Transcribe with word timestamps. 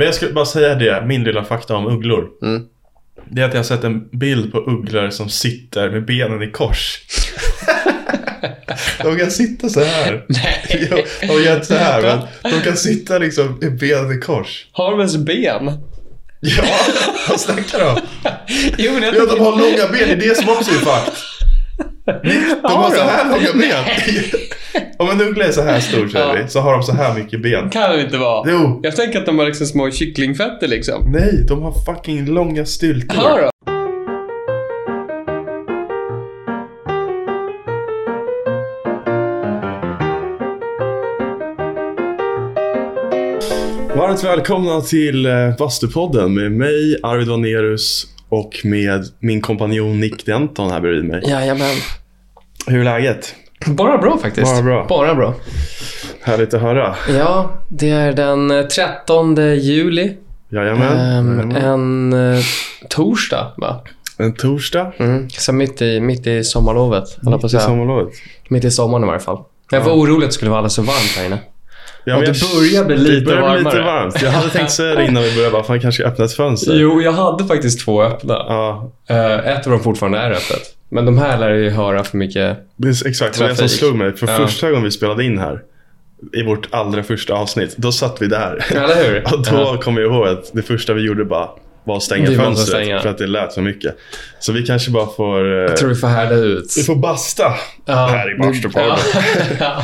Men 0.00 0.06
jag 0.06 0.14
skulle 0.14 0.32
bara 0.32 0.46
säga 0.46 0.74
det, 0.74 1.04
min 1.06 1.24
lilla 1.24 1.44
fakta 1.44 1.76
om 1.76 1.86
ugglor. 1.86 2.28
Mm. 2.42 2.62
Det 3.30 3.42
är 3.42 3.46
att 3.46 3.52
jag 3.52 3.58
har 3.58 3.64
sett 3.64 3.84
en 3.84 4.08
bild 4.08 4.52
på 4.52 4.58
ugglor 4.58 5.10
som 5.10 5.28
sitter 5.28 5.90
med 5.90 6.04
benen 6.04 6.42
i 6.42 6.50
kors. 6.50 7.00
de 9.02 9.18
kan 9.18 9.30
sitta 9.30 9.68
så 9.68 9.80
här. 9.80 10.24
Nej. 10.28 10.88
De 11.20 11.42
gör 11.42 11.54
inte 11.54 11.66
så 11.66 11.74
här, 11.74 12.02
men 12.42 12.52
de 12.52 12.60
kan 12.60 12.76
sitta 12.76 13.18
liksom 13.18 13.58
med 13.60 13.78
benen 13.78 14.18
i 14.18 14.20
kors. 14.20 14.66
Har 14.72 14.90
de 14.90 15.00
ens 15.00 15.16
ben? 15.16 15.78
Ja, 16.40 16.64
vad 17.28 17.40
snackar 17.40 17.78
du 17.78 17.84
om? 17.84 18.00
Jo, 18.78 18.92
men 18.92 19.02
jag 19.02 19.14
Ja, 19.14 19.26
de 19.26 19.40
har 19.40 19.50
långa 19.50 19.92
ben, 19.92 20.18
det 20.18 20.26
är 20.26 20.28
det 20.28 20.36
som 20.36 20.48
också 20.48 20.70
är 20.70 20.74
fakt. 20.74 21.22
De 22.62 22.72
har 22.72 22.90
så 22.90 23.00
här 23.02 23.24
långa 23.30 23.52
ben. 23.60 23.84
Om 24.98 25.10
en 25.10 25.20
uggla 25.28 25.44
är 25.44 25.52
så 25.52 25.62
här 25.62 25.80
stor, 25.80 26.10
Ja. 26.14 26.48
så 26.48 26.60
har 26.60 26.72
de 26.72 26.82
så 26.82 26.92
här 26.92 27.14
mycket 27.14 27.42
ben. 27.42 27.70
kan 27.70 27.90
det 27.90 28.02
inte 28.02 28.16
vara. 28.18 28.50
Jo. 28.50 28.80
Jag 28.82 28.96
tänker 28.96 29.18
att 29.18 29.26
de 29.26 29.38
har 29.38 29.46
liksom 29.46 29.66
små 29.66 29.90
kycklingfötter 29.90 30.68
liksom. 30.68 31.12
Nej, 31.12 31.44
de 31.48 31.62
har 31.62 31.72
fucking 31.94 32.26
långa 32.26 32.64
styltor. 32.66 33.16
Har 33.16 33.40
de? 33.40 33.50
Varmt 43.96 44.24
välkomna 44.24 44.80
till 44.80 45.26
eh, 45.26 45.32
Bastupodden 45.58 46.34
med 46.34 46.52
mig, 46.52 46.96
Arvid 47.02 47.28
Vanerus 47.28 48.06
och 48.30 48.60
med 48.64 49.04
min 49.18 49.40
kompanjon 49.40 50.00
Nick 50.00 50.26
Denton 50.26 50.70
här 50.70 50.80
bredvid 50.80 51.04
mig. 51.04 51.22
Jajamän. 51.26 51.76
Hur 52.66 52.80
är 52.80 52.84
läget? 52.84 53.34
Bara 53.66 53.98
bra 53.98 54.18
faktiskt. 54.18 54.52
Bara 54.52 54.62
bra. 54.62 54.86
Bara 54.88 55.14
bra. 55.14 55.34
Härligt 56.22 56.54
att 56.54 56.60
höra. 56.60 56.94
Ja, 57.18 57.50
det 57.68 57.90
är 57.90 58.12
den 58.12 58.50
eh, 58.50 58.66
13 58.66 59.36
juli. 59.36 60.16
Jajamän. 60.48 60.98
Ehm, 60.98 61.50
Jajamän. 61.50 61.56
en 61.56 62.34
eh, 62.34 62.42
torsdag, 62.88 63.52
va? 63.56 63.80
En 64.18 64.34
torsdag. 64.34 64.92
Mm. 64.98 65.30
Så 65.30 65.52
mitt 65.52 65.82
i, 65.82 66.00
mitt 66.00 66.26
i 66.26 66.44
sommarlovet, 66.44 67.04
att 67.26 67.44
I 67.44 67.48
sommarlovet. 67.48 68.14
Mitt 68.48 68.64
i 68.64 68.70
sommaren 68.70 69.04
i 69.04 69.06
varje 69.06 69.20
fall. 69.20 69.38
Jag 69.70 69.80
var 69.80 69.92
orolig 69.92 70.24
att 70.24 70.30
det 70.30 70.34
skulle 70.34 70.50
vara 70.50 70.58
alldeles 70.58 70.74
så 70.74 70.82
varmt 70.82 71.16
här 71.16 71.26
inne. 71.26 71.38
Ja, 72.04 72.16
Och 72.16 72.22
det 72.22 72.40
börjar 72.54 72.84
bli 72.84 72.96
lite 72.96 73.26
börjar 73.26 73.50
bli 73.54 73.58
lite 73.64 73.76
varmare. 73.78 73.84
varmt. 74.00 74.22
Jag 74.22 74.30
hade 74.30 74.50
tänkt 74.52 74.70
säga 74.72 74.94
det 74.94 75.06
innan 75.06 75.22
vi 75.22 75.34
började, 75.34 75.52
bara 75.52 75.62
fan 75.62 75.80
kanske 75.80 76.04
öppna 76.04 76.24
ett 76.24 76.32
fönster. 76.32 76.74
Jo, 76.76 77.00
jag 77.02 77.12
hade 77.12 77.44
faktiskt 77.44 77.80
två 77.84 78.02
öppna. 78.02 78.34
Ja, 78.34 78.92
Eh, 79.08 79.34
ett 79.48 79.66
av 79.66 79.72
dem 79.72 79.82
fortfarande 79.82 80.18
är 80.18 80.30
öppet. 80.30 80.62
Men 80.88 81.04
de 81.06 81.18
här 81.18 81.38
lär 81.38 81.50
ju 81.50 81.70
höra 81.70 82.04
för 82.04 82.16
mycket. 82.16 82.58
exakt 83.06 83.34
det 83.34 83.40
var 83.40 83.48
det 83.48 83.54
som 83.56 83.62
Trafik. 83.66 83.78
slog 83.78 83.96
mig. 83.96 84.16
För 84.16 84.26
Ja. 84.28 84.36
första 84.36 84.68
gången 84.70 84.84
vi 84.84 84.90
spelade 84.90 85.24
in 85.24 85.38
här, 85.38 85.60
i 86.32 86.42
vårt 86.42 86.68
allra 86.70 87.02
första 87.02 87.34
avsnitt, 87.34 87.74
då 87.76 87.92
satt 87.92 88.22
vi 88.22 88.26
där. 88.26 88.64
Eller 88.70 89.04
hur? 89.04 89.22
Och 89.34 89.42
då 89.42 89.50
Ja. 89.56 89.76
kommer 89.82 90.00
jag 90.00 90.12
ihåg 90.12 90.26
att 90.28 90.50
det 90.52 90.62
första 90.62 90.92
vi 90.94 91.02
gjorde 91.02 91.24
bara 91.24 91.48
var 91.84 91.96
att 91.96 92.02
stänga 92.02 92.30
Vi 92.30 92.36
fönstret 92.36 92.68
stänga. 92.68 93.00
för 93.00 93.08
att 93.08 93.18
det 93.18 93.26
lät 93.26 93.52
så 93.52 93.60
mycket. 93.60 93.96
Så 94.38 94.52
vi 94.52 94.62
kanske 94.66 94.90
bara 94.90 95.06
får... 95.06 95.52
eh, 95.52 95.58
Jag 95.60 95.76
tror 95.76 95.88
vi 95.88 95.94
får 95.94 96.08
härda 96.08 96.34
ut. 96.34 96.74
Vi 96.78 96.82
får 96.82 96.96
basta 96.96 97.42
Ja, 97.84 97.94
här 98.06 98.34
i 98.34 98.38
Bastupodden. 98.38 98.96
Ja. 99.60 99.82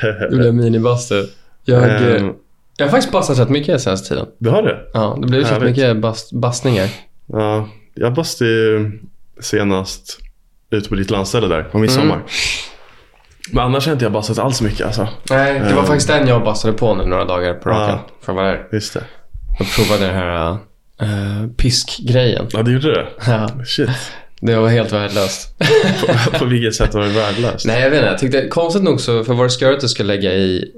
det 0.30 0.36
blir 0.36 0.52
minibastu. 0.52 1.26
Jag, 1.64 1.82
Ehm, 2.16 2.32
jag 2.76 2.86
har 2.86 2.90
faktiskt 2.90 3.12
bastat 3.12 3.38
rätt 3.38 3.48
mycket 3.48 3.80
senaste 3.82 4.08
tiden. 4.08 4.26
Du 4.38 4.50
har 4.50 4.62
det? 4.62 4.78
Ja, 4.92 5.18
det 5.22 5.26
blir 5.28 5.40
rätt 5.40 5.62
mycket 5.62 5.96
bast, 5.96 6.32
bastningar. 6.32 6.88
Ja, 7.26 7.68
jag 7.94 8.14
bastade 8.14 8.50
ju 8.50 8.90
senast 9.40 10.18
ute 10.70 10.88
på 10.88 10.94
ditt 10.94 11.10
landställe 11.10 11.46
där 11.46 11.62
på 11.62 11.78
midsommar. 11.78 12.14
Mm. 12.14 12.26
Men 13.52 13.64
annars 13.64 13.86
har 13.86 13.92
inte 13.92 14.04
jag 14.04 14.12
bastat 14.12 14.38
alls 14.38 14.62
mycket 14.62 14.86
alltså. 14.86 15.08
Nej, 15.30 15.54
det 15.54 15.74
var 15.74 15.80
Ehm. 15.82 15.86
faktiskt 15.86 16.08
den 16.08 16.28
jag 16.28 16.44
bastade 16.44 16.74
på 16.74 16.94
nu 16.94 17.04
några 17.04 17.24
dagar 17.24 17.54
på 17.54 17.68
raken. 17.68 17.98
Ja. 18.08 18.14
För 18.24 18.32
att 18.32 18.36
vara 18.36 18.46
där. 18.48 18.68
Just 18.72 18.94
det. 18.94 19.04
Jag 19.58 19.68
provade 19.68 20.06
den 20.06 20.14
här 20.14 20.56
uh, 21.02 21.48
piskgrejen. 21.56 22.46
Ja, 22.50 22.62
du 22.62 22.72
gjorde 22.72 22.94
det? 22.94 23.06
Ja, 23.26 23.48
Shit. 23.66 23.90
det 24.40 24.56
var 24.56 24.68
helt 24.68 24.92
värdelöst. 24.92 25.58
på, 26.32 26.38
på 26.38 26.44
vilket 26.44 26.74
sätt 26.74 26.94
var 26.94 27.00
det 27.02 27.08
värdelöst? 27.08 27.66
Nej, 27.66 27.82
jag 27.82 27.90
vet 27.90 27.98
inte. 27.98 28.10
Jag 28.10 28.18
tyckte 28.18 28.48
konstigt 28.48 28.82
nog 28.82 29.00
så, 29.00 29.24
för 29.24 29.34
vad 29.34 29.46
det 29.46 29.50
ska 29.50 29.88
skulle 29.88 30.14
lägga 30.14 30.32
i, 30.34 30.72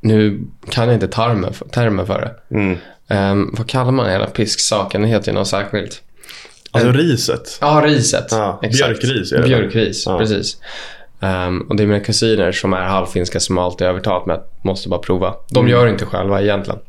nu 0.00 0.40
kan 0.70 0.84
jag 0.84 0.94
inte 0.94 1.08
termen 1.08 1.52
för, 1.52 1.68
termen 1.68 2.06
för 2.06 2.20
det. 2.20 2.56
Mm. 2.56 2.78
Ehm, 3.08 3.54
vad 3.58 3.66
kallar 3.68 3.92
man 3.92 4.10
hela 4.10 4.26
pisksaken? 4.26 5.02
Det 5.02 5.08
heter 5.08 5.28
ju 5.32 5.34
något 5.38 5.48
särskilt. 5.48 6.02
Alltså 6.70 6.92
riset. 6.92 7.58
Ja, 7.60 7.82
riset. 7.84 8.26
Ja, 8.30 8.60
Exakt. 8.62 9.00
björkris 9.00 9.32
är 9.32 9.38
det? 9.38 9.44
Björkris, 9.44 10.02
Ja. 10.06 10.18
precis. 10.18 10.56
Ehm, 11.20 11.60
och 11.60 11.76
det 11.76 11.82
är 11.82 11.86
mina 11.86 12.00
kusiner 12.00 12.52
som 12.52 12.72
är 12.72 12.80
halvfinska 12.82 13.40
som 13.40 13.58
alltid 13.58 13.86
övertalat 13.86 14.26
mig 14.26 14.36
att 14.36 14.64
måste 14.64 14.88
bara 14.88 15.00
prova. 15.00 15.34
De 15.50 15.58
Mm. 15.58 15.70
gör 15.70 15.84
det 15.84 15.90
inte 15.90 16.06
själva 16.06 16.42
egentligen. 16.42 16.80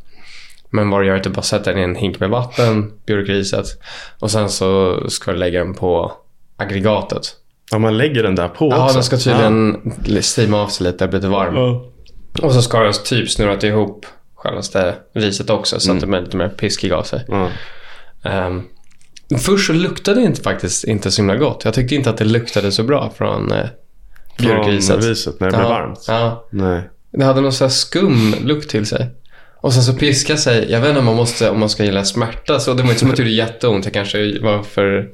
Men 0.72 0.90
vad 0.90 1.02
du 1.02 1.06
gör 1.06 1.14
är 1.14 1.18
att 1.18 1.24
du 1.24 1.30
bara 1.30 1.42
sätter 1.42 1.72
den 1.72 1.80
i 1.80 1.84
en 1.84 1.96
hink 1.96 2.20
med 2.20 2.30
vatten, 2.30 2.92
björkriset. 3.06 3.66
Och 4.20 4.32
sen 4.32 4.50
så 4.50 5.00
ska 5.09 5.32
du 5.32 5.38
lägga 5.38 5.64
den 5.64 5.74
på 5.74 6.12
aggregatet. 6.58 7.22
Ja, 7.72 7.80
man 7.80 7.98
lägger 7.98 8.24
den 8.24 8.36
där 8.36 8.48
på 8.48 8.70
Ja, 8.70 8.84
också. 8.84 8.94
den 8.94 9.04
ska 9.04 9.18
tydligen 9.18 9.78
stima 10.22 10.62
av 10.62 10.68
sig 10.68 10.92
lite, 10.92 11.08
bli 11.08 11.18
lite 11.18 11.28
varm. 11.28 11.56
Ja. 11.56 11.92
Och 12.42 12.54
så 12.54 12.62
ska 12.62 12.80
den 12.80 12.94
typ 12.94 13.30
snurrat 13.30 13.64
ihop 13.64 14.06
självaste 14.36 14.96
riset 15.14 15.50
också 15.50 15.80
så 15.80 15.92
att 15.92 16.00
det 16.00 16.08
blir 16.08 16.22
lite 16.22 16.38
mer 16.38 16.50
piskig 16.50 16.92
av 16.92 17.03
sig. 17.03 17.26
Ja. 17.28 17.50
Ehm, 18.24 18.64
först 19.40 19.68
så 19.68 19.74
luktade 19.74 20.20
det 20.20 20.26
inte, 20.26 20.42
faktiskt 20.42 20.84
inte 20.84 21.12
så 21.12 21.22
himla 21.22 21.36
gott. 21.36 21.66
Jag 21.66 21.74
tyckte 21.74 21.96
inte 21.96 22.09
att 22.09 22.18
det 22.18 22.26
luktade 22.26 22.72
så 22.72 22.84
bra 22.84 23.12
från 23.18 23.52
uh, 23.52 23.66
björkriset. 24.38 24.96
Från 24.96 25.09
riset 25.09 25.40
när 25.40 25.52
det 25.52 25.58
ja, 25.58 25.70
varmt. 25.70 26.06
Ja, 26.08 26.48
Nej. 26.50 26.90
det 27.12 27.26
hade 27.26 27.42
någon 27.42 27.53
sån 27.53 27.66
här 27.66 27.72
skum 27.72 28.36
lukt 28.44 28.70
till 28.70 28.86
sig. 28.86 29.09
Och 29.61 29.73
sen 29.73 29.83
så 29.83 29.94
piska 29.94 30.38
sig. 30.38 30.72
Jag 30.72 30.79
vet 30.79 30.89
inte 30.89 30.99
om 30.99 31.05
man, 31.05 31.16
måste, 31.16 31.49
om 31.49 31.59
man 31.59 31.69
ska 31.69 31.83
gilla 31.83 32.05
smärta. 32.05 32.59
Så 32.59 32.73
det 32.73 32.83
var 32.83 32.89
inte 32.89 32.99
som 32.99 33.09
att 33.09 33.16
det 33.16 33.22
gjorde 33.22 33.31
jätteont. 33.31 33.85
Jag 33.85 33.94
kanske 33.94 34.39
var 34.39 34.63
för, 34.63 35.09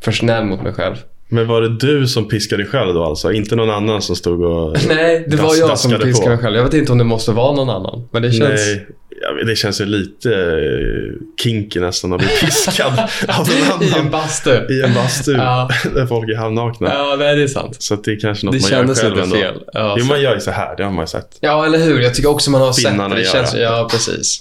för 0.00 0.12
snäll 0.12 0.44
mot 0.44 0.62
mig 0.62 0.72
själv. 0.72 0.96
Men 1.28 1.46
var 1.48 1.60
det 1.60 1.76
du 1.78 2.08
som 2.08 2.28
piskade 2.28 2.62
dig 2.62 2.70
själv 2.70 2.94
då 2.94 3.04
alltså? 3.04 3.32
Inte 3.32 3.56
någon 3.56 3.70
annan 3.70 4.02
som 4.02 4.16
stod 4.16 4.42
och... 4.42 4.76
Nej, 4.88 5.24
det 5.28 5.36
var 5.36 5.54
jag 5.56 5.78
som 5.78 5.90
piskade 5.90 6.12
på. 6.12 6.28
mig 6.28 6.38
själv. 6.38 6.56
Jag 6.56 6.64
vet 6.64 6.74
inte 6.74 6.92
om 6.92 6.98
det 6.98 7.04
måste 7.04 7.32
vara 7.32 7.56
någon 7.56 7.70
annan. 7.70 8.08
Men 8.12 8.22
det 8.22 8.32
känns... 8.32 8.50
Nej, 8.50 8.86
ja, 9.22 9.44
det 9.44 9.56
känns 9.56 9.80
ju 9.80 9.84
lite 9.84 10.30
eh, 10.34 11.14
kinky 11.42 11.80
nästan 11.80 12.12
att 12.12 12.18
bli 12.18 12.28
piskad 12.40 12.92
av 13.28 13.48
en 13.48 13.82
I 13.82 13.88
en 13.88 13.92
annan 13.98 14.10
bastu. 14.10 14.50
i 14.70 14.82
en 14.82 14.94
bastu 14.94 15.32
Ja. 15.36 15.68
där 15.94 16.06
folk 16.06 16.30
är 16.30 16.36
halvnakna. 16.36 16.88
Ja, 16.94 17.16
nej, 17.18 17.36
det 17.36 17.42
är 17.42 17.46
sant. 17.46 17.76
Så 17.82 17.96
det 17.96 18.10
är 18.12 18.20
kanske 18.20 18.46
något 18.46 18.54
Det 18.54 18.60
man 18.60 18.70
gör 18.70 18.78
kändes 18.78 19.00
själv 19.00 19.14
lite 19.14 19.24
ändå. 19.24 19.36
fel. 19.36 19.62
Ja, 19.72 19.96
jo, 19.98 20.04
man 20.04 20.22
gör 20.22 20.34
ju 20.34 20.40
så 20.40 20.50
här. 20.50 20.76
Det 20.76 20.84
har 20.84 20.90
man 20.90 21.02
ju 21.02 21.06
sett. 21.06 21.36
Ja, 21.40 21.66
eller 21.66 21.78
hur? 21.78 22.00
Jag 22.00 22.14
tycker 22.14 22.30
också 22.30 22.50
man 22.50 22.60
har 22.60 22.72
sett 22.72 22.90
Finnarna 22.90 23.14
det. 23.14 23.20
det 23.20 23.26
känns, 23.28 23.52
det. 23.52 23.60
ja, 23.62 23.88
precis. 23.90 24.38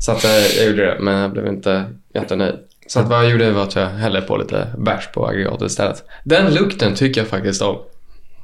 Så 0.00 0.12
att, 0.12 0.24
eh, 0.24 0.30
jag 0.56 0.66
gjorde 0.66 0.84
det, 0.84 0.96
men 1.00 1.14
jag 1.14 1.32
blev 1.32 1.46
inte 1.46 1.84
jättenöjd. 2.14 2.54
Så 2.86 3.00
att 3.00 3.08
vad 3.08 3.24
jag 3.24 3.30
gjorde 3.30 3.50
var 3.50 3.62
att 3.62 3.74
jag 3.74 3.86
hällde 3.86 4.20
på 4.20 4.36
lite 4.36 4.66
bärs 4.78 5.08
på 5.14 5.26
aggregatet 5.28 5.70
istället. 5.70 6.02
Den 6.24 6.54
lukten 6.54 6.94
tycker 6.94 7.20
jag 7.20 7.28
faktiskt 7.28 7.62
om. 7.62 7.76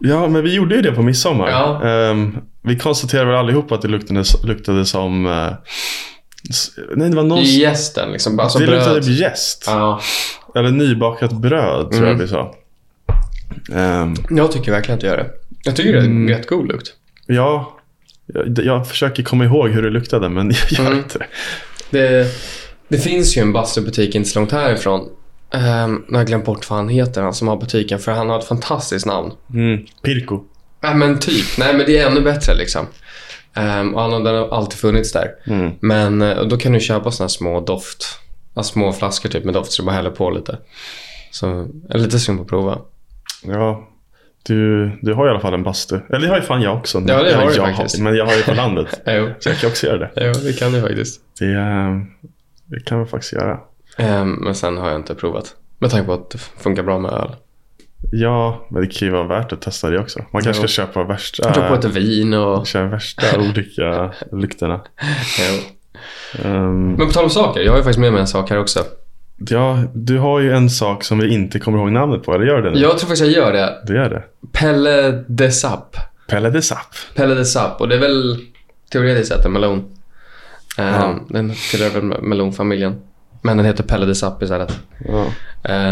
Ja, 0.01 0.29
men 0.29 0.43
vi 0.43 0.55
gjorde 0.55 0.75
ju 0.75 0.83
det 0.83 0.93
på 0.93 1.03
midsommar. 1.03 1.49
Ja. 1.51 1.85
Ehm, 1.89 2.37
vi 2.62 2.78
konstaterade 2.78 3.26
väl 3.31 3.37
allihopa 3.38 3.75
att 3.75 3.82
det 3.82 3.88
luktade, 3.88 4.25
luktade 4.44 4.84
som... 4.84 5.26
eh, 5.26 5.53
nej, 6.97 7.10
det 7.10 7.16
var 7.16 7.22
någon... 7.25 7.43
Gästen 7.44 8.12
liksom. 8.12 8.41
Alltså 8.41 8.59
det 8.59 8.66
bröd. 8.66 8.78
luktade 8.78 9.12
jäst. 9.12 9.65
Ja, 9.66 10.00
Eller 10.54 10.71
nybakat 10.71 11.32
bröd, 11.32 11.91
tror 11.91 12.04
jag 12.06 12.15
Mm. 12.15 12.19
vi 12.21 12.28
sa. 12.28 12.54
Ehm, 13.75 14.15
jag 14.31 14.53
tycker 14.53 14.72
verkligen 14.72 14.94
att 14.94 15.00
det 15.00 15.06
gör 15.06 15.16
det. 15.16 15.31
Jag 15.65 15.76
tycker 15.76 15.93
det 15.93 15.98
är 15.98 16.03
Mm. 16.04 16.28
rätt 16.28 16.47
god 16.47 16.69
lukt. 16.69 16.93
ja, 17.26 17.76
jag, 18.26 18.59
jag 18.65 18.88
försöker 18.88 19.22
komma 19.22 19.44
ihåg 19.44 19.69
hur 19.71 19.82
det 19.82 19.91
luktade, 19.91 20.28
men 20.28 20.50
jag 20.71 20.72
gör 20.72 20.87
Mm. 20.87 20.98
inte 20.98 21.19
det. 21.19 21.27
Det, 21.91 22.27
det 22.88 22.98
finns 22.98 23.37
ju 23.37 23.42
en 23.42 23.53
bastubutik 23.53 24.15
inte 24.15 24.28
så 24.31 24.38
långt 24.38 24.53
härifrån. 24.53 25.00
Um, 25.54 26.04
jag 26.10 26.16
har 26.19 26.25
glömt 26.25 26.44
bort 26.44 26.71
vad 26.71 26.78
han 26.78 26.88
heter, 26.88 27.22
han 27.22 27.34
som 27.34 27.48
har 27.48 27.56
butiken. 27.56 27.98
För 27.98 28.12
han 28.12 28.28
har 28.31 28.38
ett 28.38 28.44
fantastiskt 28.44 29.06
namn. 29.06 29.32
Mm. 29.54 29.81
Pirko. 30.03 30.41
Nej 30.81 30.95
men 30.95 31.19
typ. 31.19 31.59
Nej 31.59 31.77
men 31.77 31.87
det 31.87 31.99
är 31.99 32.11
ännu 32.11 32.21
bättre 32.21 32.55
liksom. 32.55 32.87
Um, 33.57 33.95
och 33.95 34.03
har, 34.03 34.25
den 34.25 34.35
har 34.35 34.49
alltid 34.49 34.79
funnits 34.79 35.13
där. 35.13 35.31
Mm. 35.47 35.73
Men 35.81 36.23
eh, 36.23 36.43
då 36.43 36.57
kan 36.57 36.73
du 36.73 36.81
köpa 36.81 37.11
såna 37.11 37.29
små 37.29 37.61
doft. 37.61 38.04
Alltså 38.54 38.72
små 38.72 38.93
flaskor 38.93 39.28
typ 39.28 39.45
med 39.45 39.54
doft 39.54 39.72
så 39.72 39.83
du 39.83 39.87
bara 39.87 39.97
häller 39.97 40.10
på 40.10 40.31
lite. 40.31 40.59
Så 41.31 41.47
jag 41.89 41.95
är 41.95 41.99
lite 41.99 42.19
sugen 42.19 42.37
på 42.37 42.43
att 42.43 42.49
prova. 42.49 42.78
Ja, 43.43 43.89
du, 44.43 44.91
du 45.03 45.15
har 45.15 45.27
i 45.27 45.31
alla 45.31 45.41
fall 45.41 45.54
en 45.54 45.63
bastu. 45.63 46.01
Eller 46.09 46.21
det 46.21 46.28
har 46.28 46.37
ju 46.37 46.43
fan 46.43 46.63
jag 46.63 46.77
också. 46.77 46.99
Ja, 47.07 47.22
det 47.22 47.34
har 47.34 47.47
du 47.47 47.54
jag 47.54 47.77
faktiskt. 47.77 48.03
Men 48.03 48.16
jag 48.16 48.27
har 48.27 48.34
ju 48.34 48.43
på 48.43 48.54
landet. 48.54 48.89
Så 49.39 49.49
jag 49.49 49.59
kan 49.59 49.71
också 49.71 49.87
göra 49.87 49.99
det. 49.99 50.10
jo 50.16 50.33
det 50.33 50.59
kan 50.59 50.72
du 50.72 50.81
faktiskt. 50.81 51.21
Det, 51.39 51.53
eh, 51.53 51.97
det 52.65 52.84
kan 52.84 53.01
vi 53.01 53.07
faktiskt 53.07 53.33
göra. 53.33 53.60
Ehm, 53.97 54.31
men 54.31 54.54
sen 54.54 54.77
har 54.77 54.89
jag 54.89 54.99
inte 54.99 55.15
provat. 55.15 55.54
Med 55.78 55.91
tanke 55.91 56.07
på 56.07 56.13
att 56.13 56.31
det 56.31 56.39
funkar 56.39 56.83
bra 56.83 56.99
med 56.99 57.10
öl. 57.10 57.37
Ja, 58.13 58.67
men 58.71 58.83
det 58.83 58.89
kan 58.89 59.09
ju 59.09 59.13
vara 59.13 59.27
värt 59.27 59.53
att 59.53 59.63
testa 59.63 59.91
det 59.91 59.99
också. 59.99 60.19
Man 60.33 60.43
kanske 60.43 60.63
Jo. 60.63 60.69
ska 60.69 60.83
köpa 60.83 61.05
värsta, 61.05 61.53
tror 61.55 61.69
på 61.69 61.75
ett 61.75 61.85
vin 61.85 62.35
och... 62.35 62.67
köra 62.67 62.87
värsta 62.89 63.23
olika 63.39 64.11
lukterna. 64.33 64.81
Ehm, 66.45 66.93
Men 66.93 67.07
på 67.07 67.13
tal 67.13 67.25
om 67.25 67.31
saker, 67.31 67.61
jag 67.61 67.73
har 67.73 67.77
ju 67.79 67.83
faktiskt 67.83 68.01
med 68.01 68.13
mig 68.13 68.21
en 68.21 68.27
sak 68.27 68.51
här 68.51 68.59
också. 68.59 68.85
ja, 69.39 69.79
du 69.95 70.19
har 70.19 70.41
ju 70.41 70.53
en 70.53 70.71
sak 70.71 71.05
som 71.05 71.19
vi 71.19 71.29
inte 71.35 71.59
kommer 71.59 71.79
ihåg 71.79 71.93
namnet 71.93 72.23
på, 72.23 72.35
eller 72.35 72.45
gör 72.47 72.63
det 72.63 72.71
nu? 72.71 72.79
Jag 72.81 72.91
tror 72.91 73.09
faktiskt 73.09 73.23
jag 73.23 73.31
gör 73.47 73.53
det. 73.53 73.83
Det 73.87 73.95
gör 73.95 74.11
det. 74.11 74.23
Pelle 74.53 75.25
de 75.29 75.51
Sap. 75.51 75.97
Pelle 76.29 76.51
de 76.51 76.63
Sapp. 76.63 76.95
Pelle 77.15 77.35
de 77.35 77.45
Sap. 77.45 77.81
Och 77.81 77.89
det 77.89 77.95
är 77.95 78.01
väl 78.01 78.37
teoretiskt 78.93 79.33
sett 79.35 79.45
en 79.45 79.53
melon. 79.53 79.79
Eh, 80.79 80.85
Ja. 80.87 81.15
Den 81.29 81.53
tillhör 81.71 81.91
väl 81.91 82.23
melonfamiljen. 82.23 82.97
Men 83.43 83.57
den 83.57 83.67
heter 83.67 83.85
Pelle 83.85 84.07
de 84.07 84.15
Sapp 84.15 84.43
istället. 84.43 84.79
Ja. 85.09 85.27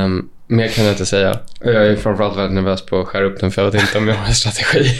Um, 0.05 0.29
mer 0.49 0.69
kan 0.69 0.85
jag 0.85 0.93
inte 0.93 1.06
säga. 1.06 1.39
Jag 1.61 1.87
är 1.87 1.97
framförallt 1.97 2.37
väldigt 2.37 2.55
nervös 2.55 2.87
på 2.87 3.00
att 3.00 3.06
skära 3.06 3.25
upp 3.25 3.41
den 3.41 3.50
för 3.50 3.62
jag 3.65 3.71
vet 3.71 3.83
inte 3.83 3.99
om 3.99 4.09
jag 4.09 4.15
har 4.15 4.27
en 4.27 4.35
strategi. 4.35 4.91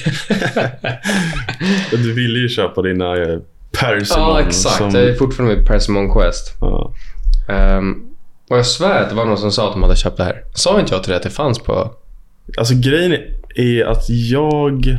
Du 1.91 2.12
ville 2.15 2.39
ju 2.39 2.49
köpa 2.49 2.83
dina 2.83 3.17
eh, 3.17 3.39
persimmon. 3.81 4.29
ja, 4.29 4.41
exakt. 4.41 4.77
Som, 4.77 4.91
Jag 4.91 5.03
är 5.05 5.15
fortfarande 5.15 5.56
med 5.56 5.67
Persimmon 5.67 6.12
Quest. 6.12 6.56
ja. 6.61 6.93
Um, 7.79 8.05
och 8.50 8.59
jag 8.59 8.67
svär 8.67 9.03
att 9.03 9.09
det 9.09 9.15
var 9.15 9.25
någon 9.25 9.39
som 9.39 9.53
sa 9.53 9.67
att 9.69 9.73
de 9.73 9.83
hade 9.83 9.97
köpt 9.97 10.17
det 10.17 10.25
här. 10.25 10.43
Sa 10.55 10.81
inte 10.81 10.95
jag 10.95 11.03
till 11.03 11.11
dig 11.11 11.17
att 11.17 11.23
det 11.23 11.31
fanns 11.31 11.59
på... 11.59 11.93
Alltså 12.59 12.75
grejen 12.77 13.12
är 13.55 13.85
att 13.85 14.09
jag... 14.09 14.99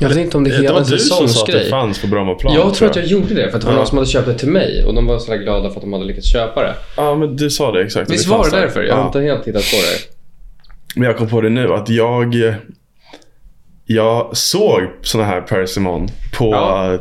Jag 0.00 0.08
vet 0.08 0.18
inte 0.18 0.36
om 0.36 0.44
det 0.44 0.50
är 0.50 0.52
Det 0.56 0.62
hela 0.62 0.72
var 0.74 0.80
en 0.80 0.86
du 0.86 0.98
som 0.98 1.08
sa 1.08 1.14
att 1.16 1.22
det 1.22 1.28
säsongsgrej. 1.28 1.70
fanns 1.70 2.00
på 2.00 2.06
Brommaplan. 2.06 2.54
Jag 2.54 2.74
tror 2.74 2.90
att 2.90 2.96
jag 2.96 3.04
gjorde 3.06 3.34
det 3.34 3.50
för 3.50 3.56
att 3.56 3.60
det 3.60 3.66
var 3.66 3.72
Ja. 3.74 3.78
någon 3.78 3.86
som 3.86 3.98
hade 3.98 4.10
köpt 4.10 4.26
det 4.26 4.38
till 4.38 4.48
mig 4.48 4.84
och 4.84 4.94
de 4.94 5.06
var 5.06 5.18
så 5.18 5.36
glada 5.36 5.68
för 5.70 5.76
att 5.76 5.80
de 5.82 5.92
hade 5.92 6.04
lyckats 6.04 6.32
köpa 6.32 6.62
det. 6.62 6.74
Ja, 6.96 7.14
men 7.14 7.36
du 7.36 7.50
sa 7.50 7.72
det 7.72 7.82
exakt. 7.84 8.10
Visst 8.10 8.24
det 8.24 8.30
var 8.30 8.44
det 8.44 8.50
där. 8.50 8.60
därför? 8.60 8.82
Jag 8.82 8.94
har 8.94 9.00
Ja. 9.02 9.06
inte 9.06 9.20
helt 9.20 9.44
tittat 9.44 9.62
på 9.62 9.76
det. 9.76 10.16
Men 11.00 11.08
jag 11.08 11.16
kom 11.18 11.28
på 11.28 11.40
det 11.40 11.50
nu 11.50 11.72
att 11.72 11.88
jag... 11.88 12.34
Jag 13.88 14.36
såg 14.36 14.80
såna 15.02 15.24
här 15.24 15.40
persimmon 15.40 16.08
på 16.38 16.50
Ja. 16.52 16.92
eh, 16.94 17.00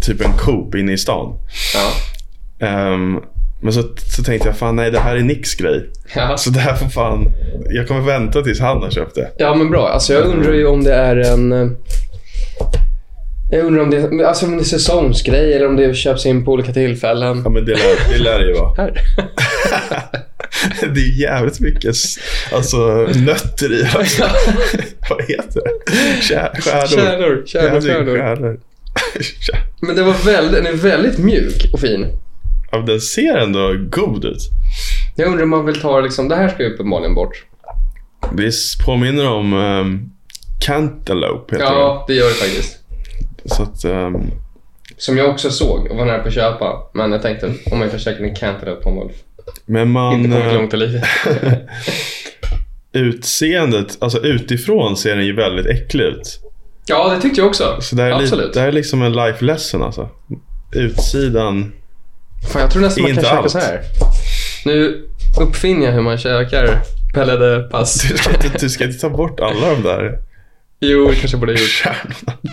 typ 0.00 0.20
en 0.26 0.32
Coop 0.32 0.74
inne 0.74 0.92
i 0.92 0.98
stan. 0.98 1.34
Ja. 1.74 2.66
Ehm, 2.66 3.18
men 3.62 3.72
så, 3.72 3.82
så 4.16 4.22
tänkte 4.22 4.48
jag, 4.48 4.56
fan 4.56 4.76
nej 4.76 4.90
det 4.90 4.98
här 4.98 5.16
är 5.16 5.20
Nicks 5.20 5.54
grej. 5.54 5.90
Ja. 6.14 6.36
Så 6.36 6.50
det 6.50 6.60
här 6.60 6.74
får 6.74 6.88
fan... 6.88 7.26
Jag 7.70 7.88
kommer 7.88 8.00
vänta 8.00 8.42
tills 8.42 8.60
han 8.60 8.82
har 8.82 8.90
köpt 8.90 9.14
det. 9.14 9.30
ja, 9.38 9.54
men 9.54 9.70
bra. 9.70 9.88
Alltså 9.88 10.12
jag 10.12 10.24
undrar 10.24 10.52
ju 10.52 10.66
om 10.66 10.84
det 10.84 10.94
är 10.94 11.16
en... 11.16 11.76
Jag 13.50 13.64
undrar 13.64 13.82
om 13.82 13.90
det, 13.90 14.28
alltså 14.28 14.46
om 14.46 14.56
det 14.56 14.62
är 14.62 14.64
säsongsgrej 14.64 15.54
eller 15.54 15.66
om 15.66 15.76
det 15.76 15.94
köps 15.94 16.26
in 16.26 16.44
på 16.44 16.52
olika 16.52 16.72
tillfällen. 16.72 17.42
Ja 17.44 17.50
men 17.50 17.64
det 17.64 17.72
lär 17.72 18.12
det, 18.12 18.18
lär 18.18 18.38
det 18.38 18.46
ju 18.46 18.54
vara. 18.54 18.90
Det 20.80 21.00
är 21.00 21.20
jävligt 21.20 21.60
mycket 21.60 21.94
alltså, 22.52 23.08
nötter 23.14 23.72
i. 23.72 23.88
Alltså. 23.94 24.22
Vad 25.10 25.22
heter 25.22 25.60
det? 25.64 25.92
Kär, 26.22 26.60
stjärnor. 26.60 27.46
Kärnor, 27.46 27.80
kärnor, 27.80 28.16
stjärnor. 28.16 28.60
Kär- 29.40 29.56
Men 29.80 29.96
det 29.96 30.02
var 30.02 30.24
väldigt, 30.24 30.52
den 30.52 30.66
är 30.66 30.76
väldigt 30.76 31.18
mjuk 31.18 31.70
och 31.72 31.80
fin. 31.80 32.06
Ja, 32.70 32.78
den 32.78 33.00
ser 33.00 33.36
ändå 33.36 33.74
god 33.90 34.24
ut. 34.24 34.42
Jag 35.16 35.28
undrar 35.28 35.42
om 35.42 35.50
man 35.50 35.66
vill 35.66 35.80
ta 35.80 36.00
liksom, 36.00 36.28
det 36.28 36.36
här 36.36 36.48
ska 36.48 36.62
ju 36.62 36.74
uppenbarligen 36.74 37.14
bort. 37.14 37.44
Det 38.32 38.52
påminner 38.86 39.28
om 39.28 39.52
um, 39.52 40.10
Cantaloupe 40.60 41.54
heter 41.54 41.64
Ja, 41.66 42.04
det 42.08 42.14
gör 42.14 42.28
det 42.28 42.34
faktiskt. 42.34 42.75
Så 43.46 43.62
att, 43.62 43.84
ehm, 43.84 44.30
Som 44.96 45.16
jag 45.16 45.30
också 45.30 45.50
såg 45.50 45.90
och 45.90 45.96
var 45.96 46.04
nära 46.04 46.18
på 46.18 46.28
att 46.28 46.34
köpa. 46.34 46.90
Men 46.94 47.12
jag 47.12 47.22
tänkte, 47.22 47.52
om 47.70 47.80
jag 47.80 47.90
försöker 47.90 48.24
en 48.24 48.34
cantaloupe 48.34 48.82
på 48.82 48.88
en 48.88 48.94
Wolf. 48.94 49.12
men 49.66 49.90
man... 49.90 50.14
Inte 50.14 50.28
kommit 50.28 50.46
eh, 50.46 50.54
långt 50.54 50.74
i 50.74 50.76
livet. 50.76 51.04
utseendet, 52.92 53.96
alltså 54.00 54.18
utifrån 54.18 54.96
ser 54.96 55.16
den 55.16 55.26
ju 55.26 55.36
väldigt 55.36 55.66
äcklig 55.66 56.04
ut. 56.04 56.40
ja, 56.86 57.14
det 57.14 57.20
tyckte 57.20 57.40
jag 57.40 57.48
också. 57.48 57.76
Så 57.80 57.96
det 57.96 58.02
här 58.02 58.10
är, 58.10 58.14
Absolut. 58.14 58.52
det 58.54 58.60
här 58.60 58.68
är 58.68 58.72
liksom 58.72 59.02
en 59.02 59.12
life 59.12 59.44
lesson 59.44 59.82
alltså. 59.82 60.08
Utsidan. 60.72 61.72
Fan, 62.52 62.62
jag 62.62 62.70
tror 62.70 62.82
nästan 62.82 63.02
man 63.02 63.14
kan 63.14 63.24
käka 63.24 63.48
så 63.48 63.58
här. 63.58 63.80
Nu 64.64 65.04
uppfinner 65.40 65.86
jag 65.86 65.92
hur 65.92 66.02
man 66.02 66.18
käkar 66.18 66.82
pellade 67.14 67.62
pass. 67.62 68.02
Du 68.02 68.16
ska, 68.16 68.30
inte, 68.30 68.58
du 68.60 68.68
ska 68.68 68.84
inte 68.84 68.98
ta 68.98 69.10
bort 69.10 69.40
alla 69.40 69.70
de 69.70 69.82
där 69.82 70.18
jo, 70.80 71.08
det 71.10 71.14
kanske 71.16 71.36
borde 71.36 71.52
ha 71.52 71.58
gjort. 71.60 71.96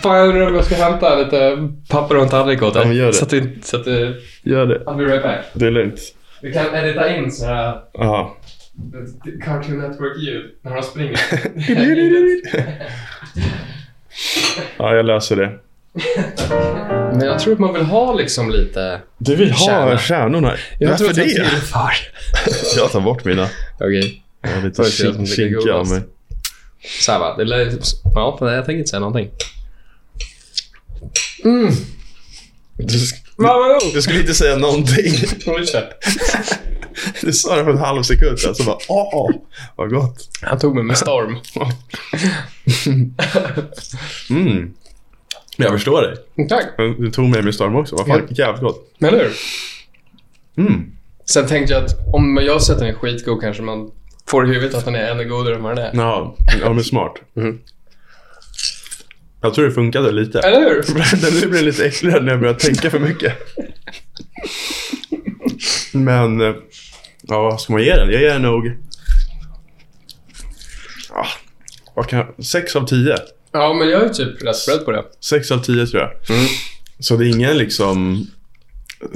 Fan, 0.03 0.17
jag 0.17 0.27
undrar 0.29 0.47
om 0.47 0.55
jag 0.55 0.65
ska 0.65 0.75
hämta 0.75 1.15
lite 1.15 1.69
papper 1.89 2.15
och 2.17 2.23
en 2.23 2.29
tallrik 2.29 2.61
åt 2.63 2.73
dig. 2.73 2.81
Ja, 2.81 2.87
men 2.87 2.97
gör 2.97 3.07
det. 3.07 3.13
Så 3.13 3.23
att 3.25 3.29
det, 3.29 3.43
så 3.61 3.77
att 3.77 3.85
det... 3.85 4.13
Gör 4.43 4.65
det. 4.65 4.79
I'll 4.85 4.97
be 4.97 5.03
right 5.03 5.23
back. 5.23 5.39
Det 5.53 5.65
är 5.67 5.71
lugnt. 5.71 5.99
Vi 6.41 6.53
kan 6.53 6.75
edita 6.75 7.15
in 7.15 7.31
så 7.31 7.45
här 7.45 7.79
Ja. 7.93 8.37
Cartoon 9.45 9.77
Network-ljud 9.77 10.51
när 10.61 10.75
de 10.75 10.83
springer. 10.83 11.19
ja, 14.77 14.95
jag 14.95 15.05
löser 15.05 15.35
det. 15.35 15.51
Men 17.13 17.21
jag 17.27 17.39
tror 17.39 17.53
att 17.53 17.59
man 17.59 17.73
vill 17.73 17.83
ha 17.83 18.13
liksom 18.13 18.51
lite... 18.51 19.01
Du 19.17 19.35
vill 19.35 19.51
ha 19.51 19.65
Kärna. 19.67 19.97
stjärnorna? 19.97 20.53
Jag 20.79 20.89
Varför 20.89 21.13
det? 21.13 21.25
Jag 22.77 22.91
tar 22.91 23.01
bort 23.01 23.25
mina. 23.25 23.47
Okej. 23.79 24.23
Jag 24.41 24.51
är 24.51 24.61
lite 24.61 24.75
Får 24.75 24.83
se 24.83 25.05
vad 25.07 25.15
som 25.15 25.25
kink- 25.25 25.35
blir 25.37 25.49
kinkig 25.55 25.69
av 25.71 25.87
mig. 25.87 26.01
Så 26.99 27.11
här 27.11 27.19
va, 27.19 27.35
det 27.37 27.45
lär, 27.45 27.71
Ja, 28.15 28.37
jag 28.41 28.65
tänker 28.65 28.77
inte 28.79 28.89
säga 28.89 28.99
någonting. 28.99 29.29
Mm. 31.43 31.73
Du, 32.77 32.97
sk- 32.97 33.93
du 33.93 34.01
skulle 34.01 34.19
inte 34.19 34.33
säga 34.33 34.55
någonting. 34.57 35.13
Du 37.21 37.33
sa 37.33 37.55
det 37.55 37.63
för 37.63 37.71
en 37.71 37.77
halv 37.77 38.03
sekund 38.03 38.39
sedan, 38.39 38.55
så 38.55 38.63
bara 38.63 38.77
åh, 38.87 39.31
vad 39.75 39.89
gott. 39.89 40.29
Han 40.41 40.59
tog 40.59 40.75
mig 40.75 40.83
med 40.83 40.97
storm. 40.97 41.37
Mm. 44.29 44.73
Jag 45.57 45.71
förstår 45.71 46.01
dig. 46.01 46.47
Tack. 46.49 46.65
Du 46.99 47.11
tog 47.11 47.25
mig 47.29 47.41
med 47.41 47.55
storm 47.55 47.75
också. 47.75 47.95
Vad 47.95 48.07
fan, 48.07 48.27
jävligt 48.29 48.61
gott. 48.61 48.93
Eller 49.01 49.17
hur? 49.23 49.31
Mm. 50.65 50.91
Sen 51.25 51.47
tänkte 51.47 51.73
jag 51.73 51.83
att 51.85 51.91
om 52.13 52.39
jag 52.41 52.61
sätter 52.61 52.85
är 52.85 52.93
skitgod 52.93 53.41
kanske 53.41 53.63
man 53.63 53.91
får 54.27 54.45
i 54.45 54.53
huvudet 54.53 54.75
att 54.75 54.85
den 54.85 54.95
är 54.95 55.11
ännu 55.11 55.25
godare 55.25 55.55
än 55.55 55.63
vad 55.63 55.75
den 55.75 55.85
är. 55.85 55.91
Ja, 55.93 56.35
ja 56.61 56.73
men 56.73 56.83
smart. 56.83 57.13
Mm. 57.35 57.59
Jag 59.41 59.53
tror 59.53 59.65
det 59.65 59.71
funkade 59.71 60.11
lite. 60.11 60.39
Eller 60.39 60.59
hur? 60.59 60.83
Nu 61.41 61.47
blir 61.47 61.59
det 61.59 61.65
lite 61.65 61.85
äckligare 61.85 62.21
när 62.21 62.31
jag 62.31 62.39
börjar 62.39 62.53
tänka 62.53 62.89
för 62.89 62.99
mycket. 62.99 63.33
Men, 65.93 66.41
eh, 66.41 66.55
ja, 67.21 67.41
vad 67.41 67.61
ska 67.61 67.73
man 67.73 67.83
ge 67.83 67.95
den? 67.95 68.11
Jag 68.11 68.21
ger 68.21 68.33
den 68.33 68.41
nog... 68.41 68.77
Ja, 71.09 71.27
vad 71.95 72.07
kan 72.07 72.19
jag... 72.19 72.45
Sex 72.45 72.75
av 72.75 72.87
tio. 72.87 73.15
Ja, 73.51 73.73
men 73.73 73.89
jag 73.89 74.03
är 74.03 74.09
typ 74.09 74.43
rätt 74.43 74.65
beredd 74.67 74.85
på 74.85 74.91
det. 74.91 75.03
Sex 75.19 75.51
av 75.51 75.57
tio 75.57 75.85
tror 75.85 76.01
jag. 76.01 76.37
Mm. 76.37 76.47
Så 76.99 77.17
det 77.17 77.25
är 77.25 77.29
ingen 77.29 77.57
liksom 77.57 78.27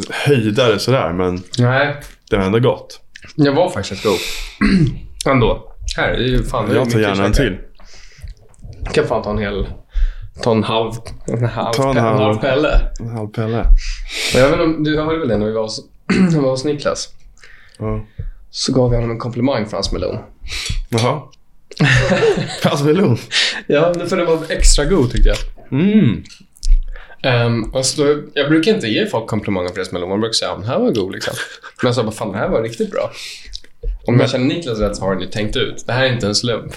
höjdare 0.09 0.79
sådär, 0.79 1.13
men 1.13 1.43
Nej, 1.57 1.95
det 2.29 2.37
var 2.37 2.43
ändå 2.43 2.59
gott. 2.59 3.01
Jag 3.35 3.53
var 3.53 3.69
faktiskt 3.69 3.91
rätt 3.91 4.03
god. 4.03 4.19
Ändå. 5.33 5.73
Här, 5.97 6.11
det 6.11 6.23
är 6.23 6.27
ju 6.27 6.43
fan... 6.43 6.75
Jag 6.75 6.91
tar 6.91 6.99
gärna 6.99 7.25
en 7.25 7.33
till. 7.33 7.57
Jag 8.83 8.93
kan 8.93 9.07
fan 9.07 9.23
ta 9.23 9.29
en 9.31 9.37
hel... 9.37 9.67
Ta 10.43 10.51
en 10.51 10.63
halv... 10.63 10.91
En 11.27 11.45
halv, 11.45 11.73
Ta 11.73 11.89
en 11.89 11.97
halv. 11.97 12.19
halv 12.19 12.37
pelle. 12.37 12.91
En 12.99 13.09
halv 13.09 13.27
pelle. 13.27 13.65
Men 14.33 14.41
jag 14.41 14.49
vet 14.57 14.59
inte 14.67 14.89
du 14.91 15.01
hörde 15.01 15.19
väl 15.19 15.27
det 15.27 15.37
när 15.37 15.45
vi 15.45 15.51
var 15.51 15.61
hos, 15.61 15.79
när 16.31 16.39
var 16.41 16.49
hos 16.49 16.65
Niklas? 16.65 17.09
Ja. 17.79 18.05
Så 18.49 18.73
gav 18.73 18.93
jag 18.93 18.99
honom 18.99 19.11
en 19.11 19.19
komplimang 19.19 19.65
för 19.65 19.77
hans 19.77 19.91
melon. 19.91 20.17
Jaha. 20.89 21.21
Fast 22.63 22.85
melon. 22.85 23.17
Ja, 23.67 23.93
för 24.09 24.17
det 24.17 24.25
var 24.25 24.39
extra 24.51 24.85
god 24.85 25.11
tyckte 25.11 25.29
jag. 25.29 25.37
Mm. 25.71 26.23
Um, 27.23 27.63
och 27.73 27.85
så 27.85 28.03
då, 28.03 28.21
jag 28.33 28.49
brukar 28.49 28.73
inte 28.73 28.87
ge 28.87 29.05
folk 29.05 29.27
komplimanger 29.27 29.67
för 29.69 29.75
deras 29.75 29.91
melon. 29.91 30.09
Man 30.09 30.19
brukar 30.19 30.33
säga 30.33 30.51
att 30.51 30.59
den 30.59 30.69
här 30.69 30.79
var 30.79 30.91
god. 30.91 31.13
Liksom. 31.13 31.33
Men 31.81 31.87
jag 31.87 31.95
sa 31.95 32.11
fan 32.11 32.31
den 32.31 32.39
här 32.41 32.49
var 32.49 32.61
riktigt 32.61 32.91
bra. 32.91 33.11
Om 34.07 34.19
jag 34.19 34.29
känner 34.29 34.45
Niklas 34.45 34.79
rätt 34.79 34.95
så 34.95 35.03
har 35.03 35.13
han 35.13 35.21
ju 35.21 35.27
tänkt 35.27 35.55
ut. 35.55 35.83
Det 35.87 35.93
här 35.93 36.05
är 36.05 36.13
inte 36.13 36.27
en 36.27 36.35
slump. 36.35 36.73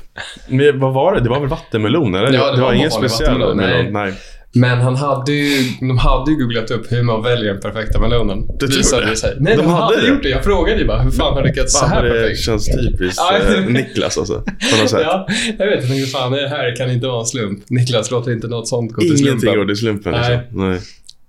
Men 0.49 0.81
vad 0.81 0.95
var 0.95 1.15
det? 1.15 1.21
Det 1.21 1.29
var 1.29 1.41
väl 1.41 1.49
vattenmelon? 1.49 2.15
Eller? 2.15 2.33
Ja, 2.33 2.53
det 2.53 2.63
var 2.63 2.73
ingen 2.73 2.91
vanlig 2.91 3.11
speciell 3.11 3.39
vattenmelon, 3.39 3.57
melon. 3.57 3.93
nej. 3.93 4.11
Nej. 4.11 4.15
Men 4.53 4.81
han 4.81 4.97
hade 4.97 5.33
ju, 5.33 5.65
de 5.81 5.99
hade 5.99 6.31
ju 6.31 6.37
googlat 6.37 6.71
upp 6.71 6.93
hur 6.93 7.03
man 7.03 7.23
väljer 7.23 7.53
den 7.53 7.61
perfekta 7.63 8.01
melonen. 8.01 8.47
Tror 8.59 8.69
Visade 8.69 9.05
det? 9.05 9.11
det 9.11 9.17
sig. 9.17 9.37
Nej, 9.41 9.57
De 9.57 9.63
de, 9.63 9.69
hade 9.71 9.85
hade 9.85 10.01
det? 10.01 10.09
gjort 10.09 10.23
det. 10.23 10.29
Jag 10.29 10.45
frågade 10.45 10.79
ju 10.81 10.87
bara, 10.87 10.99
hur 11.03 11.11
fan 11.11 11.35
har 11.35 11.43
du 11.43 11.49
lyckats 11.49 11.79
så 11.79 11.87
här 11.87 12.03
det 12.05 12.11
perfekt? 12.11 12.41
känns 12.41 12.67
typiskt 12.67 13.21
eh, 13.57 13.61
Niklas 13.69 14.19
alltså. 14.19 14.35
På 14.45 14.81
något 14.81 14.91
sätt. 14.91 15.01
Ja, 15.05 15.27
jag 15.59 15.67
vet. 15.67 15.81
Jag 15.81 15.89
tänkte, 15.91 16.11
fan 16.11 16.33
det 16.33 16.49
här 16.49 16.77
kan 16.77 16.91
inte 16.91 17.07
vara 17.07 17.21
en 17.21 17.27
slump. 17.27 17.71
Niklas 17.71 18.11
låter 18.11 18.33
inte 18.33 18.49
något 18.49 18.69
sånt 18.69 18.93
gå 18.93 19.01
till 19.01 19.09
Ingenting 19.11 19.41
slumpen. 19.41 19.59
går 19.59 19.67
till 19.67 19.77
slumpen. 19.77 20.13
Nej. 20.13 20.37
Liksom. 20.37 20.69
Nej. 20.71 20.81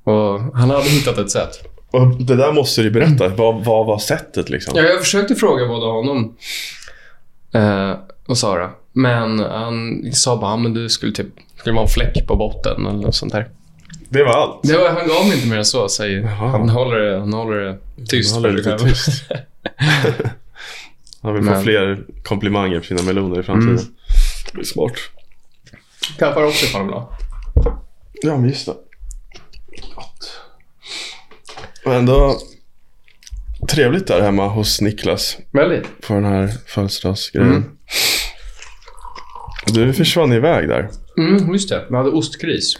Och 0.04 0.40
han 0.60 0.70
hade 0.70 0.84
hittat 0.90 1.18
ett 1.18 1.32
sätt. 1.32 1.60
Och 1.92 2.22
det 2.24 2.36
där 2.36 2.52
måste 2.52 2.82
du 2.82 2.92
berätta. 2.92 3.28
Vad, 3.30 3.66
vad 3.66 3.86
var 3.86 3.98
sättet 4.00 4.50
liksom? 4.50 4.74
Ja, 4.78 4.84
jag 4.84 5.00
försökte 5.00 5.36
fråga 5.36 5.68
både 5.68 5.86
honom 5.86 6.36
eh, 7.54 7.92
och 8.28 8.38
Sara. 8.38 8.70
Men 8.94 9.40
han 9.40 10.04
sa 10.14 10.38
bara, 10.38 10.52
"Ja, 10.52 10.58
men 10.58 10.74
du 10.74 10.90
skulle 10.90 11.12
typ, 11.12 11.28
skulle 11.62 11.74
vara 11.76 11.84
en 11.84 11.90
fläck 11.90 12.28
på 12.28 12.36
botten 12.36 12.86
eller 12.86 13.00
något 13.00 13.16
sånt 13.16 13.34
där. 13.34 13.50
Det 14.10 14.24
var 14.24 14.32
allt. 14.32 14.60
Det 14.64 14.78
var, 14.78 14.90
han 14.90 15.08
gav 15.08 15.26
mig 15.28 15.36
inte 15.36 15.48
mer 15.48 15.58
än 15.58 15.66
så, 15.66 15.90
säger 15.90 16.24
han. 16.24 16.70
Håller 16.70 16.98
det, 17.00 17.20
han 17.20 17.34
håller 17.34 17.58
det 17.58 17.78
tyst 18.08 18.34
Han 18.36 18.44
håller 18.44 18.64
för 18.64 18.72
lite 18.72 18.84
själv. 18.84 18.90
tyst. 18.94 19.24
Han 21.24 21.34
vill 21.34 21.44
få 21.44 21.50
Men- 21.52 21.64
fler 21.64 22.04
komplimanger 22.24 22.80
på 22.80 22.86
sina 22.86 23.02
meloner 23.04 23.40
i 23.40 23.44
framtiden. 23.44 23.78
Mm. 23.78 23.94
Det 24.46 24.54
blir 24.54 24.64
smart. 24.66 24.92
Kaffar 26.18 26.44
också 26.44 26.66
fan 26.66 26.88
bra. 26.88 27.18
Ja, 28.22 28.38
men 28.38 28.50
just 28.50 28.66
det. 28.66 28.74
Gott. 29.96 30.40
Och 31.86 31.94
ändå 31.94 32.38
trevligt 33.70 34.08
där 34.08 34.22
hemma 34.22 34.48
hos 34.48 34.82
Niklas 34.82 35.38
Väldigt. 35.52 36.02
på 36.08 36.14
den 36.14 36.26
här 36.26 36.54
födelsedagsgrejen. 36.66 37.50
Mm. 37.52 37.78
Du 39.66 39.94
försvann 39.94 40.34
iväg 40.34 40.68
där. 40.68 40.90
Mm, 41.18 41.54
just 41.54 41.70
det. 41.70 41.86
Vi 41.90 41.96
hade 41.96 42.10
ostgris. 42.10 42.74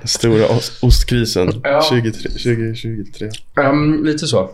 Den 0.00 0.08
stora 0.08 0.46
os- 0.48 0.78
ostkrisen 0.82 1.60
Ja. 1.64 1.82
23, 1.90 2.30
2023. 2.30 3.30
Ehm, 3.56 4.04
lite 4.04 4.26
så. 4.26 4.50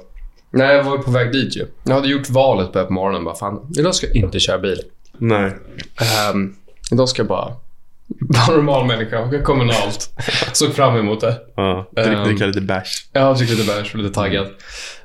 Nej, 0.50 0.76
jag 0.76 0.84
var 0.84 0.98
på 0.98 1.10
väg 1.10 1.32
dit 1.32 1.56
ju. 1.56 1.66
Jag 1.84 1.94
hade 1.94 2.08
gjort 2.08 2.30
valet 2.30 2.72
på 2.72 2.92
morgonen. 2.92 3.24
Bara, 3.24 3.34
fan, 3.34 3.72
idag 3.78 3.94
ska 3.94 4.06
jag 4.06 4.16
inte 4.16 4.40
köra 4.40 4.58
bil. 4.58 4.80
Nej. 5.18 5.52
Um, 6.34 6.56
idag 6.92 7.08
ska 7.08 7.20
jag 7.22 7.28
bara 7.28 7.52
vara 8.20 8.56
normal 8.56 8.86
människa, 8.86 9.26
åka 9.26 9.42
kommunalt. 9.42 10.10
Såg 10.52 10.72
fram 10.74 10.96
emot 10.96 11.20
det. 11.20 11.36
Ja, 11.56 11.90
Ehm. 11.96 12.24
dricka 12.24 12.46
lite 12.46 12.60
bärs. 12.60 13.06
Jag 13.12 13.22
har 13.22 13.34
lite 13.40 13.64
bärs 13.66 13.94
och 13.94 14.00
lite 14.00 14.14
taggad. 14.14 14.46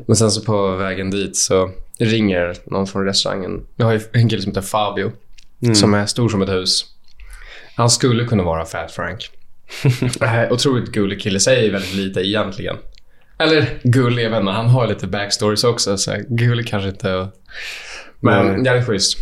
Men 0.07 0.15
sen 0.15 0.31
så 0.31 0.41
på 0.41 0.75
vägen 0.75 1.11
dit 1.11 1.37
så 1.37 1.69
ringer 1.99 2.55
någon 2.65 2.87
från 2.87 3.05
restaurangen. 3.05 3.61
Jag 3.75 3.85
har 3.85 4.01
en 4.13 4.29
kille 4.29 4.41
som 4.41 4.51
heter 4.51 4.61
Fabio. 4.61 5.11
Som 5.73 5.93
är 5.93 6.05
stor 6.05 6.29
som 6.29 6.41
ett 6.41 6.49
hus. 6.49 6.85
Han 7.75 7.89
skulle 7.89 8.25
kunna 8.25 8.43
vara 8.43 8.65
Fat 8.65 8.91
Frank. 8.91 9.29
Eh, 10.21 10.51
Otroligt 10.51 10.91
gullig 10.91 11.21
kille. 11.21 11.39
Säger 11.39 11.71
väldigt 11.71 11.93
lite 11.93 12.19
egentligen. 12.27 12.77
Eller 13.39 13.79
gullig, 13.83 14.25
jag 14.25 14.29
vet 14.29 14.39
inte. 14.39 14.51
Han 14.51 14.69
har 14.69 14.87
lite 14.87 15.07
backstories 15.07 15.63
också. 15.63 15.97
Så 15.97 16.15
gullig 16.29 16.67
kanske 16.67 16.89
inte. 16.89 17.29
Men 18.19 18.47
Nej. 18.47 18.65
jävligt 18.65 18.85
schysst. 18.87 19.17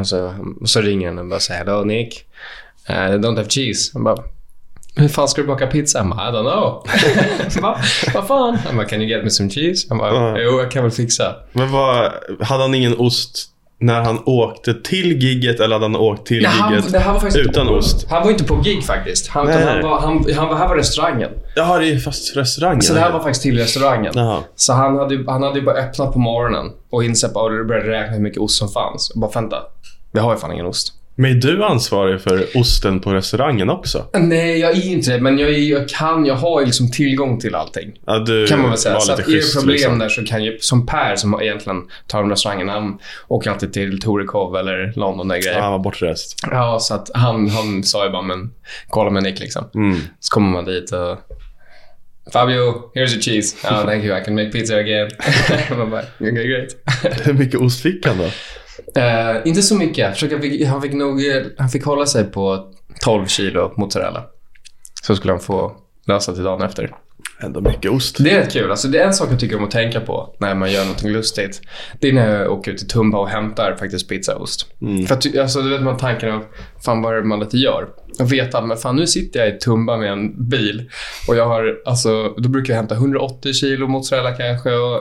Och 0.00 0.06
så, 0.06 0.34
och 0.60 0.68
så 0.68 0.80
ringer 0.80 1.08
han 1.08 1.18
och 1.18 1.26
bara 1.26 1.40
säger 1.40 1.64
Hello 1.64 1.84
Nick. 1.84 2.24
Uh, 2.90 2.94
don't 2.94 3.36
have 3.36 3.48
cheese. 3.48 3.90
Han 3.94 4.04
bara 4.04 4.24
hur 4.98 5.08
fan 5.08 5.28
ska 5.28 5.40
du 5.40 5.46
baka 5.46 5.66
pizza? 5.66 5.98
Han 5.98 6.10
bara, 6.10 6.28
I 6.28 6.32
don't 6.32 6.52
know. 6.52 6.86
Va? 7.62 7.78
Vad 8.14 8.26
fan? 8.26 8.56
Han 8.56 8.76
bara, 8.76 8.86
can 8.86 9.00
you 9.00 9.10
get 9.10 9.24
me 9.24 9.30
some 9.30 9.50
cheese? 9.50 9.86
Han 9.88 9.98
bara, 9.98 10.42
jo, 10.42 10.60
jag 10.60 10.70
kan 10.70 10.82
väl 10.82 10.92
fixa. 10.92 11.36
Men 11.52 11.72
vad, 11.72 12.12
hade 12.40 12.62
han 12.62 12.74
ingen 12.74 12.96
ost 12.98 13.50
när 13.78 14.00
han 14.02 14.18
åkte 14.26 14.74
till 14.74 15.22
gigget 15.22 15.60
eller 15.60 15.74
hade 15.74 15.84
han 15.84 15.96
åkt 15.96 16.26
till 16.26 16.42
Ja, 16.42 16.48
han, 16.50 16.72
gigget 16.74 16.92
det 16.92 16.98
var 16.98 17.04
faktiskt 17.14 17.36
utan 17.36 17.62
inte 17.62 17.72
på, 17.72 17.78
ost? 17.78 18.06
Han 18.10 18.22
var 18.22 18.30
inte 18.30 18.44
på 18.44 18.56
gig 18.56 18.84
faktiskt. 18.84 19.28
Han, 19.28 19.46
Nej. 19.46 19.64
han, 19.64 19.82
var, 19.82 20.00
han, 20.00 20.24
han 20.36 20.48
var, 20.48 20.56
här 20.56 20.68
var 20.68 20.76
restaurangen. 20.76 21.30
Jaha, 21.56 21.78
det 21.78 21.88
är 21.90 21.98
fast 21.98 22.36
restaurangen. 22.36 22.82
Så 22.82 22.94
det 22.94 23.00
här 23.00 23.12
var 23.12 23.20
faktiskt 23.20 23.42
till 23.42 23.58
restaurangen. 23.58 24.12
Jaha. 24.16 24.42
Så 24.54 24.72
han 24.72 24.98
hade, 24.98 25.14
ju- 25.14 25.24
han 25.26 25.42
hade 25.42 25.58
ju 25.58 25.64
bara 25.64 25.76
öppnat 25.76 26.12
på 26.12 26.18
morgonen 26.18 26.72
och 26.90 27.04
insett 27.04 27.34
bara, 27.34 27.60
och 27.60 27.66
började 27.66 27.88
räkna 27.90 28.14
hur 28.14 28.22
mycket 28.22 28.38
ost 28.40 28.58
som 28.58 28.68
fanns. 28.68 29.10
Och 29.10 29.20
bara, 29.20 29.30
vänta. 29.30 29.56
Vi 30.12 30.20
har 30.20 30.32
ju 30.34 30.38
fan 30.38 30.52
ingen 30.52 30.66
ost. 30.66 30.92
Men 31.18 31.30
är 31.30 31.34
du 31.34 31.64
ansvarig 31.64 32.20
för 32.20 32.46
osten 32.54 33.00
på 33.00 33.14
restaurangen 33.14 33.70
också? 33.70 34.04
Nej, 34.14 34.58
jag 34.58 34.70
är 34.70 34.86
inte 34.86 35.12
det. 35.12 35.20
Men 35.20 35.38
jag, 35.38 35.50
är, 35.50 35.58
jag 35.58 35.88
kan, 35.88 36.26
jag 36.26 36.34
har 36.34 36.64
liksom 36.64 36.90
tillgång 36.90 37.40
till 37.40 37.54
allting. 37.54 37.98
Ja, 38.06 38.18
du 38.18 38.46
kan 38.46 38.60
man 38.60 38.70
väl 38.70 38.78
säga. 38.78 39.00
Så 39.00 39.12
att 39.12 39.18
är 39.18 39.22
det 39.22 39.54
problem 39.54 39.72
liksom. 39.72 39.98
där 39.98 40.08
så 40.08 40.24
kan 40.24 40.44
ju, 40.44 40.58
som 40.58 40.86
Per 40.86 41.16
som 41.16 41.40
egentligen 41.42 41.82
tar 42.06 42.22
om 42.22 42.30
restaurangen, 42.30 42.68
han 42.68 42.98
åker 43.28 43.50
alltid 43.50 43.72
till 43.72 44.00
Torekov 44.00 44.56
eller 44.56 44.92
London 44.96 45.30
och 45.30 45.36
grejer. 45.36 45.56
Ja, 45.56 45.62
han 45.62 45.72
var 45.72 45.78
bortrest. 45.78 46.36
Ja, 46.50 46.78
så 46.80 46.94
att 46.94 47.10
han, 47.14 47.48
han 47.48 47.82
sa 47.82 48.04
ju 48.04 48.10
bara, 48.10 48.22
men 48.22 48.52
kolla 48.88 49.10
med 49.10 49.22
Nick 49.22 49.40
liksom. 49.40 49.64
Mm. 49.74 49.98
Så 50.20 50.34
kommer 50.34 50.50
man 50.50 50.64
dit 50.64 50.92
och 50.92 51.18
Fabio, 52.32 52.90
here's 52.94 53.12
your 53.12 53.22
cheese. 53.22 53.56
Oh, 53.64 53.84
thank 53.84 54.04
you, 54.04 54.20
I 54.20 54.24
can 54.24 54.34
make 54.34 54.50
pizza 54.52 54.76
again. 54.76 55.10
man 55.78 55.90
bara, 55.90 56.04
okay, 56.20 56.48
great. 56.48 56.76
Hur 57.26 57.32
mycket 57.32 57.60
ost 57.60 57.82
fick 57.82 58.06
han 58.06 58.18
då? 58.18 58.30
Eh, 58.96 59.36
inte 59.44 59.62
så 59.62 59.74
mycket. 59.74 59.98
Jag 59.98 60.12
försöker, 60.12 60.34
han, 60.34 60.42
fick, 60.42 60.66
han, 60.66 60.82
fick 60.82 60.92
nog, 60.92 61.26
eh, 61.26 61.42
han 61.58 61.68
fick 61.68 61.84
hålla 61.84 62.06
sig 62.06 62.24
på 62.24 62.72
12 63.00 63.26
kilo 63.26 63.72
mozzarella. 63.76 64.24
Så 65.02 65.16
skulle 65.16 65.32
han 65.32 65.40
få 65.40 65.72
lösa 66.06 66.32
till 66.32 66.42
dagen 66.42 66.62
efter. 66.62 66.96
Ändå 67.40 67.60
mycket 67.60 67.90
ost. 67.90 68.16
Det 68.18 68.30
är 68.30 68.40
rätt 68.40 68.52
kul. 68.52 68.70
Alltså, 68.70 68.88
det 68.88 68.98
är 68.98 69.06
en 69.06 69.14
sak 69.14 69.28
jag 69.32 69.40
tycker 69.40 69.56
om 69.56 69.64
att 69.64 69.70
tänka 69.70 70.00
på 70.00 70.36
när 70.38 70.54
man 70.54 70.72
gör 70.72 70.84
något 70.84 71.02
lustigt. 71.02 71.60
Det 72.00 72.08
är 72.08 72.12
när 72.12 72.42
jag 72.42 72.52
åker 72.52 72.72
ut 72.72 72.78
till 72.78 72.88
Tumba 72.88 73.18
och 73.18 73.28
hämtar 73.28 73.76
faktiskt 73.78 74.08
pizzaost. 74.08 74.66
För 75.08 75.14
att, 75.14 75.36
alltså, 75.36 75.62
du 75.62 75.70
vet 75.70 75.82
man 75.82 75.96
tanken 75.96 76.32
av, 76.32 76.44
fan 76.84 77.02
vad 77.02 77.12
är 77.12 77.16
det 77.16 77.24
man 77.24 77.40
lite 77.40 77.56
gör? 77.56 77.88
Och 78.20 78.32
veta, 78.32 78.60
men 78.60 78.76
fan 78.76 78.96
nu 78.96 79.06
sitter 79.06 79.40
jag 79.40 79.48
i 79.48 79.58
Tumba 79.58 79.96
med 79.96 80.12
en 80.12 80.48
bil 80.48 80.90
och 81.28 81.36
jag 81.36 81.46
har, 81.46 81.76
alltså, 81.86 82.34
då 82.38 82.48
brukar 82.48 82.72
jag 82.72 82.78
hämta 82.78 82.94
180 82.94 83.52
kilo 83.52 83.86
mozzarella 83.86 84.32
kanske 84.32 84.70
och 84.70 85.00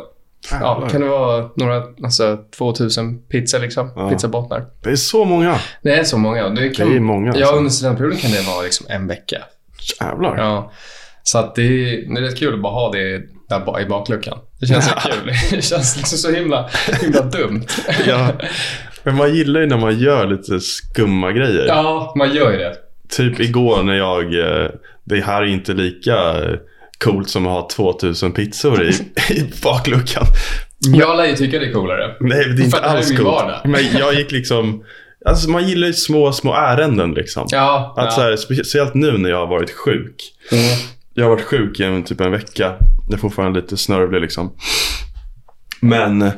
Ja, 0.52 0.88
kan 0.92 1.02
det 1.02 1.08
vara 1.08 1.50
några, 1.56 1.84
alltså 2.04 2.38
2000 2.58 3.20
pizzor 3.22 3.60
liksom? 3.60 3.92
Ja. 3.96 4.10
Pizzabottnar. 4.10 4.66
Det 4.84 4.90
är 4.90 4.96
så 4.96 5.26
många. 5.26 5.60
Det 5.84 5.94
är 5.96 6.04
så 6.04 6.18
många. 6.18 6.50
Det, 6.50 6.70
kan, 6.70 6.90
Det 6.90 6.96
är 6.96 7.00
många, 7.00 7.28
Ja, 7.36 7.40
alltså. 7.42 7.56
under 7.56 7.72
studentperioden 7.72 8.18
kan 8.20 8.32
det 8.32 8.42
vara 8.48 8.62
liksom 8.64 8.86
en 8.90 9.08
vecka. 9.08 9.38
Jävlar. 10.02 10.38
Ja. 10.38 10.72
Så 11.24 11.38
att 11.38 11.56
det, 11.56 11.62
är, 11.62 12.14
det 12.14 12.20
är 12.20 12.24
rätt 12.24 12.40
kul 12.40 12.54
att 12.54 12.62
bara 12.62 12.74
ha 12.74 12.92
det 12.92 13.22
där 13.50 13.80
i 13.82 13.86
bakluckan. 13.86 14.38
Det 14.60 14.66
känns 14.68 14.86
så 14.86 14.96
kul. 14.96 15.32
Det 15.52 15.62
känns 15.62 15.98
liksom 15.98 16.18
så 16.18 16.32
himla, 16.32 16.70
himla 17.02 17.22
dumt. 17.22 17.66
Ja. 18.08 18.28
Men 19.04 19.16
man 19.16 19.34
gillar 19.36 19.60
ju 19.62 19.66
när 19.68 19.78
man 19.78 20.00
gör 20.00 20.28
lite 20.28 20.60
skumma 20.60 21.32
grejer. 21.32 21.66
Ja, 21.68 22.14
man 22.18 22.34
gör 22.36 22.52
ju 22.52 22.58
det. 22.58 22.76
Typ 23.10 23.40
igår 23.40 23.84
när 23.84 23.94
jag... 23.96 24.24
eh, 24.40 24.70
Det 25.04 25.22
här 25.22 25.42
är 25.42 25.46
inte 25.46 25.74
lika 25.74 26.14
coolt 27.04 27.30
som 27.30 27.48
att 27.48 27.54
ha 27.54 27.70
2000 27.70 28.32
pizzor 28.32 28.84
i, 28.84 28.90
i 29.30 29.52
bakluckan. 29.64 30.26
Jag 30.80 31.18
lär 31.18 31.26
ju 31.26 31.36
tycka 31.36 31.60
det 31.60 31.66
är 31.66 31.74
coolare. 31.74 32.16
Nej, 32.20 32.46
det 32.50 32.62
är 32.62 32.66
inte 32.66 32.78
är 32.78 32.82
alls 32.82 33.10
min 33.10 33.18
coolt. 33.18 33.46
Men 33.64 33.98
jag 34.00 34.14
gick 34.14 34.32
liksom... 34.32 34.84
Alltså 35.26 35.50
man 35.50 35.68
gillar 35.68 35.88
ju 35.88 35.94
små, 35.94 36.32
små 36.32 36.54
ärenden 36.54 37.14
liksom. 37.14 37.48
Ja. 37.52 37.94
Att 37.98 38.06
ja. 38.06 38.12
så 38.12 38.22
här, 38.22 38.36
speciellt 38.36 38.94
nu 38.94 39.18
när 39.18 39.30
jag 39.30 39.38
har 39.38 39.48
varit 39.48 39.72
sjuk. 39.72 40.16
Mm. 40.52 40.64
Jag 41.14 41.24
har 41.24 41.30
varit 41.30 41.46
sjuk 41.46 41.80
i 41.80 41.84
en, 41.84 42.04
typ 42.04 42.22
en 42.22 42.32
vecka. 42.32 42.74
Jag 43.08 43.14
är 43.14 43.18
fortfarande 43.18 43.62
lite 43.62 43.78
snörvlig 43.78 44.22
liksom. 44.22 44.56
Men... 45.82 46.32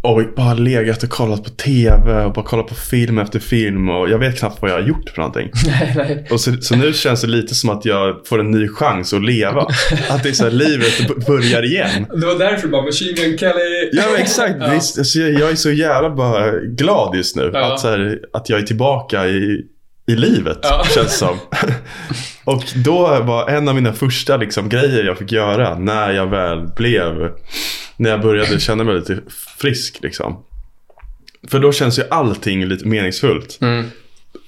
Och 0.00 0.22
bara 0.36 0.54
legat 0.54 1.02
och 1.02 1.08
kollat 1.10 1.44
på 1.44 1.50
TV 1.50 2.24
och 2.24 2.32
bara 2.32 2.44
kollat 2.44 2.66
på 2.66 2.74
film 2.74 3.18
efter 3.18 3.38
film. 3.38 3.88
Och 3.88 4.10
jag 4.10 4.18
vet 4.18 4.38
knappt 4.38 4.62
vad 4.62 4.70
jag 4.70 4.74
har 4.76 4.82
gjort 4.88 5.10
för 5.10 5.18
någonting. 5.20 5.50
Nej, 5.66 5.92
nej. 5.96 6.26
Och 6.30 6.40
så, 6.40 6.52
så 6.60 6.76
nu 6.76 6.92
känns 6.92 7.20
det 7.20 7.26
lite 7.26 7.54
som 7.54 7.70
att 7.70 7.84
jag 7.84 8.26
får 8.26 8.40
en 8.40 8.50
ny 8.50 8.68
chans 8.68 9.12
att 9.12 9.24
leva. 9.24 9.60
Att 10.08 10.22
det 10.22 10.28
är 10.28 10.32
så 10.32 10.44
här, 10.44 10.50
livet 10.50 11.26
börjar 11.26 11.64
igen. 11.64 12.06
Det 12.20 12.26
var 12.26 12.38
därför 12.38 12.68
bara 12.68 12.82
Machine 12.82 13.14
Gun 13.14 13.38
Kelly. 13.38 13.90
Ja 13.92 14.02
men 14.12 14.20
exakt. 14.20 14.58
Det 14.58 14.64
är, 14.64 14.72
alltså, 14.74 15.18
jag 15.18 15.40
jag 15.40 15.50
är 15.50 15.56
så 15.56 15.70
jävla 15.70 16.10
bara 16.10 16.50
glad 16.60 17.16
just 17.16 17.36
nu. 17.36 17.50
Ja. 17.52 17.72
Att, 17.72 17.80
så 17.80 17.88
här, 17.88 18.18
att 18.32 18.48
jag 18.48 18.58
är 18.60 18.62
tillbaka 18.62 19.26
i, 19.28 19.60
i 20.08 20.14
livet, 20.14 20.58
Ja. 20.62 20.84
känns 20.94 21.18
som. 21.18 21.36
Och 22.44 22.62
då 22.84 23.20
var 23.22 23.48
en 23.48 23.68
av 23.68 23.74
mina 23.74 23.92
första 23.92 24.36
liksom, 24.36 24.68
grejer 24.68 25.04
jag 25.04 25.18
fick 25.18 25.32
göra 25.32 25.78
när 25.78 26.12
jag 26.12 26.26
väl 26.30 26.66
blev, 26.76 27.30
när 27.98 28.10
jag 28.10 28.20
började 28.20 28.60
känna 28.60 28.84
mig 28.84 28.94
lite 28.94 29.20
frisk 29.58 29.98
liksom. 30.02 30.44
För 31.48 31.58
då 31.58 31.72
känns 31.72 31.98
ju 31.98 32.02
allting 32.10 32.66
lite 32.66 32.86
meningsfullt. 32.86 33.58
Mm. 33.60 33.86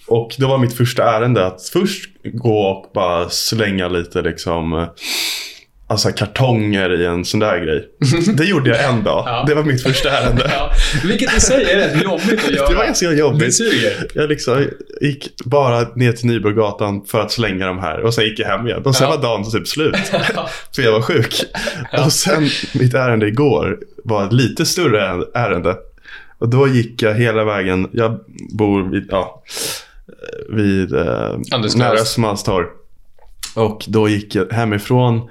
Och 0.07 0.35
då 0.39 0.49
var 0.49 0.59
mitt 0.59 0.77
första 0.77 1.05
ärende 1.05 1.47
att 1.47 1.63
först 1.63 2.11
gå 2.25 2.61
och 2.61 2.91
bara 2.95 3.31
slänga 3.31 3.89
lite 3.89 4.23
liksom 4.23 4.87
Alltså 5.91 6.13
kartonger 6.13 7.01
i 7.01 7.07
en 7.07 7.25
sån 7.25 7.41
där 7.41 7.59
grej. 7.59 7.89
Det 8.35 8.45
gjorde 8.45 8.71
jag 8.71 8.85
en 8.85 9.05
dag. 9.05 9.23
Ja. 9.27 9.45
Det 9.47 9.55
var 9.55 9.63
mitt 9.63 9.83
första 9.83 10.11
ärende. 10.11 10.51
Ja. 10.55 10.71
Vilket 11.05 11.37
i 11.37 11.41
sig 11.41 11.65
är 11.71 11.77
rätt 11.77 12.03
jobbigt 12.03 12.45
att 12.45 12.51
göra. 12.51 12.69
Det 12.69 12.75
var 12.75 12.85
ganska 12.85 13.09
Det 13.09 13.17
jobbigt. 13.17 13.55
suger. 13.57 14.07
Jag 14.15 14.29
liksom 14.29 14.67
gick 15.01 15.29
bara 15.45 15.81
ner 15.95 16.13
till 16.13 16.27
Nybrogatan 16.27 17.05
för 17.07 17.21
att 17.21 17.33
slänga 17.33 17.67
de 17.67 17.79
här 17.79 18.01
och 18.01 18.15
sen 18.15 18.25
gick 18.25 18.39
jag 18.39 18.47
hem 18.47 18.67
igen. 18.67 18.83
Och 18.85 18.97
sen 18.97 19.07
Ja. 19.11 19.17
var 19.17 19.23
dagen 19.23 19.51
typ 19.51 19.69
slut. 19.69 19.97
För 20.77 20.83
jag 20.83 20.93
var 20.93 21.03
sjuk. 21.03 21.35
Och 22.05 22.13
sen 22.13 22.49
mitt 22.75 22.95
ärende 22.95 23.27
igår 23.29 23.79
var 24.05 24.27
ett 24.27 24.33
lite 24.33 24.67
större 24.67 25.25
ärende. 25.35 25.77
Och 26.39 26.49
då 26.49 26.69
gick 26.69 27.03
jag 27.03 27.15
hela 27.15 27.45
vägen. 27.45 27.89
Jag 27.93 28.19
bor 28.53 28.91
vid, 28.91 29.07
ja, 29.11 29.43
vid 30.51 30.93
eh, 30.95 31.39
nära. 31.77 31.93
Östermalmstorg. 31.93 32.67
Och 33.57 33.85
då 33.89 34.09
gick 34.09 34.35
jag 34.35 34.53
hemifrån 34.53 35.29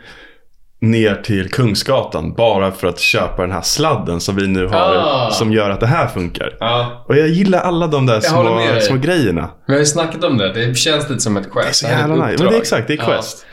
ner 0.82 1.16
till 1.16 1.50
Kungsgatan 1.50 2.34
bara 2.34 2.72
för 2.72 2.88
att 2.88 3.00
köpa 3.00 3.42
den 3.42 3.52
här 3.52 3.62
sladden 3.62 4.20
som 4.20 4.36
vi 4.36 4.48
nu 4.48 4.68
har. 4.68 4.96
Ah. 4.96 5.32
Som 5.32 5.54
gör 5.54 5.70
att 5.70 5.80
det 5.80 5.88
här 5.88 6.08
funkar. 6.08 6.58
Ja. 6.60 7.04
Och 7.08 7.18
jag 7.18 7.28
gillar 7.28 7.60
alla 7.60 7.88
de 7.88 8.06
där 8.06 8.20
små, 8.20 8.80
små 8.82 8.98
grejerna. 8.98 9.50
Vi 9.68 9.74
har 9.74 9.80
ju 9.80 9.86
snackat 9.86 10.24
om 10.24 10.38
det. 10.38 10.54
Det 10.54 10.78
känns 10.78 11.10
lite 11.10 11.22
som 11.22 11.38
ett 11.38 11.52
quest. 11.52 11.82
Det 11.82 11.88
är 11.88 11.96
så 11.96 12.00
jävla 12.00 12.28
nice. 12.28 12.44
Men 12.44 12.52
det 12.52 12.58
är 12.58 12.62
exakt, 12.62 12.88
det 12.88 12.94
är 12.94 12.98
quest. 12.98 13.46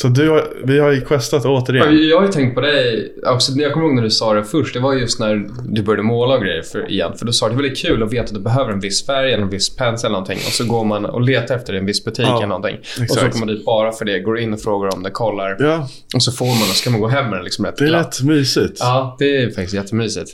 Så 0.00 0.08
du 0.08 0.28
har, 0.30 0.48
vi 0.64 0.78
har 0.78 0.92
ju 0.92 1.00
questat 1.00 1.44
återigen. 1.44 2.08
Jag 2.08 2.16
har 2.16 2.26
ju 2.26 2.32
tänkt 2.32 2.54
på 2.54 2.60
dig, 2.60 3.12
också, 3.26 3.52
jag 3.52 3.72
kommer 3.72 3.86
ihåg 3.86 3.94
när 3.94 4.02
du 4.02 4.10
sa 4.10 4.34
det 4.34 4.44
först, 4.44 4.74
det 4.74 4.80
var 4.80 4.94
just 4.94 5.20
när 5.20 5.48
du 5.68 5.82
började 5.82 6.02
måla 6.02 6.34
och 6.34 6.42
grejer 6.42 6.62
för, 6.62 6.90
igen. 6.90 7.12
För 7.18 7.26
du 7.26 7.32
sa 7.32 7.46
att 7.46 7.52
det 7.52 7.54
är 7.54 7.62
väldigt 7.62 7.78
kul 7.78 8.02
att 8.02 8.12
veta 8.12 8.24
att 8.24 8.34
du 8.34 8.40
behöver 8.40 8.72
en 8.72 8.80
viss 8.80 9.06
färg 9.06 9.32
eller 9.32 9.42
en 9.42 9.50
viss 9.50 9.76
pensel 9.76 10.06
eller 10.08 10.12
någonting. 10.12 10.36
Och 10.46 10.52
så 10.52 10.64
går 10.64 10.84
man 10.84 11.04
och 11.04 11.20
letar 11.20 11.54
efter 11.56 11.72
det 11.72 11.76
i 11.76 11.80
en 11.80 11.86
viss 11.86 12.04
butik 12.04 12.26
Ja, 12.28 12.36
eller 12.36 12.46
någonting. 12.46 12.76
Och 12.78 12.96
så 12.96 13.02
exakt. 13.02 13.26
åker 13.26 13.38
man 13.38 13.48
dit 13.48 13.64
bara 13.64 13.92
för 13.92 14.04
det, 14.04 14.18
går 14.20 14.38
in 14.38 14.52
och 14.52 14.60
frågar 14.60 14.94
om 14.94 15.02
det, 15.02 15.10
kollar. 15.10 15.56
Ja, 15.58 15.88
Och 16.14 16.22
så 16.22 16.32
får 16.32 16.46
man 16.46 16.54
och 16.54 16.58
så 16.76 16.84
kan 16.84 16.92
man 16.92 17.00
gå 17.00 17.08
hem 17.08 17.24
med 17.30 17.38
den 17.38 17.44
liksom 17.44 17.64
rätt 17.64 17.76
det 17.76 17.84
är 17.84 17.88
glatt. 17.88 18.06
rätt 18.06 18.26
mysigt. 18.26 18.76
Ja, 18.80 19.16
det 19.18 19.36
är 19.42 19.46
faktiskt 19.46 19.74
jättemysigt. 19.74 20.30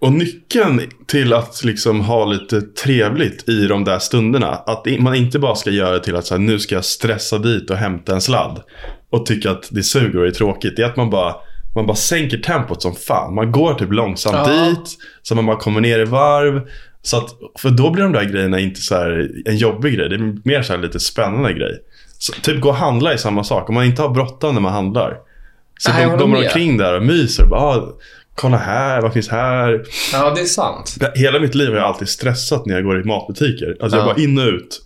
Och 0.00 0.12
nyckeln 0.12 0.80
till 1.06 1.32
att 1.32 1.64
liksom 1.64 2.00
ha 2.00 2.24
lite 2.24 2.60
trevligt 2.60 3.48
i 3.48 3.66
de 3.66 3.84
där 3.84 3.98
stunderna. 3.98 4.48
Att 4.48 4.86
man 4.98 5.14
inte 5.14 5.38
bara 5.38 5.54
ska 5.54 5.70
göra 5.70 5.92
det 5.92 6.04
till 6.04 6.16
att 6.16 6.26
så 6.26 6.34
här, 6.34 6.40
nu 6.40 6.58
ska 6.58 6.74
jag 6.74 6.84
stressa 6.84 7.38
dit 7.38 7.70
och 7.70 7.76
hämta 7.76 8.14
en 8.14 8.20
sladd. 8.20 8.60
Och 9.12 9.26
tycka 9.26 9.50
att 9.50 9.68
det 9.70 9.82
suger 9.82 10.18
och 10.18 10.26
är 10.26 10.30
tråkigt. 10.30 10.76
Det 10.76 10.82
är 10.82 10.86
att 10.86 10.96
man 10.96 11.10
bara, 11.10 11.34
man 11.74 11.86
bara 11.86 11.96
sänker 11.96 12.38
tempot 12.38 12.82
som 12.82 12.94
fan. 12.94 13.34
Man 13.34 13.52
går 13.52 13.74
typ 13.74 13.92
långsamt 13.92 14.36
Ja. 14.48 14.66
dit. 14.68 14.98
Så 15.22 15.34
man 15.34 15.46
bara 15.46 15.56
kommer 15.56 15.80
ner 15.80 15.98
i 15.98 16.04
varv. 16.04 16.60
Så 17.02 17.16
att, 17.16 17.28
för 17.58 17.70
då 17.70 17.90
blir 17.90 18.02
de 18.02 18.12
där 18.12 18.24
grejerna 18.24 18.60
inte 18.60 18.80
så 18.80 18.94
en 19.44 19.56
jobbig 19.56 19.94
grej. 19.96 20.08
Det 20.08 20.14
är 20.14 20.34
mer 20.48 20.62
så 20.62 20.72
här 20.72 20.80
lite 20.80 21.00
spännande 21.00 21.52
grej. 21.52 21.78
Så, 22.18 22.32
typ 22.32 22.60
gå 22.60 22.68
och 22.68 22.74
handla 22.74 23.12
är 23.12 23.16
samma 23.16 23.44
sak. 23.44 23.68
Om 23.68 23.74
man 23.74 23.84
inte 23.84 24.02
har 24.02 24.08
bråttom 24.08 24.54
när 24.54 24.60
man 24.62 24.72
handlar. 24.72 25.16
Så 25.78 25.92
Nej, 25.92 26.02
jag 26.02 26.10
de, 26.12 26.18
de 26.18 26.30
med. 26.30 26.38
omkring 26.42 26.76
där 26.76 26.96
och 26.96 27.02
myser. 27.02 27.46
Bara, 27.46 27.60
ah, 27.60 27.88
kolla 28.34 28.56
här, 28.56 29.02
vad 29.02 29.12
finns 29.12 29.28
här? 29.28 29.82
Ja, 30.12 30.32
det 30.34 30.40
är 30.40 30.44
sant. 30.44 30.96
Hela 31.14 31.40
mitt 31.40 31.54
liv 31.54 31.68
har 31.68 31.76
jag 31.76 31.84
alltid 31.84 32.08
stressat 32.08 32.66
när 32.66 32.74
jag 32.74 32.84
går 32.84 33.00
i 33.00 33.04
matbutiker. 33.04 33.76
Alltså 33.80 33.98
jag 33.98 34.08
Ja. 34.08 34.12
bara 34.14 34.22
in 34.22 34.38
och 34.38 34.46
ut. 34.46 34.80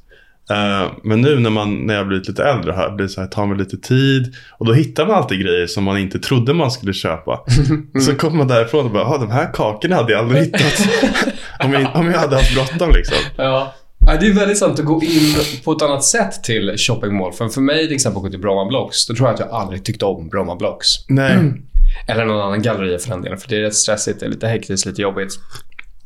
Eh, 0.50 0.92
men 1.02 1.20
nu 1.20 1.38
när, 1.38 1.50
man, 1.50 1.74
när 1.86 1.94
jag 1.94 2.08
blivit 2.08 2.28
lite 2.28 2.44
äldre 2.44 2.72
här, 2.72 2.90
blir 2.90 3.08
så 3.08 3.20
här, 3.20 3.28
tar 3.28 3.46
mig 3.46 3.58
lite 3.58 3.76
tid. 3.76 4.34
Och 4.58 4.66
då 4.66 4.72
hittar 4.72 5.06
man 5.06 5.16
alltid 5.16 5.40
grejer 5.40 5.66
som 5.66 5.84
man 5.84 5.98
inte 5.98 6.18
trodde 6.18 6.54
man 6.54 6.70
skulle 6.70 6.92
köpa. 6.92 7.40
Så 8.00 8.14
kommer 8.14 8.36
man 8.36 8.48
därifrån 8.48 8.84
och 8.84 8.90
bara, 8.90 9.04
ah, 9.04 9.18
de 9.18 9.30
här 9.30 9.52
kakorna 9.52 9.96
hade 9.96 10.12
jag 10.12 10.20
aldrig 10.20 10.42
hittat. 10.42 10.88
om, 11.64 11.72
jag, 11.72 11.96
om 11.96 12.10
jag 12.10 12.18
hade 12.18 12.36
haft 12.36 12.54
bråttom 12.54 12.90
liksom. 12.90 13.16
Ja. 13.36 13.74
Ja, 14.06 14.16
det 14.20 14.26
är 14.26 14.32
väldigt 14.32 14.58
sant 14.58 14.78
att 14.78 14.84
gå 14.84 15.02
in 15.02 15.34
på 15.64 15.72
ett 15.72 15.82
annat 15.82 16.04
sätt 16.04 16.44
till 16.44 16.74
shoppingmall. 16.78 17.32
För, 17.32 17.48
för 17.48 17.60
mig 17.60 17.86
till 17.86 17.94
exempel 17.94 18.22
gå 18.22 18.30
till 18.30 18.40
Bromma 18.40 18.64
Blocks, 18.64 19.06
då 19.06 19.14
tror 19.14 19.28
jag 19.28 19.34
att 19.34 19.40
jag 19.40 19.50
aldrig 19.50 19.84
tyckte 19.84 20.04
om 20.04 20.28
Bromma 20.28 20.56
Blocks. 20.56 20.86
Nej. 21.08 21.36
Eller 22.08 22.24
någon 22.24 22.40
annan 22.40 22.62
galleria 22.62 22.98
för 22.98 23.10
den 23.10 23.22
delen. 23.22 23.38
För 23.38 23.48
det 23.48 23.56
är 23.56 23.60
rätt 23.60 23.74
stressigt, 23.74 24.20
det 24.20 24.26
är 24.26 24.30
lite 24.30 24.48
hektiskt, 24.48 24.86
lite 24.86 25.02
jobbigt. 25.02 25.32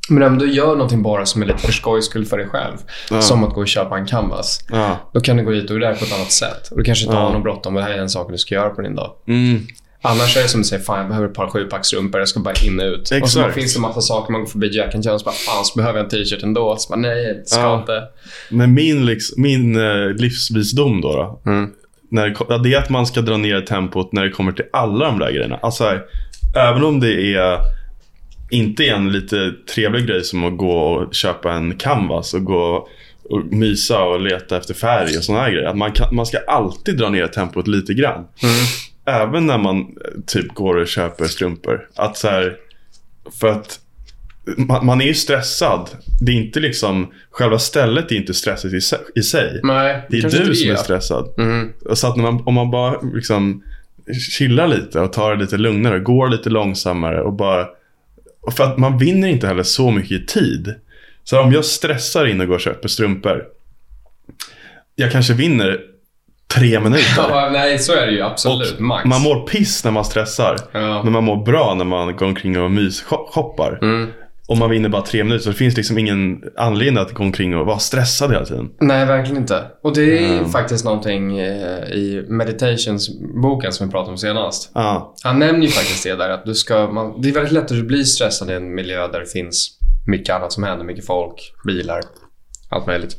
Men 0.08 0.22
om 0.22 0.38
du 0.38 0.52
gör 0.52 0.66
någonting 0.72 1.02
bara 1.02 1.26
som 1.26 1.42
är 1.42 1.46
lite 1.46 1.58
för 1.58 1.72
skojs 1.72 2.04
skull 2.04 2.26
för 2.26 2.36
dig 2.38 2.46
själv. 2.48 2.76
Ja. 3.10 3.20
Som 3.22 3.44
att 3.44 3.54
gå 3.54 3.60
och 3.60 3.68
köpa 3.68 3.98
en 3.98 4.06
canvas. 4.06 4.64
Ja. 4.72 5.10
Då 5.14 5.20
kan 5.20 5.36
du 5.36 5.44
gå 5.44 5.50
hit 5.52 5.70
och 5.70 5.80
där 5.80 5.94
på 5.94 6.04
ett 6.04 6.14
annat 6.14 6.32
sätt. 6.32 6.68
Och 6.70 6.78
du 6.78 6.84
kanske 6.84 7.04
inte 7.04 7.16
Ja. 7.16 7.22
har 7.22 7.32
någon 7.32 7.42
bråttom. 7.42 7.74
Det 7.74 7.82
här 7.82 7.90
är 7.90 7.98
en 7.98 8.08
sak 8.08 8.32
du 8.32 8.38
ska 8.38 8.54
göra 8.54 8.70
på 8.70 8.82
din 8.82 8.94
dag. 8.94 9.10
Mm. 9.28 9.60
Annars 10.02 10.36
är 10.36 10.42
det 10.42 10.48
som 10.48 10.60
du 10.60 10.64
säger, 10.64 10.82
fan 10.82 10.98
jag 10.98 11.08
behöver 11.08 11.28
ett 11.28 11.34
par 11.34 11.46
sjupacksstrumpor, 11.48 12.20
jag 12.20 12.28
ska 12.28 12.40
bara 12.40 12.54
in 12.66 12.80
och 12.80 12.86
ut. 12.86 13.00
Och 13.00 13.06
så 13.08 13.14
Exakt. 13.14 13.44
bara 13.46 13.52
finns 13.52 13.74
det 13.74 13.78
en 13.78 13.82
massa 13.82 14.00
saker, 14.00 14.32
man 14.32 14.40
går 14.40 14.48
förbi 14.48 14.76
Jack 14.76 14.94
and 14.94 15.04
Jones, 15.04 15.24
bara 15.24 15.34
fan 15.34 15.64
så 15.64 15.76
behöver 15.78 15.98
jag 15.98 16.04
en 16.04 16.10
t-shirt 16.10 16.42
ändå. 16.42 16.76
Så 16.78 16.90
bara 16.90 17.00
nej, 17.00 17.42
ska 17.44 17.60
Ja. 17.60 17.80
inte. 17.80 18.02
Men 18.50 18.74
min, 18.74 19.06
liksom, 19.06 19.42
min 19.42 19.76
eh, 19.76 20.08
livsvisdom 20.16 21.00
då, 21.00 21.12
då 21.12 21.50
Mm. 21.50 21.70
när 22.10 22.26
det, 22.28 22.58
det 22.68 22.74
är 22.74 22.78
att 22.78 22.90
man 22.90 23.06
ska 23.06 23.20
dra 23.20 23.36
ner 23.36 23.60
tempot 23.60 24.12
när 24.12 24.24
det 24.24 24.30
kommer 24.30 24.52
till 24.52 24.64
alla 24.72 25.04
de 25.06 25.18
där 25.18 25.32
grejerna. 25.32 25.58
Alltså, 25.62 25.84
här, 25.84 26.02
även 26.56 26.84
om 26.84 27.00
det 27.00 27.12
är 27.34 27.58
inte 28.50 28.84
är 28.84 28.94
en 28.94 29.12
lite 29.12 29.52
trevlig 29.74 30.06
grej 30.06 30.24
som 30.24 30.44
att 30.44 30.56
gå 30.56 30.72
och 30.72 31.14
köpa 31.14 31.52
en 31.52 31.76
canvas 31.76 32.34
och 32.34 32.44
gå 32.44 32.88
och 33.22 33.44
mysa 33.44 34.02
och 34.02 34.20
leta 34.20 34.56
efter 34.56 34.74
färg 34.74 35.16
och 35.16 35.34
här 35.34 35.50
grejer. 35.50 35.68
Att 35.68 35.76
man, 35.76 35.92
kan, 35.92 36.14
man 36.14 36.26
ska 36.26 36.38
alltid 36.38 36.96
dra 36.96 37.08
ner 37.08 37.26
tempot 37.26 37.68
lite 37.68 37.94
grann. 37.94 38.26
Även 39.04 39.46
när 39.46 39.58
man 39.58 39.86
typ 40.26 40.54
går 40.54 40.76
och 40.76 40.88
köper 40.88 41.24
strumpor. 41.24 41.88
Att 41.96 42.16
så 42.16 42.28
här, 42.28 42.56
för 43.40 43.48
att 43.48 43.80
man, 44.56 44.86
man 44.86 45.00
är 45.00 45.06
ju 45.06 45.14
stressad. 45.14 45.90
Det 46.20 46.32
är 46.32 46.36
inte 46.36 46.60
liksom, 46.60 47.12
själva 47.30 47.58
stället 47.58 48.12
är 48.12 48.16
inte 48.16 48.34
stressigt 48.34 48.74
i, 48.74 49.18
i 49.18 49.22
sig. 49.22 49.60
Nej, 49.62 50.06
Det 50.10 50.16
är 50.16 50.30
du 50.30 50.38
inte 50.38 50.54
som 50.54 50.70
är 50.70 50.76
stressad. 50.76 51.34
Mm. 51.38 51.72
Så 51.94 52.06
att 52.06 52.16
man, 52.16 52.42
om 52.46 52.54
man 52.54 52.70
bara 52.70 53.00
liksom 53.14 53.62
chillar 54.30 54.68
lite 54.68 55.00
och 55.00 55.12
tar 55.12 55.34
det 55.34 55.40
lite 55.40 55.56
lugnare, 55.56 55.98
går 55.98 56.28
lite 56.28 56.50
långsammare 56.50 57.22
och 57.22 57.32
bara... 57.32 57.66
Och 58.50 58.56
för 58.56 58.64
att 58.64 58.78
man 58.78 58.98
vinner 58.98 59.28
inte 59.28 59.46
heller 59.46 59.62
så 59.62 59.90
mycket 59.90 60.12
i 60.12 60.26
tid. 60.26 60.74
Så 61.24 61.40
om 61.40 61.52
jag 61.52 61.64
stressar 61.64 62.26
in 62.26 62.40
och 62.40 62.46
går 62.46 62.54
och 62.54 62.60
köper 62.60 62.88
strumpor. 62.88 63.44
Jag 64.94 65.12
kanske 65.12 65.34
vinner 65.34 65.80
tre 66.54 66.80
minuter. 66.80 67.04
Ja, 67.28 67.50
nej, 67.52 67.78
så 67.78 67.92
är 67.92 68.06
det 68.06 68.12
ju 68.12 68.22
absolut. 68.22 68.78
Max. 68.78 69.04
Man 69.08 69.22
mår 69.22 69.46
piss 69.46 69.84
när 69.84 69.90
man 69.90 70.04
stressar. 70.04 70.56
Ja. 70.72 71.02
Men 71.02 71.12
man 71.12 71.24
mår 71.24 71.44
bra 71.44 71.74
när 71.74 71.84
man 71.84 72.16
går 72.16 72.26
omkring 72.26 72.60
och 72.60 72.70
mysshoppar. 72.70 73.78
Mm. 73.82 74.10
Och 74.50 74.58
man 74.58 74.70
vinner 74.70 74.88
bara 74.88 75.02
tre 75.02 75.24
minuter. 75.24 75.42
Så 75.44 75.50
det 75.50 75.56
finns 75.56 75.76
liksom 75.76 75.98
ingen 75.98 76.42
anledning 76.56 77.02
att 77.02 77.12
gå 77.14 77.22
omkring 77.22 77.56
och 77.56 77.66
vara 77.66 77.78
stressad 77.78 78.30
hela 78.32 78.44
tiden. 78.44 78.70
Nej, 78.80 79.06
verkligen 79.06 79.40
inte. 79.42 79.64
Och 79.82 79.94
det 79.94 80.18
är 80.18 80.32
Mm. 80.38 80.50
faktiskt 80.50 80.84
någonting 80.84 81.38
eh, 81.38 81.84
i 81.90 82.24
Meditations-boken 82.28 83.72
som 83.72 83.86
vi 83.86 83.90
pratade 83.92 84.10
om 84.12 84.18
senast. 84.18 84.70
Ja. 84.74 85.14
Han 85.22 85.38
nämner 85.38 85.62
ju 85.66 85.68
faktiskt 85.68 86.04
det 86.04 86.16
där 86.16 86.30
att 86.30 86.44
du 86.44 86.54
ska, 86.54 86.86
man, 86.92 87.20
det 87.20 87.28
är 87.28 87.32
väldigt 87.32 87.52
lätt 87.52 87.72
att 87.72 87.84
bli 87.86 88.04
stressad 88.04 88.50
i 88.50 88.54
en 88.54 88.74
miljö 88.74 89.08
där 89.08 89.20
det 89.20 89.26
finns 89.26 89.78
mycket 90.06 90.34
annat 90.34 90.52
som 90.52 90.62
händer. 90.62 90.84
Mycket 90.84 91.06
folk, 91.06 91.52
bilar, 91.66 92.00
allt 92.68 92.86
möjligt. 92.86 93.16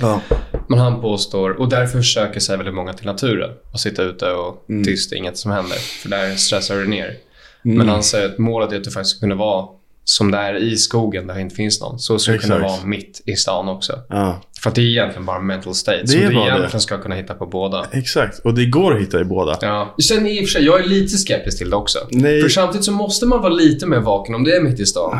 ja. 0.00 0.20
Men 0.68 0.78
han 0.78 1.00
påstår, 1.00 1.50
och 1.50 1.68
därför 1.68 2.02
söker 2.02 2.40
sig 2.40 2.56
väldigt 2.56 2.74
många 2.74 2.92
till 2.92 3.06
naturen 3.06 3.50
och 3.72 3.80
sitta 3.80 4.02
ute 4.02 4.30
och 4.32 4.64
Mm. 4.68 4.84
tyst, 4.84 5.12
inget 5.12 5.36
som 5.36 5.50
händer. 5.52 5.76
För 6.02 6.08
där 6.08 6.34
stressar 6.36 6.76
du 6.76 6.88
ner. 6.88 7.16
Men 7.62 7.88
han 7.88 8.02
säger 8.02 8.28
att 8.28 8.38
målet 8.38 8.72
är 8.72 8.76
att 8.76 8.84
du 8.84 8.90
faktiskt 8.90 9.16
ska 9.16 9.20
kunna 9.26 9.34
vara 9.34 9.66
som 10.04 10.30
det 10.30 10.38
är 10.38 10.54
i 10.54 10.76
skogen 10.76 11.26
där 11.26 11.34
det 11.34 11.40
inte 11.40 11.54
finns 11.54 11.80
någon. 11.80 11.98
Så 11.98 12.18
ska 12.18 12.32
du 12.32 12.38
kunna 12.38 12.58
vara 12.58 12.84
mitt 12.84 13.22
i 13.26 13.36
stan 13.36 13.68
också. 13.68 13.92
ja. 14.08 14.40
För 14.62 14.70
det 14.74 14.80
är 14.80 14.84
egentligen 14.84 15.26
bara 15.26 15.40
mental 15.40 15.74
state. 15.74 16.00
Det 16.02 16.08
som 16.08 16.20
är 16.20 16.28
du 16.28 16.34
bara 16.34 16.44
det. 16.44 16.50
egentligen 16.50 16.80
ska 16.80 16.98
kunna 17.02 17.14
hitta 17.14 17.34
på 17.34 17.46
båda. 17.46 17.86
Exakt. 17.92 18.38
Och 18.38 18.54
det 18.54 18.66
går 18.66 18.94
att 18.94 19.00
hitta 19.00 19.20
i 19.20 19.24
båda. 19.24 19.58
Ja. 19.60 19.94
Sen 20.02 20.26
i 20.26 20.38
och 20.40 20.44
för 20.44 20.52
sig, 20.52 20.64
jag 20.64 20.80
är 20.80 20.84
lite 20.84 21.18
skeptisk 21.18 21.58
till 21.58 21.70
det 21.70 21.76
också. 21.76 21.98
Nej. 22.10 22.42
För 22.42 22.48
samtidigt 22.48 22.84
så 22.84 22.92
måste 22.92 23.26
man 23.26 23.42
vara 23.42 23.52
lite 23.52 23.86
mer 23.86 24.00
vaken 24.00 24.34
om 24.34 24.44
det 24.44 24.56
är 24.56 24.60
mitt 24.60 24.80
i 24.80 24.86
stan. 24.86 25.18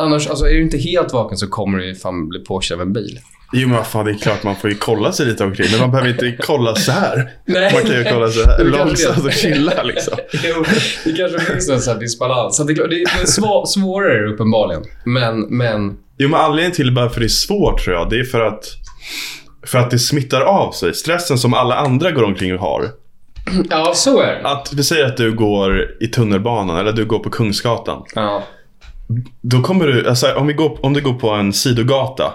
Annars, 0.00 0.28
alltså 0.28 0.44
är 0.44 0.50
du 0.50 0.62
inte 0.62 0.78
helt 0.78 1.12
vaken 1.12 1.38
så 1.38 1.46
kommer 1.46 1.78
du 1.78 1.94
fan 1.94 2.28
bli 2.28 2.38
påkörd 2.38 2.76
av 2.76 2.82
en 2.82 2.92
bil. 2.92 3.18
Jo 3.52 3.68
men 3.68 3.84
fan, 3.84 4.04
det 4.04 4.10
är 4.10 4.18
klart 4.18 4.42
man 4.42 4.56
får 4.56 4.70
ju 4.70 4.76
kolla 4.76 5.12
sig 5.12 5.26
lite 5.26 5.44
omkring. 5.44 5.66
Men 5.70 5.80
man 5.80 5.90
behöver 5.90 6.10
inte 6.10 6.44
kolla 6.46 6.74
så 6.74 6.92
här. 6.92 7.30
Nej. 7.44 7.72
Man 7.72 7.82
kan 7.82 7.96
ju 7.96 8.04
kolla 8.04 8.30
så 8.30 8.44
här 8.44 8.64
långsamt 8.64 9.16
det. 9.16 9.22
och 9.22 9.32
chilla 9.32 9.82
liksom. 9.82 10.18
Jo, 10.44 10.64
det 11.04 11.12
kanske 11.12 11.40
finns 11.40 11.70
en 11.70 11.80
sån 11.80 11.92
här 11.94 12.00
disbalans. 12.00 12.56
Så 12.56 12.64
det, 12.64 12.74
det 12.74 13.02
är 13.02 13.26
svå, 13.26 13.66
svårare 13.66 14.28
uppenbarligen. 14.32 14.82
Men, 15.04 15.40
men... 15.40 15.96
Jo 16.18 16.28
men 16.28 16.40
anledningen 16.40 16.72
till 16.72 16.94
varför 16.94 17.20
det 17.20 17.26
är 17.26 17.28
svårt 17.28 17.84
tror 17.84 17.96
jag, 17.96 18.10
det 18.10 18.20
är 18.20 18.24
för 18.24 18.40
att 18.40 18.64
för 19.66 19.78
att 19.78 19.90
det 19.90 19.98
smittar 19.98 20.40
av 20.40 20.72
sig. 20.72 20.94
Stressen 20.94 21.38
som 21.38 21.54
alla 21.54 21.74
andra 21.74 22.10
går 22.10 22.22
omkring 22.22 22.54
och 22.54 22.60
har. 22.60 22.90
Ja, 23.70 23.92
så 23.94 24.20
är 24.20 24.32
det. 24.32 24.48
Att 24.48 24.72
vi 24.72 24.84
säger 24.84 25.04
att 25.04 25.16
du 25.16 25.32
går 25.32 25.96
i 26.00 26.06
tunnelbanan 26.06 26.76
eller 26.76 26.92
du 26.92 27.04
går 27.04 27.18
på 27.18 27.30
Kungsgatan. 27.30 28.02
Ja. 28.14 28.42
Då 29.40 29.62
kommer 29.62 29.86
du, 29.86 30.08
alltså, 30.08 30.34
om, 30.34 30.46
vi 30.46 30.52
går, 30.52 30.78
om 30.82 30.92
du 30.92 31.00
går 31.00 31.14
på 31.14 31.30
en 31.30 31.52
sidogata. 31.52 32.32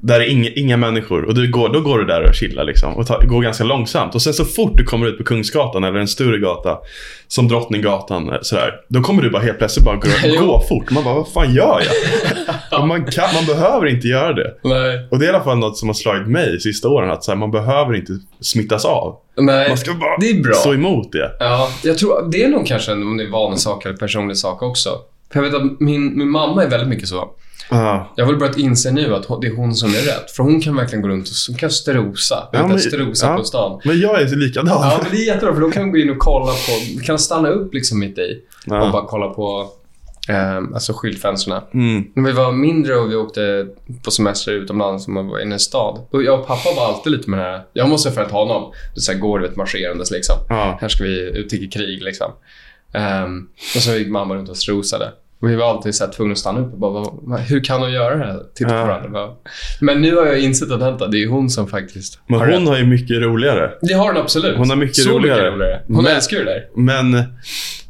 Där 0.00 0.20
är 0.20 0.24
inga, 0.24 0.50
inga 0.50 0.76
människor 0.76 1.24
och 1.24 1.34
du 1.34 1.50
går, 1.50 1.68
då 1.68 1.80
går 1.80 1.98
du 1.98 2.04
där 2.04 2.28
och 2.28 2.34
chillar 2.34 2.64
liksom. 2.64 2.94
Och 2.94 3.06
tar, 3.06 3.22
går 3.22 3.42
ganska 3.42 3.64
långsamt. 3.64 4.14
Och 4.14 4.22
sen 4.22 4.34
så 4.34 4.44
fort 4.44 4.72
du 4.76 4.84
kommer 4.84 5.06
ut 5.06 5.18
på 5.18 5.24
Kungsgatan 5.24 5.84
eller 5.84 5.98
en 5.98 6.08
större 6.08 6.38
gata. 6.38 6.78
Som 7.28 7.48
Drottninggatan 7.48 8.32
eh, 8.32 8.38
sådär. 8.42 8.74
Då 8.88 9.00
kommer 9.00 9.22
du 9.22 9.30
bara 9.30 9.42
helt 9.42 9.58
plötsligt 9.58 9.84
bara 9.84 9.96
gå, 9.96 10.08
gå 10.46 10.62
fort. 10.68 10.90
Man 10.90 11.04
bara, 11.04 11.14
vad 11.14 11.28
fan 11.28 11.54
gör 11.54 11.82
jag? 12.70 12.86
man, 12.86 13.04
kan, 13.04 13.34
man 13.34 13.46
behöver 13.46 13.86
inte 13.86 14.08
göra 14.08 14.32
det. 14.32 14.54
Nej. 14.64 15.08
Och 15.10 15.18
det 15.18 15.24
är 15.24 15.26
i 15.26 15.34
alla 15.34 15.44
fall 15.44 15.58
något 15.58 15.78
som 15.78 15.88
har 15.88 15.94
slagit 15.94 16.28
mig 16.28 16.52
de 16.52 16.58
sista 16.60 16.88
åren. 16.88 17.10
Att 17.10 17.26
här, 17.26 17.34
man 17.34 17.50
behöver 17.50 17.94
inte 17.94 18.12
smittas 18.40 18.84
av. 18.84 19.16
Nej. 19.36 19.68
Man 19.68 19.78
ska 19.78 19.94
bara 19.94 20.16
det 20.20 20.30
är 20.30 20.42
bra. 20.42 20.54
stå 20.54 20.74
emot 20.74 21.12
det. 21.12 21.30
Ja, 21.38 21.68
jag 21.84 21.98
tror 21.98 22.30
det 22.30 22.44
är 22.44 22.48
nog 22.48 22.66
kanske 22.66 22.92
en 22.92 23.02
om 23.02 23.16
det 23.16 23.24
är 23.24 23.30
vanesak 23.30 23.84
eller 23.84 23.96
personlig 23.96 24.36
sak 24.36 24.62
också. 24.62 24.90
För 25.32 25.42
jag 25.42 25.50
vet 25.50 25.54
att 25.54 25.80
min, 25.80 26.18
min 26.18 26.30
mamma 26.30 26.62
är 26.64 26.70
väldigt 26.70 26.88
mycket 26.88 27.08
så. 27.08 27.30
Ja. 27.70 28.12
Jag 28.16 28.24
har 28.24 28.32
väl 28.32 28.40
börjat 28.40 28.58
inse 28.58 28.90
nu 28.90 29.14
att 29.14 29.40
det 29.40 29.46
är 29.46 29.56
hon 29.56 29.74
som 29.74 29.88
är 29.88 30.00
rätt. 30.06 30.30
För 30.30 30.42
hon 30.42 30.60
kan 30.60 30.76
verkligen 30.76 31.02
gå 31.02 31.08
runt 31.08 31.28
och 31.28 31.34
hon 31.48 31.56
kan 31.58 31.70
strosa. 31.70 32.48
Ja, 32.52 32.66
men- 32.68 32.80
strosa 32.80 33.26
ja. 33.26 33.36
på 33.36 33.44
stan. 33.44 33.80
Men 33.84 34.00
jag 34.00 34.20
är 34.22 34.36
likadan. 34.36 34.68
Ja, 34.68 35.00
men 35.02 35.10
det 35.12 35.16
är 35.22 35.26
jättebra 35.26 35.54
för 35.54 35.60
då 35.60 35.70
kan 35.70 35.82
hon 35.82 35.92
gå 35.92 35.98
in 35.98 36.10
och 36.10 36.18
kolla 36.18 36.52
på, 36.52 37.00
kan 37.04 37.18
stanna 37.18 37.48
upp 37.48 37.74
liksom 37.74 37.98
mitt 37.98 38.18
i 38.18 38.40
Ja. 38.66 38.82
och 38.86 38.92
bara 38.92 39.06
kolla 39.06 39.28
på 39.28 39.70
eh, 40.28 40.56
alltså 40.56 40.92
skyltfönsterna. 40.92 41.62
Mm. 41.74 42.04
När 42.14 42.22
vi 42.22 42.32
var 42.32 42.52
mindre 42.52 42.96
och 42.96 43.10
vi 43.10 43.14
åkte 43.16 43.66
på 44.04 44.10
semester 44.10 44.52
utomlands 44.52 45.06
och 45.06 45.12
man 45.12 45.28
var 45.28 45.38
inne 45.38 45.50
i 45.50 45.52
en 45.52 45.58
stad. 45.58 46.06
Och 46.10 46.22
jag 46.22 46.40
och 46.40 46.46
pappa 46.46 46.68
var 46.76 46.86
alltid 46.86 47.12
lite 47.12 47.30
med 47.30 47.38
det 47.38 47.44
här. 47.44 47.62
Jag 47.72 47.88
måste 47.88 48.10
följa 48.10 48.30
honom. 48.30 48.72
Det 48.94 49.00
så 49.00 49.12
här 49.12 49.18
går 49.18 49.38
du 49.38 49.46
vet 49.46 49.56
marscherandes 49.56 50.10
liksom. 50.10 50.36
Ja. 50.48 50.78
Här 50.80 50.88
ska 50.88 51.04
vi 51.04 51.20
ut 51.20 51.52
i 51.52 51.68
krig 51.68 52.02
liksom. 52.02 52.32
Ehm, 52.96 53.46
och 53.76 53.82
så 53.82 53.92
gick 53.94 54.08
mamma 54.08 54.34
runt 54.34 54.48
och 54.48 54.56
strosade. 54.56 55.12
Och 55.40 55.50
vi 55.50 55.56
var 55.56 55.70
alltid 55.70 55.94
så 55.94 56.04
här 56.04 56.12
tvungna 56.12 56.32
att 56.32 56.38
stanna 56.38 56.60
upp 56.60 56.72
och 56.72 56.78
bara, 56.78 57.36
hur 57.38 57.64
kan 57.64 57.80
hon 57.80 57.92
göra 57.92 58.16
det 58.16 58.24
här? 58.26 58.42
Titta 58.54 58.70
på 58.70 58.86
varandra. 58.86 59.28
Men 59.80 60.00
nu 60.02 60.16
har 60.16 60.26
jag 60.26 60.38
insett 60.40 60.70
att 60.70 60.80
vänta, 60.80 61.06
det 61.06 61.22
är 61.22 61.28
hon 61.28 61.50
som 61.50 61.68
faktiskt 61.68 62.18
Men 62.26 62.38
har 62.40 62.46
hon 62.46 62.60
rätt. 62.60 62.68
har 62.68 62.76
ju 62.78 62.86
mycket 62.86 63.22
roligare. 63.22 63.70
Det 63.82 63.92
har 63.94 64.06
hon 64.06 64.16
absolut. 64.22 64.56
Hon 64.56 64.70
har 64.70 64.76
mycket 64.76 64.96
så 64.96 65.10
roligare. 65.10 65.40
Mycket 65.40 65.54
roligare. 65.54 65.82
Hon 65.86 66.04
Men- 66.04 66.12
älskar 66.16 66.36
ju 66.36 66.44
det 66.44 66.50
där. 66.50 66.64
Men 66.76 67.22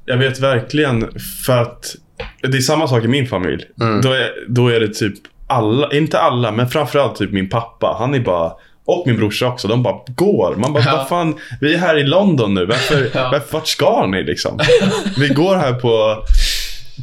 jag 0.07 0.17
vet 0.17 0.41
verkligen 0.41 1.09
för 1.47 1.59
att 1.63 1.95
det 2.43 2.57
är 2.57 2.61
samma 2.61 2.89
sak 2.89 3.05
i 3.05 3.09
min 3.09 3.27
familj. 3.27 3.65
Mm. 3.81 4.01
Då, 4.01 4.13
är, 4.13 4.31
då 4.49 4.69
är 4.69 4.81
det 4.81 4.95
typ 4.95 5.15
alla, 5.47 5.91
inte 5.93 6.19
alla, 6.19 6.53
men 6.53 6.69
framförallt 6.69 7.17
typ 7.17 7.33
min 7.33 7.49
pappa. 7.49 7.97
Han 7.99 8.15
är 8.15 8.21
bara, 8.21 8.53
och 8.87 9.03
min 9.07 9.17
brorsa 9.17 9.49
också, 9.49 9.69
de 9.69 9.83
bara 9.83 9.97
går. 10.17 10.57
Man 10.57 10.73
bara, 10.73 10.83
Ja. 10.85 10.97
vad 10.97 11.09
fan, 11.09 11.35
vi 11.61 11.75
är 11.75 11.79
här 11.79 11.99
i 11.99 12.05
London 12.05 12.55
nu. 12.55 12.67
Varför, 12.67 13.11
Ja. 13.15 13.29
varför, 13.33 13.53
vart 13.53 13.67
ska 13.69 14.07
ni 14.07 14.23
liksom? 14.23 14.59
Vi 15.19 15.29
går 15.29 15.57
här 15.57 15.73
på, 15.73 16.17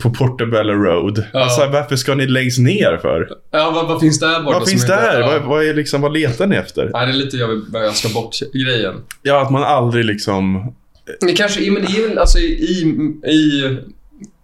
på 0.03 0.09
Portobello 0.09 0.73
Road. 0.73 1.23
Ja. 1.33 1.39
Alltså, 1.43 1.67
varför 1.67 1.95
ska 1.95 2.15
ni 2.15 2.27
längst 2.27 2.59
ner 2.59 2.97
för? 3.01 3.29
Ja, 3.51 3.71
vad, 3.75 3.87
vad 3.87 3.99
finns 3.99 4.19
där 4.19 4.43
borta? 4.43 4.59
Vad 4.59 4.69
finns 4.69 4.87
där? 4.87 5.19
Ja. 5.19 5.27
Vad, 5.27 5.41
vad, 5.41 5.65
är 5.65 5.73
liksom, 5.73 6.01
vad 6.01 6.13
letar 6.13 6.47
ni 6.47 6.55
efter? 6.55 6.89
Nej, 6.93 7.05
det 7.07 7.11
är 7.13 7.17
lite 7.17 7.37
jag 7.37 7.47
vill 7.47 7.61
jag 7.73 7.95
ska 7.95 8.09
bort-grejen. 8.09 8.95
Ja, 9.21 9.41
att 9.41 9.51
man 9.51 9.63
aldrig 9.63 10.05
liksom... 10.05 10.73
Det 11.21 11.33
kanske 11.33 11.71
men 11.71 11.85
det 11.85 11.97
är 12.03 12.07
väl 12.09 12.17
alltså 12.17 12.37
i, 12.39 12.41
i 13.25 13.77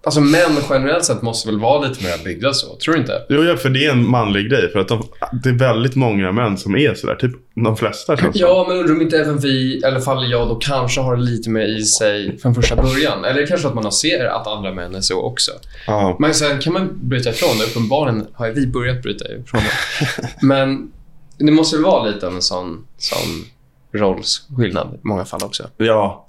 Alltså 0.09 0.21
män 0.21 0.63
generellt 0.69 1.05
sett 1.05 1.21
måste 1.21 1.47
väl 1.47 1.59
vara 1.59 1.87
lite 1.87 2.03
mer 2.03 2.23
byggda 2.23 2.53
så, 2.53 2.75
tror 2.75 2.93
du 2.93 2.99
inte? 2.99 3.25
Jo, 3.29 3.43
ja, 3.43 3.57
för 3.57 3.69
det 3.69 3.85
är 3.85 3.91
en 3.91 4.09
manlig 4.09 4.49
grej. 4.49 4.71
För 4.71 4.79
att 4.79 4.87
de, 4.87 5.03
det 5.43 5.49
är 5.49 5.53
väldigt 5.53 5.95
många 5.95 6.31
män 6.31 6.57
som 6.57 6.75
är 6.75 6.93
sådär. 6.93 7.15
Typ 7.15 7.31
de 7.55 7.77
flesta 7.77 8.17
känns. 8.17 8.35
Ja, 8.35 8.65
men 8.67 8.77
undrar 8.77 8.95
om 8.95 9.01
inte 9.01 9.17
även 9.17 9.37
vi, 9.37 9.79
i 9.79 9.85
alla 9.85 9.99
fall 9.99 10.31
jag 10.31 10.47
då, 10.47 10.55
kanske 10.55 11.01
har 11.01 11.17
lite 11.17 11.49
mer 11.49 11.77
i 11.77 11.81
sig 11.81 12.37
från 12.37 12.55
första 12.55 12.75
början. 12.75 13.25
Eller 13.25 13.45
kanske 13.45 13.67
att 13.67 13.75
man 13.75 13.91
ser 13.91 14.25
att 14.25 14.47
andra 14.47 14.73
män 14.73 14.95
är 14.95 15.01
så 15.01 15.21
också. 15.21 15.51
Ja. 15.87 16.15
Men 16.19 16.33
sen 16.33 16.59
kan 16.59 16.73
man 16.73 16.89
bryta 17.01 17.29
ifrån 17.29 17.57
det. 17.59 17.63
Uppenbarligen 17.63 18.27
har 18.33 18.49
vi 18.49 18.67
börjat 18.67 19.01
bryta 19.01 19.25
ifrån 19.25 19.61
det. 19.61 20.29
Men 20.45 20.91
det 21.37 21.51
måste 21.51 21.75
väl 21.75 21.85
vara 21.85 22.05
lite 22.05 22.27
av 22.27 22.33
en 22.33 22.41
sån, 22.41 22.85
sån 22.97 23.45
rollsskillnad 23.93 24.93
i 24.93 25.07
många 25.07 25.25
fall 25.25 25.43
också. 25.43 25.63
Ja, 25.77 26.27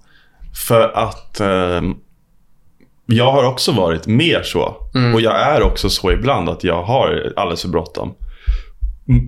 för 0.69 0.89
att 0.89 1.41
ehm, 1.41 1.95
jag 3.13 3.33
har 3.33 3.45
också 3.45 3.73
varit 3.73 4.07
mer 4.07 4.43
så. 4.43 4.77
Mm. 4.95 5.15
Och 5.15 5.21
jag 5.21 5.41
är 5.41 5.63
också 5.63 5.91
så 5.91 6.13
ibland 6.13 6.49
att 6.49 6.65
jag 6.65 6.83
har 6.83 7.33
alldeles 7.37 7.63
för 7.63 7.69
bråttom. 7.69 8.15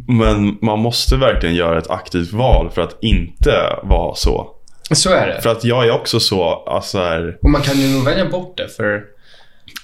Men 0.09 0.59
man 0.63 0.79
måste 0.79 1.17
verkligen 1.17 1.55
göra 1.55 1.79
ett 1.79 1.91
aktivt 1.91 2.33
val 2.33 2.71
för 2.75 2.83
att 2.83 2.97
inte 3.01 3.79
vara 3.83 4.15
så. 4.15 4.51
Så 4.91 5.11
är 5.11 5.27
det. 5.27 5.41
För 5.43 5.51
att 5.51 5.65
jag 5.65 5.87
är 5.87 5.91
också 5.93 6.21
så, 6.21 6.45
alltså 6.67 6.99
här, 6.99 7.39
Och 7.43 7.51
man 7.51 7.63
kan 7.63 7.77
ju 7.77 7.95
nog 7.95 8.05
välja 8.05 8.29
bort 8.29 8.57
det 8.57 8.69
för... 8.69 9.03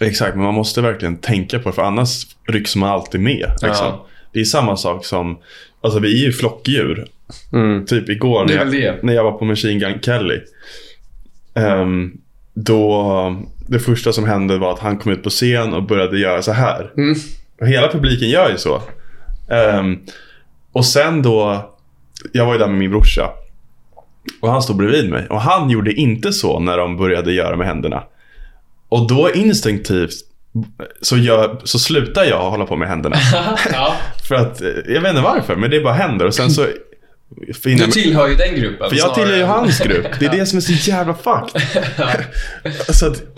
exakt, 0.00 0.34
men 0.34 0.44
man 0.44 0.54
måste 0.54 0.80
verkligen 0.80 1.16
tänka 1.16 1.58
på 1.58 1.68
det 1.68 1.74
för 1.74 1.82
annars 1.82 2.26
rycks 2.48 2.76
man 2.76 2.90
alltid 2.90 3.20
med. 3.20 3.50
Liksom. 3.62 3.86
Ja. 3.86 4.06
Det 4.32 4.40
är 4.40 4.44
samma 4.44 4.76
sak 4.76 5.04
som, 5.04 5.38
alltså 5.80 5.98
vi 5.98 6.22
är 6.22 6.26
ju 6.26 6.32
flockdjur. 6.32 7.06
Mm. 7.52 7.86
Typ 7.86 8.08
igår 8.08 8.44
när 8.44 8.82
jag, 8.84 9.04
när 9.04 9.12
jag 9.14 9.24
var 9.24 9.32
på 9.32 9.44
Machine 9.44 9.78
Gun 9.78 10.00
Kelly. 10.02 10.40
ehm, 11.54 12.12
då, 12.54 13.36
det 13.68 13.78
första 13.78 14.12
som 14.12 14.24
hände 14.24 14.58
var 14.58 14.72
att 14.72 14.78
han 14.78 14.98
kom 14.98 15.12
ut 15.12 15.22
på 15.22 15.30
scen 15.30 15.74
och 15.74 15.82
började 15.82 16.18
göra 16.18 16.42
så 16.42 16.52
här. 16.52 16.92
Mm. 16.96 17.14
Och 17.60 17.66
hela 17.66 17.92
publiken 17.92 18.28
gör 18.28 18.50
ju 18.50 18.58
så. 18.58 18.82
Ehm, 19.50 19.98
och 20.72 20.84
sen 20.84 21.22
då, 21.22 21.70
jag 22.32 22.46
var 22.46 22.52
ju 22.52 22.58
där 22.58 22.66
med 22.66 22.78
min 22.78 22.90
brorsa. 22.90 23.30
Och 24.40 24.50
han 24.50 24.62
stod 24.62 24.76
bredvid 24.76 25.10
mig. 25.10 25.26
Och 25.30 25.40
han 25.40 25.70
gjorde 25.70 25.92
inte 25.92 26.32
så 26.32 26.58
när 26.58 26.78
de 26.78 26.96
började 26.96 27.32
göra 27.32 27.56
med 27.56 27.66
händerna. 27.66 28.02
Och 28.88 29.08
då 29.08 29.30
instinktivt 29.34 30.14
så, 31.00 31.16
gör, 31.16 31.60
så 31.64 31.78
slutar 31.78 32.24
jag 32.24 32.50
hålla 32.50 32.66
på 32.66 32.76
med 32.76 32.88
händerna. 32.88 33.16
ja. 33.72 33.96
För 34.28 34.34
att, 34.34 34.60
eh, 34.60 34.68
jag 34.68 35.00
vet 35.00 35.10
inte 35.10 35.22
varför, 35.22 35.56
men 35.56 35.70
det 35.70 35.80
bara 35.80 35.94
händer. 35.94 36.26
Och 36.26 36.34
sen 36.34 36.50
så... 36.50 36.66
Du 37.62 37.86
tillhör 37.86 38.28
ju 38.28 38.34
den 38.34 38.54
gruppen. 38.54 38.90
för 38.90 38.96
jag 38.96 39.14
snarare 39.14 39.14
tillhör 39.14 39.38
ju 39.38 39.44
hans 39.44 39.78
grupp. 39.78 40.06
Det 40.20 40.26
är 40.26 40.30
det 40.30 40.46
som 40.46 40.56
är 40.56 40.60
så 40.60 40.90
jävla 40.90 41.14
fucked. 41.14 41.62
så 42.94 43.06
att 43.06 43.37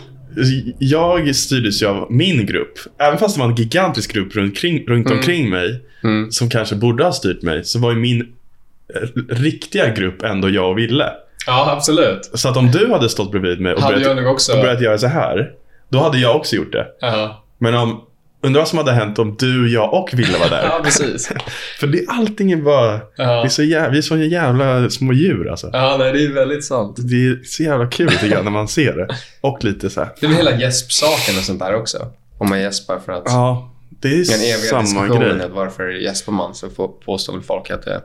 jag 0.79 1.35
styrdes 1.37 1.83
ju 1.83 1.87
av 1.87 2.07
min 2.13 2.47
grupp. 2.47 2.79
Även 2.99 3.19
fast 3.19 3.35
det 3.37 3.41
var 3.41 3.49
en 3.49 3.55
gigantisk 3.55 4.13
grupp 4.13 4.37
runt, 4.37 4.59
kring, 4.59 4.87
runt 4.89 5.11
omkring 5.11 5.51
mig. 5.51 5.81
Mm. 6.03 6.31
Som 6.31 6.51
kanske 6.51 6.77
borde 6.77 7.05
ha 7.05 7.13
styrt 7.13 7.43
mig. 7.43 7.65
Så 7.65 7.79
var 7.79 7.91
ju 7.91 7.97
min 7.97 8.21
eh, 8.21 9.35
riktiga 9.35 9.95
grupp 9.95 10.23
ändå 10.23 10.51
jag 10.51 10.71
och 10.71 10.79
Ville. 10.79 11.13
Ja, 11.47 11.73
absolut. 11.73 12.31
Så 12.35 12.49
att 12.49 12.57
om 12.57 12.71
du 12.71 12.93
hade 12.93 13.09
stått 13.09 13.31
bredvid 13.31 13.61
mig 13.61 13.73
och 13.73 13.81
Hade 13.81 14.01
börjat, 14.01 14.49
och 14.49 14.61
börjat 14.61 14.81
göra 14.81 14.99
så 14.99 15.07
här. 15.07 15.51
Då 15.89 15.99
hade 15.99 16.19
jag 16.19 16.37
också 16.37 16.57
gjort 16.57 16.73
det. 16.73 16.87
Ja. 17.01 17.45
Men 17.59 17.75
om... 17.75 18.01
Undrar 18.43 18.61
vad 18.61 18.69
som 18.69 18.79
hade 18.79 18.93
hänt 18.93 19.19
om 19.19 19.37
du, 19.39 19.73
jag 19.73 19.95
och 19.95 20.11
Ville 20.13 20.39
var 20.39 20.51
där. 20.51 20.63
ja, 20.71 20.81
precis. 20.85 21.29
För 21.81 21.87
det, 21.87 22.05
allting 22.09 22.53
är 22.53 22.57
bara... 22.57 22.93
Vi, 22.97 23.23
är 23.23 23.27
Ja. 23.43 23.49
så 23.49 23.63
jävla, 23.63 23.89
vi 23.91 23.99
är 23.99 24.03
så 24.03 24.17
jävla 24.17 24.91
små 24.91 25.13
djur 25.13 25.49
alltså. 25.51 25.71
ja, 25.73 25.97
nej, 25.99 26.13
det 26.13 26.25
är 26.25 26.33
väldigt 26.33 26.65
sant. 26.65 26.97
Det 26.99 27.17
är 27.27 27.41
så 27.45 27.63
jävla 27.63 27.87
kul 27.87 28.11
tycker 28.11 28.35
jag 28.35 28.45
när 28.45 28.51
man 28.51 28.69
ser 28.69 28.93
det. 28.97 29.09
Och 29.41 29.65
lite 29.65 29.91
så 29.91 30.01
här. 30.01 30.11
Det 30.21 30.27
är 30.27 30.31
väl 30.31 30.37
hela 30.37 30.61
gäspsaken 30.61 31.39
och 31.39 31.45
sånt 31.45 31.59
där 31.61 31.75
också. 31.75 32.13
Om 32.39 32.49
man 32.49 32.61
gäspar 32.61 32.99
för 32.99 33.13
att... 33.13 33.23
Ja, 33.27 33.73
det 34.01 34.09
är 34.09 34.13
Den 34.13 34.41
eviga 34.41 34.85
samma 34.87 35.19
grej. 35.19 35.43
att 35.43 35.51
varför 35.51 35.89
gäspar 35.91 36.33
man 36.33 36.55
så 36.55 36.71
får, 36.71 36.89
påstår 36.89 37.33
väl 37.33 37.43
folk 37.43 37.71
att 37.71 37.83
det... 37.83 38.03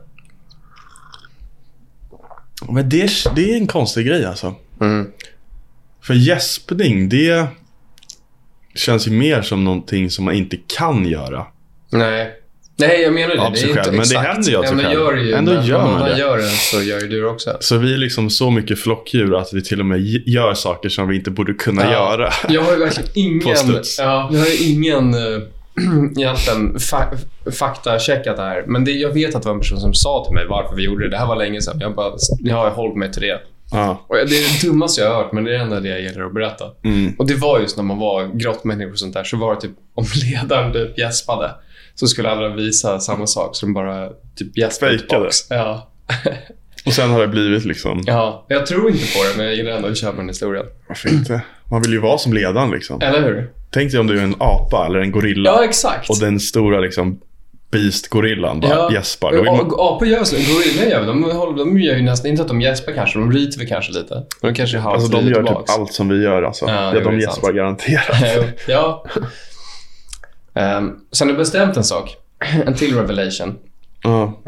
Men 2.69 2.89
det, 2.89 3.01
är- 3.01 3.35
det 3.35 3.51
är 3.53 3.57
en 3.57 3.67
konstig 3.67 4.05
grej 4.07 4.25
alltså. 4.25 4.55
Mm. 4.81 5.11
För 6.01 6.13
gäspning, 6.13 7.09
det 7.09 7.47
känns 8.75 9.07
ju 9.07 9.11
mer 9.11 9.41
som 9.41 9.63
någonting 9.63 10.09
som 10.09 10.25
man 10.25 10.33
inte 10.33 10.57
kan 10.77 11.05
göra. 11.05 11.45
Nej. 11.91 12.31
Nej, 12.77 13.01
jag 13.01 13.13
menar 13.13 13.35
det. 13.35 13.41
Av 13.41 13.51
det 13.51 13.57
sig 13.57 13.73
själv, 13.73 13.93
men 13.93 14.05
det 14.09 14.17
händer 14.19 14.49
ju 14.51 14.57
av 14.57 14.63
sig 14.63 14.77
själv. 14.77 14.93
gör 14.93 15.13
ju. 15.17 15.33
Ändå 15.33 15.51
när 15.51 15.63
gör 15.63 15.81
man 15.85 16.01
det. 16.09 16.17
gör 16.17 16.38
det 16.38 16.43
så 16.49 16.81
gör 16.81 16.99
ju 17.01 17.07
du 17.07 17.21
det 17.21 17.27
också. 17.27 17.57
Så 17.59 17.77
vi 17.77 17.93
är 17.93 17.97
liksom 17.97 18.29
så 18.29 18.51
mycket 18.51 18.79
flockdjur 18.79 19.35
att 19.38 19.53
vi 19.53 19.63
till 19.63 19.79
och 19.79 19.85
med 19.85 20.01
gör 20.25 20.53
saker 20.53 20.89
som 20.89 21.07
vi 21.07 21.15
inte 21.15 21.31
borde 21.31 21.53
kunna 21.53 21.83
Ja. 21.83 21.91
göra. 21.91 22.29
Jag 22.49 22.61
har 22.61 22.71
ju 22.73 22.79
verkligen 22.79 23.09
ingen... 23.13 23.43
Ja, 23.97 24.29
jag 24.31 24.39
har 24.39 24.63
ingen 24.71 25.13
äh, 25.13 25.19
egentligen 26.17 26.79
fa 26.79 27.11
faktacheckat 27.59 28.38
det 28.38 28.43
här. 28.43 28.63
Men 28.67 28.85
det, 28.85 28.91
jag 28.91 29.13
vet 29.13 29.35
att 29.35 29.41
det 29.41 29.47
var 29.47 29.53
en 29.55 29.61
person 29.61 29.79
som 29.79 29.93
sa 29.93 30.25
till 30.27 30.35
mig 30.35 30.45
varför 30.49 30.75
vi 30.75 30.83
gjorde 30.83 31.03
det. 31.05 31.09
Det 31.11 31.17
här 31.17 31.27
var 31.27 31.35
länge 31.35 31.61
sedan. 31.61 31.77
Jag, 31.79 31.95
bara, 31.95 32.13
jag 32.39 32.55
har 32.55 32.69
hållit 32.69 32.97
mig 32.97 33.11
till 33.11 33.21
det. 33.21 33.39
Ja. 33.71 34.06
Och 34.08 34.15
det 34.15 34.21
är 34.21 34.62
det 34.62 34.67
dummaste 34.67 35.01
jag 35.01 35.10
har 35.10 35.23
hört, 35.23 35.32
men 35.32 35.43
det 35.43 35.56
är 35.56 35.60
ändå 35.60 35.80
det 35.80 35.89
jag 35.89 36.01
gillar 36.01 36.25
att 36.25 36.34
berätta. 36.34 36.65
Mm. 36.84 37.13
Och 37.17 37.28
det 37.28 37.36
var 37.36 37.60
just 37.60 37.78
när 37.78 37.84
man 37.84 37.97
var 37.99 38.28
grottmänniskor 38.34 38.91
och 38.91 38.99
sånt 38.99 39.13
där, 39.13 39.23
så 39.23 39.38
var 39.38 39.56
det 39.56 39.62
typ 39.62 39.71
om 39.95 40.06
ledaren 40.23 40.73
typ 40.73 40.97
gäspade 40.97 41.51
så 41.95 42.08
skulle 42.08 42.30
alla 42.30 42.49
visa 42.56 42.99
samma 42.99 43.28
sak, 43.28 43.56
så 43.56 43.65
de 43.65 43.73
bara 43.73 44.10
typ 44.36 44.58
gäspade 44.58 44.99
tillbaks. 44.99 45.38
Ja. 45.49 45.91
Och 46.86 46.93
sen 46.93 47.10
har 47.10 47.21
det 47.21 47.28
blivit 47.28 47.65
liksom, 47.65 48.04
ja. 48.06 48.45
Jag 48.49 48.65
tror 48.65 48.89
inte 48.89 49.06
på 49.17 49.23
det, 49.23 49.38
men 49.38 49.45
jag 49.45 49.56
gillar 49.56 49.71
ändå 49.71 49.88
att 49.88 49.97
köpa 49.97 50.17
den 50.17 50.28
historien. 50.28 50.65
varför 50.88 51.10
inte? 51.10 51.41
Man 51.71 51.82
vill 51.82 51.91
ju 51.91 51.99
vara 51.99 52.17
som 52.17 52.34
ledaren 52.34 52.71
liksom. 52.71 53.01
Eller 53.01 53.21
hur? 53.21 53.51
Tänk 53.69 53.91
dig 53.91 53.99
om 53.99 54.08
du 54.08 54.19
är 54.19 54.23
en 54.23 54.36
apa 54.39 54.86
eller 54.86 54.99
en 54.99 55.12
gorilla. 55.12 55.49
Ja, 55.49 55.63
exakt. 55.63 56.10
Och 56.10 56.19
den 56.19 56.39
stora 56.39 56.80
liksom 56.80 57.19
beast-gorillan 57.75 58.59
bara 58.59 58.93
gäspar. 58.93 59.31
Då 59.31 59.38
vill 59.38 59.51
man... 59.51 59.71
Apor 59.79 60.07
gör 60.07 60.23
så. 60.23 60.35
Gorillor 60.35 60.91
gör 60.91 61.07
de, 61.07 61.23
håller- 61.23 61.57
de 61.57 61.79
gör 61.79 61.95
ju 61.95 62.01
nästan, 62.01 62.31
inte 62.31 62.41
att 62.41 62.47
de 62.47 62.61
gäspar 62.61 62.91
kanske, 62.91 63.19
de 63.19 63.31
ryter 63.31 63.59
väl 63.59 63.67
kanske 63.67 63.91
lite. 63.91 64.13
Men 64.41 64.53
de 64.53 64.57
kanske 64.57 64.77
har 64.77 64.93
Alltså 64.93 65.11
de 65.11 65.27
gör 65.27 65.43
typ 65.43 65.69
allt 65.69 65.93
som 65.93 66.09
vi 66.09 66.23
gör 66.23 66.43
alltså. 66.43 66.65
Ja, 66.65 66.95
Ja, 66.95 66.99
de 66.99 67.19
gäspar 67.19 67.51
garanterat. 67.51 68.45
ja. 68.67 69.05
Um, 70.53 70.99
sen 71.11 71.27
har 71.27 71.33
jag 71.33 71.38
bestämt 71.38 71.77
en 71.77 71.83
sak. 71.83 72.15
En 72.65 72.73
till 72.73 72.95
revelation. 72.95 73.55
Ja. 74.03 74.41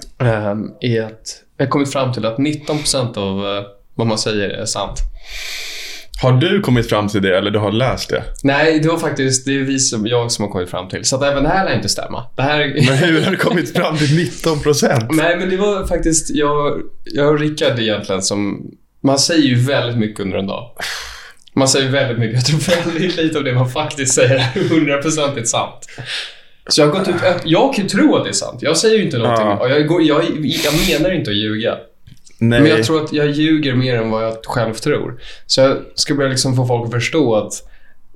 um, 0.52 0.72
är 0.82 1.04
att 1.04 1.44
jag 1.58 1.66
har 1.66 1.70
kommit 1.72 1.92
fram 1.94 2.14
till 2.14 2.26
att 2.26 2.38
19% 2.38 3.18
av 3.18 3.58
eh, 3.58 3.64
vad 3.96 4.08
man 4.08 4.18
säger 4.18 4.50
är 4.50 4.66
sant. 4.66 4.98
Har 6.22 6.32
du 6.32 6.62
kommit 6.62 6.90
fram 6.90 7.08
till 7.08 7.22
det 7.22 7.38
eller 7.38 7.52
du 7.52 7.60
har 7.60 7.72
läst 7.72 8.10
det? 8.10 8.24
Nej, 8.44 8.80
det 8.80 8.90
var 8.90 8.98
faktiskt 8.98 9.46
det 9.46 9.60
är 9.60 9.64
vi 9.64 9.80
som, 9.80 10.08
jag 10.08 10.32
som 10.32 10.46
har 10.46 10.52
kommit 10.52 10.70
fram 10.70 10.90
till. 10.90 11.06
Så 11.06 11.16
att 11.16 11.24
även 11.24 11.44
det 11.44 11.50
här 11.50 11.66
lär 11.66 11.76
inte 11.76 11.90
stämma. 11.90 12.24
Det 12.36 12.42
här... 12.42 12.74
Men 12.88 12.98
hur 12.98 13.22
har 13.22 13.32
du 13.32 13.38
kommit 13.38 13.78
fram 13.78 13.98
till 13.98 14.16
19 14.16 14.60
procent? 14.60 15.06
Nej, 15.12 15.38
men 15.38 15.50
det 15.50 15.58
var 15.58 15.88
faktiskt 15.88 16.36
jag, 16.36 16.82
jag 17.06 17.28
och 17.30 17.40
Rickard 17.40 17.80
egentligen 17.80 18.22
som... 18.22 18.72
Man 19.04 19.20
säger 19.20 19.44
ju 19.44 19.56
väldigt 19.56 19.98
mycket 19.98 20.20
under 20.20 20.38
en 20.38 20.48
dag. 20.48 20.72
Man 21.54 21.68
säger 21.68 21.90
väldigt 21.90 22.20
mycket. 22.20 22.36
Jag 22.36 22.46
tror 22.46 22.84
väldigt 22.84 23.18
lite 23.18 23.38
av 23.38 23.44
det 23.44 23.54
man 23.54 23.70
faktiskt 23.70 24.14
säger 24.14 24.36
är 24.36 24.70
hundraprocentigt 24.70 25.48
sant. 25.48 25.88
Så 26.68 26.82
jag 26.82 26.88
har 26.88 27.00
gått 27.00 27.08
ut... 27.08 27.16
Jag 27.46 27.74
kan 27.76 27.84
ju 27.84 27.90
tro 27.90 28.16
att 28.16 28.24
det 28.24 28.30
är 28.30 28.34
sant. 28.34 28.62
Jag 28.62 28.78
säger 28.78 28.98
ju 28.98 29.04
inte 29.04 29.18
någonting. 29.18 29.48
Ja. 29.48 29.68
Jag, 29.70 29.88
går, 29.88 30.04
jag, 30.04 30.24
jag 30.44 30.74
menar 30.90 31.12
inte 31.16 31.32
att 31.32 31.38
ljuga. 31.38 31.78
Nej. 32.40 32.62
Men 32.62 32.70
jag 32.72 32.84
tror 32.84 33.04
att 33.04 33.14
jag 33.14 33.30
ljuger 33.30 33.76
mer 33.76 33.96
än 33.96 34.10
vad 34.12 34.24
jag 34.24 34.36
själv 34.46 34.74
tror. 34.74 35.20
Så 35.46 35.62
jag 35.62 35.78
ska 35.96 36.16
börja 36.16 36.30
liksom 36.30 36.56
få 36.56 36.66
folk 36.68 36.86
att 36.86 36.92
förstå 36.94 37.36
att 37.36 37.54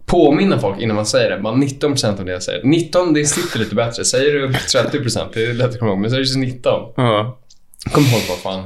påminna 0.06 0.60
folk 0.60 0.82
innan 0.82 0.96
man 0.96 1.06
säger 1.06 1.30
det. 1.30 1.42
Bara 1.44 1.54
19% 1.56 2.20
av 2.20 2.26
det 2.26 2.32
jag 2.32 2.44
säger. 2.44 2.64
19, 2.64 3.14
det 3.14 3.26
sitter 3.26 3.60
lite 3.60 3.76
bättre. 3.76 4.06
Säger 4.06 4.34
du 4.34 4.48
30%, 4.48 5.28
det 5.34 5.46
är 5.46 5.54
lätt 5.54 5.70
att 5.70 5.80
komma 5.80 5.92
ihåg. 5.92 6.00
Men 6.00 6.10
säger 6.10 6.22
du 6.24 6.28
så 6.28 6.40
19, 6.40 6.82
Ja. 6.96 7.38
kom 7.92 8.04
ihåg 8.04 8.22
vad 8.30 8.38
fan. 8.38 8.64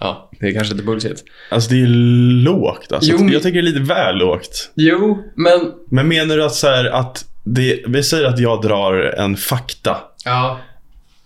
Ja, 0.00 0.30
det 0.40 0.46
är 0.48 0.52
kanske 0.52 0.74
lite 0.74 0.86
bullshit. 0.86 1.24
Alltså 1.50 1.70
det 1.70 1.82
är 1.82 1.86
lågt 2.44 2.92
alltså. 2.92 3.10
Jo, 3.18 3.28
Jag 3.28 3.42
tycker 3.42 3.62
det 3.62 3.68
är 3.68 3.72
lite 3.72 3.94
väl 3.94 4.16
lågt. 4.16 4.70
Jo, 4.74 5.18
men... 5.34 5.72
Men 5.90 6.08
menar 6.08 6.36
du 6.36 6.44
att 6.44 6.54
så 6.54 6.66
här 6.66 6.84
att 6.84 7.24
det, 7.44 7.80
vi 7.86 8.02
säger 8.02 8.24
att 8.24 8.38
jag 8.38 8.62
drar 8.62 9.14
en 9.18 9.36
fakta 9.36 9.96
Ja, 10.24 10.58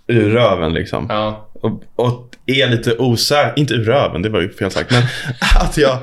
ur 0.07 0.31
röven 0.31 0.75
liksom. 0.75 1.07
ja. 1.09 1.49
Och, 1.55 1.83
och 1.97 2.32
är 2.61 2.69
lite 2.69 2.97
osäker, 2.97 3.53
inte 3.57 3.75
ur 3.75 3.85
röven, 3.85 4.23
det 4.23 4.29
var 4.29 4.41
ju 4.41 4.53
fel 4.53 4.71
sagt, 4.71 4.91
men 4.91 5.03
att 5.61 5.77
jag... 5.77 5.99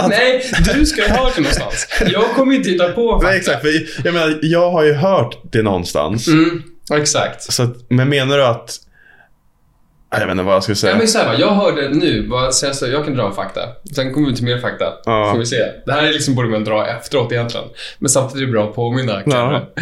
Att, 0.00 0.08
Nej, 0.08 0.50
du 0.74 0.86
ska 0.86 1.02
ju 1.02 1.08
ha 1.08 1.30
det 1.34 1.40
någonstans. 1.40 1.86
Jag 2.12 2.24
kommer 2.24 2.54
inte 2.54 2.70
hitta 2.70 2.88
på 2.88 3.12
fakta. 3.12 3.26
nej, 3.28 3.38
exakt. 3.38 3.60
För 3.60 3.70
jag 4.04 4.14
menar, 4.14 4.38
jag 4.42 4.70
har 4.70 4.84
ju 4.84 4.92
hört 4.92 5.38
det 5.52 5.62
någonstans. 5.62 6.28
Mm, 6.28 6.62
exakt. 6.94 7.42
Så 7.52 7.74
men 7.88 8.08
menar 8.08 8.36
du 8.36 8.44
att... 8.44 8.76
Jag 10.12 10.20
vet 10.20 10.30
inte 10.30 10.42
vad 10.42 10.54
jag 10.54 10.62
ska 10.64 10.74
säga. 10.74 10.92
Ja, 10.92 10.98
men 10.98 11.08
så 11.08 11.18
här, 11.18 11.38
jag 11.38 11.48
hörde 11.50 11.88
nu, 11.88 12.26
vad 12.28 12.54
senast, 12.54 12.82
jag 12.82 13.04
kan 13.04 13.14
dra 13.14 13.26
en 13.26 13.32
fakta. 13.34 13.60
Sen 13.94 14.14
kommer 14.14 14.28
vi 14.28 14.34
till 14.36 14.44
mer 14.44 14.58
fakta. 14.58 14.84
Ja. 15.04 15.30
Får 15.32 15.38
vi 15.38 15.46
se. 15.46 15.64
Det 15.86 15.92
här 15.92 16.02
är 16.02 16.12
liksom 16.12 16.34
borde 16.34 16.48
man 16.48 16.64
dra 16.64 16.86
efteråt 16.86 17.32
egentligen. 17.32 17.66
Men 17.98 18.08
samtidigt 18.08 18.42
är 18.42 18.46
det 18.46 18.52
bra 18.52 18.68
att 18.68 18.74
påminna. 18.74 19.22
Ja. 19.26 19.72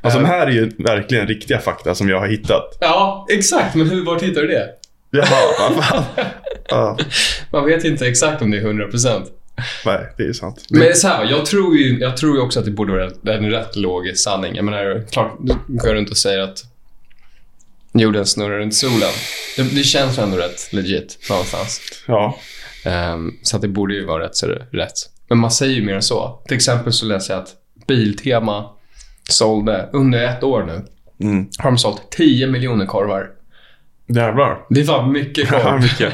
Alltså 0.00 0.20
de 0.20 0.26
här 0.26 0.46
är 0.46 0.50
ju 0.50 0.70
verkligen 0.78 1.26
riktiga 1.26 1.58
fakta 1.58 1.94
som 1.94 2.08
jag 2.08 2.20
har 2.20 2.26
hittat. 2.26 2.78
Ja, 2.80 3.26
exakt. 3.30 3.74
Men 3.74 3.90
hur, 3.90 4.04
vart 4.04 4.22
hittar 4.22 4.40
du 4.40 4.46
det? 4.46 4.66
Jaha, 5.10 5.26
vad 5.74 5.84
fan. 5.84 6.04
Ja. 6.70 6.98
Man 7.52 7.64
vet 7.64 7.84
inte 7.84 8.06
exakt 8.08 8.42
om 8.42 8.50
det 8.50 8.58
är 8.58 8.62
100%. 8.62 9.22
Nej, 9.86 10.12
det 10.16 10.22
är 10.22 10.32
sant. 10.32 10.64
Men 10.70 10.94
så 10.94 11.08
här, 11.08 11.24
jag 11.24 11.46
tror 11.46 11.76
ju 11.76 11.98
jag 11.98 12.16
tror 12.16 12.36
ju 12.36 12.42
också 12.42 12.58
att 12.58 12.64
det 12.64 12.70
borde 12.70 12.92
vara 12.92 13.36
en 13.36 13.50
rätt 13.50 13.76
låg 13.76 14.12
sanning. 14.16 14.54
Jag 14.56 14.64
menar, 14.64 15.06
klart, 15.10 15.36
du 15.40 15.54
går 15.66 15.94
runt 15.94 16.10
och 16.10 16.16
säger 16.16 16.38
att 16.38 16.58
jorden 17.94 18.26
snurrar 18.26 18.58
runt 18.58 18.74
solen. 18.74 19.10
Det, 19.56 19.62
det 19.62 19.82
känns 19.82 20.18
ändå 20.18 20.36
rätt 20.36 20.72
legit 20.72 21.18
någonstans. 21.30 21.80
Ja. 22.06 22.38
Ehm, 22.84 23.32
så 23.42 23.56
att 23.56 23.62
det 23.62 23.68
borde 23.68 23.94
ju 23.94 24.04
vara 24.06 24.24
rätt 24.24 24.36
så 24.36 24.46
det- 24.46 24.66
rätt. 24.72 24.92
Men 25.28 25.38
man 25.38 25.50
säger 25.50 25.74
ju 25.74 25.82
mer 25.84 25.94
än 25.94 26.02
så. 26.02 26.42
Till 26.48 26.56
exempel 26.56 26.92
så 26.92 27.06
läser 27.06 27.34
jag 27.34 27.42
att 27.42 27.50
Biltema 27.86 28.70
sålde, 29.30 29.88
under 29.92 30.24
ett 30.24 30.42
år 30.42 30.62
nu, 30.62 30.84
Mm. 31.20 31.48
har 31.58 31.70
de 31.70 31.78
sålt 31.78 32.10
10 32.10 32.46
miljoner 32.46 32.86
korvar. 32.86 33.30
Jävlar. 34.08 34.58
Det 34.70 34.82
var 34.82 35.06
mycket 35.06 35.48
Ja, 35.52 35.62
korv. 35.62 35.82
mycket. 35.82 36.12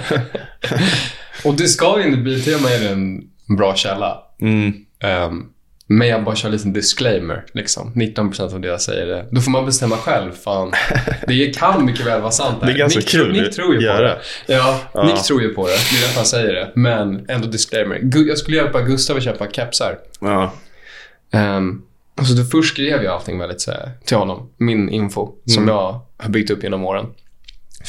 och 1.45 1.55
det 1.55 1.69
ska 1.69 1.99
ju 1.99 2.05
enligt 2.05 2.25
Biltema 2.25 2.71
är 2.71 2.81
det 2.81 2.89
en 2.89 3.21
bra 3.57 3.75
källa. 3.75 4.19
Mm. 4.41 4.73
Ehm, 5.01 5.43
men 5.87 6.09
jag 6.09 6.25
bara 6.25 6.35
kör 6.35 6.49
en 6.49 6.53
liten 6.53 6.73
disclaimer. 6.73 7.45
Liksom. 7.53 7.93
19% 7.95 8.55
av 8.55 8.61
det 8.61 8.69
jag 8.69 8.81
säger 8.81 9.07
det. 9.07 9.27
Då 9.31 9.41
får 9.41 9.51
man 9.51 9.67
bestämma 9.67 9.97
själv. 9.97 10.33
Fan. 10.33 10.73
Det 11.27 11.57
kan 11.59 11.85
mycket 11.85 12.07
väl 12.07 12.21
vara 12.21 12.31
sant. 12.33 12.57
Det 12.61 12.73
är 12.73 12.77
ganska 12.79 12.99
Nick, 12.99 13.09
kul 13.09 13.33
Nick 13.33 13.55
tror 13.55 13.75
ju 13.75 13.81
på 13.89 14.01
det. 14.03 14.19
Ja, 14.47 14.81
Ja. 14.95 15.05
Nick 15.05 15.23
tror 15.23 15.43
ju 15.43 15.49
på 15.55 15.67
det. 15.67 15.73
Det 15.73 15.97
är 15.97 16.01
därför 16.01 16.17
han 16.17 16.25
säger 16.27 16.53
det. 16.55 16.71
Men 16.75 17.27
ändå 17.29 17.49
disclaimer. 17.49 18.01
Jag 18.29 18.39
skulle 18.39 18.57
hjälpa 18.57 18.81
Gustav 18.83 19.17
att 19.17 19.23
köpa 19.25 19.51
kepsar. 19.51 19.99
Ja. 20.21 20.53
Um, 21.33 21.83
och 22.21 22.27
så 22.27 22.35
då 22.35 22.45
först 22.45 22.73
skrev 22.73 23.03
jag 23.03 23.15
allting 23.15 23.39
väldigt 23.39 23.61
så 23.61 23.71
här, 23.71 23.91
till 24.05 24.17
honom. 24.17 24.51
Min 24.57 24.89
info 24.89 25.29
som 25.47 25.63
Mm. 25.63 25.75
jag 25.75 26.01
har 26.19 26.29
byggt 26.31 26.51
upp 26.51 26.63
genom 26.63 26.85
åren. 26.85 27.07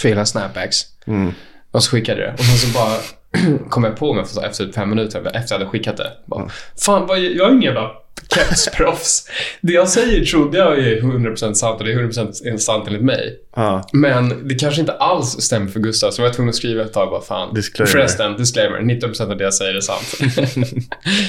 Hela 0.04 0.26
snapbacks. 0.26 0.78
Mm. 1.08 1.32
Och 1.72 1.84
så 1.84 1.92
skickade 1.92 2.22
jag 2.22 2.30
det. 2.30 2.34
Och 2.34 2.46
sen 2.46 2.58
så 2.58 2.80
bara 2.80 2.98
kom 3.70 3.84
jag 3.84 3.96
på 3.98 4.14
mig 4.14 4.26
för- 4.26 4.44
efter 4.46 4.72
fem 4.72 4.90
minuter 4.90 5.20
efter 5.34 5.56
jag 5.56 5.60
hade 5.60 5.72
skickat 5.72 5.98
det. 5.98 6.12
Bara, 6.26 6.50
Fan, 6.80 7.08
vad, 7.08 7.20
jag 7.20 7.48
är 7.48 7.52
ingen 7.52 7.62
jävla 7.62 7.92
kepsproffs. 8.36 9.28
det 9.62 9.74
jag 9.74 9.90
säger 9.90 10.26
trodde 10.26 10.58
jag 10.58 10.80
är 10.80 11.02
100% 11.02 11.54
sant 11.54 11.80
och 11.80 11.86
det 11.86 11.92
är 11.94 11.98
100% 11.98 12.58
sant 12.58 12.88
enligt 12.88 13.02
mig. 13.04 13.40
Ja. 13.56 13.88
Men 13.94 14.48
det 14.48 14.56
kanske 14.56 14.82
inte 14.82 14.94
alls 14.94 15.42
stämmer 15.42 15.72
för 15.72 15.80
Gustav, 15.80 16.12
så 16.12 16.22
jag 16.22 16.28
var 16.28 16.34
tvungen 16.34 16.50
att 16.50 16.56
skriva 16.56 16.84
ett 16.84 16.94
tag 16.94 17.10
bara 17.10 17.22
fan. 17.22 17.54
Disclaimer. 17.54 17.92
Förresten, 17.92 18.38
disclaimer. 18.38 18.80
19% 18.80 19.32
av 19.32 19.38
det 19.38 19.44
jag 19.44 19.54
säger 19.54 19.76
är 19.76 19.82
sant. 19.82 20.14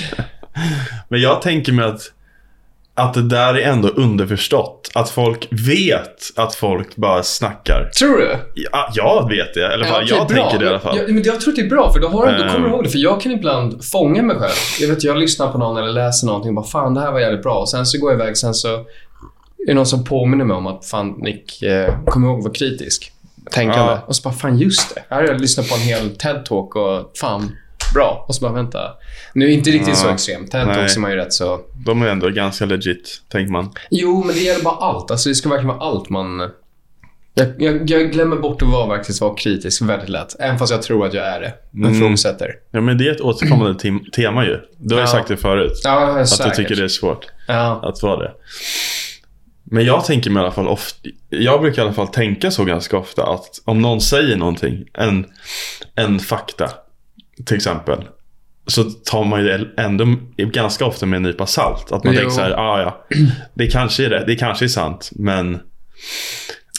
Men 1.08 1.20
jag 1.20 1.42
tänker 1.42 1.72
mig 1.72 1.84
att, 1.84 2.12
att 2.96 3.14
det 3.14 3.22
där 3.22 3.54
är 3.54 3.61
ändå 3.72 3.88
underförstått. 3.88 4.90
Att 4.94 5.11
folk 5.11 5.48
vet 5.50 6.30
att 6.37 6.54
folk 6.54 6.96
bara 6.96 7.22
snackar. 7.22 7.90
Tror 7.98 8.16
du? 8.18 8.37
Ja, 8.54 8.90
jag 8.94 9.28
vet 9.28 9.54
det. 9.54 9.72
Eller 9.74 9.90
vad 9.90 10.02
okej, 10.02 10.16
jag 10.18 10.28
bra. 10.28 10.37
tänker 10.50 10.59
det 10.59 10.64
i 10.64 10.68
alla 10.68 10.80
fall. 10.80 10.96
Ja, 10.96 11.02
men 11.09 11.22
jag 11.22 11.40
tror 11.40 11.52
att 11.52 11.56
det 11.56 11.62
är 11.62 11.68
bra, 11.68 11.92
för 11.92 12.00
då, 12.00 12.09
har 12.09 12.26
du, 12.26 12.32
då 12.32 12.38
kommer 12.38 12.59
du 12.59 12.64
Ehm. 12.66 12.72
ihåg 12.72 12.85
det. 12.85 12.90
För 12.90 12.98
jag 12.98 13.20
kan 13.20 13.32
ibland 13.32 13.85
fånga 13.85 14.22
mig 14.22 14.37
själv. 14.37 14.52
Jag 14.80 14.88
vet, 14.88 15.04
jag 15.04 15.16
lyssnar 15.18 15.52
på 15.52 15.59
någon 15.59 15.76
eller 15.76 15.92
läser 15.92 16.26
någonting 16.26 16.48
och 16.48 16.54
bara 16.54 16.66
fan, 16.66 16.94
det 16.94 17.00
här 17.00 17.12
var 17.12 17.20
jävligt 17.20 17.42
bra. 17.42 17.59
Och 17.59 17.68
sen 17.68 17.87
så 17.87 17.98
går 17.98 18.12
jag 18.12 18.20
iväg, 18.20 18.37
sen 18.37 18.54
så 18.54 18.74
är 19.59 19.66
det 19.66 19.74
någon 19.74 19.87
som 19.87 20.04
påminner 20.04 20.44
mig 20.44 20.56
om 20.56 20.66
att 20.66 20.85
fan, 20.87 21.11
Nick, 21.18 21.62
eh, 21.62 21.94
kom 22.06 22.24
ihåg 22.24 22.38
att 22.38 22.44
vara 22.44 22.54
kritisk. 22.54 23.12
Tänkande. 23.50 23.92
Ja. 23.92 23.98
Och 24.06 24.16
så 24.16 24.22
bara, 24.28 24.35
fan 24.35 24.59
just 24.59 24.94
det. 24.94 25.02
Här 25.11 25.16
har 25.22 25.28
jag 25.28 25.40
lyssnat 25.40 25.68
på 25.68 25.74
en 25.74 25.80
hel 25.80 26.09
TED-talk 26.16 26.68
och 26.76 27.12
fan, 27.20 27.56
bra. 27.96 28.24
Och 28.28 28.35
så 28.35 28.40
bara, 28.40 28.52
vänta. 28.52 28.78
Nu 29.35 29.44
är 29.44 29.48
det 29.48 29.54
inte 29.54 29.70
riktigt 29.70 29.88
Ja. 29.88 29.94
så 29.94 30.09
extremt. 30.09 30.52
Nej. 30.52 30.62
är 30.62 31.00
man 31.00 31.11
ju 31.11 31.16
rätt 31.16 31.32
så... 31.32 31.61
De 31.87 32.02
är 32.02 32.06
ändå 32.06 32.28
ganska 32.30 32.64
legit, 32.64 33.22
tänker 33.28 33.52
man. 33.52 33.70
Jo, 33.90 34.24
men 34.26 34.35
det 34.35 34.40
gäller 34.42 34.64
bara 34.64 34.74
allt. 34.74 35.11
Alltså 35.11 35.28
det 35.28 35.35
ska 35.35 35.48
verkligen 35.48 35.76
vara 35.76 35.88
allt 35.90 36.09
man... 36.11 36.50
Jag, 37.38 37.62
jag, 37.62 37.90
jag 37.90 38.12
glömmer 38.12 38.37
bort 38.37 38.62
att 38.62 38.68
vara, 38.68 38.96
faktiskt 38.96 39.20
vara 39.20 39.35
kritisk 39.37 39.82
väldigt 39.82 40.09
lätt. 40.09 40.37
Även 40.40 40.59
fast 40.59 40.72
jag 40.72 40.82
tror 40.82 41.06
att 41.06 41.14
jag 41.14 41.26
är 41.26 41.40
det. 41.40 41.54
Men 41.70 41.85
Mm. 41.85 41.96
ifrågasätter. 41.96 42.50
Ja, 42.70 42.80
men 42.80 42.98
det 42.98 43.09
är 43.09 43.12
ett 43.12 43.20
återkommande 43.20 43.72
tem- 43.78 44.11
tema 44.11 44.44
ju. 44.44 44.61
Du 44.78 44.94
har 44.94 45.02
ju 45.02 45.06
Ja. 45.06 45.12
sagt 45.12 45.28
det 45.28 45.37
förut. 45.37 45.80
Ja, 45.85 46.20
Att 46.20 46.28
säkert. 46.28 46.56
du 46.56 46.62
tycker 46.62 46.76
det 46.76 46.85
är 46.85 46.88
svårt 46.88 47.26
Ja. 47.48 47.80
att 47.82 48.02
vara 48.02 48.16
det. 48.22 48.32
Men 49.64 49.85
jag 49.85 50.04
tänker 50.04 50.30
mig 50.30 50.40
i 50.40 50.44
alla 50.44 50.54
fall 50.54 50.68
ofta, 50.68 50.98
jag 51.28 51.61
brukar 51.61 51.82
i 51.82 51.85
alla 51.85 51.94
fall 51.94 52.09
tänka 52.09 52.50
så 52.50 52.64
ganska 52.64 52.96
ofta 52.98 53.26
att 53.26 53.48
om 53.64 53.82
någon 53.82 54.00
säger 54.00 54.37
någonting, 54.37 54.85
en, 54.94 55.26
en 55.94 56.18
fakta 56.20 56.70
till 57.44 57.57
exempel. 57.57 58.09
Så 58.66 58.85
tar 58.85 59.25
man 59.25 59.40
ju 59.44 59.66
ändå 59.77 60.16
ganska 60.37 60.87
ofta 60.87 61.07
med 61.07 61.16
en 61.16 61.22
nypa 61.22 61.46
salt. 61.46 61.92
Att 61.92 62.05
man 62.05 62.14
Jo. 62.14 62.18
tänker 62.20 62.35
så 62.35 62.40
här, 62.40 62.51
ah, 62.53 62.81
ja, 62.81 63.07
det 63.55 63.66
kanske 63.66 64.05
är 64.05 64.11
det, 64.11 64.25
det 64.27 64.37
kanske 64.37 64.64
är 64.64 64.68
sant, 64.68 65.11
men 65.14 65.53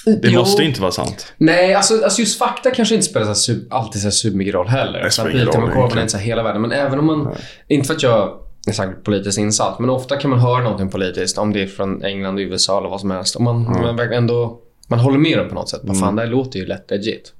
det 0.05 0.27
Jo. 0.29 0.39
måste 0.39 0.63
inte 0.63 0.81
vara 0.81 0.91
sant. 0.91 1.33
Nej, 1.37 1.73
alltså, 1.73 2.03
alltså 2.03 2.19
just 2.19 2.39
fakta 2.39 2.71
kanske 2.71 2.95
inte 2.95 3.07
spelar 3.07 3.33
så 3.33 3.51
här 3.53 3.61
alltid 3.69 4.01
så 4.01 4.05
här 4.05 4.11
supermycket 4.11 4.53
roll 4.53 4.67
heller. 4.67 5.03
Det 5.03 5.11
spelar 5.11 5.29
ingen 5.29 5.45
roll 5.45 5.71
korven 5.71 5.97
är 5.97 6.01
inte 6.01 6.11
så 6.11 6.17
hela 6.17 6.43
världen. 6.43 6.61
Men 6.61 6.71
även 6.71 6.99
om 6.99 7.05
man... 7.05 7.35
Inte 7.67 7.87
för 7.87 7.93
att 7.93 8.03
jag 8.03 8.39
är 8.67 8.71
säkert 8.71 9.03
politiskt 9.03 9.37
insatt, 9.37 9.79
men 9.79 9.89
ofta 9.89 10.17
kan 10.17 10.29
man 10.29 10.39
höra 10.39 10.63
någonting 10.63 10.89
politiskt. 10.89 11.37
Om 11.37 11.53
det 11.53 11.61
är 11.61 11.67
från 11.67 12.03
England, 12.03 12.39
USA 12.39 12.77
eller 12.79 12.89
vad 12.89 13.01
som 13.01 13.11
helst. 13.11 13.35
Och 13.35 13.41
man, 13.41 13.63
man 13.63 13.95
verkligen 13.95 14.23
ändå... 14.23 14.59
Man 14.89 14.99
håller 14.99 15.17
med 15.17 15.37
dem 15.37 15.49
på 15.49 15.55
något 15.55 15.69
sätt. 15.69 15.81
Vad 15.83 15.99
fan, 15.99 16.15
det 16.15 16.21
här 16.21 16.29
låter 16.29 16.59
ju 16.59 16.65
lätt 16.65 16.91
legit. 16.91 17.33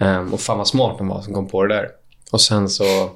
Ehm, 0.00 0.32
och 0.34 0.40
fan 0.40 0.58
vad 0.58 0.68
smart 0.68 0.98
de 0.98 1.08
var 1.08 1.20
som 1.20 1.34
kom 1.34 1.48
på 1.48 1.64
det 1.66 1.74
där. 1.74 1.88
Och 2.30 2.40
sen 2.40 2.68
så 2.68 3.10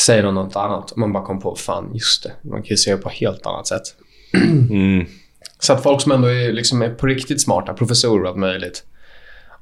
säger 0.00 0.22
de 0.22 0.34
något 0.34 0.56
annat 0.56 0.90
och 0.90 0.98
man 0.98 1.12
bara 1.12 1.24
kom 1.24 1.40
på, 1.40 1.56
fan 1.56 1.90
just 1.94 2.22
det. 2.22 2.32
Man 2.42 2.62
kan 2.62 2.70
ju 2.70 2.76
se 2.76 2.90
det 2.90 2.96
på 2.96 3.08
ett 3.08 3.14
helt 3.14 3.46
annat 3.46 3.66
sätt. 3.66 3.82
Mm. 4.70 5.06
Så 5.58 5.72
att 5.72 5.82
folk 5.82 6.00
som 6.00 6.12
ändå 6.12 6.28
är, 6.28 6.52
liksom 6.52 6.82
är 6.82 6.90
på 6.90 7.06
riktigt 7.06 7.42
smarta, 7.42 7.74
professorer 7.74 8.22
och 8.22 8.28
allt 8.28 8.38
möjligt. 8.38 8.84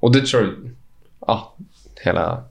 Och 0.01 0.13
det 0.13 0.27
tror 0.27 0.43
jag, 0.43 0.53
ja, 1.27 1.57
hela, 2.05 2.45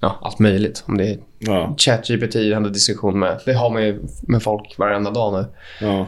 ja, 0.00 0.18
allt 0.22 0.38
möjligt. 0.38 0.84
Om 0.86 0.98
det 0.98 1.08
är 1.08 1.18
Ja, 1.42 1.74
ChatGPT 1.78 2.34
jag 2.34 2.54
hade 2.54 2.70
diskussion 2.70 3.18
med. 3.18 3.40
Det 3.44 3.52
har 3.52 3.70
man 3.70 3.82
ju 3.82 4.00
med 4.22 4.42
folk 4.42 4.78
varenda 4.78 5.10
dag 5.10 5.32
nu. 5.32 5.46
ja, 5.86 6.06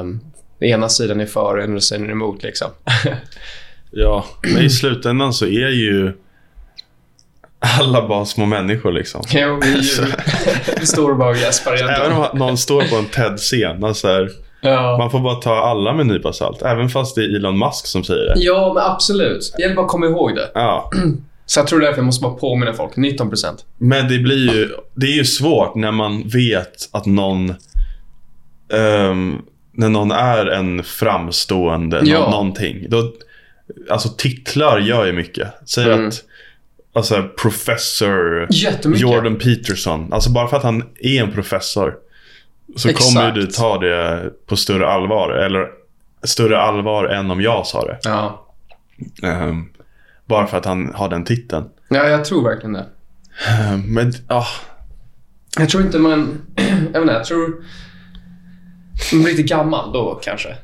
Um, 0.00 0.20
ena 0.60 0.88
sidan 0.88 1.20
är 1.20 1.26
för 1.26 1.56
och 1.56 1.64
andra 1.64 1.80
sidan 1.80 2.06
är 2.06 2.10
emot 2.10 2.42
liksom. 2.42 2.68
ja. 3.90 4.26
Men 4.42 4.64
i 4.64 4.70
slutändan 4.70 5.32
så 5.32 5.46
är 5.46 5.68
ju 5.68 6.12
alla 7.80 8.08
bara 8.08 8.24
små 8.24 8.46
människor 8.46 8.92
liksom. 8.92 9.22
jo, 9.30 9.58
vi, 9.62 9.68
ju- 9.74 10.06
vi 10.80 10.86
står 10.86 11.14
bara 11.14 11.28
och 11.30 11.36
gäspar 11.36 11.72
Även 11.72 11.84
egentligen. 11.90 12.12
om 12.32 12.38
någon 12.38 12.58
står 12.58 12.82
på 12.82 12.96
en 12.96 13.04
TED-scen. 13.06 13.84
Alltså 13.84 14.08
här, 14.08 14.28
Ja. 14.60 14.98
man 14.98 15.10
får 15.10 15.20
bara 15.20 15.34
ta 15.34 15.56
alla 15.56 15.92
med 15.92 16.00
en 16.00 16.06
nypa 16.08 16.32
salt. 16.32 16.62
Även 16.62 16.88
fast 16.88 17.14
det 17.14 17.20
är 17.24 17.36
Elon 17.36 17.58
Musk 17.58 17.86
som 17.86 18.04
säger 18.04 18.24
det. 18.24 18.34
ja, 18.36 18.72
men 18.74 18.82
absolut. 18.82 19.52
Det 19.56 19.62
gäller 19.62 19.74
bara 19.76 19.84
att 19.86 19.90
komma 19.92 20.06
ihåg 20.06 20.34
det. 20.34 20.50
Ja, 20.54 20.90
Så 21.46 21.60
jag 21.60 21.66
tror 21.66 21.80
därför 21.80 21.98
jag 21.98 22.04
måste 22.06 22.22
bara 22.22 22.32
påminna 22.34 22.72
folk. 22.72 22.96
19 22.96 23.28
procent. 23.28 23.64
men 23.78 24.08
det 24.08 24.18
blir 24.18 24.54
ju, 24.54 24.68
det 24.94 25.06
är 25.06 25.16
ju 25.16 25.24
svårt 25.24 25.74
när 25.74 25.92
man 25.92 26.28
vet 26.28 26.88
att 26.92 27.06
någon 27.06 27.54
ehm, 28.72 29.42
när 29.72 29.88
någon 29.88 30.10
är 30.10 30.46
en 30.46 30.84
framstående 30.84 32.00
Ja. 32.04 32.18
nå- 32.20 32.30
någonting. 32.30 32.86
Då, 32.88 33.12
alltså 33.90 34.08
titlar 34.08 34.78
gör 34.78 35.06
ju 35.06 35.12
mycket. 35.12 35.48
Säg 35.66 35.84
Mm. 35.84 36.08
att 36.08 36.22
alltså, 36.98 37.28
professor. 37.42 38.48
Jordan 38.94 39.36
Peterson. 39.36 40.12
Alltså 40.12 40.30
bara 40.30 40.48
för 40.48 40.56
att 40.56 40.62
han 40.62 40.82
är 41.00 41.22
en 41.22 41.32
professor. 41.32 41.94
Så 42.76 42.88
Exakt. 42.88 43.14
kommer 43.14 43.32
du 43.32 43.46
ta 43.46 43.78
det 43.78 44.30
på 44.46 44.56
större 44.56 44.88
allvar. 44.88 45.30
Eller 45.30 45.66
större 46.22 46.58
allvar 46.58 47.04
än 47.04 47.30
om 47.30 47.40
jag 47.40 47.66
sa 47.66 47.84
det. 47.86 47.98
Ja. 48.02 48.46
Ehm, 49.22 49.68
bara 50.26 50.46
för 50.46 50.56
att 50.56 50.64
han 50.64 50.94
har 50.94 51.08
den 51.08 51.24
titeln. 51.24 51.68
ja, 51.88 52.08
jag 52.08 52.24
tror 52.24 52.44
verkligen 52.44 52.72
det. 52.72 52.86
Ehm, 53.48 53.80
men 53.94 54.12
ja, 54.28 54.46
Jag 55.58 55.68
tror 55.68 55.82
inte 55.82 55.98
man... 55.98 56.42
jag 56.92 57.02
inte, 57.02 57.14
jag 57.14 57.24
tror... 57.24 57.64
Om 59.12 59.18
man 59.18 59.24
blir 59.24 59.36
lite 59.36 59.54
gammal 59.54 59.92
då 59.92 60.20
kanske. 60.22 60.56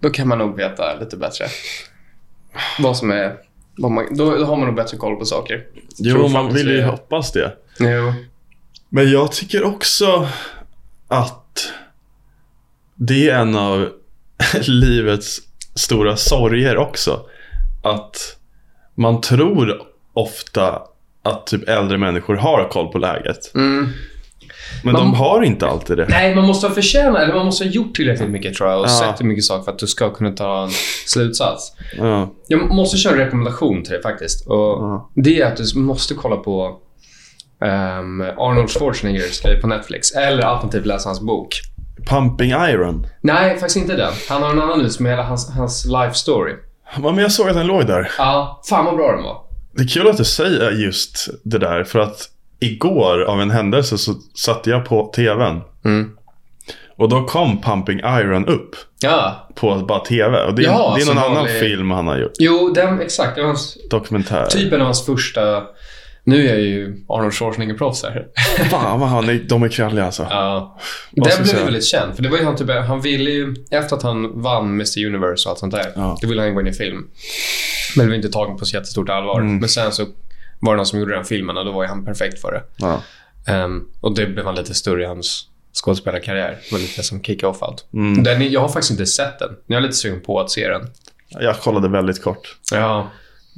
Då 0.00 0.10
kan 0.10 0.28
man 0.28 0.38
nog 0.38 0.56
veta 0.56 0.94
lite 1.00 1.16
bättre. 1.16 1.44
Vad 2.78 2.96
som 2.96 3.10
är... 3.10 3.36
Man, 3.88 4.06
då, 4.10 4.36
då 4.36 4.44
har 4.44 4.56
man 4.56 4.66
nog 4.66 4.76
bättre 4.76 4.96
koll 4.96 5.16
på 5.16 5.24
saker. 5.24 5.66
jo 5.96 6.28
man 6.28 6.54
vill 6.54 6.68
ju 6.68 6.82
hoppas 6.82 7.32
det. 7.32 7.52
Jo. 7.78 8.12
Men 8.88 9.10
jag 9.10 9.32
tycker 9.32 9.64
också 9.64 10.28
att 11.08 11.72
det 12.94 13.30
är 13.30 13.38
en 13.38 13.56
av 13.56 13.88
livets 14.60 15.40
stora 15.74 16.16
sorger 16.16 16.76
också. 16.76 17.20
Att 17.82 18.36
man 18.94 19.20
tror 19.20 19.82
ofta 20.12 20.82
att 21.22 21.46
typ 21.46 21.68
äldre 21.68 21.98
människor 21.98 22.36
har 22.36 22.68
koll 22.68 22.92
på 22.92 22.98
läget. 22.98 23.54
Mm. 23.54 23.88
Men 24.84 24.92
Man- 24.92 25.02
de 25.02 25.14
har 25.14 25.42
inte 25.42 25.66
alltid 25.66 25.96
det. 25.96 26.06
Nej, 26.08 26.34
man 26.34 26.44
måste 26.46 26.66
ha 26.66 26.74
förtjänat, 26.74 27.22
eller 27.22 27.34
man 27.34 27.44
måste 27.46 27.64
ha 27.64 27.70
gjort 27.70 27.94
tillräckligt 27.94 28.30
mycket 28.30 28.54
tror 28.54 28.70
jag 28.70 28.78
och 28.80 28.84
Ja. 28.86 28.88
sett 28.88 29.20
hur 29.20 29.26
mycket 29.26 29.44
saker 29.44 29.64
för 29.64 29.72
att 29.72 29.78
du 29.78 29.86
ska 29.86 30.10
kunna 30.10 30.30
ta 30.30 30.62
en 30.64 30.70
slutsats. 31.06 31.72
Ja. 31.98 32.34
Jag 32.48 32.70
måste 32.74 32.96
köra 32.96 33.12
en 33.12 33.18
rekommendation 33.18 33.82
till 33.82 33.92
dig 33.92 34.02
faktiskt. 34.02 34.46
Och 34.46 34.56
Ja. 34.56 35.10
Det 35.14 35.40
är 35.40 35.46
att 35.46 35.56
du 35.56 35.78
måste 35.78 36.14
kolla 36.14 36.36
på 36.36 36.78
ehm, 37.64 38.20
Arnold 38.20 38.70
Schwarzeneggers 38.70 39.40
grej 39.42 39.60
på 39.60 39.66
Netflix. 39.66 40.12
Eller 40.12 40.42
alternativt 40.42 40.86
läsa 40.86 41.08
hans 41.08 41.20
bok. 41.20 41.60
Pumping 42.10 42.50
Iron. 42.50 43.06
Nej, 43.20 43.50
faktiskt 43.58 43.76
inte 43.76 43.96
den. 43.96 44.12
Han 44.28 44.42
har 44.42 44.50
en 44.50 44.60
annan 44.60 44.80
ut 44.80 45.00
med 45.00 45.12
hela 45.12 45.22
hans, 45.22 45.50
hans 45.50 45.84
life 45.86 46.14
story. 46.14 46.52
Ja, 46.96 47.00
men 47.12 47.18
jag 47.18 47.32
såg 47.32 47.48
att 47.48 47.54
den 47.54 47.66
låg 47.66 47.86
där. 47.86 48.10
Ja, 48.18 48.62
fan 48.68 48.84
vad 48.84 48.96
bra 48.96 49.12
den 49.12 49.22
var. 49.22 49.36
Det 49.74 49.82
är 49.82 49.88
kul 49.88 50.08
att 50.08 50.16
du 50.16 50.24
säger 50.24 50.70
just 50.70 51.28
det 51.44 51.58
där 51.58 51.84
för 51.84 51.98
att 51.98 52.18
igår 52.60 53.22
av 53.22 53.40
en 53.40 53.50
händelse 53.50 53.98
så 53.98 54.14
satte 54.34 54.70
jag 54.70 54.84
på 54.84 55.12
tvn. 55.16 55.60
Mm. 55.84 56.10
Och 56.96 57.08
då 57.08 57.24
kom 57.24 57.60
Pumping 57.62 57.98
Iron 57.98 58.46
upp 58.46 58.76
Ja. 59.02 59.48
på 59.54 59.74
bara 59.76 60.00
tv. 60.04 60.44
Och 60.44 60.54
det, 60.54 60.62
är- 60.62 60.66
Ja, 60.66 60.94
det 60.96 61.02
är 61.02 61.06
någon 61.06 61.18
annan 61.18 61.34
vanlig- 61.34 61.60
film 61.60 61.90
han 61.90 62.06
har 62.06 62.18
gjort. 62.18 62.32
Jo, 62.38 62.72
den, 62.74 63.00
exakt. 63.00 63.34
Det 63.34 63.40
var 63.40 63.48
hans, 63.48 63.78
Dokumentär. 63.90 64.46
typ 64.46 64.72
en 64.72 64.80
av 64.80 64.84
hans 64.86 65.06
första... 65.06 65.62
Nu 66.24 66.44
är 66.46 66.48
jag 66.48 66.60
ju 66.60 67.04
Arnold 67.08 67.32
Schwarzenegger-proffs 67.32 68.02
här. 68.02 68.26
Fan 68.70 69.00
vad 69.00 69.08
han 69.08 69.40
de 69.48 69.62
är 69.62 69.68
kralliga 69.68 70.04
alltså. 70.04 70.26
Ja. 70.30 70.78
Den 71.10 71.22
blev 71.24 71.44
säga? 71.44 71.64
väldigt 71.64 71.84
känd. 71.84 72.14
För 72.16 72.22
det 72.22 72.28
var 72.28 72.38
ju 72.38 72.44
han 72.44 72.56
typ, 72.56 72.70
han 72.86 73.00
ville 73.00 73.30
ju, 73.30 73.54
efter 73.70 73.96
att 73.96 74.02
han 74.02 74.42
vann 74.42 74.64
Mr 74.74 75.06
Universe 75.06 75.48
och 75.48 75.50
allt 75.50 75.58
sånt 75.58 75.72
där, 75.74 75.92
Ja. 75.96 76.18
då 76.22 76.28
ville 76.28 76.42
han 76.42 76.54
gå 76.54 76.60
in 76.60 76.66
i 76.66 76.72
film. 76.72 77.06
Men 77.96 78.06
det 78.06 78.10
var 78.10 78.16
inte 78.16 78.28
tagen 78.28 78.56
på 78.56 78.64
så 78.64 78.76
jättestort 78.76 79.08
allvar. 79.08 79.40
Mm. 79.40 79.58
Men 79.58 79.68
sen 79.68 79.92
så 79.92 80.06
var 80.60 80.72
det 80.72 80.76
någon 80.76 80.86
som 80.86 80.98
gjorde 80.98 81.14
den 81.14 81.24
filmen 81.24 81.56
och 81.56 81.64
då 81.64 81.72
var 81.72 81.82
ju 81.82 81.88
han 81.88 82.04
perfekt 82.04 82.40
för 82.40 82.52
det. 82.52 82.62
Ja. 82.76 83.02
Ehm, 83.46 83.88
och 84.00 84.14
det 84.14 84.26
blev 84.26 84.44
han 84.44 84.54
lite 84.54 84.74
större 84.74 85.02
i 85.02 85.06
hans 85.06 85.46
skådespelarkarriär. 85.84 86.50
Det 86.64 86.72
var 86.72 86.78
lite 86.78 87.02
som 87.02 87.22
kickade 87.22 87.50
off 87.50 87.62
allt. 87.62 87.84
Mm. 87.94 88.22
Den, 88.22 88.42
är- 88.42 88.48
jag 88.48 88.60
har 88.60 88.68
faktiskt 88.68 88.90
inte 88.90 89.06
sett 89.06 89.38
den. 89.38 89.50
Jag 89.66 89.76
är 89.76 89.80
lite 89.80 89.94
sugen 89.94 90.20
på 90.20 90.40
att 90.40 90.50
se 90.50 90.68
den. 90.68 90.82
Jag 91.28 91.58
kollade 91.60 91.88
väldigt 91.88 92.22
kort. 92.22 92.58
Ja, 92.72 93.10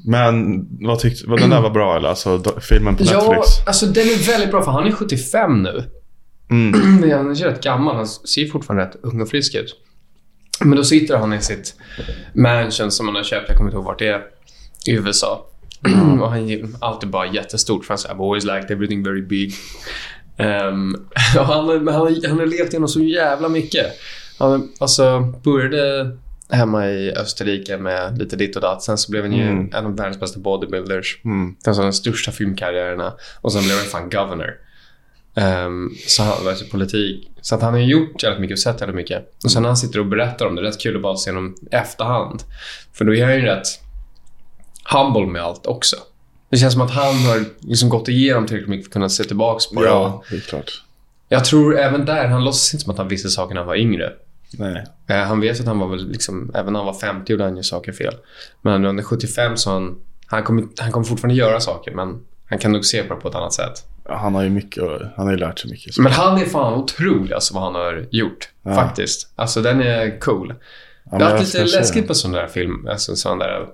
Men 0.04 0.66
vad 0.86 0.98
tyckte, 0.98 1.28
vad, 1.30 1.40
den 1.40 1.50
där 1.50 1.60
var 1.60 1.70
bra 1.70 1.96
eller? 1.96 2.08
Alltså 2.08 2.42
filmen 2.60 2.96
på 2.96 3.02
Netflix? 3.02 3.22
ja 3.26 3.44
alltså 3.66 3.86
den 3.86 4.06
är 4.06 4.26
väldigt 4.26 4.50
bra 4.50 4.62
för 4.62 4.70
han 4.70 4.86
är 4.86 4.92
75 4.92 5.62
nu. 5.62 5.84
Mm. 6.50 6.72
Han 7.12 7.30
är 7.30 7.34
rätt 7.34 7.62
gammal. 7.62 7.96
Han 7.96 8.06
ser 8.06 8.46
fortfarande 8.46 8.84
rätt 8.84 8.96
ung 9.02 9.20
och 9.20 9.28
frisk 9.28 9.54
ut. 9.54 9.76
Men 10.60 10.76
då 10.76 10.84
sitter 10.84 11.16
han 11.16 11.32
i 11.32 11.40
sitt 11.42 11.74
mansion 12.34 12.90
som 12.90 13.06
han 13.06 13.16
har 13.16 13.22
köpt. 13.22 13.48
Jag 13.48 13.56
kommer 13.56 13.70
inte 13.70 13.76
ihåg 13.76 13.84
vart 13.84 13.98
det 13.98 14.08
är. 14.08 14.22
I 14.86 14.92
USA. 14.92 15.46
och 16.20 16.30
han 16.30 16.50
är 16.50 16.68
alltid 16.80 17.10
bara 17.10 17.26
jättestort. 17.26 17.84
För 17.84 17.94
han 17.94 17.98
säger 17.98 18.14
I've 18.14 18.24
always 18.24 18.44
liked 18.44 18.70
everything 18.70 19.02
very 19.02 19.22
big. 19.22 19.54
Och 21.38 21.46
han, 21.46 21.64
har- 21.68 21.74
han, 21.78 21.88
har- 21.88 22.28
han 22.28 22.38
har 22.38 22.46
levt 22.46 22.70
igenom 22.72 22.88
så 22.88 23.00
jävla 23.00 23.48
mycket. 23.48 23.86
Han 24.38 24.68
alltså, 24.80 25.20
började 25.44 26.10
hemma 26.50 26.88
i 26.90 27.12
Österrike 27.12 27.76
med 27.78 28.18
lite 28.18 28.36
ditt 28.36 28.56
och 28.56 28.62
datt. 28.62 28.82
Sen 28.82 28.98
så 28.98 29.10
blev 29.10 29.22
han 29.22 29.32
ju 29.32 29.42
Mm. 29.42 29.70
en 29.74 29.86
av 29.86 29.96
världens 29.96 30.20
bästa 30.20 30.40
bodybuilders. 30.40 31.20
Mm. 31.24 31.54
Alltså 31.66 31.82
de 31.82 31.92
största 31.92 32.32
filmkarriärerna. 32.32 33.14
Och 33.40 33.52
sen 33.52 33.62
blev 33.62 33.76
han 33.76 33.86
fan 33.86 34.10
governor. 34.10 34.50
Um, 35.66 35.94
så 36.06 36.22
han 36.22 36.44
var 36.44 36.62
i 36.66 36.70
politik. 36.70 37.30
Så 37.40 37.54
att 37.54 37.62
han 37.62 37.72
har 37.72 37.80
gjort 37.80 38.22
jävligt 38.22 38.40
mycket 38.40 38.54
och 38.54 38.58
sett 38.58 38.80
jävligt 38.80 38.96
mycket. 38.96 39.32
Och 39.44 39.50
sen 39.50 39.62
när 39.62 39.68
han 39.68 39.76
sitter 39.76 39.98
och 40.00 40.06
berättar 40.06 40.46
om 40.46 40.54
det, 40.54 40.62
det 40.62 40.68
är 40.68 40.70
rätt 40.70 40.80
kul 40.80 40.96
att 40.96 41.02
bara 41.02 41.16
se 41.16 41.30
honom 41.30 41.54
efterhand. 41.70 42.42
För 42.92 43.04
då 43.04 43.14
är 43.14 43.24
han 43.24 43.34
ju 43.34 43.40
rätt 43.42 43.66
humble 44.84 45.26
med 45.26 45.42
allt 45.42 45.66
också. 45.66 45.96
Det 46.50 46.56
känns 46.56 46.72
som 46.72 46.82
att 46.82 46.90
han 46.90 47.14
har 47.14 47.44
liksom 47.60 47.88
gått 47.88 48.08
igenom 48.08 48.46
tillräckligt 48.46 48.70
mycket 48.70 48.84
för 48.84 48.88
att 48.90 48.92
kunna 48.92 49.08
se 49.08 49.24
tillbaka 49.24 49.74
på. 49.74 49.84
Ja, 49.84 50.22
det 50.30 50.36
är 50.36 50.40
klart. 50.40 50.82
Jag 51.28 51.44
tror 51.44 51.78
även 51.78 52.04
där, 52.04 52.26
han 52.28 52.44
låtsas 52.44 52.74
inte 52.74 52.84
som 52.84 52.92
att 52.92 52.98
han 52.98 53.08
visste 53.08 53.28
saker 53.30 53.54
när 53.54 53.60
han 53.60 53.68
var 53.68 53.76
yngre. 53.76 54.12
Nej. 54.58 54.84
Eh, 55.08 55.16
Han 55.16 55.40
vet 55.40 55.60
att 55.60 55.66
han 55.66 55.78
var 55.78 55.88
väl 55.88 56.08
liksom, 56.08 56.50
även 56.54 56.72
när 56.72 56.80
han 56.80 56.86
var 56.86 56.94
50 56.94 57.32
gjorde 57.32 57.44
han 57.44 57.56
ju 57.56 57.62
saker 57.62 57.92
fel. 57.92 58.14
Men 58.62 58.80
när 58.82 58.88
han 58.88 58.98
är 58.98 59.02
75 59.02 59.56
så 59.56 59.70
han, 59.70 59.98
han 60.26 60.42
kommer, 60.42 60.64
han 60.78 60.92
kommer 60.92 61.06
fortfarande 61.06 61.34
göra 61.34 61.60
saker 61.60 61.92
men 61.94 62.20
han 62.48 62.58
kan 62.58 62.72
nog 62.72 62.84
se 62.84 63.02
på 63.02 63.14
det 63.14 63.20
på 63.20 63.28
ett 63.28 63.34
annat 63.34 63.52
sätt. 63.52 63.84
Ja, 64.08 64.16
Han 64.16 64.34
har 64.34 64.42
ju 64.42 64.50
mycket, 64.50 64.82
han 65.16 65.26
har 65.26 65.30
ju 65.30 65.38
lärt 65.38 65.58
sig 65.58 65.70
mycket. 65.70 65.98
Men 65.98 66.12
han 66.12 66.38
är 66.40 66.44
fan 66.46 66.74
otrolig 66.74 67.32
alltså 67.32 67.54
vad 67.54 67.62
han 67.62 67.74
har 67.74 68.06
gjort. 68.10 68.48
Ja. 68.62 68.74
Faktiskt. 68.74 69.32
Alltså 69.36 69.62
den 69.62 69.80
är 69.82 70.20
cool. 70.20 70.54
Ja, 71.10 71.18
det 71.18 71.24
jag 71.24 71.30
varit 71.30 71.40
lite 71.54 71.64
läskigt 71.64 72.08
på 72.08 72.14
sådana 72.14 72.38
där 72.38 72.46
film, 72.48 72.86
alltså 72.90 73.16
sådana 73.16 73.44
där 73.44 73.66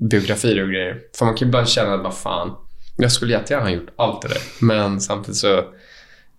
biografier 0.00 0.62
och 0.62 0.68
grejer. 0.68 0.98
För 1.18 1.24
man 1.24 1.34
kan 1.34 1.46
ju 1.46 1.48
ibland 1.48 1.68
känna 1.68 1.94
att 1.94 2.02
bara 2.02 2.12
fan, 2.12 2.50
jag 2.96 3.12
skulle 3.12 3.32
jättegärna 3.32 3.64
ha 3.66 3.70
gjort 3.70 3.88
allt 3.96 4.22
det 4.22 4.28
där. 4.28 4.38
Men 4.60 5.00
samtidigt 5.00 5.36
så 5.38 5.56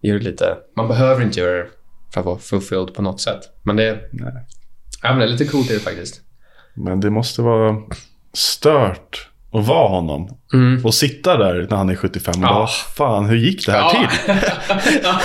är 0.02 0.14
det 0.14 0.20
lite, 0.20 0.58
man 0.78 0.88
behöver 0.88 1.24
inte 1.24 1.40
göra 1.40 1.58
det 1.58 1.68
för 2.14 2.20
att 2.20 2.26
vara 2.26 2.38
fulfilled 2.40 2.94
på 2.94 3.02
något 3.02 3.22
sätt. 3.22 3.40
Men 3.64 3.76
det, 3.76 4.00
Nej. 4.12 4.34
ja, 5.04 5.10
men 5.10 5.20
det 5.20 5.26
är 5.26 5.30
lite 5.30 5.46
coolt 5.46 5.70
är 5.70 5.74
det 5.74 5.80
faktiskt. 5.80 6.22
Men 6.74 7.00
det 7.00 7.10
måste 7.10 7.42
vara 7.42 7.76
stört 8.34 9.30
att 9.54 9.68
vara 9.68 9.88
honom. 9.90 10.38
Mm. 10.54 10.86
Och 10.86 10.94
sitta 10.94 11.38
där 11.38 11.68
när 11.70 11.78
han 11.78 11.90
är 11.90 11.96
75 11.96 12.34
och 12.38 12.44
Ja. 12.50 12.54
bara, 12.54 12.68
fan 12.68 13.26
hur 13.26 13.38
gick 13.38 13.66
det 13.66 13.72
här 13.72 13.90
till? 13.90 14.08
ja. 15.04 15.20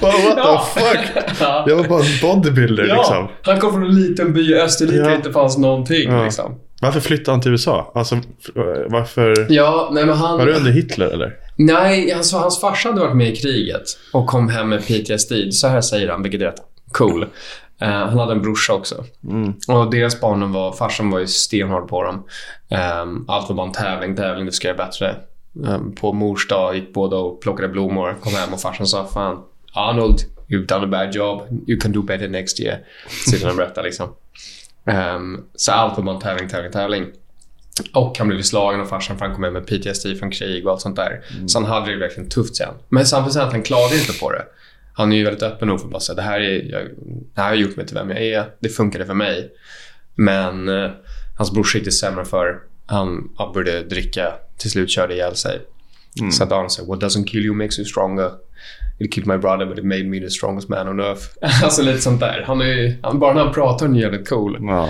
What, 0.00 0.14
what 0.24 0.36
the 0.74 0.80
fuck? 0.80 1.26
Ja. 1.40 1.64
Jag 1.68 1.76
var 1.76 1.88
bara 1.88 2.00
en 2.04 2.20
bodybuilder 2.22 2.82
liksom. 2.84 3.28
Han 3.42 3.60
kom 3.60 3.72
från 3.72 3.82
en 3.82 3.94
liten 3.94 4.32
by 4.32 4.52
i 4.52 4.60
Österrike 4.60 4.96
där 4.96 5.10
det 5.10 5.16
inte 5.16 5.32
fanns 5.32 5.58
någonting. 5.58 6.22
Liksom. 6.24 6.60
Varför 6.86 7.00
flyttade 7.00 7.30
han 7.30 7.40
till 7.40 7.50
USA? 7.50 7.92
Alltså, 7.94 8.14
f- 8.16 8.50
varför? 8.88 9.46
Ja, 9.48 9.90
nej 9.92 10.06
men 10.06 10.16
han... 10.16 10.38
Var 10.38 10.46
det 10.46 10.56
under 10.56 10.70
Hitler 10.70 11.06
eller? 11.06 11.32
Nej, 11.56 12.12
alltså 12.12 12.36
hans 12.36 12.60
farsa 12.60 12.88
hade 12.88 13.00
varit 13.00 13.16
med 13.16 13.28
i 13.28 13.36
kriget 13.36 13.82
och 14.12 14.26
kom 14.26 14.48
hem 14.48 14.68
med 14.68 14.86
PTSD. 14.86 15.32
Så 15.50 15.68
här 15.68 15.80
säger 15.80 16.08
han, 16.08 16.22
vilket 16.22 16.40
är 16.40 16.44
rätt 16.44 16.60
cool. 16.92 17.22
Eh, 17.80 17.88
han 17.88 18.18
hade 18.18 18.32
en 18.32 18.42
brorsa 18.42 18.72
också. 18.72 19.04
Mm. 19.28 19.54
Och 19.68 19.90
deras 19.90 20.20
barnen 20.20 20.52
var, 20.52 20.72
farsan 20.72 21.10
var 21.10 21.18
ju 21.18 21.26
stenhård 21.26 21.88
på 21.88 22.02
dem. 22.02 22.24
Um, 23.02 23.24
allt 23.28 23.48
var 23.48 23.56
bara 23.56 23.66
en 23.66 23.72
tävling, 23.72 24.16
tävling, 24.16 24.46
du 24.46 24.52
ska 24.52 24.68
göra 24.68 24.76
bättre. 24.76 25.16
Um, 25.64 25.94
på 25.94 26.12
mors 26.12 26.48
dag 26.48 26.74
gick 26.76 26.94
båda 26.94 27.16
och 27.16 27.42
plockade 27.42 27.68
blommor, 27.68 28.14
kom 28.20 28.34
hem 28.34 28.52
och 28.54 28.60
farsan 28.60 28.86
sa 28.86 29.06
fan 29.06 29.38
Arnold, 29.74 30.18
you've 30.48 30.66
done 30.66 30.84
a 30.84 30.88
bad 30.88 31.14
job, 31.14 31.42
you 31.66 31.80
can 31.80 31.92
do 31.92 32.02
better 32.02 32.28
next 32.28 32.60
year. 32.60 32.78
Sitter 33.30 33.44
han 33.46 33.50
och 33.50 33.56
berättar 33.56 33.82
liksom. 33.82 34.08
Um, 34.86 35.44
så 35.54 35.72
allt 35.72 35.96
var 35.96 36.04
bara 36.04 36.20
tävling, 36.20 36.48
tävling, 36.48 36.72
tävling. 36.72 37.06
Och 37.92 38.18
han 38.18 38.28
blev 38.28 38.42
slagen 38.42 38.80
av 38.80 38.86
farsan 38.86 39.18
för 39.18 39.26
han 39.26 39.34
kom 39.34 39.44
hem 39.44 39.52
med 39.52 39.66
PTSD 39.66 40.06
från 40.18 40.30
krig 40.30 40.66
och 40.66 40.72
allt 40.72 40.80
sånt 40.80 40.96
där. 40.96 41.22
Så 41.46 41.58
han 41.58 41.68
hade 41.68 41.90
det 41.90 41.98
verkligen 41.98 42.28
tufft 42.28 42.56
sen. 42.56 42.74
Men 42.88 43.06
samtidigt 43.06 43.36
att 43.36 43.52
han 43.52 43.62
klagade 43.62 43.98
inte 43.98 44.12
på 44.12 44.32
det. 44.32 44.44
Han 44.94 45.12
är 45.12 45.16
ju 45.16 45.24
väldigt 45.24 45.42
öppen 45.42 45.68
nog 45.68 45.80
för 45.80 45.96
att 45.96 46.02
säga 46.02 46.16
det 46.16 46.22
här, 46.22 46.40
är, 46.40 46.72
jag, 46.72 46.82
det 47.34 47.40
här 47.40 47.48
har 47.48 47.54
gjort 47.54 47.76
mig 47.76 47.86
till 47.86 47.94
vem 47.94 48.10
jag 48.10 48.22
är. 48.22 48.50
Det 48.58 48.68
funkade 48.68 49.06
för 49.06 49.14
mig. 49.14 49.52
Men 50.14 50.68
eh, 50.68 50.90
hans 51.38 51.52
brorsa 51.52 51.78
gick 51.78 51.84
det 51.84 51.92
sämre 51.92 52.24
för. 52.24 52.58
Han 52.86 53.30
ja, 53.38 53.50
började 53.54 53.82
dricka. 53.82 54.34
Till 54.56 54.70
slut 54.70 54.90
körde 54.90 55.14
ihjäl 55.14 55.36
sig. 55.36 55.60
Så 56.32 56.44
att 56.44 56.52
Arnold 56.52 56.72
sa 56.72 56.84
“What 56.84 57.00
doesn't 57.00 57.26
kill 57.26 57.44
you 57.44 57.54
makes 57.54 57.78
you 57.78 57.86
stronger”. 57.86 58.30
It 58.98 59.12
killed 59.12 59.26
my 59.26 59.38
brother 59.38 59.66
but 59.66 59.78
it 59.78 59.84
made 59.84 60.04
me 60.04 60.20
the 60.20 60.30
strongest 60.30 60.68
man 60.68 60.88
on 60.88 61.00
earth. 61.00 61.22
alltså 61.64 61.82
lite 61.82 62.00
sånt 62.00 62.20
där. 62.20 62.44
Han 62.46 62.60
är 62.60 62.98
han, 63.02 63.18
bara 63.18 63.34
när 63.34 63.44
han 63.44 63.54
pratar 63.54 63.86
är 63.86 63.88
han 63.88 63.98
jävligt 63.98 64.28
cool. 64.28 64.58
Ja. 64.60 64.88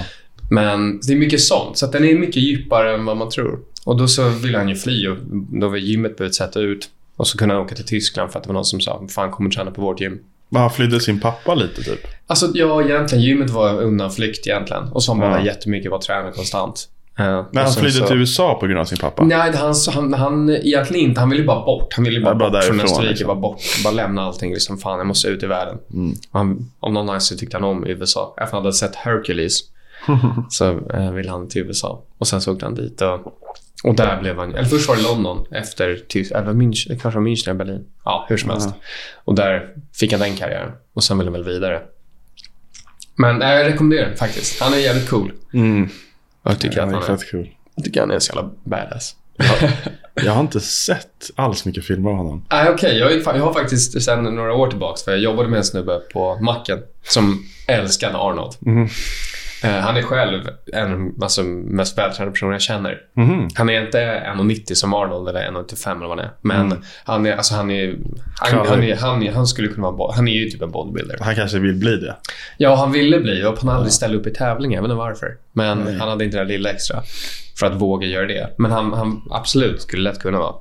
Men 0.51 1.01
det 1.07 1.13
är 1.13 1.17
mycket 1.17 1.41
sånt, 1.41 1.77
så 1.79 1.87
den 1.87 2.05
är 2.05 2.15
mycket 2.19 2.37
djupare 2.43 2.95
än 2.95 3.05
vad 3.05 3.17
man 3.17 3.31
tror. 3.31 3.59
Och 3.85 3.97
då 3.99 4.09
så 4.09 4.29
ville 4.29 4.59
han 4.59 4.69
ju 4.69 4.75
fly 4.75 5.09
och 5.09 5.17
då 5.61 5.69
var 5.69 5.77
gymmet 5.77 6.17
börjat 6.17 6.35
sätta 6.35 6.61
ut. 6.61 6.89
Och 7.17 7.27
så 7.27 7.39
kunde 7.39 7.55
han 7.55 7.65
åka 7.65 7.75
till 7.75 7.85
Tyskland 7.85 8.31
för 8.33 8.39
att 8.39 8.43
det 8.45 8.49
var 8.49 8.55
någon 8.55 8.65
som 8.65 8.81
sa 8.81 9.07
“Fan, 9.11 9.31
kom 9.31 9.47
och 9.47 9.53
träna 9.53 9.71
på 9.71 9.81
vårt 9.83 10.01
gym”. 10.01 10.19
Men 10.49 10.63
han 10.63 10.71
flydde 10.71 11.01
sin 11.01 11.21
pappa 11.21 11.55
lite 11.55 11.83
typ. 11.83 12.07
Alltså, 12.27 12.51
ja, 12.55 12.83
egentligen. 12.83 13.25
Gymmet 13.25 13.51
var 13.51 13.83
undanflykt 13.83 14.47
egentligen. 14.47 14.83
Och 14.93 15.03
så 15.03 15.13
har 15.13 15.19
man 15.19 15.31
Ja. 15.31 15.45
jättemycket 15.47 15.91
på 15.91 15.97
att 15.97 16.03
träna 16.03 16.31
konstant. 16.33 16.89
Men 17.17 17.47
han 17.55 17.73
flydde 17.73 17.93
så... 17.93 18.07
till 18.07 18.17
USA 18.17 18.55
på 18.61 18.67
grund 18.67 18.81
av 18.81 18.85
sin 18.85 18.99
pappa. 18.99 19.25
Nej, 19.25 19.53
han, 19.57 19.75
han, 19.95 20.15
han 20.15 20.51
egentligen 20.51 21.09
inte. 21.09 21.21
Han 21.21 21.31
ville 21.31 21.45
bara 21.45 21.65
bort. 21.65 21.95
Han 21.95 22.05
ville 22.05 22.21
bara, 22.21 22.31
Ja, 22.31 22.39
bara 22.39 22.51
bort 22.51 22.65
från 22.65 22.81
Österrike. 22.81 23.09
liksom. 23.09 23.27
Bara 23.27 23.37
bort. 23.37 23.61
Bara 23.85 23.95
lämna 23.95 24.23
allting. 24.23 24.53
Liksom, 24.53 24.79
fan, 24.79 24.99
jag 24.99 25.07
måste 25.07 25.29
ut 25.29 25.43
i 25.43 25.47
världen. 25.47 25.79
Mm. 25.93 26.15
Han, 26.31 26.71
om 26.81 26.95
någon 26.95 27.09
anledning 27.09 27.39
tyckte 27.39 27.57
han 27.57 27.65
om 27.65 27.87
USA. 27.87 28.35
Efter 28.37 28.45
att 28.45 28.51
han 28.53 28.63
hade 28.63 28.73
sett 28.73 28.95
Hercules 28.95 29.61
så 30.51 30.81
eh, 30.95 31.13
ville 31.13 31.31
han 31.31 31.49
till 31.49 31.63
USA. 31.63 32.03
Och 32.19 32.27
sen 32.27 32.41
så 32.41 32.53
åkte 32.53 32.65
han 32.65 32.75
dit. 32.75 33.03
Och, 33.03 33.21
och 33.85 33.95
där 33.97 34.21
blev 34.21 34.39
han... 34.39 34.55
Eller 34.55 34.69
först 34.69 34.89
var 34.89 34.97
det 34.97 35.03
London. 35.03 35.47
Efter 35.51 36.01
Tysk, 36.09 36.33
eller 36.33 36.53
München, 36.53 36.99
kanske 36.99 37.21
München 37.21 37.51
eller 37.51 37.65
Berlin. 37.65 37.85
Ja, 38.05 38.27
hur 38.29 38.37
som 38.37 38.51
helst. 38.51 38.69
Och 39.25 39.35
där 39.35 39.69
fick 39.95 40.13
han 40.13 40.21
den 40.21 40.37
karriären. 40.37 40.73
Och 40.95 41.05
sen 41.05 41.19
ville 41.19 41.31
han 41.31 41.33
väl 41.43 41.55
vidare. 41.55 41.83
Men 43.17 43.43
eh, 43.43 43.49
jag 43.49 43.67
rekommenderar 43.67 44.09
den 44.09 44.17
faktiskt. 44.17 44.61
Han 44.61 44.73
är 44.73 44.79
jävligt 44.79 45.09
cool. 45.09 45.33
Mm. 45.55 45.89
Jag 46.47 46.59
tycker, 46.61 46.77
Ja, 46.77 46.83
att 46.85 46.93
han 46.93 47.03
är, 47.03 47.07
fett 47.07 47.31
kul. 47.31 47.51
jag 47.75 47.85
tycker 47.85 48.01
han 48.01 48.11
är 48.11 48.19
så 48.19 48.33
jävla 48.37 48.51
badass. 48.65 49.17
Jag 50.25 50.33
har 50.33 50.41
inte 50.41 50.61
sett 50.61 51.31
alls 51.35 51.65
mycket 51.65 51.87
filmer 51.87 52.11
av 52.11 52.17
honom. 52.17 52.45
Nej, 52.51 52.71
okej. 52.71 52.99
Jag, 52.99 53.13
är 53.13 53.21
fa- 53.21 53.37
jag 53.37 53.45
har 53.45 53.53
faktiskt 53.53 54.03
sedan 54.03 54.25
några 54.35 54.55
år 54.55 54.67
tillbaka, 54.71 55.01
för 55.05 55.11
jag 55.13 55.21
jobbade 55.21 55.49
med 55.49 55.57
en 55.59 55.65
snubbe 55.65 55.99
på 56.13 56.37
macken 56.41 56.79
som 57.03 57.45
älskade 57.69 58.19
Arnold. 58.19 58.55
Mhm. 58.61 58.89
Eh, 59.65 59.71
han 59.71 59.97
är 59.97 60.03
själv 60.03 60.43
en 60.73 61.15
alltså, 61.23 61.43
mest 61.43 61.99
vältränade 61.99 62.33
person 62.33 62.53
jag 62.53 62.61
känner. 62.61 63.01
Mhm. 63.17 63.49
Han 63.55 63.69
är 63.71 63.85
inte 63.85 63.99
1,90 63.99 64.75
som 64.75 64.95
Arnold 64.95 65.29
eller 65.29 65.41
1,85 65.51 65.91
eller 65.97 66.07
vad 66.07 66.19
han 66.19 66.19
är. 66.19 66.31
Men 66.41 66.85
han 67.05 67.27
är, 67.27 67.37
alltså 67.37 67.55
han 67.55 67.71
är, 67.71 67.97
han, 68.41 68.51
Krallig. 68.51 68.71
han, 68.71 68.83
är, 68.83 68.97
han, 68.97 69.23
är, 69.23 69.33
han 69.33 69.47
skulle 69.47 69.69
kunna 69.69 69.83
vara, 69.83 69.97
bo- 69.97 70.13
han 70.13 70.29
är 70.29 70.33
ju 70.33 70.51
typ 70.51 70.63
en 70.63 70.71
bodybuilder. 70.71 71.19
Han 71.21 71.35
kanske 71.35 71.59
vill 71.59 71.75
bli 71.75 71.97
det. 71.97 72.17
Ja, 72.59 72.75
han 72.77 72.93
ville 72.93 73.21
bli 73.21 73.45
och 73.45 73.59
han 73.61 73.69
aldrig 73.69 73.93
ställde 73.93 74.19
upp 74.19 74.27
i 74.27 74.35
tävling, 74.35 74.73
jag 74.73 74.83
vet 74.83 74.87
inte 74.91 74.97
varför. 74.99 75.37
Men 75.53 75.79
Nej. 75.79 75.99
han 75.99 76.09
hade 76.09 76.25
inte 76.25 76.37
det 76.37 76.43
där 76.45 76.49
lilla 76.49 76.71
extra 76.71 77.03
för 77.59 77.67
att 77.67 77.75
våga 77.75 78.07
göra 78.07 78.27
det. 78.27 78.55
Men 78.59 78.71
han, 78.71 78.93
han 78.93 79.23
absolut 79.31 79.83
skulle 79.83 80.03
lätt 80.03 80.19
kunna 80.21 80.39
vara. 80.39 80.55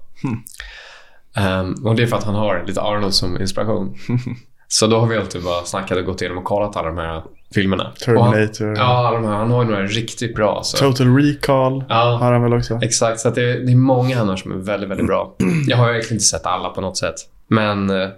Ehm, 1.35 1.73
och 1.85 1.95
det 1.95 2.03
är 2.03 2.07
för 2.07 2.17
att 2.17 2.23
han 2.23 2.35
har 2.35 2.63
lite 2.67 2.81
Arnold 2.81 3.13
som 3.13 3.41
inspiration. 3.41 3.95
Så 4.67 4.87
då 4.87 4.99
har 4.99 5.07
vi 5.07 5.17
alltid 5.17 5.43
bara 5.43 5.63
snackat 5.63 5.97
och 5.97 6.05
gått 6.05 6.21
igenom 6.21 6.37
och 6.37 6.43
kollat 6.43 6.75
alla 6.75 6.87
de 6.87 6.97
här 6.97 7.23
filmerna. 7.55 7.91
Terminator. 8.05 8.65
Han, 8.65 8.75
ja, 8.75 9.11
de 9.11 9.25
här, 9.25 9.31
han 9.33 9.51
har 9.51 9.63
ju 9.63 9.69
några 9.69 9.85
riktigt 9.85 10.35
bra. 10.35 10.61
Så. 10.63 10.77
Total 10.77 11.15
Recall 11.17 11.83
Ja. 11.89 12.17
har 12.21 12.31
han 12.33 12.43
väl 12.43 12.53
också? 12.53 12.79
Exakt, 12.81 13.19
så 13.19 13.29
det, 13.29 13.41
det 13.65 13.71
är 13.71 13.75
många 13.75 14.17
han 14.17 14.29
har 14.29 14.35
som 14.35 14.51
är 14.51 14.55
väldigt, 14.55 14.89
väldigt 14.89 15.07
bra. 15.07 15.35
Jag 15.67 15.77
har 15.77 15.89
egentligen 15.89 16.15
inte 16.15 16.25
sett 16.25 16.45
alla 16.45 16.69
på 16.69 16.81
något 16.81 16.97
sätt. 16.97 17.15
Men 17.47 17.89
eh, 17.89 18.09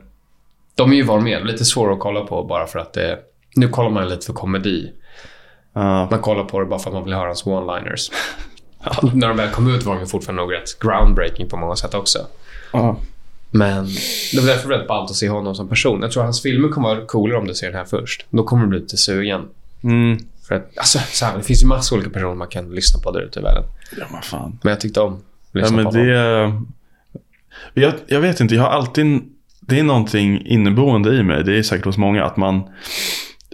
de 0.75 0.91
är 0.91 0.95
ju 0.95 1.03
var 1.03 1.19
med. 1.19 1.45
Lite 1.45 1.65
svåra 1.65 1.93
att 1.93 1.99
kolla 1.99 2.21
på 2.21 2.43
bara 2.43 2.67
för 2.67 2.79
att 2.79 2.93
det... 2.93 3.19
Nu 3.55 3.67
kollar 3.67 3.89
man 3.89 4.09
lite 4.09 4.25
för 4.25 4.33
komedi. 4.33 4.91
Ja. 5.73 6.07
Man 6.11 6.19
kollar 6.19 6.43
på 6.43 6.59
det 6.59 6.65
bara 6.65 6.79
för 6.79 6.89
att 6.89 6.93
man 6.93 7.03
vill 7.03 7.13
höra 7.13 7.25
hans 7.27 7.45
one-liners. 7.45 8.11
När 9.13 9.27
de 9.27 9.37
väl 9.37 9.49
kom 9.49 9.75
ut 9.75 9.83
var 9.83 9.95
de 9.95 10.05
fortfarande 10.07 10.41
nog 10.41 10.53
rätt 10.53 10.79
groundbreaking 10.79 11.49
på 11.49 11.57
många 11.57 11.75
sätt 11.75 11.93
också. 11.93 12.19
Ja. 12.73 12.97
Men 13.51 13.85
det 14.33 14.39
var 14.39 14.47
därför 14.47 14.69
väldigt 14.69 14.87
ballt 14.87 15.09
att 15.09 15.15
se 15.15 15.29
honom 15.29 15.55
som 15.55 15.69
person. 15.69 16.01
Jag 16.01 16.11
tror 16.11 16.23
att 16.23 16.27
hans 16.27 16.41
filmer 16.41 16.69
kommer 16.69 16.87
vara 16.89 17.05
coolare 17.05 17.37
om 17.39 17.47
du 17.47 17.53
ser 17.53 17.67
den 17.67 17.75
här 17.75 17.85
först. 17.85 18.25
Då 18.29 18.43
kommer 18.43 18.63
du 18.63 18.69
bli 18.69 18.79
lite 18.79 18.97
sugen. 18.97 19.41
Mm. 19.83 20.17
För 20.47 20.55
att, 20.55 20.77
alltså, 20.77 20.99
så 20.99 21.25
här, 21.25 21.37
det 21.37 21.43
finns 21.43 21.63
ju 21.63 21.67
massa 21.67 21.95
olika 21.95 22.09
personer 22.09 22.35
man 22.35 22.47
kan 22.47 22.75
lyssna 22.75 22.99
på 22.99 23.11
där 23.11 23.21
ute 23.21 23.39
i 23.39 23.43
världen. 23.43 23.63
Ja, 23.99 24.05
men 24.11 24.21
fan. 24.21 24.59
Men 24.63 24.69
jag 24.71 24.79
tyckte 24.81 25.01
om 25.01 25.13
att 25.13 25.19
Ja, 25.51 25.71
men 25.71 25.85
på 25.85 25.91
honom. 25.91 26.07
det... 27.73 27.81
Jag, 27.81 27.93
jag 28.07 28.19
vet 28.19 28.39
inte, 28.39 28.55
jag 28.55 28.61
har 28.61 28.69
alltid... 28.69 29.21
Det 29.59 29.79
är 29.79 29.83
någonting 29.83 30.45
inneboende 30.45 31.15
i 31.15 31.23
mig, 31.23 31.43
det 31.43 31.57
är 31.57 31.63
säkert 31.63 31.85
hos 31.85 31.97
många, 31.97 32.25
att 32.25 32.37
man... 32.37 32.63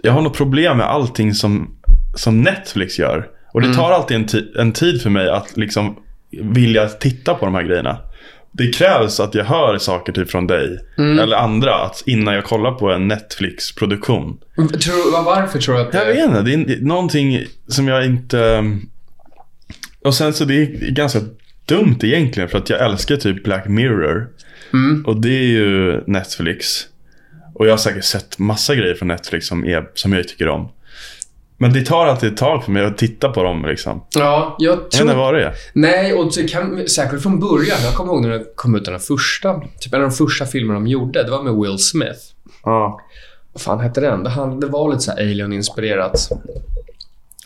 Jag 0.02 0.12
har 0.12 0.22
något 0.22 0.36
problem 0.36 0.76
med 0.76 0.86
allting 0.86 1.34
som, 1.34 1.76
som 2.16 2.40
Netflix 2.42 2.98
gör. 2.98 3.28
Och 3.52 3.60
det 3.60 3.66
Mm. 3.66 3.76
tar 3.76 3.90
alltid 3.92 4.16
en, 4.16 4.28
en 4.60 4.72
tid 4.72 5.02
för 5.02 5.10
mig 5.10 5.30
att 5.30 5.56
liksom 5.56 5.96
vilja 6.30 6.88
titta 6.88 7.34
på 7.34 7.44
de 7.44 7.54
här 7.54 7.62
grejerna. 7.62 7.98
Det 8.56 8.74
krävs 8.74 9.20
att 9.20 9.34
jag 9.34 9.44
hör 9.44 9.78
saker 9.78 10.12
typ 10.12 10.30
från 10.30 10.46
dig 10.46 10.78
Mm. 10.98 11.18
eller 11.18 11.36
andra 11.36 11.74
att 11.74 12.02
innan 12.06 12.34
jag 12.34 12.44
kollar 12.44 12.72
på 12.72 12.90
en 12.92 13.08
Netflix-produktion. 13.08 14.38
Tror, 14.56 15.12
vad- 15.12 15.24
varför 15.24 15.58
tror 15.58 15.74
du 15.74 15.80
att 15.80 15.92
det... 15.92 15.98
Jag 15.98 16.06
vet 16.06 16.24
inte, 16.24 16.42
det 16.42 16.74
är 16.74 16.80
någonting 16.80 17.44
som 17.68 17.88
jag 17.88 18.06
inte... 18.06 18.70
Och 20.04 20.14
sen 20.14 20.32
så 20.32 20.44
det 20.44 20.54
är 20.54 20.90
ganska 20.90 21.20
dumt 21.66 21.98
egentligen 22.02 22.48
för 22.48 22.58
att 22.58 22.70
jag 22.70 22.80
älskar 22.84 23.16
typ 23.16 23.44
Black 23.44 23.68
Mirror. 23.68 24.28
Mm. 24.72 25.04
Och 25.06 25.20
det 25.20 25.28
är 25.38 25.46
ju 25.46 26.00
Netflix. 26.06 26.66
Och 27.54 27.66
jag 27.66 27.72
har 27.72 27.78
säkert 27.78 28.04
sett 28.04 28.38
massa 28.38 28.74
grejer 28.74 28.94
från 28.94 29.08
Netflix 29.08 29.46
som, 29.46 29.64
är, 29.64 29.88
som 29.94 30.12
jag 30.12 30.28
tycker 30.28 30.48
om. 30.48 30.68
Men 31.56 31.72
det 31.72 31.82
tar 31.86 32.06
alltid 32.06 32.32
ett 32.32 32.36
tag 32.38 32.64
för 32.64 32.70
mig 32.72 32.84
att 32.84 32.98
titta 32.98 33.28
på 33.28 33.42
dem 33.42 33.64
liksom. 33.66 34.04
Ja, 34.14 34.56
jag 34.58 34.90
tror... 34.90 35.02
inte 35.02 35.16
vad 35.16 35.34
det. 35.34 35.52
Nej, 35.72 36.12
och 36.14 36.32
det 36.34 36.48
kan, 36.48 36.88
säkert 36.88 37.22
från 37.22 37.40
början. 37.40 37.78
Jag 37.84 37.94
kommer 37.94 38.12
ihåg 38.12 38.22
när 38.22 38.28
det 38.30 38.44
kom 38.56 38.74
ut 38.74 38.84
den 38.84 39.00
första, 39.00 39.60
typ 39.80 39.94
en 39.94 40.02
av 40.02 40.08
de 40.08 40.16
första 40.16 40.46
filmerna 40.46 40.78
de 40.80 40.86
gjorde. 40.86 41.22
Det 41.22 41.30
var 41.30 41.42
med 41.42 41.54
Will 41.54 41.78
Smith. 41.78 42.18
Ja. 42.64 43.00
Vad 43.52 43.60
fan 43.62 43.80
hette 43.80 44.00
den? 44.00 44.24
Det, 44.24 44.30
han, 44.30 44.60
det 44.60 44.66
var 44.66 44.88
lite 44.90 45.02
så 45.02 45.12
Alien-inspirerat. 45.12 46.28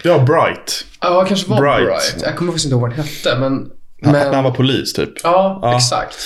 Ja, 0.04 0.18
Bright. 0.18 0.84
Ja, 1.00 1.24
kanske 1.28 1.50
var 1.50 1.60
Bright. 1.60 1.86
Bright. 1.86 2.22
Jag 2.22 2.36
kommer 2.36 2.52
faktiskt 2.52 2.64
inte 2.66 2.74
ihåg 2.74 2.80
vad 2.82 2.90
den 2.90 2.98
hette, 3.04 3.38
men... 3.38 3.52
Men... 3.52 3.70
men 4.00 4.12
När 4.12 4.34
han 4.34 4.44
var 4.44 4.50
polis 4.50 4.92
typ. 4.92 5.10
ja, 5.22 5.58
Ja. 5.62 5.76
exakt. 5.76 6.16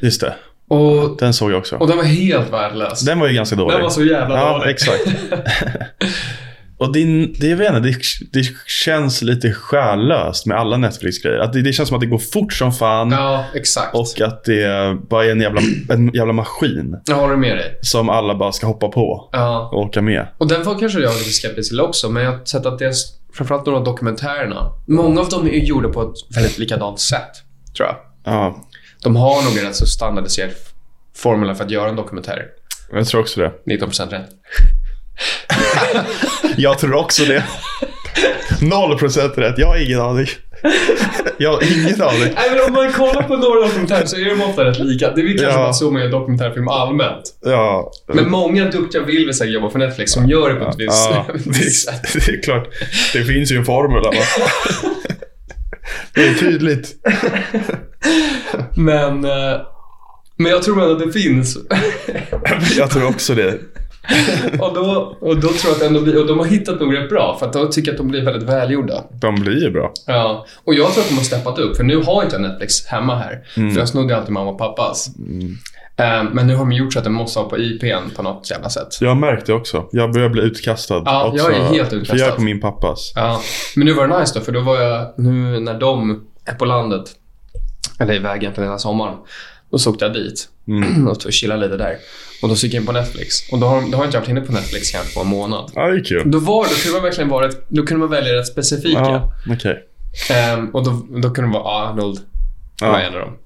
Just 0.00 0.20
det. 0.20 0.34
Och, 0.68 1.16
Den 1.18 1.34
såg 1.34 1.50
jag 1.52 1.58
också. 1.58 1.76
och 1.76 1.86
den 1.88 1.96
var 1.96 2.04
helt 2.04 2.52
värdelös. 2.52 3.00
Den 3.00 3.20
var 3.20 3.28
ju 3.28 3.34
ganska 3.34 3.56
dålig. 3.56 3.74
Den 3.76 3.82
var 3.82 3.90
så 3.90 4.04
jävla 4.04 4.36
Ja, 4.36 4.58
dålig. 4.58 4.70
exakt. 4.70 5.02
Och 6.78 6.92
det, 6.92 7.26
det, 7.26 7.46
jag 7.46 7.56
vet 7.56 7.74
inte, 7.74 7.80
det, 7.88 7.94
det 8.32 8.46
känns 8.66 9.22
lite 9.22 9.52
själlöst 9.52 10.46
med 10.46 10.58
alla 10.58 10.76
Netflix-grejer. 10.76 11.38
Att 11.38 11.52
det, 11.52 11.62
det 11.62 11.72
känns 11.72 11.88
som 11.88 11.94
att 11.96 12.00
det 12.00 12.06
går 12.06 12.18
fort 12.18 12.52
som 12.52 12.72
fan. 12.72 13.10
Ja, 13.10 13.44
exakt. 13.54 13.94
Och 13.94 14.20
att 14.20 14.44
det 14.44 14.96
bara 15.08 15.24
är 15.24 15.30
en 15.30 15.40
jävla, 15.40 15.60
en 15.90 16.08
jävla 16.14 16.32
maskin. 16.32 16.96
Jag 17.06 17.16
håller 17.16 17.36
med 17.36 17.56
dig. 17.56 17.78
Som 17.82 18.08
alla 18.08 18.34
bara 18.34 18.52
ska 18.52 18.66
hoppa 18.66 18.88
på 18.88 19.28
Ja. 19.32 19.70
och 19.72 19.80
åka 19.80 20.02
med. 20.02 20.26
Och 20.38 20.48
den 20.48 20.64
var 20.64 20.78
kanske 20.78 21.00
jag 21.00 21.12
lite 21.14 21.30
skeptisk 21.30 21.70
till 21.70 21.80
också, 21.80 22.08
men 22.08 22.22
jag 22.24 22.32
har 22.32 22.44
sett 22.44 22.66
att 22.66 22.78
det 22.78 22.86
är 22.86 22.92
framförallt 23.32 23.66
några 23.66 23.78
av 23.78 23.84
dokumentärerna. 23.84 24.72
Många 24.86 25.20
av 25.20 25.28
dem 25.28 25.46
är 25.46 25.50
gjorda 25.50 25.88
på 25.88 26.02
ett 26.02 26.36
väldigt 26.36 26.58
likadant 26.58 27.00
sätt, 27.00 27.30
tror 27.76 27.88
jag. 27.88 27.96
Ja, 28.24 28.66
De 29.02 29.16
har 29.16 29.42
nog 29.44 29.58
en 29.58 29.64
rätt 29.64 29.76
så 29.76 29.86
standardiserad 29.86 30.50
formel 31.16 31.54
för 31.54 31.64
att 31.64 31.70
göra 31.70 31.88
en 31.88 31.96
dokumentär. 31.96 32.42
jag 32.92 33.06
tror 33.06 33.20
också 33.20 33.40
det. 33.40 33.52
19% 33.66 34.10
rätt. 34.10 34.28
Jag 36.56 36.78
tror 36.78 36.94
också 36.94 37.24
det. 37.24 37.44
Noll 38.60 38.98
procent 38.98 39.32
rätt. 39.38 39.54
Jag 39.58 39.66
har 39.66 39.76
ingen 39.86 40.00
aning. 40.00 40.26
Jag 41.38 41.52
har 41.52 41.62
ingen 41.78 42.02
aning. 42.02 42.20
Nej, 42.34 42.50
men 42.50 42.60
om 42.66 42.72
man 42.72 42.92
kollar 42.92 43.22
på 43.22 43.36
några 43.36 43.60
dokumentärer 43.66 44.06
så 44.06 44.16
är 44.16 44.24
de 44.24 44.42
ofta 44.42 44.64
rätt 44.64 44.78
lika. 44.78 45.10
Det 45.10 45.20
är 45.20 45.24
väl 45.26 45.38
kanske 45.38 45.58
Ja. 45.58 45.64
bara 45.64 45.72
så 45.72 45.90
med 45.90 46.10
dokumentärfilm 46.10 46.68
allmänt. 46.68 47.22
Ja, 47.44 47.92
Men 48.14 48.30
många 48.30 48.64
duktiga 48.70 49.02
vill 49.02 49.24
väl 49.26 49.34
säkert 49.34 49.54
jobba 49.54 49.70
för 49.70 49.78
Netflix 49.78 50.12
som 50.12 50.28
gör 50.28 50.48
det 50.54 50.60
på 50.60 50.68
ett 50.70 50.76
visst 50.78 51.10
ja 51.10 51.26
sätt. 51.92 52.12
det, 52.12 52.26
det 52.26 52.32
är 52.38 52.42
klart. 52.42 52.68
Det 53.12 53.24
finns 53.24 53.52
ju 53.52 53.56
en 53.56 53.64
formel. 53.64 54.02
Va? 54.02 54.12
Det 56.14 56.28
är 56.28 56.34
tydligt. 56.34 56.88
Men, 58.76 59.24
eh, 59.24 59.60
men 60.36 60.52
jag 60.52 60.62
tror 60.62 60.82
ändå 60.82 60.92
att 60.92 61.12
det 61.12 61.20
finns. 61.20 61.56
Jag 62.76 62.90
tror 62.90 63.06
också 63.08 63.34
det. 63.34 63.54
och, 64.60 64.74
då, 64.74 65.16
och 65.20 65.34
då 65.36 65.48
tror 65.48 65.72
jag 65.72 65.72
att 65.72 65.82
ändå 65.82 66.00
blir, 66.00 66.20
och 66.20 66.26
de 66.26 66.38
har 66.38 66.46
hittat 66.46 66.80
nog 66.80 66.96
rätt 66.96 67.08
bra 67.08 67.36
för 67.38 67.46
att 67.46 67.52
då 67.52 67.66
tycker 67.66 67.88
jag 67.88 67.94
att 67.94 67.98
de 67.98 68.08
blir 68.08 68.24
väldigt 68.24 68.48
välgjorda. 68.48 69.04
De 69.20 69.34
blir 69.34 69.62
ju 69.62 69.70
bra. 69.70 69.92
Ja, 70.06 70.46
och 70.64 70.74
jag 70.74 70.92
tror 70.92 71.02
att 71.02 71.08
de 71.08 71.14
har 71.14 71.22
steppat 71.24 71.58
upp, 71.58 71.76
för 71.76 71.84
nu 71.84 71.96
har 71.96 72.22
inte 72.22 72.34
jag 72.36 72.42
Netflix 72.42 72.86
hemma 72.86 73.16
här. 73.18 73.40
För 73.54 73.78
jag 73.78 73.88
snodde 73.88 74.16
alltid 74.16 74.32
mamma 74.32 74.50
och 74.50 74.58
pappas. 74.58 75.08
Eh, 75.98 76.24
Men 76.32 76.46
nu 76.46 76.54
har 76.54 76.64
de 76.64 76.72
gjort 76.72 76.92
så 76.92 76.98
att 76.98 77.04
den 77.04 77.12
måste 77.12 77.38
vara 77.38 77.48
på 77.48 77.58
IPn 77.58 78.10
på 78.16 78.22
något 78.22 78.50
jävla 78.50 78.68
sätt. 78.68 78.88
Jag 79.00 79.08
har 79.08 79.14
märkt 79.16 79.46
det 79.46 79.52
också. 79.52 79.88
Jag 79.92 80.12
börjar 80.12 80.28
bli 80.28 80.42
utkastad. 80.42 81.02
Ja, 81.04 81.24
också. 81.24 81.44
jag 81.44 81.56
är 81.56 81.64
helt 81.64 81.88
För 81.88 81.96
utkastad. 81.96 82.16
jag 82.18 82.28
är 82.28 82.32
på 82.36 82.42
min 82.42 82.60
pappas. 82.60 83.12
Ja, 83.14 83.40
men 83.76 83.86
nu 83.86 83.92
var 83.92 84.08
det 84.08 84.20
nice 84.20 84.38
då, 84.38 84.44
för 84.44 84.52
då 84.52 84.60
var 84.60 84.80
jag, 84.80 85.14
nu 85.16 85.60
när 85.60 85.80
de 85.80 86.20
är 86.44 86.54
på 86.54 86.64
landet, 86.64 87.04
eller 88.00 88.14
iväg 88.14 88.42
egentligen 88.42 88.68
hela 88.70 88.78
sommaren, 88.78 89.14
då 89.70 89.78
så 89.78 89.90
åkte 89.90 90.04
jag 90.04 90.14
dit 90.14 90.48
Mm. 90.68 91.08
och 91.26 91.32
chillade 91.32 91.60
lite 91.60 91.76
där. 91.76 91.96
Och 92.42 92.48
då 92.48 92.54
gick 92.54 92.74
jag 92.74 92.80
in 92.80 92.86
på 92.86 92.92
Netflix. 92.92 93.52
Och 93.52 93.58
då 93.58 93.66
har, 93.66 93.90
då 93.90 93.96
har 93.96 94.04
inte 94.04 94.16
jag 94.16 94.20
varit 94.20 94.28
inne 94.30 94.40
på 94.40 94.52
Netflix 94.52 94.90
kanske 94.92 95.14
på 95.14 95.20
en 95.20 95.26
månad. 95.26 95.70
Ja, 95.74 95.86
det 95.86 95.96
är 96.00 96.04
kul. 96.04 96.30
Då, 96.30 96.38
var, 96.38 96.64
då 96.64 96.70
kunde 96.74 96.92
man 96.98 97.02
verkligen 97.02 97.28
vara 97.30 97.46
rätt, 97.48 97.64
då 97.68 97.82
kunde 97.86 98.00
man 98.00 98.10
välja 98.10 98.32
rätt 98.34 98.46
specifika. 98.46 98.98
Ja, 98.98 99.32
okej. 99.50 99.82
Ehm, 100.30 100.68
och 100.70 100.84
då, 100.84 101.06
då 101.22 101.30
kunde 101.30 101.50
det 101.50 101.58
vara 101.58 101.88
Arnold, 101.90 102.18
Ja. 102.80 102.92
var 102.92 102.98
en 103.00 103.14
av 103.14 103.20
dem. 103.20 103.36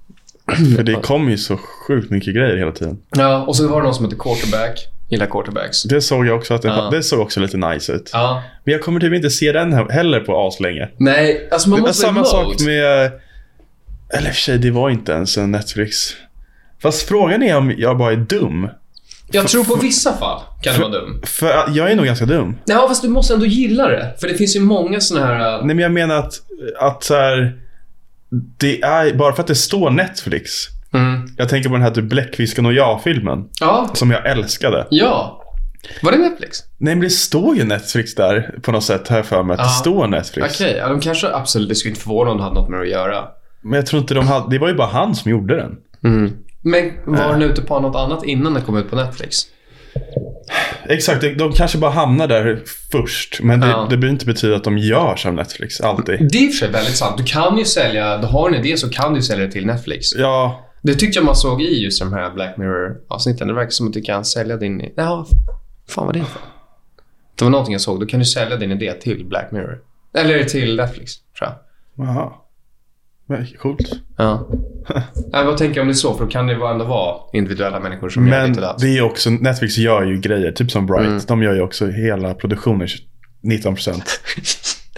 För 0.76 0.82
det 0.82 0.95
kommer 0.95 1.30
ju 1.30 1.38
så 1.38 1.57
sjukt 1.57 2.11
mycket 2.11 2.34
grejer 2.34 2.57
hela 2.57 2.72
tiden. 2.72 2.99
Ja, 3.16 3.45
och 3.47 3.57
så 3.57 3.68
var 3.68 3.76
det 3.80 3.84
någon 3.84 3.95
som 3.95 4.05
hette 4.05 4.16
Quarterback. 4.16 4.86
Gillar 5.11 5.26
quarterbacks. 5.26 5.82
Det 5.82 6.01
såg 6.01 6.26
jag 6.26 6.36
också 6.36 6.55
att 6.55 6.62
det, 6.62 6.68
Ja. 6.68 6.88
det 6.93 7.03
såg 7.03 7.20
också 7.20 7.41
lite 7.41 7.57
nice 7.57 7.93
ut. 7.93 8.11
Ja. 8.12 8.43
Men 8.64 8.72
jag 8.72 8.82
kommer 8.82 9.01
typ 9.01 9.14
inte 9.14 9.30
se 9.30 9.53
den 9.53 9.72
he- 9.74 9.91
heller 9.91 10.20
på 10.20 10.47
aslänge. 10.49 10.88
Nej, 10.97 11.49
alltså 11.53 11.68
man 11.68 11.76
Det 11.80 11.86
måste 11.86 12.03
samma 12.03 12.20
vara 12.20 12.30
sak 12.30 12.61
med... 12.61 13.12
Eller 14.14 14.28
i 14.28 14.30
och 14.30 14.34
för 14.34 14.41
sig, 14.41 14.59
det 14.59 14.70
var 14.70 14.91
inte 14.91 15.12
ens 15.12 15.38
en 15.38 15.51
Netflix. 15.51 15.97
Fast 16.82 17.03
frågan 17.09 17.43
är 17.43 17.57
om 17.57 17.74
jag 17.78 17.99
bara 17.99 18.12
är 18.12 18.16
dum. 18.16 18.68
Jag 19.33 19.49
tror 19.49 19.64
på 19.64 19.74
vissa 19.74 20.16
fall 20.16 20.41
kan 20.62 20.74
det 20.74 20.81
vara 20.81 20.91
dum. 20.91 21.22
För 21.26 21.49
jag 21.74 21.91
är 21.93 21.97
nog 21.97 22.05
ganska 22.07 22.26
dum. 22.26 22.57
Ja, 22.64 22.89
fast 22.89 23.03
du 23.03 23.09
måste 23.09 23.35
ändå 23.35 23.47
gilla 23.47 23.89
det. 23.89 24.14
För 24.20 24.28
det 24.28 24.35
finns 24.35 24.57
ju 24.57 24.61
många 24.61 25.01
såna 25.01 25.26
här... 25.26 25.41
äh, 25.59 25.64
Nej, 25.64 25.66
men 25.76 25.78
jag 25.78 25.93
menar 25.93 26.14
att, 26.16 26.33
att 26.81 27.05
så 27.05 27.14
här, 27.14 27.57
Det 28.59 28.83
är 28.83 29.14
bara 29.14 29.33
för 29.33 29.41
att 29.43 29.47
det 29.47 29.55
står 29.55 29.91
Netflix. 29.91 30.51
Mm. 30.93 31.28
Jag 31.37 31.49
tänker 31.49 31.68
på 31.68 31.74
den 31.74 31.83
här 31.83 31.91
typ 31.91 32.05
Bläckfisken 32.05 32.66
och 32.66 32.72
jag-filmen. 32.72 33.49
Ja, 33.61 33.91
Som 33.95 34.11
jag 34.11 34.26
älskade. 34.31 34.87
ja. 34.91 35.37
Var 36.03 36.12
det 36.12 36.18
Netflix? 36.18 36.59
Nej, 36.78 36.95
men 36.95 37.01
det 37.05 37.11
står 37.11 37.57
ju 37.57 37.64
Netflix 37.64 38.14
där 38.14 38.55
på 38.62 38.72
något 38.72 38.85
sätt, 38.85 39.09
här 39.09 39.22
för 39.22 39.43
mig. 39.43 39.55
Att 39.55 39.61
Ja. 39.61 39.64
det 39.66 39.70
står 39.70 40.07
Netflix. 40.07 40.61
Okej, 40.61 40.76
ja, 40.78 40.89
de 40.89 41.01
kanske 41.01 41.28
absolut... 41.35 41.68
Det 41.68 41.74
skulle 41.74 41.91
inte 41.91 42.03
förvåna 42.03 42.31
om 42.31 42.37
de 42.37 42.43
hade 42.43 42.55
något 42.55 42.68
med 42.68 42.78
det 42.81 42.85
att 42.85 42.91
göra. 42.91 43.24
Men 43.62 43.72
jag 43.72 43.87
tror 43.87 44.01
inte 44.03 44.14
de 44.14 44.28
hade... 44.28 44.51
Det 44.51 44.59
var 44.59 44.68
ju 44.68 44.74
bara 44.74 44.89
han 44.89 45.14
som 45.14 45.31
gjorde 45.31 45.57
den. 45.57 45.76
Men 46.62 46.90
var 47.04 47.32
den 47.32 47.42
ute 47.42 47.62
på 47.62 47.80
något 47.80 47.96
annat 47.96 48.24
innan 48.24 48.54
den 48.54 48.62
kom 48.62 48.76
ut 48.76 48.90
på 48.90 48.96
Netflix? 48.96 49.36
Exakt, 50.88 51.24
de, 51.38 51.52
kanske 51.52 51.78
bara 51.78 51.90
hamnar 51.90 52.28
där 52.28 52.62
först. 52.92 53.40
Men 53.42 53.61
det, 53.61 53.66
Ja. 53.66 53.86
det 53.90 53.96
behöver 53.96 54.12
inte 54.12 54.26
betyda 54.26 54.56
att 54.56 54.64
de 54.64 54.78
görs 54.78 55.26
av 55.26 55.34
Netflix, 55.34 55.80
alltid. 55.80 56.28
Det 56.32 56.38
är 56.38 56.42
i 56.46 56.48
och 56.48 56.52
för 56.52 56.58
sig 56.58 56.70
väldigt 56.70 56.96
sant. 56.96 57.18
Du 57.18 57.24
kan 57.24 57.58
ju 57.58 57.64
sälja... 57.64 58.18
Du 58.18 58.26
har 58.26 58.48
en 58.48 58.54
idé 58.64 58.76
så 58.76 58.88
kan 58.90 59.14
du 59.14 59.22
sälja 59.22 59.46
det 59.46 59.52
till 59.52 59.66
Netflix. 59.66 60.06
Ja, 60.16 60.66
Det 60.82 60.94
tyckte 60.94 61.18
jag 61.18 61.26
man 61.26 61.36
såg 61.36 61.62
i 61.62 61.82
just 61.84 62.00
de 62.00 62.12
här 62.12 62.30
Black 62.30 62.56
Mirror-avsnitten. 62.56 63.48
Det 63.48 63.54
verkar 63.54 63.70
som 63.70 63.86
att 63.86 63.92
du 63.92 64.02
kan 64.02 64.24
sälja 64.24 64.56
din... 64.56 64.92
Ja, 64.96 65.26
fan 65.88 66.06
vad 66.06 66.14
det 66.14 66.20
för? 66.24 66.40
Det 67.38 67.44
var 67.44 67.50
någonting 67.50 67.72
jag 67.72 67.80
såg. 67.80 68.00
Då 68.00 68.06
kan 68.06 68.18
du 68.20 68.26
sälja 68.26 68.56
din 68.56 68.70
idé 68.72 68.92
till 68.92 69.24
Black 69.26 69.52
Mirror. 69.52 69.78
Eller 70.14 70.44
till 70.44 70.76
Netflix, 70.76 71.12
tror 71.38 71.50
jag. 71.50 72.06
jaha. 72.06 72.32
Coolt. 73.59 73.91
Ja. 74.18 74.49
Jag 75.33 75.47
bara 75.47 75.57
tänker 75.57 75.81
om 75.81 75.87
det 75.87 75.93
är 75.93 75.95
så, 75.95 76.14
för 76.14 76.24
då 76.24 76.31
kan 76.31 76.47
det 76.47 76.53
ju 76.53 76.66
ändå 76.66 76.85
vara 76.85 77.16
individuella 77.33 77.81
människor 77.81 78.09
som 78.09 78.26
gör 78.28 78.41
Men 78.41 78.49
lite 78.49 78.61
det. 78.61 78.74
det 78.78 78.99
är 78.99 79.03
också, 79.03 79.31
Netflix 79.31 79.78
gör 79.78 80.03
ju 80.05 80.20
grejer, 80.20 80.53
typ 80.53 80.70
som 80.70 80.87
Bright. 80.87 81.07
Mm. 81.07 81.20
De 81.28 81.43
gör 81.43 81.55
ju 81.55 81.61
också 81.61 81.87
hela 81.87 82.35
produktionen 82.35 82.89
19% 83.45 84.03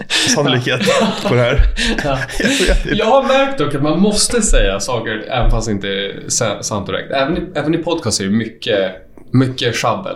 sannolikhet 0.35 0.81
på 1.27 1.33
det 1.35 1.41
här. 1.41 1.59
Ja. 2.03 2.17
Jag. 2.39 2.95
Jag 2.97 3.05
har 3.05 3.23
märkt 3.23 3.57
dock 3.59 3.75
att 3.75 3.83
man 3.83 3.99
måste 3.99 4.41
säga 4.41 4.79
saker 4.79 5.23
även 5.29 5.51
fast 5.51 5.67
det 5.67 5.71
inte 5.71 5.87
är 5.87 6.23
sa- 6.29 6.63
sant 6.63 6.87
direkt. 6.87 7.11
Även 7.11 7.37
i, 7.37 7.41
även 7.55 7.75
i 7.75 7.77
podcast 7.77 8.21
är 8.21 8.25
det 8.25 8.31
mycket, 8.31 8.91
mycket 9.31 9.75
sjabbel. 9.75 10.15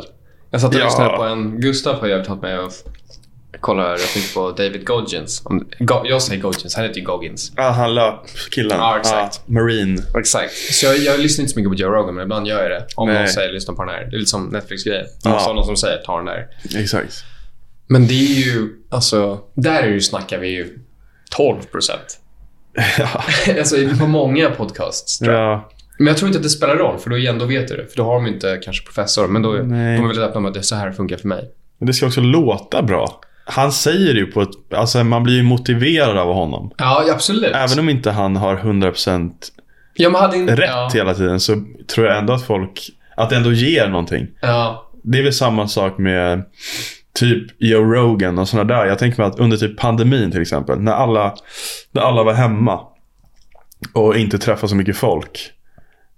Jag 0.52 0.62
satt 0.62 0.76
och 0.76 0.82
Ja. 0.82 0.86
lyssnade 0.86 1.18
på 1.18 1.24
en... 1.24 1.60
Gustav 1.62 2.00
har 2.00 2.08
övertalat 2.08 2.42
mig 2.42 2.56
att 2.56 2.84
kolla 3.60 3.90
jag 3.90 4.00
tänkte 4.00 4.34
på 4.34 4.52
David 4.52 4.86
Goggins. 4.88 5.44
Go, 5.80 6.02
jag 6.06 6.22
säger 6.22 6.42
Goggins, 6.42 6.76
han 6.76 6.86
heter 6.86 7.00
ju 7.00 7.06
Goggins. 7.06 7.52
Ja, 7.56 7.70
han 7.70 7.96
löpkillen. 7.96 8.78
Ja, 8.78 8.98
exakt. 9.00 9.48
Marine. 9.48 10.02
Exakt. 10.18 10.54
Så 10.54 10.86
jag, 10.86 10.98
jag 10.98 11.20
lyssnar 11.20 11.44
inte 11.44 11.54
så 11.54 11.60
mycket 11.60 11.72
på 11.72 11.76
Joe 11.76 11.90
Rogan, 11.90 12.16
men 12.16 12.24
ibland 12.24 12.48
gör 12.48 12.62
jag 12.62 12.72
det. 12.72 12.88
Om 12.96 13.08
Nej. 13.10 13.20
någon 13.20 13.28
säger 13.28 13.54
lyssna 13.54 13.74
på 13.74 13.84
den 13.84 13.94
här. 13.94 14.02
Det 14.06 14.16
är 14.16 14.20
lite 14.20 14.30
som 14.30 14.46
Netflix-grejer. 14.46 15.06
Ja. 15.24 15.30
måste 15.30 15.50
ha 15.50 15.54
någon 15.56 15.66
som 15.66 15.78
säger 15.78 15.98
ta 15.98 16.18
den 16.18 16.26
där. 16.26 16.48
Exakt. 16.76 17.14
Men 17.88 18.08
det 18.08 18.14
är 18.14 18.46
ju, 18.46 18.70
alltså, 18.90 19.40
där 19.54 19.84
är 19.84 19.88
ju, 19.88 20.02
snackar 20.02 20.38
vi 20.38 20.48
ju 20.48 20.80
12 21.32 21.62
procent. 21.72 22.20
ja. 22.98 23.24
alltså 23.58 23.76
på 24.00 24.08
många 24.08 24.50
podcasts 24.50 25.20
tror 25.20 25.34
jag. 25.34 25.44
ja. 25.44 25.70
Men 25.98 26.08
jag 26.08 26.18
tror 26.18 26.28
inte 26.28 26.38
att 26.38 26.44
det 26.44 26.50
spelar 26.50 26.76
roll, 26.76 27.00
för 27.00 27.10
då 27.10 27.18
igen, 27.18 27.40
då 27.40 27.46
vet 27.46 27.68
du 27.68 27.78
det. 27.78 27.88
För 27.88 27.98
då 27.98 28.04
har 28.04 28.14
de 28.14 28.28
inte 28.28 28.60
kanske 28.64 28.86
professor, 28.86 29.28
men 29.28 29.42
då 29.42 29.50
Nej. 29.50 29.98
de 29.98 30.04
är 30.04 30.08
väldigt 30.08 30.24
öppna 30.24 30.40
med 30.40 30.48
att 30.48 30.54
det 30.54 30.60
är 30.60 30.62
så 30.62 30.76
här 30.76 30.92
funkar 30.92 31.18
för 31.18 31.28
mig. 31.28 31.52
Men 31.78 31.88
det 31.88 31.94
ska 31.94 32.06
också 32.06 32.22
låta 32.22 32.82
bra. 32.82 33.22
Han 33.50 33.72
säger 33.72 34.14
ju 34.14 34.26
på 34.26 34.42
ett... 34.42 34.74
Alltså 34.74 35.04
man 35.04 35.24
blir 35.24 35.36
ju 35.36 35.44
motiverad 35.44 36.18
av 36.18 36.34
honom. 36.34 36.72
Ja, 36.78 37.06
absolut. 37.12 37.56
Även 37.56 37.80
om 37.80 37.90
inte 37.90 38.12
han 38.12 38.36
har 38.36 38.58
100% 38.58 39.32
ja, 39.94 40.36
inte, 40.36 40.56
rätt 40.56 40.70
ja, 40.70 40.90
hela 40.94 41.14
tiden 41.14 41.40
så 41.40 41.64
tror 41.88 42.08
jag 42.08 42.18
ändå 42.18 42.34
att 42.34 42.44
folk... 42.44 42.90
Att 43.16 43.30
det 43.30 43.36
ändå 43.36 43.54
ger 43.54 43.88
någonting. 43.88 44.28
Ja, 44.42 44.92
Det 45.04 45.20
är 45.20 45.24
väl 45.24 45.34
samma 45.34 45.68
sak 45.68 45.98
med 45.98 46.44
typ 47.14 47.48
Joe 47.58 47.94
Rogan 47.94 48.40
och 48.40 48.50
sådana 48.50 48.76
där. 48.76 48.86
Jag 48.86 49.00
tänker 49.00 49.22
mig 49.22 49.28
att 49.28 49.40
under 49.40 49.58
typ 49.58 49.78
pandemin 49.78 50.32
till 50.32 50.42
exempel. 50.42 50.80
När 50.80 50.92
alla, 50.92 51.36
när 51.92 52.02
alla 52.02 52.24
var 52.24 52.34
hemma 52.34 52.80
och 53.94 54.18
inte 54.18 54.38
träffade 54.38 54.70
så 54.70 54.76
mycket 54.76 54.98
folk. 54.98 55.52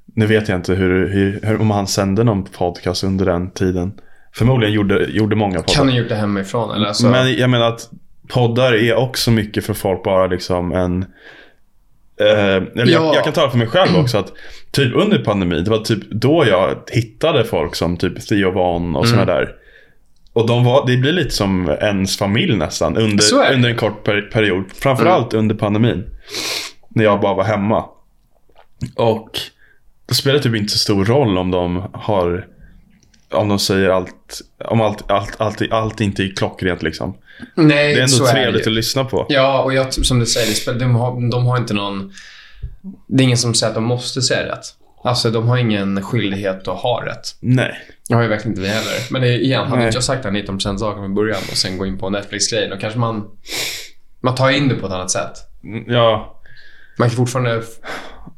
Nu 0.06 0.26
vet 0.26 0.50
jag 0.50 0.58
inte 0.58 0.74
hur, 0.74 1.08
hur, 1.08 1.40
hur, 1.44 1.62
om 1.62 1.72
han 1.72 1.88
sände 1.88 2.24
någon 2.24 2.44
podcast 2.44 3.04
under 3.04 3.26
den 3.26 3.52
tiden. 3.52 3.94
Förmodligen 4.36 4.74
gjorde, 4.74 5.06
gjorde 5.06 5.36
många 5.36 5.56
poddar. 5.60 5.74
kan 5.74 5.88
du 5.88 5.94
gjort 5.94 6.10
det 6.10 6.16
hemifrån? 6.16 6.72
Eller 6.76 6.88
alltså, 6.88 7.08
Men 7.10 7.36
jag 7.36 7.50
menar 7.50 7.68
att 7.68 7.90
poddar 8.28 8.74
är 8.74 8.96
också 8.96 9.32
mycket 9.32 9.66
för 9.66 9.74
folk 9.74 10.04
bara 10.04 10.28
liksom 10.28 10.72
en... 10.72 11.06
Eh, 12.22 12.28
eller 12.56 12.70
Ja. 12.76 12.86
jag, 12.88 13.16
jag 13.16 13.24
kan 13.24 13.34
tala 13.34 13.50
för 13.52 13.58
mig 13.58 13.68
själv 13.68 13.98
också 13.98 14.18
att 14.18 14.34
typ 14.72 14.96
under 14.96 15.18
pandemin, 15.24 15.64
det 15.64 15.70
var 15.72 15.78
typ 15.78 16.12
då 16.12 16.46
jag 16.48 16.76
hittade 16.92 17.44
folk 17.46 17.76
som 17.76 17.98
typ 17.98 18.28
Theo 18.28 18.52
Von 18.52 18.96
och 18.96 19.06
Mm. 19.06 19.18
sådana 19.20 19.34
där. 19.40 19.52
Och 20.34 20.48
de 20.48 20.64
var, 20.66 20.88
det 20.88 20.98
blir 20.98 21.12
lite 21.12 21.30
som 21.32 21.70
ens 21.70 22.18
familj 22.18 22.56
nästan 22.56 22.98
under, 22.98 23.48
det. 23.50 23.54
under 23.56 23.70
en 23.70 23.76
kort 23.76 24.04
per, 24.04 24.22
period. 24.22 24.64
Framförallt 24.74 25.34
under 25.34 25.56
pandemin. 25.56 26.04
När 26.90 27.04
jag 27.04 27.22
bara 27.22 27.34
var 27.34 27.44
hemma. 27.44 27.86
Och 28.96 29.30
det 30.06 30.14
spelar 30.14 30.40
typ 30.40 30.56
inte 30.56 30.72
så 30.74 30.78
stor 30.78 31.06
roll 31.06 31.38
om 31.38 31.52
de 31.52 31.90
har 31.94 32.48
om 33.32 33.50
de 33.50 33.60
säger 33.60 33.90
allt, 33.90 34.42
om 34.66 34.82
allt, 34.82 35.12
allt, 35.12 35.42
allt, 35.42 35.72
allt 35.72 36.02
inte 36.02 36.24
är 36.24 36.36
klockrent 36.36 36.82
liksom. 36.82 37.18
nej, 37.56 37.96
Det 37.96 38.02
är 38.02 38.08
så 38.08 38.24
ändå 38.24 38.28
är 38.30 38.34
trevligt 38.34 38.64
det 38.64 38.70
att 38.70 38.76
lyssna 38.76 39.06
på. 39.06 39.26
Ja, 39.30 39.62
och 39.64 39.74
jag, 39.74 39.94
som 39.94 40.20
du 40.20 40.26
säger, 40.26 40.80
de 40.80 40.96
har, 40.96 41.32
de 41.32 41.46
har 41.46 41.58
inte 41.58 41.74
någon... 41.74 42.12
Det 43.08 43.24
är 43.24 43.26
ingen 43.26 43.38
som 43.38 43.54
säger 43.54 43.70
att 43.70 43.76
de 43.76 43.84
måste 43.84 44.22
säga 44.22 44.52
rätt. 44.52 44.66
Alltså, 45.04 45.32
de 45.32 45.48
har 45.48 45.58
ingen 45.58 46.02
skyldighet 46.04 46.68
att 46.68 46.80
ha 46.80 47.06
rätt. 47.06 47.36
Nej. 47.40 47.74
Det 48.10 48.16
har 48.16 48.22
ju 48.22 48.28
verkligen 48.28 48.52
inte 48.52 48.62
vi 48.62 48.68
heller. 48.68 48.94
Men 49.12 49.22
det, 49.22 49.36
igen, 49.36 49.68
hade 49.68 49.84
inte 49.86 49.96
jag 49.98 50.04
sagt 50.04 50.24
den 50.24 50.36
19% 50.38 50.78
saken 50.78 51.02
från 51.02 51.16
början 51.16 51.42
och 51.52 51.58
sen 51.58 51.78
gå 51.78 51.86
in 51.86 51.98
på 51.98 52.10
Netflix-grejen, 52.10 52.70
då 52.70 52.78
kanske 52.78 53.00
man... 53.00 53.24
Man 54.22 54.36
tar 54.36 54.50
in 54.50 54.68
det 54.68 54.76
på 54.76 54.88
ett 54.88 54.94
annat 54.94 55.12
sätt. 55.12 55.32
Mm, 55.64 55.84
Ja, 55.88 56.42
Man 56.98 57.10
kan 57.10 57.16
fortfarande 57.18 57.62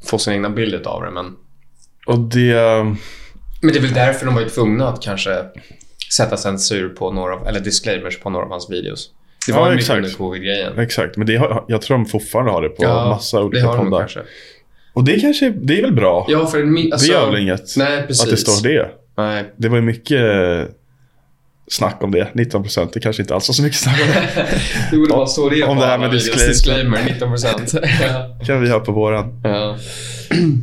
få 0.04 0.18
sin 0.18 0.32
egna 0.32 0.50
bild 0.50 0.86
av 0.86 1.02
det, 1.02 1.10
men... 1.10 1.26
och 2.06 2.18
det... 2.18 2.56
Men 3.62 3.72
det 3.72 3.78
är 3.78 3.82
väl 3.82 3.92
därför 3.94 4.26
de 4.26 4.34
var 4.34 4.42
ju 4.42 4.48
tvungna 4.48 4.88
att 4.88 5.02
kanske 5.02 5.44
sätta 6.16 6.36
censur 6.36 6.88
på 6.88 7.12
några 7.12 7.34
av, 7.34 7.46
eller 7.48 7.60
disclaimers 7.60 8.18
på 8.20 8.30
några 8.30 8.44
av 8.44 8.50
hans 8.50 8.70
videos. 8.70 9.10
Det 9.46 9.52
var 9.52 9.68
Ja, 9.70 9.74
mycket 9.74 9.90
under 9.90 10.10
covid-grejen. 10.10 10.78
Exakt, 10.78 11.16
men 11.16 11.26
det 11.26 11.36
har, 11.36 11.64
jag 11.68 11.82
tror 11.82 11.96
de 11.96 12.06
fortfarande 12.06 12.52
har 12.52 12.62
det 12.62 12.68
på 12.68 12.82
massa 12.84 13.38
det 13.38 13.44
olika 13.44 13.66
har 13.66 13.76
de 13.76 13.84
poddar. 13.84 13.98
kanske. 13.98 14.20
Och 14.94 15.04
det 15.04 15.20
kanske, 15.20 15.50
det 15.50 15.78
är 15.78 15.82
väl 15.82 15.92
bra? 15.92 16.26
Ja, 16.28 16.46
för 16.46 16.62
en, 16.62 16.92
alltså, 16.92 17.06
det 17.06 17.12
gör 17.12 17.26
väl 17.30 17.40
inget 17.42 17.76
Nej, 17.76 18.06
precis. 18.06 18.24
att 18.24 18.30
det 18.30 18.36
står 18.36 18.68
det. 18.68 18.90
Nej. 19.16 19.52
Det 19.56 19.68
var 19.68 19.76
ju 19.76 19.82
mycket 19.82 20.20
eh, 20.20 20.62
snack 21.70 21.96
om 22.02 22.10
det. 22.10 22.28
19% 22.34 22.88
det 22.92 23.00
kanske 23.00 23.22
inte 23.22 23.34
alls 23.34 23.48
var 23.48 23.54
så 23.54 23.62
mycket 23.62 23.78
snack 23.78 24.00
om 24.00 24.06
det. 24.08 24.46
Det 24.90 24.96
borde 24.96 25.14
vara 25.14 25.26
så 25.26 25.48
det 25.48 25.60
är 25.60 25.68
Om 25.68 25.78
det 25.78 25.86
här 25.86 25.98
med 25.98 26.10
disclaimer. 26.10 26.48
disclaimer, 26.48 26.98
19%. 26.98 27.78
ja. 28.02 28.38
kan 28.46 28.60
vi 28.62 28.70
ha 28.70 28.80
på 28.80 28.92
våran. 28.92 29.40
ja. 29.44 29.76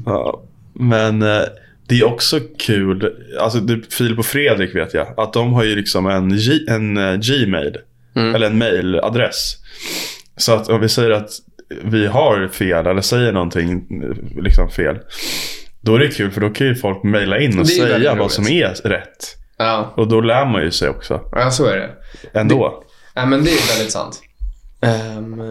Ja. 0.05 0.43
Men 0.73 1.21
eh, 1.21 1.41
det 1.89 1.99
är 1.99 2.03
också 2.05 2.39
kul, 2.59 3.13
alltså 3.39 3.59
det, 3.59 3.93
Filip 3.93 4.19
och 4.19 4.25
Fredrik 4.25 4.75
vet 4.75 4.93
jag, 4.93 5.19
att 5.19 5.33
de 5.33 5.53
har 5.53 5.63
ju 5.63 5.75
liksom 5.75 6.05
en, 6.07 6.29
G, 6.37 6.51
en 6.69 6.97
eh, 6.97 7.15
Gmail, 7.15 7.77
Mm. 8.15 8.35
eller 8.35 8.47
en 8.47 8.57
mailadress. 8.57 9.55
Så 10.37 10.53
att 10.53 10.69
om 10.69 10.81
vi 10.81 10.89
säger 10.89 11.11
att 11.11 11.29
vi 11.83 12.07
har 12.07 12.47
fel 12.47 12.87
eller 12.87 13.01
säger 13.01 13.31
någonting 13.31 13.71
eh, 14.03 14.41
liksom 14.43 14.69
fel. 14.69 14.97
Då 15.81 15.95
är 15.95 15.99
det 15.99 16.07
kul 16.07 16.31
för 16.31 16.41
då 16.41 16.49
kan 16.49 16.67
ju 16.67 16.75
folk 16.75 17.03
mejla 17.03 17.39
in 17.39 17.59
och 17.59 17.65
Det 17.65 17.71
säga 17.71 18.15
vad 18.15 18.31
som 18.31 18.47
är 18.47 18.89
rätt. 18.89 19.35
Ja. 19.57 19.93
Och 19.97 20.07
då 20.07 20.21
lär 20.21 20.45
man 20.45 20.61
ju 20.63 20.71
sig 20.71 20.89
också. 20.89 21.21
ja, 21.31 21.51
så 21.51 21.65
är 21.65 21.77
det. 21.77 21.89
Ändå. 22.39 22.83
Ja, 23.13 23.25
men 23.25 23.43
det 23.43 23.49
är 23.51 23.75
väldigt 23.75 23.91
sant. 23.91 24.21
Um, 25.17 25.41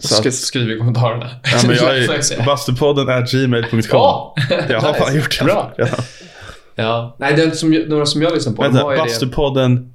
Så 0.00 0.28
att- 0.28 0.34
skriva 0.34 0.72
i 0.72 0.78
kommentarerna. 0.78 1.30
Ja, 1.42 1.58
men 1.66 1.76
jag 1.76 1.96
är 2.04 2.46
bastupodden 2.46 3.08
är 3.08 3.26
gmail.com. 3.46 3.80
Ja! 3.90 4.34
Jag 4.68 4.80
har 4.80 4.94
fan 4.94 5.16
gjort 5.16 5.38
det. 5.38 5.44
Bra. 5.44 5.72
Ja. 5.76 5.86
Ja. 6.74 7.16
Nej, 7.18 7.34
är 7.42 7.50
som, 7.50 7.70
några 7.70 8.06
som 8.06 8.22
jag 8.22 8.34
lyssnar 8.34 8.52
på. 8.52 8.62
de 8.62 8.72
Vänta, 8.72 8.90
det. 8.90 8.96
bastupodden 8.96 9.92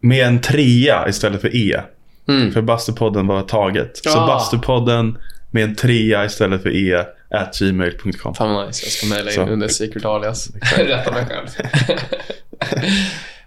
med 0.00 0.26
en 0.26 0.40
trea 0.40 1.08
istället 1.08 1.40
för 1.40 1.56
e. 1.56 1.80
Mm. 2.28 2.52
För 2.52 2.62
bastupodden 2.62 3.26
var 3.26 3.42
taget. 3.42 3.96
Så 3.96 4.08
Ja. 4.08 4.26
bastupodden 4.26 5.18
med 5.50 5.64
en 5.64 5.74
trea 5.74 6.24
istället 6.24 6.62
för 6.62 6.76
e 6.76 7.04
at 7.30 7.58
gmail.com. 7.58 8.34
Fan 8.34 8.66
nice. 8.66 8.84
Jag 8.84 8.92
ska 8.92 9.06
mejla 9.06 9.30
in 9.30 9.34
Så. 9.34 9.46
under 9.46 9.68
secret 9.68 10.04
alias. 10.04 10.48
Rätta 10.78 11.12
mig 11.12 11.26
själv. 11.26 11.48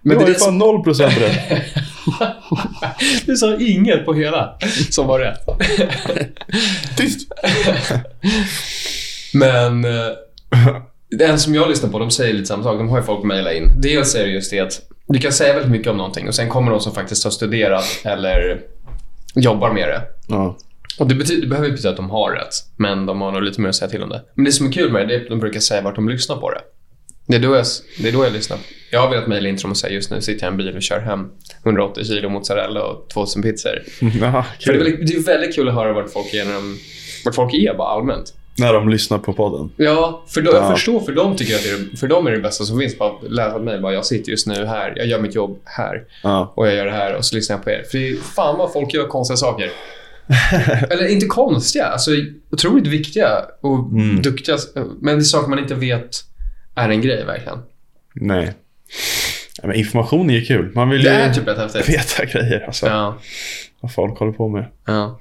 Men 0.02 0.18
det 0.18 0.24
är 0.24 0.34
fan 0.34 0.60
som... 0.60 0.84
0% 0.84 1.20
rätt. 1.20 1.64
Du 3.26 3.36
sa 3.36 3.56
inget 3.56 4.06
på 4.06 4.14
hela 4.14 4.58
som 4.90 5.08
var 5.08 5.20
rätt. 5.20 5.46
Tyst. 6.98 7.32
Men 9.34 9.86
eh, 9.86 10.12
den 11.10 11.40
som 11.40 11.56
jag 11.56 11.70
lyssnar 11.70 11.90
på, 11.90 12.00
de 12.00 12.12
säger 12.12 12.34
lite 12.34 12.46
samma 12.46 12.64
sak. 12.64 12.78
De 12.78 12.90
har 12.90 12.98
ju 12.98 13.04
folk 13.04 13.24
mejla 13.24 13.54
in. 13.54 13.72
Dels 13.82 14.16
är 14.16 14.26
det 14.26 14.32
just 14.32 14.52
det 14.52 14.60
att 14.60 14.82
du 15.08 15.20
kan 15.20 15.32
säga 15.32 15.54
väldigt 15.54 15.72
mycket 15.72 15.88
om 15.88 15.98
någonting 15.98 16.28
och 16.28 16.36
sen 16.36 16.50
kommer 16.50 16.72
de 16.72 16.80
som 16.80 16.94
faktiskt 16.94 17.24
har 17.24 17.32
studerat 17.32 17.86
eller 18.04 18.62
jobbar 19.36 19.74
med 19.74 19.88
det. 19.88 20.02
Ja. 20.28 20.58
Och 21.00 21.08
det, 21.08 21.16
betyder, 21.16 21.42
det 21.42 21.48
behöver 21.48 21.68
inte 21.68 21.76
betyda 21.76 21.90
att 21.90 21.98
de 21.98 22.10
har 22.10 22.32
rätt, 22.32 22.54
men 22.76 23.06
de 23.06 23.22
har 23.22 23.32
nog 23.32 23.42
lite 23.44 23.62
mer 23.62 23.70
att 23.70 23.76
säga 23.76 23.90
till 23.90 24.04
om 24.04 24.10
det. 24.10 24.22
Men 24.36 24.46
det 24.46 24.52
som 24.52 24.68
är 24.68 24.72
kul 24.72 24.92
med 24.92 25.08
det 25.08 25.16
är 25.16 25.22
att 25.22 25.30
de 25.30 25.40
brukar 25.40 25.60
säga 25.60 25.82
vart 25.82 25.96
de 25.96 26.10
lyssnar 26.10 26.36
på 26.36 26.52
det. 26.52 26.62
Det 27.28 27.36
är 27.36 27.40
då 27.40 27.56
jag, 27.56 27.66
det 28.02 28.08
är 28.08 28.12
då 28.12 28.24
jag 28.24 28.34
lyssnar. 28.34 28.58
Jag 28.92 29.02
har 29.02 29.10
velat 29.10 29.28
mejla 29.28 29.50
in 29.50 29.56
till 29.56 29.62
dem 29.64 29.72
och 29.72 29.78
säga 29.78 29.94
just 29.94 30.12
nu 30.12 30.22
sitter 30.22 30.46
jag 30.46 30.52
i 30.52 30.54
en 30.54 30.58
bil 30.58 30.76
och 30.76 30.82
kör 30.82 31.00
hem 31.00 31.28
180 31.64 32.04
kilo 32.04 32.30
mozzarella 32.30 32.84
och 32.84 33.10
2000 33.10 33.42
pizzor. 33.42 33.82
För 34.00 34.06
det, 34.66 34.70
är 34.70 34.78
väldigt, 34.78 35.08
det 35.08 35.14
är 35.16 35.24
väldigt 35.24 35.56
kul 35.56 35.68
att 35.70 35.74
höra 35.76 35.94
vart 35.94 36.10
folk 36.14 36.34
är 36.34 36.46
när 36.46 36.54
de, 36.54 36.78
vart 37.26 37.36
folk 37.36 37.54
är 37.54 37.74
bara 37.78 37.88
allmänt. 37.88 38.34
När 38.58 38.74
de 38.74 38.90
lyssnar 38.90 39.18
på 39.18 39.34
podden. 39.34 39.70
Ja, 39.78 40.24
för 40.28 40.42
då, 40.42 40.52
Ja. 40.52 40.56
jag 40.58 40.72
förstår. 40.72 41.00
För 41.00 41.12
dem 41.12 41.36
tycker 41.36 41.52
jag 41.54 41.60
att 41.60 41.66
det 41.90 41.94
är, 41.94 41.98
för 41.98 42.08
dem 42.08 42.28
är 42.28 42.32
det 42.32 42.40
bästa 42.40 42.64
som 42.64 42.80
finns. 42.80 42.98
Bara 42.98 43.14
läsa 43.30 43.60
mejl. 43.60 43.82
Bara, 43.82 43.94
jag 43.94 44.06
sitter 44.06 44.32
just 44.32 44.48
nu 44.48 44.66
här. 44.66 44.94
Jag 44.96 45.08
gör 45.08 45.20
mitt 45.20 45.36
jobb 45.36 45.60
här. 45.66 46.04
Ja. 46.24 46.54
Och 46.56 46.68
jag 46.68 46.76
gör 46.76 46.86
det 46.86 46.92
här 46.92 47.16
och 47.16 47.26
så 47.26 47.36
lyssnar 47.36 47.56
jag 47.56 47.64
på 47.64 47.70
er. 47.70 47.84
För 47.92 47.98
det 47.98 48.10
är 48.10 48.16
fan 48.16 48.58
vad 48.58 48.74
folk 48.74 48.94
gör 48.94 49.08
konstiga 49.08 49.38
saker. 49.38 49.72
Eller 50.90 51.08
inte 51.08 51.26
konstiga. 51.26 51.86
Alltså 51.86 52.12
otroligt 52.52 52.88
viktiga 52.88 53.46
och 53.62 53.80
Mm. 53.92 54.22
duktiga. 54.22 54.58
Men 55.02 55.16
det 55.16 55.22
är 55.22 55.24
saker 55.24 55.50
man 55.50 55.60
inte 55.60 55.76
vet 55.76 56.24
är 56.76 56.90
en 56.90 57.02
grej 57.02 57.26
verkligen. 57.26 57.58
Nej. 58.14 58.54
Men 59.64 59.76
information 59.76 60.30
är 60.30 60.34
ju 60.34 60.46
kul. 60.46 60.72
Man 60.76 60.90
vill 60.90 61.02
ju 61.04 61.10
Det 61.10 61.16
är 61.16 61.34
typ 61.34 61.48
rätt 61.48 61.58
häftigt. 61.58 61.90
veta 61.90 62.26
grejer. 62.40 62.60
Alltså, 62.66 62.88
Ja. 62.88 63.18
Vad 63.80 63.94
folk 63.94 64.20
håller 64.20 64.32
på 64.32 64.48
med. 64.50 64.66
Ja. 64.88 65.20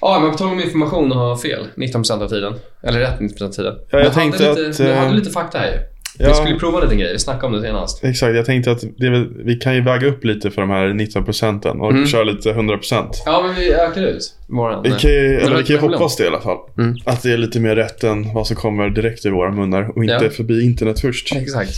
Ja, 0.00 0.20
men 0.20 0.30
på 0.32 0.38
tal 0.38 0.48
om 0.48 0.60
information 0.60 1.12
och 1.12 1.18
ha 1.18 1.38
fel 1.38 1.66
19% 1.76 2.22
av 2.22 2.28
tiden. 2.28 2.54
Eller 2.82 3.00
rätt 3.00 3.18
19% 3.20 3.42
av 3.44 3.50
tiden. 3.52 3.74
Ja, 3.90 3.98
jag 3.98 3.98
hade 3.98 4.14
tänkte 4.14 4.48
lite, 4.48 4.70
att, 4.70 4.76
Du 4.76 4.90
eh, 4.92 4.98
hade 4.98 5.12
lite 5.14 5.30
fakta 5.30 5.58
här 5.58 5.66
ju. 5.66 5.78
Vi 6.18 6.24
Ja. 6.24 6.34
skulle 6.34 6.58
prova 6.58 6.80
lite 6.80 6.94
grejer. 6.94 7.12
Vi 7.12 7.18
snackade 7.18 7.46
om 7.46 7.52
det 7.52 7.60
senast. 7.68 8.04
Exakt, 8.04 8.34
jag 8.36 8.46
tänkte 8.46 8.70
att 8.70 8.84
väl, 8.84 9.28
vi 9.44 9.56
kan 9.56 9.74
ju 9.74 9.80
väga 9.80 10.06
upp 10.08 10.24
lite 10.24 10.50
för 10.50 10.60
de 10.60 10.70
här 10.70 10.88
19 10.88 11.24
procenten 11.24 11.80
och 11.80 11.90
Mm. 11.90 12.06
köra 12.06 12.24
lite 12.24 12.50
100 12.50 12.76
procent. 12.76 13.22
Ja, 13.26 13.42
men 13.46 13.54
vi 13.54 13.72
ökar 13.72 14.02
ut 14.02 14.34
våran... 14.46 14.82
Vi 14.82 14.90
kan 14.90 15.10
ju, 15.10 15.36
eller 15.40 15.50
var 15.50 15.56
vi 15.58 15.64
kan 15.64 15.76
ju 15.76 15.82
hoppas 15.82 16.16
det 16.16 16.24
i 16.24 16.26
alla 16.26 16.40
fall. 16.40 16.56
Mm. 16.78 16.96
Att 17.04 17.22
det 17.22 17.32
är 17.32 17.36
lite 17.38 17.60
mer 17.60 17.76
rätt 17.76 18.04
än 18.04 18.34
vad 18.34 18.46
som 18.46 18.56
kommer 18.56 18.90
direkt 18.90 19.24
i 19.26 19.30
våra 19.30 19.50
munnar 19.50 19.96
och 19.96 20.04
inte 20.04 20.24
Ja. 20.24 20.30
förbi 20.30 20.62
internet 20.64 21.00
först. 21.00 21.36
Exakt. 21.36 21.70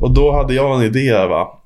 Och 0.00 0.14
då 0.14 0.32
hade 0.32 0.54
jag 0.54 0.76
en 0.76 0.82
idé 0.82 1.12
va, 1.12 1.58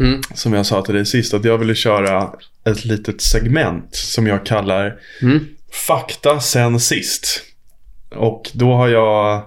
Mm. 0.00 0.20
som 0.34 0.52
jag 0.52 0.66
sa 0.66 0.82
till 0.82 0.94
dig 0.94 1.06
sist, 1.06 1.34
att 1.34 1.44
jag 1.44 1.58
ville 1.58 1.74
köra 1.74 2.30
ett 2.64 2.84
litet 2.84 3.20
segment 3.20 3.88
som 3.94 4.26
jag 4.26 4.46
kallar 4.46 4.96
Mm. 5.22 5.38
Fakta 5.88 6.40
sen 6.40 6.80
sist. 6.80 7.42
Och 8.16 8.50
då 8.52 8.72
har 8.74 8.88
jag, 8.88 9.42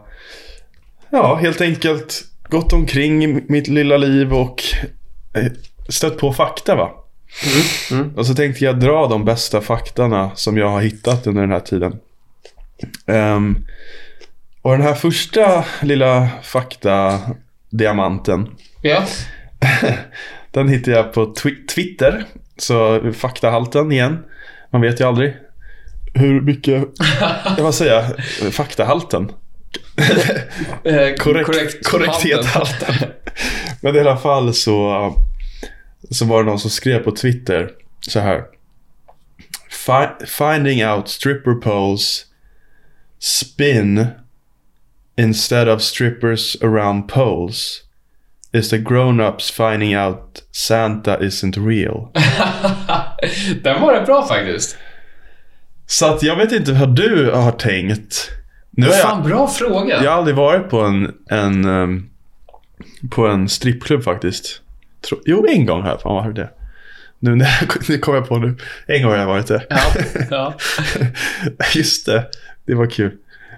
ja 1.11 1.35
helt 1.35 1.61
enkelt 1.61 2.23
gått 2.49 2.73
omkring 2.73 3.23
i 3.23 3.43
mitt 3.47 3.67
lilla 3.67 3.97
liv 3.97 4.33
och 4.33 4.63
eh, 5.33 5.51
stött 5.89 6.17
på 6.17 6.33
fakta 6.33 6.75
va. 6.75 6.91
Mm. 7.91 8.15
Och 8.15 8.25
så 8.25 8.35
tänkte 8.35 8.65
jag 8.65 8.79
dra 8.79 9.07
de 9.07 9.25
bästa 9.25 9.61
faktarna 9.61 10.31
som 10.35 10.57
jag 10.57 10.69
har 10.69 10.81
hittat 10.81 11.27
under 11.27 11.41
den 11.41 11.51
här 11.51 11.59
tiden. 11.59 11.99
Ehm, 13.07 13.65
och 14.61 14.71
den 14.71 14.81
här 14.81 14.93
första 14.93 15.65
lilla 15.81 16.29
fakta-diamanten. 16.43 18.49
Ja. 18.81 19.03
Den 20.51 20.69
hittade 20.69 20.97
jag 20.97 21.13
på 21.13 21.25
twi- 21.25 21.67
Twitter. 21.67 22.25
Så 22.57 23.11
faktahalten 23.13 23.91
igen. 23.91 24.17
Man 24.71 24.81
vet 24.81 24.99
ju 24.99 25.07
aldrig 25.07 25.33
hur 26.13 26.41
mycket, 26.41 26.83
jag 27.57 27.63
vad 27.63 27.75
säger 27.75 27.93
jag, 28.41 28.53
faktahalten. 28.53 29.31
Eh, 30.83 31.13
Korrekt, 31.17 31.85
korrekthethalten. 31.87 32.95
Men 33.81 33.95
i 33.95 33.99
alla 33.99 34.17
fall 34.17 34.53
så, 34.53 35.13
så 36.11 36.25
var 36.25 36.43
det 36.43 36.49
någon 36.49 36.59
som 36.59 36.69
skrev 36.69 36.99
på 36.99 37.11
Twitter 37.11 37.69
så 38.07 38.19
här. 38.19 38.43
"Fi- 39.85 40.25
Finding 40.27 40.85
out 40.87 41.09
stripper 41.09 41.53
poles 41.53 42.25
spin 43.19 44.05
instead 45.17 45.69
of 45.69 45.81
strippers 45.81 46.57
around 46.61 47.07
poles 47.07 47.81
is 48.53 48.69
the 48.69 48.77
grown-ups 48.77 49.51
finding 49.51 49.97
out 49.97 50.43
Santa 50.51 51.19
isn't 51.19 51.67
real. 51.67 52.07
Den 53.63 53.81
var 53.81 53.93
rätt 53.93 54.05
bra 54.05 54.27
faktiskt. 54.27 54.77
Så 55.87 56.05
att 56.05 56.23
jag 56.23 56.35
vet 56.35 56.51
inte 56.51 56.71
hur 56.73 56.87
du 56.87 57.31
har 57.31 57.51
tänkt. 57.51 58.29
Nu 58.71 58.85
har 58.85 58.93
Fan, 58.93 59.17
jag, 59.17 59.27
bra 59.27 59.47
fråga. 59.47 60.03
jag 60.03 60.11
har 60.11 60.17
aldrig 60.17 60.35
varit 60.35 60.69
på 60.69 60.79
en, 60.81 61.13
en, 61.29 61.65
ehm, 61.65 62.09
på 63.09 63.27
en 63.27 63.49
strippklubb 63.49 64.03
faktiskt. 64.03 64.61
Tro, 65.09 65.19
jo, 65.25 65.45
en 65.49 65.65
gång 65.65 65.81
har 65.81 65.89
jag 65.89 66.01
fan 66.01 66.13
varit 66.15 66.35
det. 66.35 66.49
Nu 67.19 67.35
när 67.35 67.45
jag, 67.61 67.69
det 67.87 67.97
kom 67.97 68.15
jag 68.15 68.27
på 68.27 68.37
nu. 68.37 68.55
En 68.87 69.01
gång 69.03 69.11
har 69.11 69.17
jag 69.19 69.25
varit 69.27 69.47
det. 69.47 69.65
Ja, 69.69 69.79
ja. 70.29 70.53
Just 71.75 72.05
det. 72.05 72.25
Det 72.65 72.75
var 72.75 72.85
kul. 72.89 73.11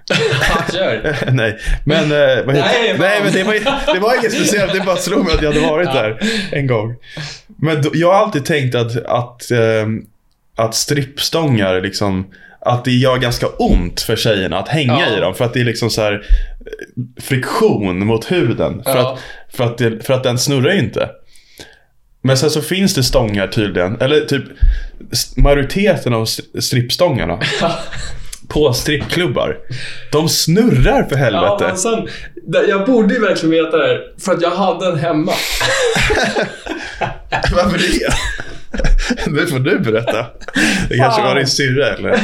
Ja, 0.08 0.64
kör. 0.72 1.16
Nej, 1.32 1.58
men... 1.84 2.02
eh, 2.04 2.46
Nej, 2.46 2.96
nej, 2.98 3.20
men 3.24 3.32
det 3.32 3.44
var, 3.44 3.94
det 3.94 4.00
var 4.00 4.18
inget 4.18 4.32
speciellt. 4.32 4.72
Det 4.72 4.80
bara 4.80 4.96
slog 4.96 5.24
mig 5.24 5.34
att 5.34 5.42
jag 5.42 5.52
hade 5.52 5.66
varit 5.66 5.92
där 5.92 6.18
en 6.52 6.66
gång. 6.66 6.96
Men 7.46 7.82
då, 7.82 7.90
jag 7.94 8.12
har 8.12 8.18
alltid 8.18 8.44
tänkt 8.44 8.74
att, 8.74 8.96
att, 9.06 9.50
ehm, 9.50 10.06
att 10.56 10.74
strippstångar 10.74 11.80
liksom... 11.80 12.26
Att 12.64 12.84
det 12.84 12.90
gör 12.92 13.18
ganska 13.18 13.46
ont 13.48 14.00
för 14.00 14.16
tjejerna 14.16 14.58
att 14.58 14.68
hänga 14.68 15.00
Ja. 15.10 15.16
i 15.16 15.20
dem. 15.20 15.34
För 15.34 15.44
att 15.44 15.52
det 15.54 15.60
är 15.60 15.64
liksom 15.64 15.90
så 15.90 16.02
här 16.02 16.12
eh, 16.12 17.22
friktion 17.22 18.06
mot 18.06 18.32
huden. 18.32 18.82
För, 18.84 18.96
Ja. 18.96 19.12
att, 19.12 19.20
för, 19.56 19.64
att 19.64 19.78
det, 19.78 20.06
för 20.06 20.14
att 20.14 20.22
den 20.22 20.38
snurrar 20.38 20.72
ju 20.72 20.78
inte. 20.78 21.08
Men 22.22 22.36
sen 22.38 22.50
så 22.50 22.62
finns 22.62 22.94
det 22.94 23.02
stångar 23.02 23.46
tydligen. 23.46 24.00
Eller 24.00 24.20
typ 24.20 24.44
majoriteten 25.36 26.14
av 26.14 26.24
strippstångarna 26.60 27.38
på 28.48 28.72
strippklubbar. 28.72 29.56
De 30.12 30.28
snurrar 30.28 31.02
för 31.02 31.16
Ja, 31.16 31.24
helvete. 31.24 31.64
men 31.68 31.76
sen, 31.76 32.08
jag 32.68 32.86
borde 32.86 33.14
ju 33.14 33.20
verkligen 33.20 33.50
veta 33.64 33.76
det 33.76 33.86
här, 33.86 34.00
för 34.24 34.32
att 34.32 34.42
jag 34.42 34.50
hade 34.50 34.86
en 34.86 34.98
hemma. 34.98 35.32
Varför 37.56 37.78
det? 37.78 38.14
Det 39.34 39.46
får 39.46 39.58
du 39.58 39.78
berätta. 39.78 40.26
Det 40.88 40.96
kanske 40.96 41.22
var 41.22 41.34
din 41.34 41.46
syrra 41.46 41.86
eller? 41.94 42.18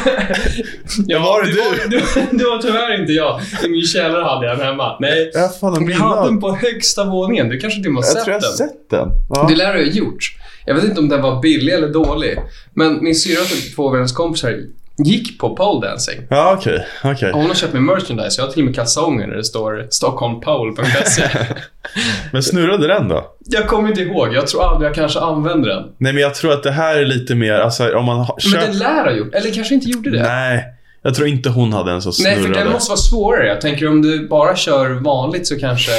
Ja, 1.06 1.18
var 1.18 1.42
det 1.42 1.48
det 1.48 1.54
du? 1.54 1.60
Var, 1.60 1.90
det, 1.90 2.38
det 2.38 2.44
var 2.44 2.62
tyvärr 2.62 3.00
inte 3.00 3.12
jag. 3.12 3.40
I 3.64 3.68
min 3.68 3.82
källare 3.82 4.24
hade 4.24 4.46
jag 4.46 4.58
den 4.58 4.66
hemma. 4.66 4.96
Nej, 5.00 5.30
Ja, 5.34 5.48
fan, 5.60 5.86
vi 5.86 5.92
hade 5.92 6.28
den 6.28 6.40
på 6.40 6.56
högsta 6.56 7.04
våningen. 7.04 7.48
Du 7.48 7.58
kanske 7.58 7.80
till 7.82 7.88
och 7.88 7.94
med 7.94 8.02
har 8.04 8.08
Jag 8.10 8.16
sett 8.16 8.24
tror 8.24 8.34
jag 8.34 8.40
har 8.42 8.48
den. 8.48 8.56
sett 8.56 8.90
den. 8.90 9.08
Ja. 9.28 9.46
Det 9.50 9.56
lär 9.56 9.74
du 9.74 9.84
ha 9.84 9.90
gjort. 9.90 10.24
Jag 10.66 10.74
vet 10.74 10.84
inte 10.84 11.00
om 11.00 11.08
den 11.08 11.22
var 11.22 11.40
billig 11.42 11.72
eller 11.74 11.88
dålig. 11.88 12.38
Men 12.74 13.04
min 13.04 13.14
syrra 13.14 13.40
och 13.42 13.46
typ 13.48 13.74
två 13.76 13.88
av 13.88 13.94
hennes 13.94 14.12
kompisar 14.12 14.58
gick 15.04 15.38
på 15.38 15.56
pole 15.56 15.88
dancing. 15.88 16.20
Ja, 16.30 16.54
okej. 16.58 16.86
okej. 17.04 17.32
Och 17.32 17.38
hon 17.38 17.48
har 17.48 17.54
köpt 17.54 17.72
mig 17.72 17.82
merchandise. 17.82 18.40
Jag 18.40 18.46
har 18.46 18.52
till 18.52 18.62
och 18.62 18.66
med 18.66 18.74
kalsonger 18.74 19.26
där 19.26 19.36
det 19.36 19.44
står 19.44 19.86
stockholmpole.se. 19.90 21.22
Men 22.32 22.42
snurrade 22.42 22.86
den 22.86 23.08
då? 23.08 23.36
jag 23.52 23.66
kommer 23.68 23.88
inte 23.88 24.00
ihåg. 24.00 24.34
Jag 24.34 24.46
tror 24.46 24.64
aldrig 24.64 24.88
jag 24.88 24.94
kanske 24.94 25.20
använde 25.20 25.68
den. 25.74 25.82
Nej, 25.98 26.12
men 26.12 26.22
jag 26.22 26.34
tror 26.34 26.52
att 26.52 26.62
det 26.62 26.70
här 26.70 26.96
är 26.96 27.06
lite 27.06 27.34
mer, 27.34 27.54
alltså 27.54 27.96
om 27.96 28.04
man 28.04 28.16
har 28.18 28.38
Men 28.44 28.52
köpt... 28.52 28.66
den 28.66 28.78
lär 28.78 29.04
ha 29.04 29.12
gjort. 29.12 29.34
Eller 29.34 29.54
kanske 29.54 29.74
inte 29.74 29.88
gjorde 29.90 30.10
det. 30.10 30.22
Nej, 30.22 30.64
jag 31.02 31.14
tror 31.14 31.28
inte 31.28 31.48
hon 31.48 31.72
hade 31.72 31.90
en 31.90 32.00
Nej, 32.04 32.12
snurrade. 32.12 32.42
för 32.42 32.54
den 32.54 32.72
måste 32.72 32.90
vara 32.90 32.98
svårare. 32.98 33.46
Jag 33.46 33.60
tänker 33.60 33.88
om 33.88 34.02
du 34.02 34.28
bara 34.28 34.56
kör 34.56 34.90
vanligt 34.90 35.46
så 35.46 35.58
kanske 35.58 35.92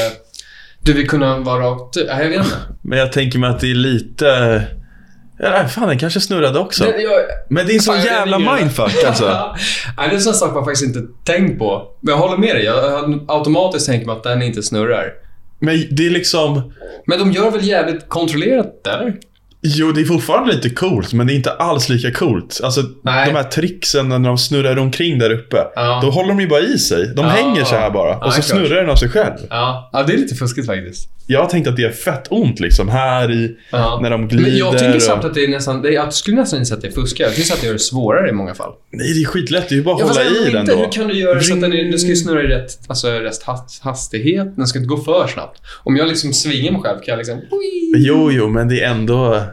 du 0.83 0.93
vill 0.93 1.09
kunna 1.09 1.37
vara 1.37 1.63
rakt... 1.63 1.95
Nej, 1.95 2.05
jag 2.23 2.29
vet 2.29 2.37
inte. 2.37 2.57
Men 2.81 2.99
jag 2.99 3.11
tänker 3.11 3.39
mig 3.39 3.49
att 3.49 3.59
det 3.59 3.71
är 3.71 3.75
lite... 3.75 4.61
Ja, 5.43 5.67
fan, 5.67 5.87
den 5.87 5.99
kanske 5.99 6.19
snurrade 6.21 6.59
också. 6.59 6.83
Den- 6.83 7.01
jag- 7.01 7.21
Men 7.49 7.65
det 7.67 7.73
är 7.73 7.75
en 7.75 7.81
sån 7.81 8.01
jävla 8.01 8.39
mindfuck 8.39 9.03
alltså. 9.07 9.25
Nej, 9.97 10.07
det 10.09 10.13
är 10.13 10.15
en 10.15 10.21
sån 10.21 10.33
sak 10.33 10.53
man 10.53 10.65
faktiskt 10.65 10.85
inte 10.95 11.01
tänkt 11.23 11.59
på. 11.59 11.87
Men 12.01 12.11
jag 12.11 12.19
håller 12.19 12.37
med 12.37 12.55
dig. 12.55 12.65
Jag 12.65 13.19
automatiskt 13.27 13.85
tänkt 13.85 14.05
mig 14.05 14.15
att 14.15 14.23
den 14.23 14.41
inte 14.41 14.63
snurrar. 14.63 15.05
Men 15.59 15.83
det 15.91 16.05
är 16.05 16.09
liksom... 16.09 16.73
Men 17.07 17.19
de 17.19 17.31
gör 17.31 17.51
väl 17.51 17.63
jävligt 17.67 18.09
kontrollerat, 18.09 18.87
eller? 18.87 19.13
Jo, 19.63 19.91
det 19.91 20.01
är 20.01 20.05
fortfarande 20.05 20.53
lite 20.53 20.69
coolt, 20.69 21.13
men 21.13 21.27
det 21.27 21.33
är 21.33 21.35
inte 21.35 21.51
alls 21.51 21.89
lika 21.89 22.11
coolt. 22.11 22.59
Alltså, 22.63 22.81
Nej. 23.03 23.25
de 23.31 23.35
här 23.35 23.43
tricksen 23.43 24.09
när 24.09 24.19
de 24.19 24.37
snurrar 24.37 24.77
omkring 24.79 25.19
där 25.19 25.29
uppe. 25.33 25.57
Ja. 25.75 25.99
Då 26.03 26.09
håller 26.09 26.29
de 26.29 26.39
ju 26.39 26.47
bara 26.47 26.59
i 26.59 26.77
sig. 26.79 27.07
De 27.15 27.25
Ja. 27.25 27.31
hänger 27.31 27.63
så 27.63 27.75
här 27.75 27.89
bara. 27.91 28.09
Ja, 28.09 28.25
Och 28.25 28.33
så 28.33 28.41
snurrar 28.41 28.75
den 28.81 28.89
av 28.89 28.95
sig 28.95 29.09
själv. 29.09 29.33
Ja. 29.49 29.89
ja, 29.93 30.03
det 30.03 30.13
är 30.13 30.17
lite 30.17 30.35
fuskigt 30.35 30.67
faktiskt. 30.67 31.09
Jag 31.27 31.41
har 31.41 31.49
tänkt 31.49 31.67
att 31.67 31.75
det 31.75 31.83
är 31.83 31.91
fett 31.91 32.27
ont 32.29 32.59
liksom. 32.59 32.89
Här 32.89 33.31
i... 33.31 33.55
Ja. 33.71 33.99
När 34.01 34.09
de 34.09 34.27
glider 34.27 34.49
Men 34.49 34.57
jag 34.57 34.71
tycker 34.79 34.95
och- 34.95 35.01
samtidigt 35.01 35.29
att 35.29 35.35
det 35.35 35.43
är 35.43 35.47
nästan... 35.47 35.93
Jag 35.93 36.13
skulle 36.13 36.37
nästan 36.37 36.65
säga 36.65 36.75
att 36.75 36.81
det 36.81 36.87
är 36.87 36.91
fuska. 36.91 37.23
Jag 37.23 37.35
tycker 37.35 37.53
att 37.53 37.61
det 37.61 37.67
gör 37.67 37.73
det 37.73 37.79
svårare 37.79 38.29
i 38.29 38.31
många 38.31 38.53
fall. 38.55 38.71
Nej, 38.91 39.13
det 39.13 39.21
är 39.21 39.25
skitlätt. 39.25 39.69
Det 39.69 39.75
är 39.75 39.77
ju 39.77 39.83
bara 39.83 39.95
att 39.95 40.01
hålla 40.01 40.23
i 40.23 40.51
den 40.51 40.61
inte. 40.61 40.71
då. 40.75 40.79
Hur 40.79 40.91
kan 40.91 41.07
du 41.07 41.13
göra 41.13 41.41
så 41.41 41.53
att 41.53 41.61
den, 41.61 41.73
är, 41.73 41.83
den 41.83 41.99
ska 41.99 42.09
ju 42.09 42.15
snurra 42.15 42.43
i 42.43 42.47
rätt, 42.47 42.79
alltså, 42.87 43.07
rätt 43.09 43.43
has- 43.43 43.81
hastighet? 43.81 44.55
Den 44.57 44.67
ska 44.67 44.79
inte 44.79 44.87
gå 44.89 44.97
för 44.97 45.27
snabbt. 45.27 45.61
Om 45.83 45.95
jag 45.95 46.07
liksom 46.07 46.33
svingar 46.33 46.71
mig 46.71 46.81
själv 46.81 46.97
kan 46.99 47.11
jag 47.11 47.17
liksom... 47.17 47.41
Jo, 47.95 48.31
jo, 48.31 48.49
men 48.49 48.67
det 48.67 48.81
är 48.83 48.89
ändå 48.91 49.43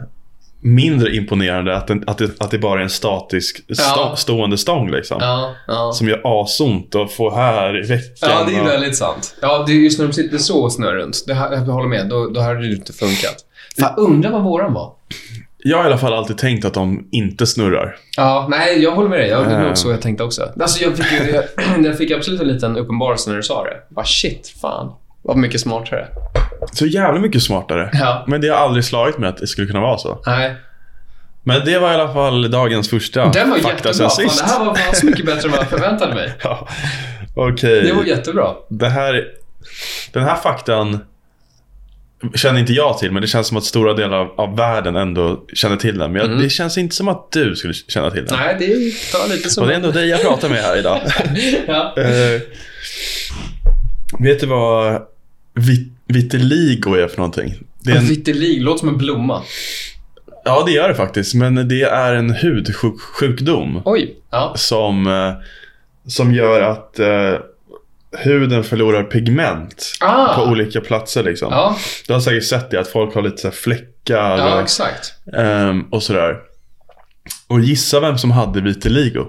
mindre 0.61 1.15
imponerande 1.15 1.77
att, 1.77 1.87
den, 1.87 2.03
att, 2.07 2.17
det, 2.17 2.29
att 2.41 2.51
det 2.51 2.59
bara 2.59 2.79
är 2.79 2.83
en 2.83 2.89
statisk 2.89 3.57
sta, 3.75 3.83
Ja. 3.95 4.15
stående 4.17 4.57
stång 4.57 4.91
liksom. 4.91 5.17
Ja, 5.21 5.55
ja. 5.67 5.91
Som 5.93 6.07
gör 6.07 6.21
asont 6.43 6.95
att 6.95 7.11
få 7.11 7.35
här 7.35 7.83
i 7.83 7.87
veckan. 7.87 8.29
Ja, 8.29 8.43
det 8.47 8.55
är 8.55 8.61
och- 8.61 8.67
väldigt 8.67 8.95
sant. 8.97 9.35
Ja, 9.41 9.63
det 9.67 9.71
är 9.71 9.75
just 9.75 9.99
när 9.99 10.07
de 10.07 10.13
sitter 10.13 10.37
så 10.37 10.59
och 10.63 10.71
snurrar 10.71 10.95
runt. 10.95 11.23
Det 11.27 11.33
här, 11.33 11.51
jag 11.51 11.59
håller 11.59 11.89
med. 11.89 12.09
Då, 12.09 12.27
då 12.29 12.41
hade 12.41 12.67
det 12.67 12.75
inte 12.75 12.93
funkat. 12.93 13.35
Fan, 13.79 13.93
undrar 13.97 14.31
vad 14.31 14.43
våran 14.43 14.73
var. 14.73 14.93
Jag 15.63 15.77
har 15.77 15.83
i 15.83 15.87
alla 15.87 15.97
fall 15.97 16.13
alltid 16.13 16.37
tänkt 16.37 16.65
att 16.65 16.73
de 16.73 17.07
inte 17.11 17.45
snurrar. 17.47 17.95
Ja, 18.17 18.47
nej, 18.49 18.83
jag 18.83 18.91
håller 18.91 19.09
med 19.09 19.19
dig. 19.19 19.29
Jag, 19.29 19.43
det 19.49 19.55
var 19.55 19.61
nog 19.63 19.77
så 19.77 19.91
jag 19.91 20.01
tänkte 20.01 20.23
också. 20.23 20.51
Alltså, 20.61 20.83
jag 20.83 20.97
fick, 20.97 21.05
jag, 21.33 21.43
jag 21.85 21.97
fick 21.97 22.11
absolut 22.11 22.41
en 22.41 22.47
liten 22.47 22.77
uppenbarelse 22.77 23.29
när 23.29 23.37
du 23.37 23.43
sa 23.43 23.63
det. 23.63 23.77
Bara 23.95 24.05
shit, 24.05 24.53
fan. 24.61 24.91
Vad 25.29 25.37
mycket 25.37 25.61
smartare. 25.61 26.07
Så 26.73 26.85
jävla 26.85 27.19
mycket 27.19 27.43
smartare. 27.43 27.89
Ja. 27.93 28.25
Men 28.27 28.41
det 28.41 28.47
har 28.47 28.55
aldrig 28.57 28.83
slagit 28.85 29.17
mig 29.17 29.29
att 29.29 29.37
det 29.37 29.47
skulle 29.47 29.67
kunna 29.67 29.79
vara 29.81 29.97
så. 29.97 30.21
Nej. 30.25 30.55
Men 31.43 31.65
det 31.65 31.79
var 31.79 31.91
i 31.91 31.95
alla 31.95 32.13
fall 32.13 32.51
dagens 32.51 32.89
första 32.89 33.25
Den 33.29 33.49
var 33.49 33.57
fakta 33.57 33.87
jättebra. 33.89 34.09
Fan, 34.09 34.27
det 34.37 34.43
här 34.45 34.65
var 34.65 34.75
fan 34.75 34.95
så 34.95 35.05
mycket 35.05 35.25
bättre 35.25 35.45
än 35.47 35.51
vad 35.51 35.59
jag 35.59 35.67
förväntade 35.69 36.13
mig. 36.15 36.33
Ja. 36.43 36.67
Okej. 37.35 37.81
Det 37.81 37.93
var 37.93 38.03
jättebra. 38.03 38.53
Det 38.69 38.89
här, 38.89 39.25
den 40.13 40.23
här 40.23 40.35
faktan 40.35 40.99
känner 42.35 42.59
inte 42.59 42.73
jag 42.73 42.97
till, 42.97 43.11
men 43.11 43.21
det 43.21 43.27
känns 43.27 43.47
som 43.47 43.57
att 43.57 43.63
stora 43.63 43.93
delar 43.93 44.17
av, 44.17 44.31
av 44.39 44.57
världen 44.57 44.95
ändå 44.95 45.43
känner 45.53 45.75
till 45.75 45.97
den. 45.97 46.11
Men 46.11 46.21
jag, 46.21 46.29
Mm. 46.31 46.43
det 46.43 46.49
känns 46.49 46.77
inte 46.77 46.95
som 46.95 47.07
att 47.07 47.31
du 47.31 47.55
skulle 47.55 47.73
känna 47.73 48.11
till 48.11 48.25
den. 48.25 48.39
Nej, 48.39 48.55
det 48.59 48.67
tar 49.11 49.29
lite 49.29 49.49
så. 49.49 49.61
Och 49.61 49.67
det 49.67 49.73
är 49.73 49.75
ändå 49.75 49.91
dig 49.91 50.07
jag 50.09 50.21
pratar 50.21 50.49
med 50.49 50.57
här 50.63 50.77
idag. 50.77 50.99
ja. 51.67 51.93
Eh, 51.97 52.41
vet 54.19 54.39
du 54.39 54.45
vad 54.47 55.01
vit, 55.59 55.93
vitiligo 56.07 56.93
är 56.95 57.07
för 57.07 57.17
någonting? 57.17 57.53
Det 57.79 57.91
är 57.91 57.95
en, 57.97 58.05
Vitiligo, 58.05 58.63
låter 58.63 58.79
som 58.79 58.89
en 58.89 58.97
blomma. 58.97 59.41
ja, 60.45 60.63
det 60.65 60.71
gör 60.71 60.87
det 60.89 60.95
faktiskt. 60.95 61.35
Men 61.35 61.67
det 61.67 61.81
är 61.81 62.13
en 62.13 62.29
hudsjukdom 62.35 63.81
Oj. 63.85 64.15
Ja. 64.31 64.53
som, 64.57 65.07
eh, 65.07 65.33
som 66.07 66.33
gör 66.33 66.61
att 66.61 66.99
eh, 66.99 67.33
huden 68.17 68.63
förlorar 68.63 69.03
pigment 69.03 69.91
Ah. 70.01 70.33
på 70.35 70.43
olika 70.43 70.81
platser. 70.81 71.23
Liksom. 71.23 71.51
Ja, 71.51 71.75
Du 72.07 72.13
har 72.13 72.19
säkert 72.19 72.43
sett 72.45 72.71
det, 72.71 72.79
att 72.79 72.87
folk 72.87 73.15
har 73.15 73.21
lite 73.21 73.37
så 73.37 73.51
fläckar 73.51 74.37
ja 74.37 74.55
och, 74.55 74.61
exakt. 74.61 75.13
ehm, 75.37 75.81
och 75.81 76.03
sådär. 76.03 76.37
Och 77.47 77.59
gissa 77.59 77.99
vem 77.99 78.17
som 78.17 78.31
hade 78.31 78.61
vitiligo? 78.61 79.25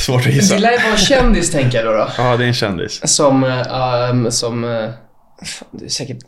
Svårt 0.00 0.26
att 0.26 0.34
gissa. 0.34 0.54
Det 0.54 0.60
lär 0.60 0.82
vara 0.82 0.92
en 0.92 0.96
kändis, 0.96 1.50
tänker 1.50 1.78
jag 1.78 1.86
då. 1.86 1.92
då. 1.92 2.08
Ja, 2.18 2.36
det 2.36 2.44
är 2.44 2.48
en 2.48 2.54
kändis. 2.54 3.00
Som, 3.16 3.44
eh, 3.44 4.08
ehm, 4.10 4.30
som... 4.30 4.64
eh, 4.64 4.88
fan, 5.44 5.68
det 5.70 5.84
är 5.84 5.88
säkert... 5.88 6.18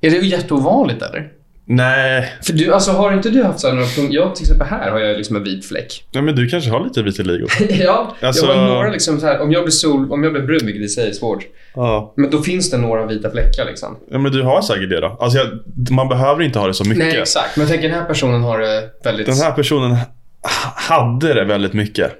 Är 0.00 0.10
det 0.10 0.16
jätteovanligt 0.16 1.02
eller? 1.02 1.32
Nej, 1.70 2.32
För 2.42 2.52
du, 2.52 2.74
alltså 2.74 2.90
har 2.92 3.12
inte 3.12 3.30
du 3.30 3.44
haft 3.44 3.60
sådana 3.60 3.80
punkter? 3.80 4.14
Jag 4.14 4.34
till 4.34 4.44
exempel 4.44 4.66
här 4.66 4.90
har 4.90 4.98
jag 4.98 5.16
liksom 5.16 5.36
en 5.36 5.44
vit 5.44 5.66
fläck. 5.68 6.04
ja, 6.10 6.22
men 6.22 6.36
du 6.36 6.48
kanske 6.48 6.70
har 6.70 6.84
lite 6.84 7.02
vitiligo. 7.02 7.46
ja, 7.68 8.16
Alltså- 8.22 8.46
jag 8.46 8.54
har 8.54 8.66
några 8.66 8.90
liksom 8.90 9.20
så 9.20 9.26
här, 9.26 9.40
om 9.40 9.52
jag 9.52 9.62
blir 9.64 9.70
sol, 9.70 10.12
om 10.12 10.24
jag 10.24 10.32
blir 10.32 10.42
brun, 10.42 10.60
vilket 10.66 10.82
i 10.82 10.88
sig 10.88 11.08
är 11.08 11.12
svårt. 11.12 11.46
ja. 11.74 12.12
Men 12.16 12.30
då 12.30 12.42
finns 12.42 12.70
det 12.70 12.78
några 12.78 13.06
vita 13.06 13.30
fläckar 13.30 13.64
liksom. 13.64 13.96
ja, 14.10 14.18
men 14.18 14.32
du 14.32 14.42
har 14.42 14.62
säkert 14.62 14.90
det 14.90 15.00
då. 15.00 15.16
Alltså, 15.20 15.38
jag, 15.38 15.48
man 15.90 16.08
behöver 16.08 16.42
inte 16.42 16.58
ha 16.58 16.66
det 16.66 16.74
så 16.74 16.84
mycket. 16.84 17.04
Nej, 17.04 17.18
exakt. 17.20 17.56
Men 17.56 17.60
jag 17.66 17.70
tänker 17.70 17.88
den 17.88 17.98
här 17.98 18.06
personen 18.06 18.42
har 18.42 18.58
det 18.58 18.90
väldigt... 19.04 19.26
Den 19.26 19.36
här 19.36 19.52
personen 19.52 19.96
hade 20.76 21.34
det 21.34 21.44
väldigt 21.44 21.72
mycket. 21.72 22.12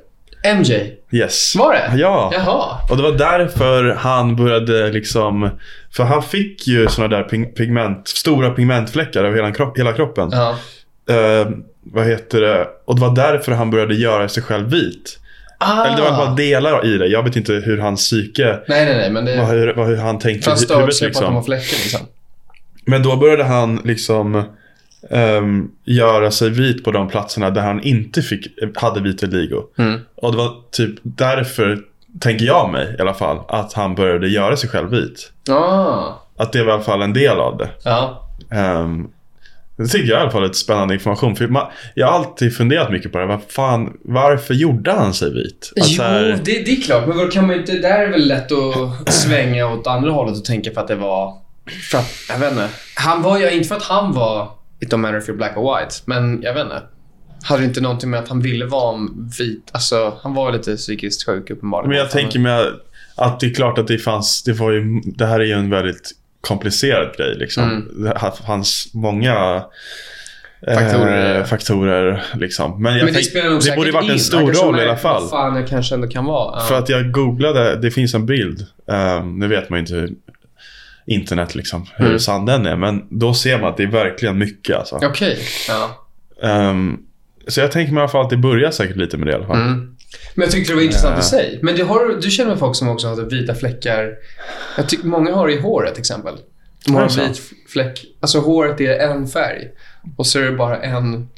MJ. 0.44 0.92
Yes. 1.12 1.56
Var 1.56 1.72
det? 1.72 1.92
Ja. 1.96 2.30
Jaha. 2.34 2.78
Och 2.90 2.96
det 2.96 3.02
var 3.02 3.12
därför 3.12 3.94
han 3.98 4.36
började 4.36 4.92
liksom... 4.92 5.50
För 5.92 6.04
han 6.04 6.22
fick 6.22 6.66
ju 6.66 6.88
såna 6.88 7.08
där 7.08 7.22
pig- 7.22 7.54
pigment, 7.54 8.08
stora 8.08 8.50
pigmentfläckar 8.50 9.24
över 9.24 9.36
hela, 9.36 9.52
kropp, 9.52 9.78
hela 9.78 9.92
kroppen. 9.92 10.30
Ja. 10.32 10.56
Eh, 11.14 11.48
vad 11.92 12.06
heter 12.06 12.40
det? 12.40 12.66
Och 12.84 12.94
det 12.94 13.00
var 13.00 13.14
därför 13.14 13.52
han 13.52 13.70
började 13.70 13.94
göra 13.94 14.28
sig 14.28 14.42
själv 14.42 14.70
vit. 14.70 15.18
Ah. 15.58 15.86
Eller 15.86 15.96
det 15.96 16.02
var 16.02 16.16
bara 16.16 16.34
delar 16.34 16.86
i 16.86 16.98
det. 16.98 17.06
Jag 17.06 17.22
vet 17.22 17.36
inte 17.36 17.52
hur 17.52 17.78
hans 17.78 18.00
psyke, 18.00 18.58
Nej, 18.68 18.84
nej, 18.84 18.96
nej. 18.96 19.10
Men 19.10 19.24
det... 19.24 19.36
vad, 19.36 19.48
hur, 19.48 19.74
vad, 19.74 19.86
hur 19.86 19.96
han 19.96 20.18
tänkte 20.18 20.50
han 20.50 20.58
i 20.58 20.74
huvudet 20.74 20.94
sig 20.94 21.12
på 21.12 21.18
att 21.18 21.24
de 21.24 21.34
liksom. 21.34 21.34
har 21.34 21.42
fläckar 21.42 21.76
liksom. 21.76 22.00
Men 22.84 23.02
då 23.02 23.16
började 23.16 23.44
han 23.44 23.80
liksom 23.84 24.44
ehm, 25.10 25.70
göra 25.84 26.30
sig 26.30 26.50
vit 26.50 26.84
på 26.84 26.92
de 26.92 27.08
platserna 27.08 27.50
där 27.50 27.62
han 27.62 27.82
inte 27.82 28.22
fick, 28.22 28.46
hade 28.76 29.00
vitiligo. 29.00 29.62
Mm. 29.78 30.00
Och 30.14 30.32
det 30.32 30.38
var 30.38 30.52
typ 30.72 30.94
därför, 31.02 31.78
tänker 32.20 32.44
jag 32.44 32.70
mig 32.72 32.94
i 32.98 33.00
alla 33.00 33.14
fall, 33.14 33.38
att 33.48 33.72
han 33.72 33.94
började 33.94 34.28
göra 34.28 34.56
sig 34.56 34.70
själv 34.70 34.90
vit. 34.90 35.32
Ah. 35.50 36.12
Att 36.38 36.52
det 36.52 36.64
var 36.64 36.70
i 36.70 36.74
alla 36.74 36.82
fall 36.82 37.02
en 37.02 37.12
del 37.12 37.38
av 37.38 37.56
det. 37.56 37.68
Ja. 37.84 38.28
Um, 38.50 39.10
det 39.76 39.86
tycker 39.86 40.08
jag 40.08 40.18
i 40.18 40.22
alla 40.22 40.30
fall 40.30 40.42
är 40.42 40.46
lite 40.46 40.58
spännande 40.58 40.94
information. 40.94 41.36
För 41.36 41.48
man, 41.48 41.66
jag 41.94 42.06
har 42.06 42.14
alltid 42.14 42.56
funderat 42.56 42.92
mycket 42.92 43.12
på 43.12 43.18
det. 43.18 43.26
Vad 43.26 43.40
fan, 43.48 43.96
varför 44.04 44.54
gjorde 44.54 44.92
han 44.92 45.14
sig 45.14 45.34
vit? 45.34 45.72
Att 45.80 45.88
Jo, 45.88 46.02
här- 46.02 46.40
det, 46.44 46.52
det 46.64 46.70
är 46.70 46.82
klart. 46.82 47.06
Men 47.06 47.18
då 47.18 47.26
kan 47.26 47.46
man 47.46 47.56
inte... 47.56 47.72
Där 47.72 47.98
är 47.98 48.10
väl 48.10 48.28
lätt 48.28 48.52
att 48.52 49.12
svänga 49.12 49.68
åt 49.68 49.86
andra 49.86 50.10
hållet 50.10 50.38
och 50.38 50.44
tänka 50.44 50.70
för 50.70 50.80
att 50.80 50.88
det 50.88 50.94
var... 50.94 51.34
För 51.90 51.98
att, 51.98 52.10
jag 52.28 52.38
vet 52.38 52.50
inte. 52.50 52.68
Han 52.94 53.22
var 53.22 53.38
ju... 53.38 53.50
Inte 53.50 53.68
för 53.68 53.76
att 53.76 53.82
han 53.82 54.12
var... 54.12 54.57
It 54.80 54.92
don't 54.92 54.96
matter 54.96 55.18
if 55.18 55.28
you're 55.28 55.36
black 55.36 55.56
or 55.56 55.78
white. 55.78 55.94
Men 56.04 56.42
jag 56.42 56.54
vet 56.54 56.62
inte. 56.62 56.82
Hade 57.42 57.64
inte 57.64 57.80
någonting 57.80 58.10
med 58.10 58.20
att 58.20 58.28
han 58.28 58.40
ville 58.40 58.66
vara 58.66 59.08
vit... 59.38 59.70
Alltså, 59.72 60.18
han 60.22 60.34
var 60.34 60.52
lite 60.52 60.76
psykiskt 60.76 61.26
sjuk 61.26 61.50
uppenbarligen. 61.50 61.88
Men 61.88 61.98
jag 61.98 62.10
tänker 62.10 62.38
mig 62.38 62.70
att 63.16 63.40
det 63.40 63.46
är 63.46 63.54
klart 63.54 63.78
att 63.78 63.86
det 63.86 63.98
fanns, 63.98 64.42
det 64.42 64.52
var 64.52 64.72
ju, 64.72 65.00
det 65.04 65.26
här 65.26 65.40
är 65.40 65.44
ju 65.44 65.52
en 65.52 65.70
väldigt 65.70 66.12
komplicerad 66.40 67.16
grej 67.16 67.34
liksom. 67.38 67.62
Mm. 67.64 68.04
Det 68.04 68.32
fanns 68.46 68.90
många 68.94 69.64
Faktorer. 70.66 71.38
eh, 71.38 71.44
faktorer 71.44 72.24
liksom. 72.34 72.82
Men, 72.82 72.96
jag 72.96 73.04
Men 73.04 73.14
det 73.14 73.20
tänk, 73.20 73.64
det 73.64 73.76
borde 73.76 73.92
varit 73.92 74.10
en 74.10 74.18
stor 74.18 74.52
roll 74.52 74.80
i 74.80 74.82
alla 74.82 74.96
fall. 74.96 75.22
Vad 75.22 75.30
fan 75.30 75.56
jag 75.56 75.68
kanske 75.68 75.94
ändå 75.94 76.08
kan 76.08 76.24
vara. 76.24 76.60
För 76.60 76.78
att 76.78 76.88
jag 76.88 77.12
googlade, 77.12 77.76
det 77.76 77.90
finns 77.90 78.14
en 78.14 78.26
bild. 78.26 78.66
Um, 78.86 79.38
nu 79.38 79.48
vet 79.48 79.70
man 79.70 79.78
ju 79.78 79.80
inte 79.80 80.14
internet 81.08 81.54
liksom, 81.54 81.86
hur 81.96 82.06
Mm. 82.06 82.18
sann 82.18 82.46
den 82.46 82.66
är. 82.66 82.76
Men 82.76 83.02
då 83.10 83.34
ser 83.34 83.58
man 83.60 83.70
att 83.70 83.76
det 83.76 83.82
är 83.82 83.86
verkligen 83.86 84.38
mycket 84.38 84.76
alltså. 84.76 85.00
Okej. 85.02 85.38
Ja. 85.68 86.06
Ehm, 86.48 86.96
så 87.48 87.60
jag 87.60 87.72
tänker 87.72 87.92
mig 87.92 88.00
i 88.00 88.02
alla 88.02 88.08
fall 88.08 88.24
att 88.24 88.30
det 88.30 88.36
börjar 88.36 88.70
säkert 88.70 88.96
lite 88.96 89.16
med 89.16 89.26
det 89.26 89.30
i 89.32 89.34
alla 89.34 89.46
fall. 89.46 89.56
Mm. 89.60 89.96
Men 90.34 90.42
jag 90.44 90.50
tyckte 90.50 90.72
det 90.72 90.76
var 90.76 90.82
intressant 90.82 91.14
Ja. 91.16 91.20
i 91.20 91.24
sig. 91.24 91.58
Men 91.62 91.76
du, 91.76 91.84
har, 91.84 92.20
du 92.22 92.30
känner 92.30 92.50
med 92.50 92.58
folk 92.58 92.76
som 92.76 92.88
också 92.88 93.08
har 93.08 93.16
vita 93.16 93.54
fläckar. 93.54 94.12
Jag 94.76 94.88
tycker 94.88 95.06
många 95.06 95.34
har 95.34 95.46
det 95.46 95.52
i 95.54 95.60
håret 95.60 95.94
till 95.94 96.00
exempel. 96.00 96.34
De 96.84 96.94
har 96.94 97.02
en 97.02 97.08
vit 97.28 97.40
fläck. 97.68 98.04
Alltså 98.20 98.38
håret 98.40 98.80
är 98.80 98.98
en 98.98 99.28
färg. 99.28 99.68
Och 100.16 100.26
så 100.26 100.38
är 100.38 100.42
det 100.42 100.52
bara 100.52 100.82
en... 100.82 101.28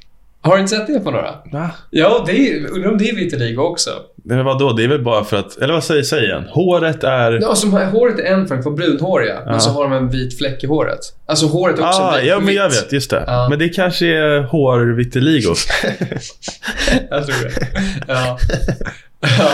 Har 0.42 0.54
du 0.56 0.60
inte 0.62 0.76
sett 0.76 0.86
det 0.86 1.00
på 1.00 1.10
några? 1.10 1.34
Va? 1.52 1.70
Ja, 1.90 2.24
det 2.26 2.32
är, 2.52 2.70
undrar 2.70 2.90
om 2.90 2.98
det 2.98 3.08
är 3.08 3.16
vitiligo 3.16 3.62
också. 3.62 3.90
Men 4.24 4.44
vadå, 4.44 4.72
det 4.72 4.84
är 4.84 4.88
väl 4.88 5.02
bara 5.04 5.24
för 5.24 5.36
att, 5.36 5.56
eller 5.56 5.74
vad 5.74 5.84
säger 5.84 6.02
säg 6.02 6.24
igen? 6.24 6.44
Håret 6.48 7.04
är... 7.04 7.38
Ja, 7.42 7.54
som 7.54 7.72
håret 7.72 8.18
är 8.18 8.24
en 8.24 8.48
färg, 8.48 8.62
får 8.62 8.70
brunhåriga. 8.70 9.34
Ja. 9.44 9.50
Men 9.50 9.60
så 9.60 9.70
har 9.70 9.82
de 9.82 9.92
en 9.92 10.08
vit 10.10 10.38
fläck 10.38 10.64
i 10.64 10.66
håret. 10.66 10.98
Alltså 11.26 11.46
håret 11.46 11.78
är 11.78 11.82
också 11.86 12.00
Ah, 12.02 12.16
vit. 12.16 12.26
ja, 12.28 12.40
men 12.40 12.54
jag 12.54 12.68
vet. 12.68 12.92
Just 12.92 13.10
det. 13.10 13.24
Ja. 13.26 13.46
Men 13.50 13.58
det 13.58 13.68
kanske 13.68 14.06
är 14.06 14.40
hårvitiligo. 14.40 15.54
Jag 17.10 17.26
tror 17.26 17.44
det. 17.44 17.66
Ja. 18.08 18.38
ja. 19.20 19.50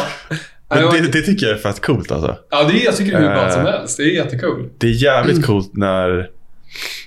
Men 0.69 0.79
Ja, 0.83 0.91
det, 0.91 1.01
det 1.13 1.23
tycker 1.23 1.47
jag 1.47 1.55
är 1.57 1.61
fett 1.61 1.81
coolt 1.87 2.13
alltså. 2.13 2.37
Ja, 2.51 2.65
det 2.65 2.81
är, 2.81 2.85
jag 2.85 2.97
tycker 2.97 3.13
det 3.13 3.19
är 3.19 3.23
hur 3.23 3.29
bra 3.43 3.51
som 3.51 3.67
Eh. 3.67 3.73
helst. 3.73 3.97
Det 3.97 4.03
är 4.03 4.15
jättekul. 4.15 4.69
Det 4.79 4.87
är 4.87 5.03
jävligt 5.03 5.47
coolt 5.47 5.71
när, 5.77 6.29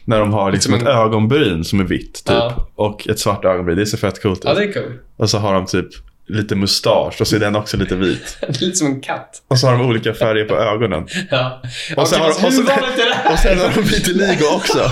när 0.06 0.20
de 0.20 0.34
har 0.34 0.52
liksom 0.52 0.72
Som 0.74 0.82
ett 0.82 0.88
en- 0.88 0.98
ögonbryn 0.98 1.64
som 1.64 1.80
är 1.80 1.84
vitt 1.84 2.14
typ. 2.14 2.24
Ja. 2.36 2.68
Och 2.76 3.08
ett 3.08 3.20
svart 3.20 3.46
ögonbryn. 3.46 3.78
Det 3.78 3.86
ser 3.86 3.98
fett 3.98 4.22
coolt 4.22 4.42
Ja, 4.44 4.52
ut. 4.52 4.58
det 4.58 4.64
är 4.64 4.74
kul. 4.74 4.98
Och 5.18 5.30
så 5.30 5.38
har 5.38 5.54
de 5.54 5.66
typ 5.66 5.88
lite 6.28 6.56
mustasch 6.56 7.22
och 7.22 7.28
så 7.28 7.36
är 7.36 7.40
den 7.40 7.56
också 7.56 7.78
lite 7.78 7.96
vit. 7.96 8.38
Det 8.42 8.48
är 8.48 8.66
lite 8.66 8.76
som 8.78 8.88
en 8.88 9.02
katt. 9.02 9.42
Och 9.48 9.60
så 9.60 9.68
har 9.68 9.74
de 9.78 9.86
olika 9.86 10.14
färger 10.14 10.46
på 10.46 10.56
ögonen. 10.56 11.08
Ja. 11.32 11.62
Och 11.98 12.08
sen 12.08 12.22
har- 12.22 12.32
fast 12.32 12.60
och 12.60 12.66
det 12.66 12.72
här? 12.72 13.32
Och 13.34 13.40
sen 13.40 13.60
har 13.60 13.72
de 13.76 13.82
vitiligo 13.82 14.46
också. 14.56 14.92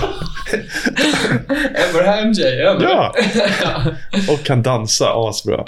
MJ? 2.26 2.42
eller? 2.42 2.82
Ja. 2.82 3.14
ja. 3.62 3.82
Och 4.32 4.44
kan 4.44 4.62
dansa 4.62 5.12
asbra. 5.14 5.64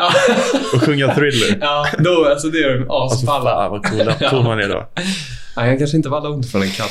Och 0.74 0.82
sjunga 0.82 1.14
thriller. 1.14 1.58
Ja, 1.60 1.86
då, 1.98 2.24
alltså 2.30 2.48
det 2.48 2.58
är 2.58 2.78
de 2.78 2.90
Alltså 2.90 3.18
asballa. 3.18 3.50
fan 3.50 3.70
vad 3.70 3.84
cool, 4.18 4.28
cool 4.30 4.42
man 4.44 4.60
är 4.60 4.68
då. 4.68 4.88
Nej, 5.56 5.68
jag 5.70 5.78
kanske 5.78 5.96
inte 5.96 6.08
var 6.08 6.20
långt 6.20 6.50
från 6.50 6.62
en 6.62 6.70
katt. 6.70 6.90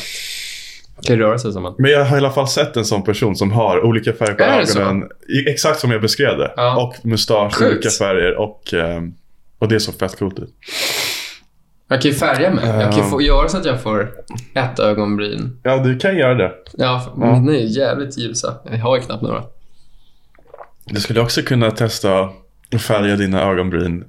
Kan 1.08 1.18
röra 1.18 1.38
sig 1.40 1.54
som 1.54 1.66
en. 1.66 1.74
Men 1.78 1.92
jag 1.92 2.06
har 2.06 2.16
i 2.18 2.20
alla 2.20 2.32
fall 2.32 2.48
sett 2.48 2.78
en 2.78 2.86
sån 2.86 3.04
person 3.04 3.36
som 3.36 3.52
har 3.52 3.82
olika 3.86 4.14
färger 4.14 4.34
på 4.34 4.44
Är 4.44 4.66
så? 4.66 4.80
ögonen. 4.80 5.10
Exakt 5.48 5.80
som 5.80 5.92
jag 5.92 6.02
beskrev 6.02 6.38
det. 6.38 6.54
Ja. 6.56 6.84
Och 6.84 7.06
mustasch, 7.06 7.54
Sjukt. 7.54 7.72
olika 7.72 7.90
färger 7.90 8.36
och, 8.36 8.74
ehm, 8.74 9.14
och 9.60 9.68
det 9.68 9.80
såg 9.80 9.96
fett 9.96 10.20
coolt 10.20 10.40
ut. 10.40 10.50
Jag 11.88 12.02
kan 12.02 12.12
ju 12.12 12.18
färga 12.18 12.52
mig. 12.54 12.68
Jag 12.68 12.94
kan 12.94 13.10
få 13.10 13.22
göra 13.22 13.48
så 13.50 13.58
att 13.58 13.66
jag 13.66 13.82
får 13.82 14.12
ett 14.54 14.80
ögonbryn. 14.80 15.60
Ja, 15.64 15.78
du 15.78 15.98
kan 16.00 16.18
göra 16.18 16.34
det. 16.36 16.52
Ja. 16.78 17.14
mina 17.18 17.52
är 17.52 17.78
jävligt 17.78 18.18
ljusa. 18.18 18.54
Jag 18.72 18.78
har 18.78 18.96
ju 18.98 19.02
knappt 19.04 19.22
några. 19.22 19.44
Du 20.86 21.00
skulle 21.00 21.22
också 21.22 21.42
kunna 21.42 21.72
testa 21.72 22.30
att 22.76 22.82
färga 22.82 23.16
dina 23.16 23.42
ögonbryn. 23.42 24.04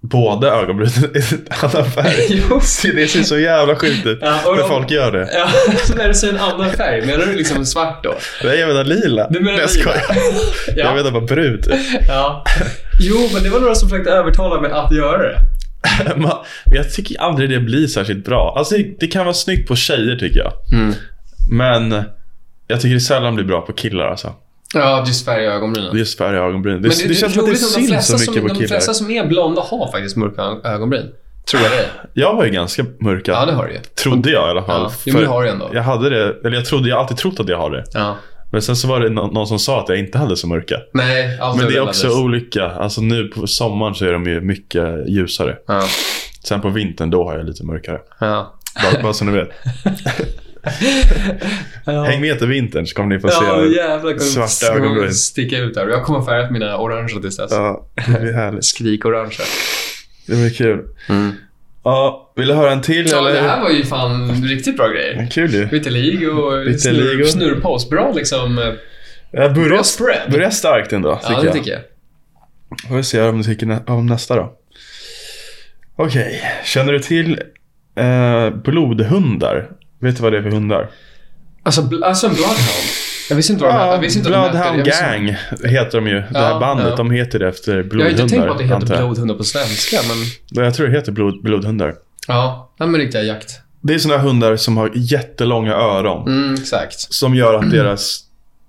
Båda 0.00 0.48
ögonbrynen 0.62 1.16
i 1.16 1.22
annan 1.62 1.90
färg. 1.90 2.42
Det 2.94 3.08
ser 3.08 3.22
så 3.22 3.38
jävla 3.38 3.76
sjukt 3.76 4.06
ut 4.06 4.18
Ja, 4.22 4.38
när 4.44 4.56
de- 4.58 4.68
folk 4.68 4.90
gör 4.90 5.12
det. 5.12 5.28
Ja, 5.34 5.48
när 5.96 6.08
du 6.08 6.14
säger 6.14 6.32
en 6.34 6.40
annan 6.40 6.70
färg, 6.72 7.06
menar 7.06 7.26
du 7.26 7.32
liksom 7.34 7.66
svart 7.66 8.04
då? 8.04 8.14
Nej, 8.44 8.58
jag 8.60 8.68
menar 8.68 8.84
lila. 8.84 9.28
Du 9.30 9.40
menar 9.40 9.52
Nej, 9.52 9.60
jag 9.60 9.70
skojar. 9.70 10.02
Ja. 10.76 10.84
Jag 10.84 10.94
menar 10.94 11.10
bara 11.10 11.24
brun 11.24 11.62
typ. 11.62 11.74
Ja. 12.08 12.44
Jo, 13.00 13.16
men 13.34 13.42
det 13.42 13.48
var 13.50 13.60
några 13.60 13.74
som 13.74 13.88
försökte 13.88 14.10
övertala 14.10 14.60
mig 14.60 14.70
att 14.70 14.92
göra 14.96 15.18
det. 15.22 15.40
Men 16.16 16.30
jag 16.64 16.92
tycker 16.92 17.20
aldrig 17.20 17.50
det 17.50 17.60
blir 17.60 17.86
särskilt 17.86 18.24
bra. 18.24 18.54
Alltså 18.58 18.74
det- 18.76 19.00
det 19.00 19.06
kan 19.06 19.24
vara 19.24 19.34
snyggt 19.34 19.68
på 19.68 19.76
tjejer 19.76 20.16
tycker 20.16 20.38
jag. 20.38 20.52
Mm. 20.72 20.94
Men 21.50 22.02
jag 22.66 22.80
tycker 22.80 22.94
det 22.94 23.00
sällan 23.00 23.34
blir 23.34 23.44
bra 23.44 23.60
på 23.60 23.72
killar 23.72 24.04
alltså. 24.06 24.32
Ja, 24.74 25.04
just 25.06 25.24
färg 25.24 25.44
i 25.44 25.46
ögonbrynen. 25.46 25.96
Just 25.96 26.18
färg 26.18 26.36
i 26.36 26.38
ögonbryn. 26.38 26.74
Det, 26.82 26.88
Men 26.88 27.08
det, 27.08 27.14
känns 27.14 27.34
som 27.34 27.40
att 27.44 27.46
det 27.46 27.52
de 27.52 27.56
syns 27.58 28.06
så 28.06 28.12
mycket 28.12 28.24
som, 28.34 28.42
på 28.42 28.48
De 28.48 28.54
killar. 28.54 28.66
flesta 28.68 28.94
som 28.94 29.10
är 29.10 29.26
blonda 29.26 29.62
har 29.62 29.90
faktiskt 29.92 30.16
mörka 30.16 30.42
ögonbryn. 30.68 31.06
Tror 31.50 31.62
jag 31.62 31.70
det. 31.72 31.86
Jag 32.12 32.34
var 32.34 32.44
ju 32.44 32.50
ganska 32.50 32.84
mörka. 33.00 33.32
Ja, 33.32 33.46
det 33.46 33.52
har 33.52 33.66
du 33.66 33.72
ju. 33.72 33.78
Trodde 33.80 34.30
jag 34.30 34.48
i 34.48 34.50
alla 34.50 34.62
fall. 34.62 34.82
Ja, 34.82 34.92
jo, 35.04 35.12
men 35.14 35.22
det 35.22 35.28
har 35.28 35.42
du 35.42 35.48
ändå. 35.48 35.70
Jag 35.72 35.82
hade 35.82 36.10
det, 36.10 36.36
eller 36.44 36.56
jag 36.56 36.64
trodde, 36.64 36.88
jag 36.88 36.96
har 36.96 37.02
alltid 37.02 37.16
trott 37.16 37.40
att 37.40 37.48
jag 37.48 37.58
har 37.58 37.70
det. 37.70 37.84
Ja. 37.92 38.16
Men 38.50 38.62
sen 38.62 38.76
så 38.76 38.88
var 38.88 39.00
det 39.00 39.08
nå- 39.10 39.26
någon 39.26 39.46
som 39.46 39.58
sa 39.58 39.80
att 39.82 39.88
jag 39.88 39.98
inte 39.98 40.18
hade 40.18 40.36
så 40.36 40.46
mörka. 40.46 40.76
Nej, 40.92 41.38
Men 41.56 41.66
det 41.66 41.76
är 41.76 41.80
också 41.80 42.20
olika. 42.22 42.66
Alltså 42.70 43.00
nu 43.00 43.24
på 43.28 43.46
sommaren 43.46 43.94
så 43.94 44.04
är 44.04 44.12
de 44.12 44.24
ju 44.24 44.40
mycket 44.40 45.08
ljusare. 45.08 45.56
Ja. 45.66 45.82
Sen 46.44 46.60
på 46.60 46.68
vintern 46.68 47.10
då 47.10 47.24
har 47.24 47.36
jag 47.36 47.46
lite 47.46 47.64
mörkare. 47.64 47.98
Ja. 48.20 48.54
Bara, 48.92 49.02
bara 49.02 49.12
så 49.12 49.24
ni 49.24 49.32
vet. 49.32 49.48
Ja. 51.84 52.02
Häng 52.04 52.20
med 52.20 52.38
till 52.38 52.48
vintern 52.48 52.86
så 52.86 52.94
kommer 52.94 53.14
ni 53.14 53.20
få 53.20 53.28
Ja, 53.28 53.40
se. 53.70 53.76
jävlar. 53.76 54.12
kommer 54.12 54.46
svarta 54.46 54.76
ögonbryn. 54.76 55.14
Sticka 55.14 55.58
ut 55.58 55.74
där. 55.74 55.88
Jag 55.88 56.04
kommer 56.04 56.22
färga 56.24 56.50
mina 56.50 56.78
orangea 56.78 57.20
tills 57.20 57.36
dess. 57.36 57.50
Ja, 57.52 57.88
det 58.06 58.20
blir 58.20 58.32
härligt. 58.32 58.64
Skrik-orangea. 58.64 59.46
Det 60.26 60.32
blir 60.34 60.50
kul. 60.50 60.84
Ja, 61.84 62.32
vill 62.36 62.48
du 62.48 62.54
höra 62.54 62.72
en 62.72 62.82
till 62.82 63.06
Ja, 63.10 63.18
eller? 63.18 63.32
det 63.42 63.48
här 63.48 63.62
var 63.62 63.70
ju 63.70 63.84
fan 63.84 64.42
riktigt 64.48 64.76
bra 64.76 64.88
grejer. 64.88 65.28
Kul 65.30 65.54
ju. 65.54 65.64
Vitiligo 65.64 66.26
och 66.30 66.66
Vitiligo. 66.66 67.24
snurr, 67.24 67.24
snurrpaus. 67.24 67.88
Bra 67.90 68.12
liksom. 68.16 68.58
eh, 68.58 68.64
Jag 69.30 69.54
Bra 69.54 69.64
börjar, 69.64 69.82
spread. 69.82 70.30
börjar 70.32 70.50
starkt 70.50 70.92
ändå, 70.92 71.16
tycker 71.16 71.32
Ja, 71.32 71.40
det 71.40 71.46
jag. 71.46 71.54
tycker 71.54 71.70
jag. 71.70 71.80
Får 72.88 72.96
vi 72.96 73.02
se 73.02 73.22
om 73.22 73.38
du 73.38 73.44
tycker 73.44 73.66
nä- 73.66 73.82
om 73.86 74.06
nästa 74.06 74.36
då. 74.36 74.52
Okej, 75.96 76.42
känner 76.64 76.92
du 76.92 76.98
till 76.98 77.40
eh, 77.96 78.50
blodhundar? 78.50 79.70
Vet 80.00 80.16
du 80.16 80.22
vad 80.22 80.32
det 80.32 80.38
är 80.38 80.42
för 80.42 80.50
hundar? 80.50 80.90
Alltså, 81.62 81.80
bl- 81.82 82.04
alltså 82.04 82.26
en 82.26 82.32
bloodhound. 82.34 82.88
Jag 83.28 83.36
visste 83.36 83.52
inte 83.52 83.64
vad 83.64 83.74
de 83.74 83.80
jag 83.88 83.98
visste 83.98 84.18
inte 84.18 84.30
vad 84.30 84.38
de 84.38 84.44
hette. 84.44 84.52
Bloodhound 84.58 84.80
Jag 84.80 84.84
visste- 84.84 85.04
Gang 85.04 85.36
heter 85.72 86.00
de 86.00 86.06
ju. 86.08 86.14
Det 86.14 86.26
Ja, 86.34 86.40
här 86.40 86.60
bandet, 86.60 86.86
ja. 86.90 86.96
de 86.96 87.10
heter 87.10 87.38
det 87.38 87.48
efter 87.48 87.72
Jag 87.76 87.82
har 87.82 87.88
blodhundar. 87.90 88.22
inte 88.22 88.34
tänkt 88.34 88.46
på 88.46 88.52
att 88.52 88.58
det 88.58 88.64
heter 88.64 88.94
jag. 88.94 88.98
blodhundar 89.06 89.34
på 89.34 89.44
svenska, 89.44 89.96
men... 90.08 90.64
Jag 90.64 90.74
tror 90.74 90.86
det 90.86 90.92
heter 90.92 91.12
blod, 91.12 91.42
blodhundar. 91.42 91.94
Ja, 92.28 92.70
ja 92.78 92.86
men 92.86 93.00
riktiga 93.00 93.22
jakt. 93.22 93.60
Det 93.80 93.94
är 93.94 93.98
sådana 93.98 94.22
hundar 94.22 94.56
som 94.56 94.76
har 94.76 94.90
jättelånga 94.94 95.74
öron. 95.74 96.28
Mm, 96.28 96.54
exakt. 96.54 97.00
Som 97.14 97.34
gör 97.34 97.54
att 97.54 97.70
deras 97.70 98.20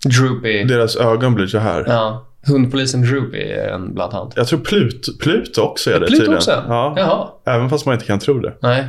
Droopy. 0.06 0.64
Deras 0.64 0.96
ögon 0.96 1.36
blir 1.36 1.48
så 1.48 1.58
här. 1.58 1.84
Ja. 1.88 2.26
Hundpolisen 2.48 3.02
Droopy 3.02 3.38
är 3.38 3.68
en 3.68 3.94
bloodhound. 3.94 4.34
Jag 4.36 4.48
tror 4.48 4.60
Plut, 4.60 5.20
Pluto 5.20 5.62
också 5.62 5.90
är 5.92 5.94
det 5.94 6.00
Pluto 6.00 6.12
tydligen. 6.20 6.38
också? 6.38 6.64
Ja. 6.68 6.94
Jaha. 6.98 7.28
Även 7.56 7.70
fast 7.70 7.86
man 7.86 7.94
inte 7.96 8.06
kan 8.06 8.20
tro 8.20 8.40
det. 8.40 8.54
Nej. 8.62 8.86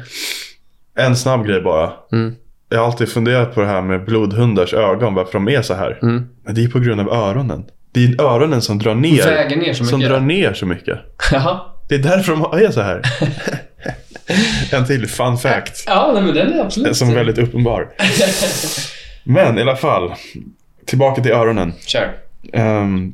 En 1.00 1.16
snabb 1.16 1.46
grej 1.46 1.60
bara. 1.60 1.92
Mm. 2.12 2.34
Jag 2.68 2.78
har 2.78 2.86
alltid 2.86 3.08
funderat 3.08 3.54
på 3.54 3.60
det 3.60 3.66
här 3.66 3.82
med 3.82 4.04
blodhundars 4.04 4.74
ögon, 4.74 5.14
varför 5.14 5.32
de 5.32 5.48
är 5.48 5.62
så 5.62 5.74
här. 5.74 5.98
Mm. 6.02 6.28
Men 6.44 6.54
det 6.54 6.64
är 6.64 6.68
på 6.68 6.78
grund 6.78 7.00
av 7.00 7.08
öronen. 7.12 7.64
Det 7.92 8.04
är 8.04 8.20
öronen 8.22 8.62
som 8.62 8.78
drar 8.78 8.94
ner. 8.94 9.24
Väger 9.26 9.56
ner 9.56 9.72
så 9.74 9.84
som 9.84 9.98
mycket. 9.98 10.10
drar 10.12 10.20
ner 10.20 10.52
så 10.52 10.66
mycket. 10.66 10.98
Jaha. 11.32 11.60
Det 11.88 11.94
är 11.94 11.98
därför 11.98 12.32
de 12.32 12.64
är 12.64 12.70
så 12.70 12.80
här. 12.80 13.02
en 14.72 14.86
till 14.86 15.06
fun 15.08 15.38
fact. 15.38 15.84
Ja, 15.86 16.10
nej, 16.14 16.22
men 16.22 16.34
den 16.34 16.52
är 16.52 16.60
absolut... 16.64 16.96
Som 16.96 17.10
är 17.10 17.14
väldigt 17.14 17.38
uppenbar. 17.38 17.88
Men 19.24 19.58
i 19.58 19.62
alla 19.62 19.76
fall. 19.76 20.12
Tillbaka 20.86 21.22
till 21.22 21.32
öronen. 21.32 21.72
Kör. 21.86 22.12
Ehm, 22.52 23.12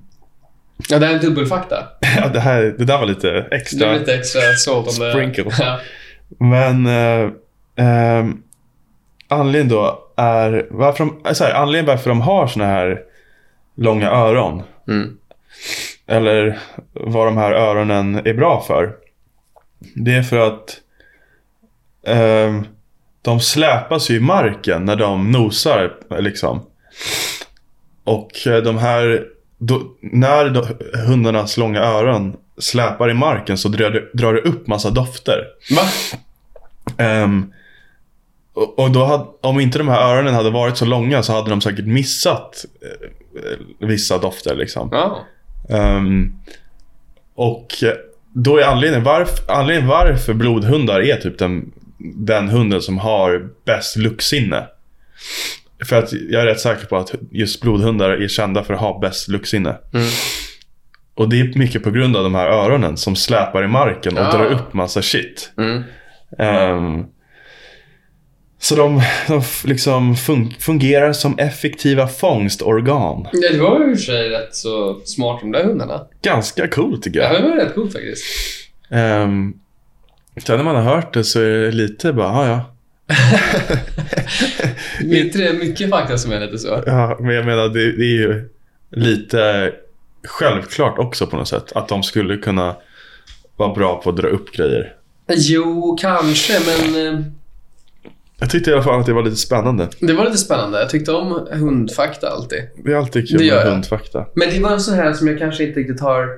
Ja, 0.89 0.99
det 0.99 1.07
här 1.07 1.15
är 1.15 1.19
dubbelfakta. 1.19 1.77
ja, 2.17 2.29
det, 2.29 2.41
här, 2.41 2.75
det 2.79 2.85
där 2.85 2.99
var 2.99 3.07
lite 3.07 3.31
Det 3.31 3.49
extra. 3.57 3.89
är 3.95 3.99
lite 3.99 4.15
extra 4.15 4.41
salt 4.41 4.89
om 4.99 5.05
det. 5.05 5.13
Sprinkle. 5.13 5.45
Ja. 5.59 5.81
Men 6.39 6.87
eh, 7.77 8.27
anledningen 9.29 9.69
då 9.69 10.03
är 10.17 10.67
varför 10.71 11.05
de, 11.05 11.35
så 11.35 11.45
här, 11.45 11.55
anledningen 11.55 11.97
varför 11.97 12.11
de 12.11 12.21
har 12.21 12.47
såna 12.47 12.67
här 12.67 13.03
långa 13.75 14.11
öron. 14.11 14.63
Mm. 14.89 15.19
Eller 16.07 16.59
vad 16.93 17.27
de 17.27 17.37
här 17.37 17.53
öronen 17.53 18.15
är 18.15 18.35
bra 18.35 18.65
för. 18.67 18.95
Det 19.95 20.15
är 20.15 20.23
för 20.23 20.39
att 20.39 20.81
ehm, 22.07 22.67
de 23.23 23.41
släpas 23.41 24.11
ju 24.11 24.17
i 24.17 24.21
marken 24.21 24.85
när 24.85 24.97
de 24.97 25.33
nosar 25.33 25.97
liksom. 26.19 26.67
Och 28.05 28.47
eh, 28.47 28.63
de 28.63 28.79
här, 28.79 29.25
då, 29.59 29.83
när 30.01 30.51
de, 30.51 30.67
hundarnas 31.07 31.57
långa 31.57 31.81
öron 31.81 32.37
släpar 32.59 33.11
i 33.11 33.15
marken 33.15 33.59
så 33.59 33.69
drar 33.69 33.91
det, 33.91 34.11
drar 34.13 34.33
det 34.33 34.41
upp 34.41 34.67
massa 34.67 34.91
dofter. 34.91 35.45
Va? 35.71 35.83
Ehm, 37.05 37.53
och 38.57 38.79
och 38.79 38.91
då 38.91 39.05
hade, 39.05 39.25
om 39.41 39.61
inte 39.61 39.79
de 39.79 39.89
här 39.89 40.13
öronen 40.15 40.35
hade 40.35 40.51
varit 40.51 40.77
så 40.77 40.85
långa 40.85 41.23
så 41.23 41.33
hade 41.33 41.51
de 41.51 41.61
säkert 41.61 41.87
missat 41.87 42.65
eh, 42.83 43.87
vissa 43.89 44.19
dofter 44.19 44.55
liksom. 44.55 44.89
Ja. 44.93 45.19
Ehm, 45.77 46.33
och 47.35 47.67
då 48.33 48.57
är 48.59 48.65
anledningen 48.65 49.05
varför, 49.05 49.53
anledningen 49.53 49.89
varför 49.89 50.35
blodhundar 50.35 51.01
är 51.01 51.17
typ 51.17 51.39
den, 51.39 51.73
den 52.15 52.49
hunden 52.49 52.83
som 52.83 52.99
har 52.99 53.49
bäst 53.65 53.97
luktsinne. 53.97 54.67
För 55.89 55.97
att 55.97 56.13
jag 56.13 56.43
är 56.43 56.47
rätt 56.47 56.61
säker 56.61 56.87
på 56.87 56.97
att 56.97 57.15
just 57.31 57.61
blodhundar 57.63 58.11
är 58.11 58.29
kända 58.29 58.65
för 58.65 58.75
att 58.75 58.81
ha 58.81 58.99
bäst 58.99 59.29
luktsinne. 59.29 59.77
Mm. 59.95 60.07
Och 61.15 61.29
det 61.29 61.41
är 61.41 61.59
mycket 61.59 61.83
på 61.83 61.91
grund 61.91 62.17
av 62.17 62.23
de 62.23 62.35
här 62.35 62.47
öronen 62.49 62.97
som 62.97 63.17
släpar 63.17 63.65
i 63.65 63.69
marken 63.69 64.19
och 64.19 64.25
Ja. 64.25 64.31
drar 64.33 64.45
upp 64.47 64.73
massa 64.73 65.03
shit. 65.03 65.53
Mm. 65.59 65.83
Ehm, 66.39 67.05
så 68.59 68.75
de, 68.77 69.03
de 69.29 69.43
liksom 69.65 70.15
fun- 70.15 70.55
fungerar 70.61 71.13
som 71.13 71.39
effektiva 71.39 72.09
fångstorgan. 72.09 73.27
Ja, 73.33 73.53
det 73.53 73.59
var 73.59 73.81
ju 73.81 73.97
för 73.97 74.03
sig 74.03 74.29
rätt 74.29 74.55
så 74.55 75.01
smart 75.05 75.39
de 75.41 75.53
där 75.53 75.65
hundarna. 75.65 76.07
Ganska 76.23 76.69
coolt 76.69 77.03
tycker 77.03 77.21
Ja, 77.21 77.33
jag. 77.33 77.43
det 77.43 77.49
var 77.49 77.57
rätt 77.57 77.75
coolt 77.75 77.93
faktiskt. 77.93 78.25
Um, 78.91 79.55
sen 80.47 80.57
när 80.57 80.65
man 80.65 80.77
har 80.77 80.83
hört 80.95 81.15
det 81.15 81.25
så 81.25 81.41
är 81.41 81.49
det 81.61 81.71
lite 81.73 82.13
bara, 82.13 82.49
ja 82.49 82.49
ja. 83.09 83.17
Det 85.01 85.19
är 85.21 85.25
inte 85.25 85.39
det 85.39 85.53
mycket 85.53 85.91
fakta 85.91 86.19
som 86.19 86.33
är 86.33 86.41
lite 86.41 86.59
så? 86.59 86.83
ja. 86.87 87.17
Men 87.21 87.35
jag 87.35 87.47
menar, 87.47 87.69
det, 87.69 87.93
det 87.97 88.05
är 88.05 88.17
ju 88.19 88.49
lite 88.91 89.73
självklart 90.29 90.99
också 90.99 91.27
på 91.27 91.37
något 91.37 91.49
sätt. 91.49 91.73
Att 91.75 91.89
de 91.89 92.03
skulle 92.03 92.37
kunna 92.37 92.77
vara 93.57 93.75
bra 93.75 94.01
på 94.03 94.11
att 94.11 94.17
dra 94.17 94.29
upp 94.29 94.53
grejer. 94.53 94.93
Jo, 95.29 95.97
kanske, 96.01 96.53
men 96.67 97.07
eh, 97.15 97.21
Jag 98.39 98.51
tyckte 98.51 98.71
i 98.71 98.73
alla 98.73 98.83
fall 98.83 99.01
att 99.01 99.07
det 99.07 99.13
var 99.13 99.23
lite 99.23 99.37
spännande. 99.37 99.89
det 100.01 100.13
var 100.13 100.25
lite 100.25 100.39
spännande. 100.39 100.79
Jag 100.81 100.91
tyckte 100.91 101.13
om 101.13 101.47
hundfakta 101.53 102.29
alltid. 102.31 102.59
Det 102.85 102.93
är 102.93 102.97
alltid 102.97 103.29
kul 103.29 103.39
med 103.39 103.47
jag. 103.47 103.71
hundfakta. 103.71 104.27
Men 104.35 104.51
det 104.51 104.61
var 104.61 104.71
en 104.71 104.81
sån 104.81 104.95
här 104.95 105.13
som 105.13 105.29
jag 105.29 105.39
kanske 105.39 105.65
inte 105.65 105.81
riktigt 105.81 106.01
har 106.01 106.29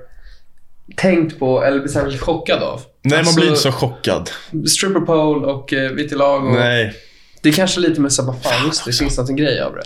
tänkt 0.96 1.38
på 1.38 1.62
eller 1.64 1.76
blivit 1.76 1.90
särskilt 1.92 2.20
chockad 2.20 2.62
av. 2.62 2.80
Nej, 3.02 3.10
man 3.12 3.18
Alltså, 3.18 3.36
blir 3.40 3.48
inte 3.48 3.60
så 3.60 3.72
chockad. 3.72 4.30
Stripper 4.68 5.00
pole 5.00 5.46
och 5.46 5.72
eh, 5.72 5.90
vitiligo. 5.92 6.52
Nej. 6.54 6.94
Det 7.42 7.48
är 7.48 7.52
kanske 7.52 7.80
lite 7.80 8.00
med 8.00 8.12
såhär, 8.12 8.32
fan 8.32 8.66
just 8.66 8.84
det, 8.84 8.92
finns 8.92 9.18
något 9.18 9.28
en 9.28 9.36
grej 9.36 9.60
av 9.60 9.74
det. 9.74 9.82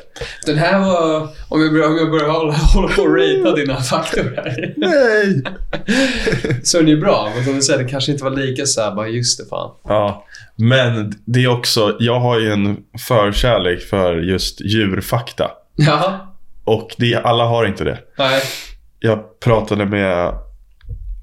Den 0.46 0.58
här 0.58 0.78
var, 0.78 1.28
om 1.48 1.62
jag 1.62 1.72
börjar, 1.72 1.86
om 1.88 1.96
jag 1.96 2.10
börjar 2.10 2.28
hålla, 2.28 2.52
hålla 2.52 2.88
på 2.88 3.02
och 3.02 3.16
ratea 3.16 3.52
dina 3.56 3.76
faktor 3.80 4.32
här. 4.36 4.74
Nej! 4.76 5.42
så 6.64 6.78
är 6.78 6.82
det 6.82 6.90
ju 6.90 7.00
bra, 7.00 7.32
men 7.34 7.44
som 7.44 7.54
du 7.54 7.62
säger, 7.62 7.82
det 7.82 7.88
kanske 7.90 8.12
inte 8.12 8.24
var 8.24 8.30
lika 8.30 8.66
såhär, 8.66 8.94
bara 8.94 9.08
just 9.08 9.38
det 9.38 9.44
fan. 9.46 9.70
Ja, 9.84 10.26
men 10.62 11.12
det 11.24 11.44
är 11.44 11.48
också, 11.48 11.96
jag 12.00 12.20
har 12.20 12.38
ju 12.40 12.52
en 12.52 12.76
förkärlek 13.08 13.80
för 13.80 14.16
just 14.16 14.60
djurfakta. 14.60 15.50
Ja, 15.76 16.34
Och 16.64 16.88
det, 16.98 17.14
alla 17.14 17.44
har 17.44 17.66
inte 17.66 17.84
det. 17.84 17.98
nej. 18.18 18.42
Jag 18.98 19.40
pratade 19.40 19.86
med 19.86 20.34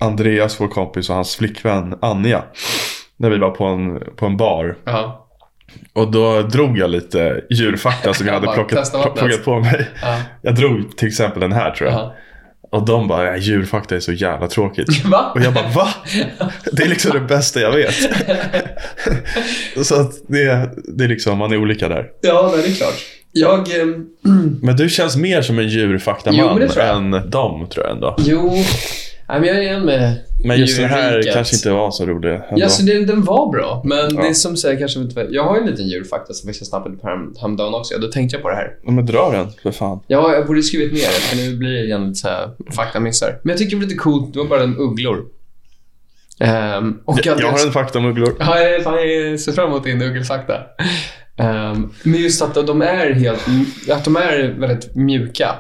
Andreas, 0.02 0.62
vår 0.62 0.68
kompis, 0.68 1.10
och 1.10 1.16
hans 1.16 1.36
flickvän 1.36 1.98
Anja. 2.02 2.44
När 3.18 3.30
vi 3.30 3.38
var 3.38 3.50
på 3.52 3.66
en, 3.66 4.00
på 4.16 4.26
en 4.26 4.38
bar. 4.38 4.78
Ja. 4.84 5.28
Och 5.94 6.12
då 6.12 6.42
drog 6.42 6.78
jag 6.78 6.90
lite 6.90 7.42
djurfakta 7.50 8.14
som 8.14 8.28
jag 8.28 8.34
hade 8.40 8.54
plockat, 8.54 8.92
plockat 8.92 9.46
på 9.46 9.60
mig. 9.60 9.90
Ja. 10.02 10.18
Jag 10.42 10.56
drog 10.56 10.98
till 10.98 11.08
exempel 11.08 11.42
den 11.42 11.52
här 11.52 11.72
tror 11.72 11.90
jag. 11.90 12.00
Ja. 12.00 12.16
Och 12.72 12.86
de 12.86 13.08
bara, 13.08 13.26
"Ja, 13.26 13.38
djurfakta 13.38 13.96
är 13.96 14.00
så 14.00 14.12
jävla 14.12 14.48
tråkigt. 14.48 15.06
Va? 15.06 15.32
Och 15.36 15.42
jag 15.42 15.54
bara, 15.54 15.68
va? 15.68 15.88
Det 16.72 16.84
är 16.84 16.90
liksom 16.90 17.12
det 17.14 17.20
bästa 17.20 17.60
jag 17.62 17.72
vet. 17.72 17.94
så 19.86 20.02
att 20.02 20.12
det, 20.28 20.70
det 20.98 21.04
är 21.04 21.08
liksom, 21.08 21.38
man 21.38 21.52
är 21.52 21.58
olika 21.58 21.88
där. 21.90 22.06
Ja, 22.22 22.52
nej, 22.56 22.64
det 22.64 22.70
är 22.72 22.76
klart. 22.76 22.96
Jag... 23.32 23.82
ehm, 23.82 24.06
Men 24.62 24.76
du 24.76 24.90
känns 24.90 25.16
mer 25.16 25.42
som 25.42 25.60
en 25.60 25.68
djurfaktaman 25.70 26.62
än 26.80 27.30
dem 27.30 27.68
tror 27.70 27.86
jag 27.86 27.96
ändå. 27.96 28.16
jo, 28.20 28.56
nej, 29.30 29.40
men 29.40 29.50
jag 29.50 29.64
är 29.64 29.74
en 29.74 29.86
med 29.86 30.16
Men 30.46 30.60
just 30.60 30.78
den 30.80 30.90
här 30.90 31.12
djurriket. 31.12 31.34
kanske 31.34 31.56
inte 31.56 31.72
var 31.72 31.92
så 31.92 32.06
rolig. 32.06 32.30
ändå. 32.34 32.46
Ja, 32.56 32.70
så 32.70 32.84
den, 32.84 33.06
den 33.08 33.24
var 33.24 33.52
bra, 33.52 33.82
men 33.86 34.16
Ja. 34.16 34.22
det 34.28 34.36
som 34.36 34.58
säger 34.58 34.80
kanske 34.80 35.00
inte... 35.00 35.28
Jag 35.30 35.44
har 35.44 35.56
ju 35.56 35.62
en 35.62 35.68
liten 35.70 35.88
djurfakta 35.88 36.34
som 36.34 36.50
jag 36.50 36.56
snappade 36.56 36.96
på 36.98 37.08
härom- 37.08 37.36
häromdagen 37.40 37.74
också. 37.74 37.98
Då 38.00 38.08
tänkte 38.08 38.36
jag 38.36 38.44
på 38.44 38.50
det 38.50 38.56
här. 38.56 38.72
Ja, 38.86 38.92
Men 38.92 39.06
dra 39.06 39.30
den, 39.32 39.48
för 39.64 39.72
fan. 39.72 40.00
Ja, 40.08 40.34
jag 40.34 40.48
borde 40.48 40.64
skrivit 40.64 40.94
ner 40.94 41.00
det, 41.00 41.22
för 41.22 41.36
nu 41.38 41.58
blir 41.58 41.70
det 41.74 41.84
igen 41.84 42.08
lite 42.08 42.20
så 42.20 42.28
här 42.28 42.50
faktamissar. 42.76 43.40
Men 43.44 43.50
jag 43.50 43.58
tycker 43.58 43.72
det 43.72 43.76
var 43.78 43.84
lite 43.84 43.96
coolt, 43.96 44.34
det 44.34 44.40
var 44.40 44.46
bara 44.46 44.64
en 44.64 44.78
ugglor. 44.78 45.26
Ehm, 46.40 47.00
och 47.06 47.20
Jag, 47.24 47.40
jag 47.42 47.52
har 47.52 47.66
en 47.66 47.72
fakta 47.72 48.00
om 48.00 48.06
ugglor. 48.06 48.36
Ja, 48.40 48.60
jag, 48.60 48.82
jag 49.10 49.40
ser 49.40 49.52
fram 49.52 49.68
emot 49.70 49.84
din 49.84 50.02
uggelfakta. 50.02 50.54
Um, 51.38 51.94
men 52.04 52.22
just 52.22 52.42
att 52.42 52.68
de 52.68 52.82
är 52.82 53.14
helt, 53.14 53.40
att 53.92 54.06
de 54.06 54.16
är 54.16 54.56
väldigt 54.60 54.96
mjuka. 54.96 55.56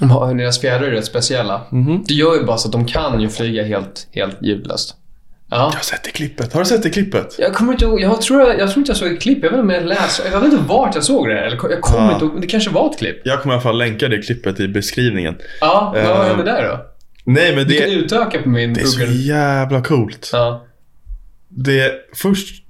Deras 0.00 0.60
fjädrar 0.60 0.86
är 0.86 0.90
rätt 0.90 1.04
speciella. 1.04 1.62
Mhm. 1.70 2.04
Det 2.08 2.14
gör 2.14 2.34
ju 2.34 2.44
bara 2.44 2.56
så 2.58 2.68
att 2.68 2.72
de 2.72 2.86
kan 2.86 3.20
ju 3.20 3.28
flyga 3.28 3.64
helt, 3.64 4.08
helt 4.12 4.42
ljudlöst. 4.42 4.94
Ja. 5.50 5.56
Jag 5.56 5.64
har 5.78 5.80
sett 5.80 6.04
det 6.04 6.10
klippet. 6.10 6.52
Har 6.52 6.60
du 6.60 6.66
sett 6.66 6.82
det 6.82 6.90
klippet? 6.90 7.34
Jag 7.38 7.54
kommer 7.54 7.72
inte 7.72 7.84
ihåg, 7.84 8.00
jag 8.00 8.20
tror, 8.22 8.40
jag, 8.40 8.58
jag 8.60 8.68
tror 8.70 8.78
inte 8.78 8.90
jag 8.90 8.96
såg 8.96 9.12
ett 9.12 9.20
klipp. 9.22 9.38
Jag 9.42 9.50
vet 9.50 9.58
inte 9.60 9.62
om 9.62 9.70
jag 9.70 9.84
läste, 9.86 10.22
jag 10.32 10.40
vet 10.40 10.52
inte 10.52 10.64
vart 10.68 10.94
jag 10.94 11.04
såg 11.04 11.28
det. 11.28 11.38
Eller, 11.40 11.58
jag 11.70 11.80
kommer 11.80 12.06
Ja. 12.06 12.12
inte 12.14 12.24
ihåg, 12.24 12.40
det 12.40 12.46
kanske 12.46 12.70
var 12.70 12.90
ett 12.90 12.98
klipp. 12.98 13.16
Jag 13.24 13.42
kommer 13.42 13.54
i 13.54 13.56
alla 13.56 13.62
fall 13.62 13.78
länka 13.78 14.08
det 14.08 14.18
klippet 14.22 14.60
i 14.60 14.68
beskrivningen. 14.68 15.36
Ja, 15.60 15.90
vad 15.94 16.04
Ehm, 16.20 16.26
hände 16.26 16.42
där 16.44 16.68
då? 16.68 16.86
Nej, 17.24 17.56
men 17.56 17.68
Du 17.68 17.74
kan 17.78 17.88
det, 17.88 17.94
utöka 17.94 18.42
på 18.42 18.48
min 18.48 18.74
det 18.74 18.80
är 18.80 18.84
så 18.84 18.98
Google. 19.00 19.12
jävla 19.14 19.82
coolt. 19.82 20.30
Ja. 20.32 20.66
Det, 21.48 21.92
först, 22.14 22.64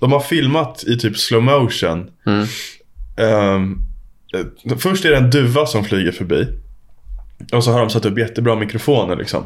de 0.00 0.12
har 0.12 0.20
filmat 0.20 0.84
i 0.84 0.98
typ 0.98 1.18
slow 1.18 1.42
motion. 1.42 2.10
Mm. 2.26 2.42
Eh, 3.16 3.60
först 4.78 5.04
är 5.04 5.10
det 5.10 5.16
en 5.16 5.30
duva 5.30 5.66
som 5.66 5.84
flyger 5.84 6.12
förbi. 6.12 6.46
Och 7.52 7.64
så 7.64 7.72
har 7.72 7.80
de 7.80 7.90
satt 7.90 8.04
upp 8.04 8.18
jättebra 8.18 8.56
mikrofoner 8.56 9.16
liksom. 9.16 9.44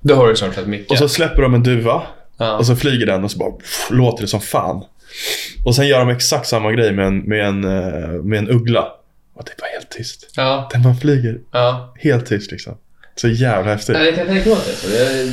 Då 0.00 0.14
har 0.14 0.28
du 0.28 0.36
snart 0.36 0.66
mycket. 0.66 0.90
Och 0.90 0.98
så 0.98 1.08
släpper 1.08 1.42
de 1.42 1.54
en 1.54 1.62
duva. 1.62 2.02
ja. 2.38 2.56
Och 2.56 2.66
så 2.66 2.76
flyger 2.76 3.06
den 3.06 3.24
och 3.24 3.30
så 3.30 3.38
bara 3.38 3.50
pff, 3.50 3.90
låter 3.90 4.22
det 4.22 4.28
som 4.28 4.40
fan. 4.40 4.84
Och 5.64 5.74
sen 5.74 5.88
gör 5.88 5.98
de 5.98 6.08
exakt 6.08 6.46
samma 6.46 6.72
grej 6.72 6.92
med 6.92 7.06
en, 7.06 7.18
med 7.18 7.46
en, 7.46 7.64
eh, 7.64 8.08
med 8.22 8.38
en 8.38 8.48
uggla. 8.50 8.92
Och 9.34 9.44
det 9.44 9.50
är 9.52 9.56
bara 9.60 9.70
helt 9.72 9.90
tyst. 9.90 10.30
ja. 10.36 10.68
Den 10.72 10.82
bara 10.82 10.94
flyger 10.94 11.38
ja. 11.52 11.94
helt 11.98 12.26
tyst 12.26 12.50
liksom. 12.50 12.74
Så 13.14 13.28
jävla 13.28 13.70
häftigt. 13.70 13.96
Jag 13.96 14.14
kan 14.14 14.26
tänka 14.26 14.50
mig 14.50 14.58
det 14.90 15.32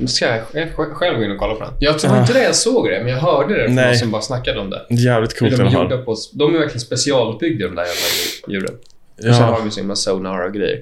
Jag 0.00 0.10
ska 0.10 0.26
jag 0.26 0.42
sj- 0.52 0.94
själv 0.94 1.18
gå 1.18 1.24
in 1.24 1.30
och 1.30 1.38
kolla 1.38 1.54
på 1.54 1.64
den. 1.64 1.72
Jag 1.78 1.98
tror 1.98 2.18
inte 2.18 2.32
det 2.32 2.42
jag 2.42 2.54
såg 2.54 2.88
det, 2.90 2.98
men 3.04 3.12
jag 3.12 3.18
hörde 3.20 3.54
det 3.58 3.64
från 3.64 3.74
Nej. 3.74 3.86
någon 3.86 3.96
som 3.96 4.10
bara 4.10 4.22
snackade 4.22 4.60
om 4.60 4.70
det. 4.70 4.86
Jävligt 4.90 5.38
coolt 5.38 5.56
de, 5.56 5.68
gjorda 5.68 5.96
på, 5.98 6.16
de 6.32 6.54
är 6.54 6.58
verkligen 6.58 6.80
specialbyggda 6.80 7.66
de 7.68 7.74
där 7.74 7.82
jävla 7.84 8.52
djuren. 8.54 8.74
Och 9.18 9.22
sen 9.22 9.32
Ja, 9.34 9.42
har 9.44 9.60
vi 9.62 9.70
så 9.70 9.80
himla 9.80 9.96
sonar 9.96 10.46
och 10.46 10.52
grejer. 10.54 10.78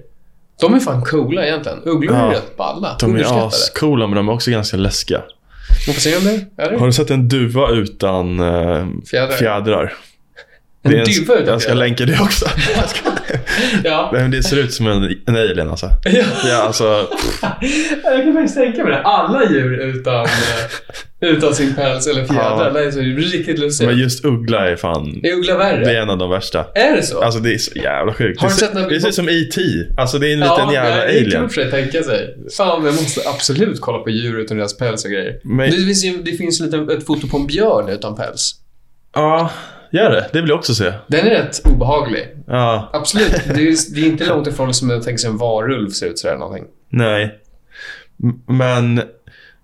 De 0.60 0.74
är 0.74 0.80
fan 0.80 1.02
coola 1.04 1.46
egentligen. 1.46 1.78
Ugglor 1.84 2.14
är 2.16 2.18
Ja. 2.18 2.32
rätt 2.32 2.56
balla. 2.56 2.96
de 3.00 3.16
är 3.16 3.46
ascoola 3.46 4.06
men 4.06 4.16
de 4.16 4.28
är 4.28 4.32
också 4.32 4.50
ganska 4.50 4.76
läskiga. 4.76 5.22
Får 5.86 5.92
se 5.92 6.16
om 6.16 6.24
det 6.56 6.76
Har 6.78 6.86
du 6.86 6.92
sett 6.92 7.10
en 7.10 7.28
duva 7.28 7.70
utan 7.70 8.40
eh, 8.40 8.86
Fjädrar. 9.10 9.32
fjädrar? 9.36 9.92
En 10.82 10.92
är 10.94 11.04
duva 11.04 11.34
utan 11.34 11.46
Jag 11.52 11.62
ska 11.62 11.68
fjädrar? 11.68 11.74
länka 11.86 12.04
det 12.04 12.20
också. 12.20 12.46
Ja. 13.84 14.10
Men 14.12 14.30
det 14.30 14.42
ser 14.42 14.56
ut 14.56 14.72
som 14.72 14.86
en, 14.86 15.02
en 15.26 15.36
alien 15.36 15.70
alltså. 15.70 15.86
ja. 16.04 16.24
Ja, 16.44 16.56
alltså. 16.62 17.06
Jag 18.04 18.24
kan 18.24 18.32
faktiskt 18.34 18.56
tänka 18.56 18.84
mig 18.84 18.92
det. 18.92 19.02
Alla 19.02 19.50
djur 19.50 19.78
utan, 19.78 20.24
eh, 20.24 21.28
utan 21.28 21.54
sin 21.54 21.74
päls 21.74 22.06
eller 22.06 22.24
fjädrar. 22.24 22.66
Ja. 22.66 22.70
Det 22.70 22.84
är 22.84 22.90
så 22.90 23.00
riktigt 23.00 23.58
lustigt. 23.58 23.88
Men 23.88 23.98
just 23.98 24.24
uggla 24.24 24.70
är 24.70 24.76
fan. 24.76 25.20
Är 25.22 25.32
uggla 25.32 25.56
värre? 25.56 25.84
Det 25.84 25.90
är 25.96 26.02
en 26.02 26.10
av 26.10 26.18
de 26.18 26.30
värsta. 26.30 26.66
Är 26.74 26.96
det 26.96 27.02
så? 27.02 27.20
Alltså 27.20 27.40
det 27.40 27.54
är 27.54 27.58
så 27.58 27.78
jävla 27.78 28.14
sjukt. 28.14 28.40
Har 28.40 28.48
du 28.48 28.54
sett 28.54 28.74
det 28.88 29.00
ser 29.00 29.08
ut 29.08 29.14
som 29.14 29.28
E.T. 29.28 29.60
Alltså 29.96 30.18
det 30.18 30.28
är 30.28 30.32
en 30.32 30.40
liten 30.40 30.70
jävla 30.72 30.96
nej, 30.96 31.24
det 31.24 31.30
kan 31.30 31.42
alien. 31.44 31.64
man 31.64 31.70
tänka 31.70 32.02
sig. 32.02 32.34
Fan, 32.56 32.84
jag 32.84 32.94
måste 32.94 33.20
absolut 33.28 33.80
kolla 33.80 33.98
på 33.98 34.10
djur 34.10 34.38
utan 34.38 34.56
deras 34.56 34.76
päls 34.76 35.04
och 35.04 35.10
grejer. 35.10 35.40
Men- 35.44 35.70
Det 35.70 35.76
finns 35.76 36.04
ju 36.04 36.22
det 36.22 36.32
finns 36.32 36.60
lite, 36.60 36.76
ett 36.76 37.06
foto 37.06 37.28
på 37.28 37.36
en 37.36 37.46
björn 37.46 37.88
utan 37.88 38.16
päls. 38.16 38.54
Ja, 39.14 39.50
gör 39.92 40.10
det. 40.10 40.28
Det 40.32 40.40
vill 40.40 40.48
jag 40.50 40.58
också 40.58 40.74
se. 40.74 40.92
Den 41.06 41.26
är 41.26 41.30
rätt 41.30 41.66
obehaglig. 41.66 42.28
Ja, 42.46 42.90
Absolut. 42.92 43.30
Det 43.46 43.68
är, 43.68 43.94
det 43.94 44.00
är 44.00 44.06
inte 44.06 44.26
långt 44.26 44.46
ifrån 44.46 44.74
som 44.74 44.90
jag 44.90 45.02
tänker 45.02 45.18
sig 45.18 45.30
en 45.30 45.36
varulv 45.38 45.90
ser 45.90 46.06
ut 46.06 46.18
sådär 46.18 46.36
någonting. 46.36 46.64
nej. 46.90 47.38
Men 48.48 49.02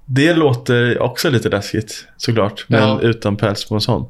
det 0.07 0.35
låter 0.35 0.99
också 0.99 1.31
lite 1.31 1.49
läskigt 1.49 2.07
såklart. 2.17 2.65
Men 2.69 2.83
Ja. 2.89 3.01
utan 3.03 3.37
päls 3.37 3.65
på 3.69 3.75
en 3.75 3.81
sån. 3.81 4.07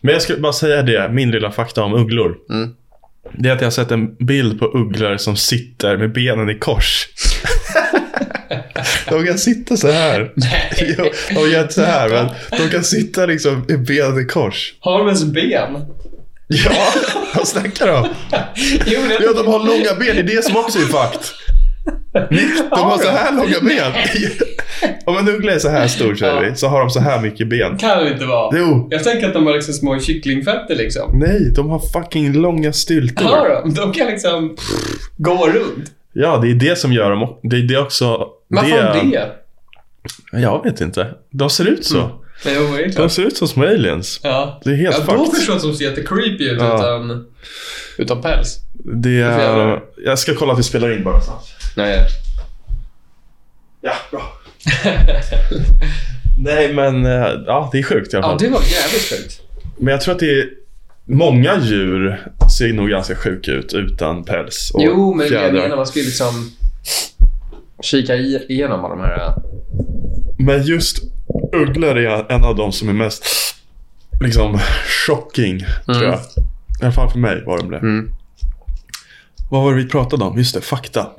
Men 0.00 0.12
jag 0.12 0.22
skulle 0.22 0.38
bara 0.38 0.52
säga 0.52 0.82
det, 0.82 1.08
min 1.12 1.30
lilla 1.30 1.50
fakta 1.50 1.82
om 1.82 1.94
ugglor. 1.94 2.36
Mm. 2.50 2.74
Det 3.32 3.48
är 3.48 3.52
att 3.52 3.60
jag 3.60 3.66
har 3.66 3.70
sett 3.70 3.90
en 3.90 4.14
bild 4.14 4.58
på 4.58 4.66
ugglor 4.66 5.16
som 5.16 5.36
sitter 5.36 5.96
med 5.96 6.12
benen 6.12 6.50
i 6.50 6.54
kors. 6.58 7.08
De 9.08 9.26
kan 9.26 9.38
sitta 9.38 9.76
så 9.76 9.90
här. 9.90 10.32
Nej. 10.36 10.96
De 11.34 11.50
gör 11.50 11.62
inte 11.62 11.74
så 11.74 11.82
här, 11.82 12.08
men 12.08 12.26
de 12.50 12.68
kan 12.70 12.84
sitta 12.84 13.26
liksom 13.26 13.64
med 13.68 13.86
benen 13.86 14.20
i 14.20 14.24
kors. 14.24 14.74
Har 14.80 14.98
de 14.98 15.06
ens 15.06 15.24
ben? 15.24 15.84
Ja, 16.48 16.72
vad 17.34 17.48
snackar 17.48 17.86
de 17.86 17.92
om? 17.96 18.08
Jo, 18.86 19.00
men 19.00 19.16
Ja, 19.20 19.32
de 19.42 19.46
har 19.52 19.58
långa 19.58 19.94
ben. 20.00 20.26
Det 20.26 20.32
är 20.32 20.36
det 20.36 20.44
som 20.44 20.56
också 20.56 20.78
är 20.78 20.82
fakt. 20.82 21.32
De 22.70 22.80
har 22.80 22.98
så 22.98 23.08
här 23.08 23.32
långa 23.32 23.60
ben. 23.60 23.92
Om 25.06 25.16
en 25.16 25.28
uggla 25.28 25.52
är 25.52 25.58
så 25.58 25.68
här 25.68 25.88
stor, 25.88 26.14
säger 26.14 26.40
vi, 26.50 26.56
så 26.56 26.68
har 26.68 26.80
de 26.80 26.90
så 26.90 27.00
här 27.00 27.20
mycket 27.20 27.48
ben. 27.48 27.76
kan 27.78 28.04
det 28.04 28.12
inte 28.12 28.24
vara. 28.24 28.58
Jo. 28.58 28.88
Jag 28.90 29.04
tänker 29.04 29.26
att 29.26 29.34
de 29.34 29.46
har 29.46 29.54
liksom 29.54 29.74
små 29.74 30.00
kycklingfötter 30.00 30.74
liksom. 30.76 31.18
Nej, 31.18 31.52
de 31.56 31.70
har 31.70 31.78
fucking 31.92 32.32
långa 32.32 32.72
styltor. 32.72 33.24
Har 33.24 33.48
de? 33.48 33.74
De 33.74 33.92
kan 33.92 34.06
liksom 34.06 34.56
gå 35.16 35.46
runt. 35.46 35.92
Ja, 36.20 36.36
det 36.38 36.50
är 36.50 36.54
det 36.54 36.78
som 36.78 36.92
gör 36.92 37.10
dem. 37.10 37.36
Det 37.42 37.56
är 37.56 37.62
det 37.62 37.78
också. 37.78 38.26
Varför 38.48 38.70
det? 39.10 39.10
det? 40.32 40.40
Jag 40.40 40.64
vet 40.64 40.80
inte. 40.80 41.14
De 41.30 41.50
ser 41.50 41.64
ut 41.68 41.84
så. 41.84 42.10
Nej, 42.44 42.54
jo, 42.58 42.76
det 42.76 42.82
är 42.84 42.92
De 42.96 43.10
ser 43.10 43.22
ut 43.22 43.36
som 43.36 43.48
små 43.48 43.64
aliens. 43.66 44.20
Ja. 44.22 44.60
Det 44.64 44.70
är 44.70 44.74
helt 44.74 44.96
ja, 44.98 45.04
fucked. 45.04 45.34
förstår 45.34 45.54
jag 45.54 45.56
att 45.56 45.62
de 45.62 45.74
ser 45.74 45.84
jättecreepy 45.84 46.44
ut 46.50 46.60
Ja. 46.60 46.76
utan, 46.78 47.26
utan 47.98 48.22
päls. 48.22 48.56
Det 48.84 49.20
är... 49.20 49.80
Jag 50.04 50.18
ska 50.18 50.34
kolla 50.34 50.52
att 50.52 50.58
vi 50.58 50.62
spelar 50.62 50.92
in 50.92 51.04
bara 51.04 51.20
snabbt. 51.20 51.46
Nej. 51.76 52.06
Ja, 53.80 53.92
bra. 54.10 54.32
Nej, 56.40 56.72
men 56.74 57.06
eh, 57.06 57.26
ja, 57.46 57.68
det 57.72 57.78
är 57.78 57.82
sjukt 57.82 58.14
i 58.14 58.16
alla 58.16 58.26
Ja, 58.26 58.30
fall. 58.30 58.38
det 58.38 58.48
var 58.48 58.60
jävligt 58.60 59.10
sjukt. 59.10 59.40
Men 59.78 59.92
jag 59.92 60.00
tror 60.00 60.14
att 60.14 60.20
det 60.20 60.30
är... 60.40 60.48
Många 61.08 61.58
djur 61.60 62.20
ser 62.58 62.72
nog 62.72 62.88
ganska 62.88 63.14
sjuka 63.16 63.50
ut 63.50 63.72
utan 63.72 64.24
päls 64.24 64.70
och 64.74 64.82
Jo, 64.82 65.14
men 65.14 65.20
jag 65.26 65.28
fjädrar. 65.28 65.62
menar 65.62 65.76
man 65.76 65.86
ju 65.94 66.02
liksom 66.02 66.50
kika 67.82 68.16
igenom 68.16 68.84
alla 68.84 68.94
de 68.94 69.00
här... 69.00 69.34
Men 70.38 70.62
just 70.62 70.98
ugglor 71.52 71.98
är 71.98 72.32
en 72.32 72.44
av 72.44 72.56
de 72.56 72.72
som 72.72 72.88
är 72.88 72.92
mest 72.92 73.24
liksom 74.20 74.58
shocking, 75.06 75.58
tror 75.86 76.04
jag. 76.04 76.18
I 76.80 76.82
alla 76.82 76.92
fall 76.92 77.10
för 77.10 77.18
mig 77.18 77.44
var 77.44 77.58
de 77.58 77.70
det. 77.70 77.78
Mm. 77.78 78.10
Vad 79.50 79.62
var 79.62 79.74
det 79.74 79.82
vi 79.82 79.88
pratade 79.88 80.24
om? 80.24 80.38
Just 80.38 80.54
det, 80.54 80.60
fakta. 80.60 81.06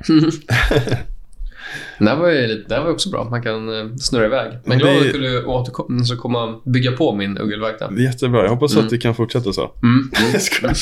Det 1.98 2.04
här 2.08 2.16
var 2.16 2.28
ju 2.30 2.64
det 2.68 2.74
här 2.74 2.82
var 2.82 2.90
också 2.90 3.10
bra. 3.10 3.24
Man 3.30 3.42
kan 3.42 3.68
eh, 3.80 3.96
snurra 3.96 4.26
iväg. 4.26 4.52
Men 4.64 4.78
glad 4.78 4.92
det 4.92 4.96
att 4.98 5.02
är- 5.02 5.06
du 5.06 5.12
kunde 5.12 5.44
återkomma 5.44 6.04
så 6.04 6.16
komma 6.16 6.60
bygga 6.64 6.92
på 6.92 7.14
min 7.14 7.38
ugelvakta. 7.38 7.90
Det 7.90 8.02
är 8.02 8.04
jättebra. 8.04 8.42
Jag 8.42 8.50
hoppas 8.50 8.76
att 8.76 8.90
det 8.90 8.98
kan 8.98 9.14
fortsätta 9.14 9.52
så. 9.52 9.70
Mm. 9.82 10.10
Jag 10.32 10.42
skojar. 10.42 10.76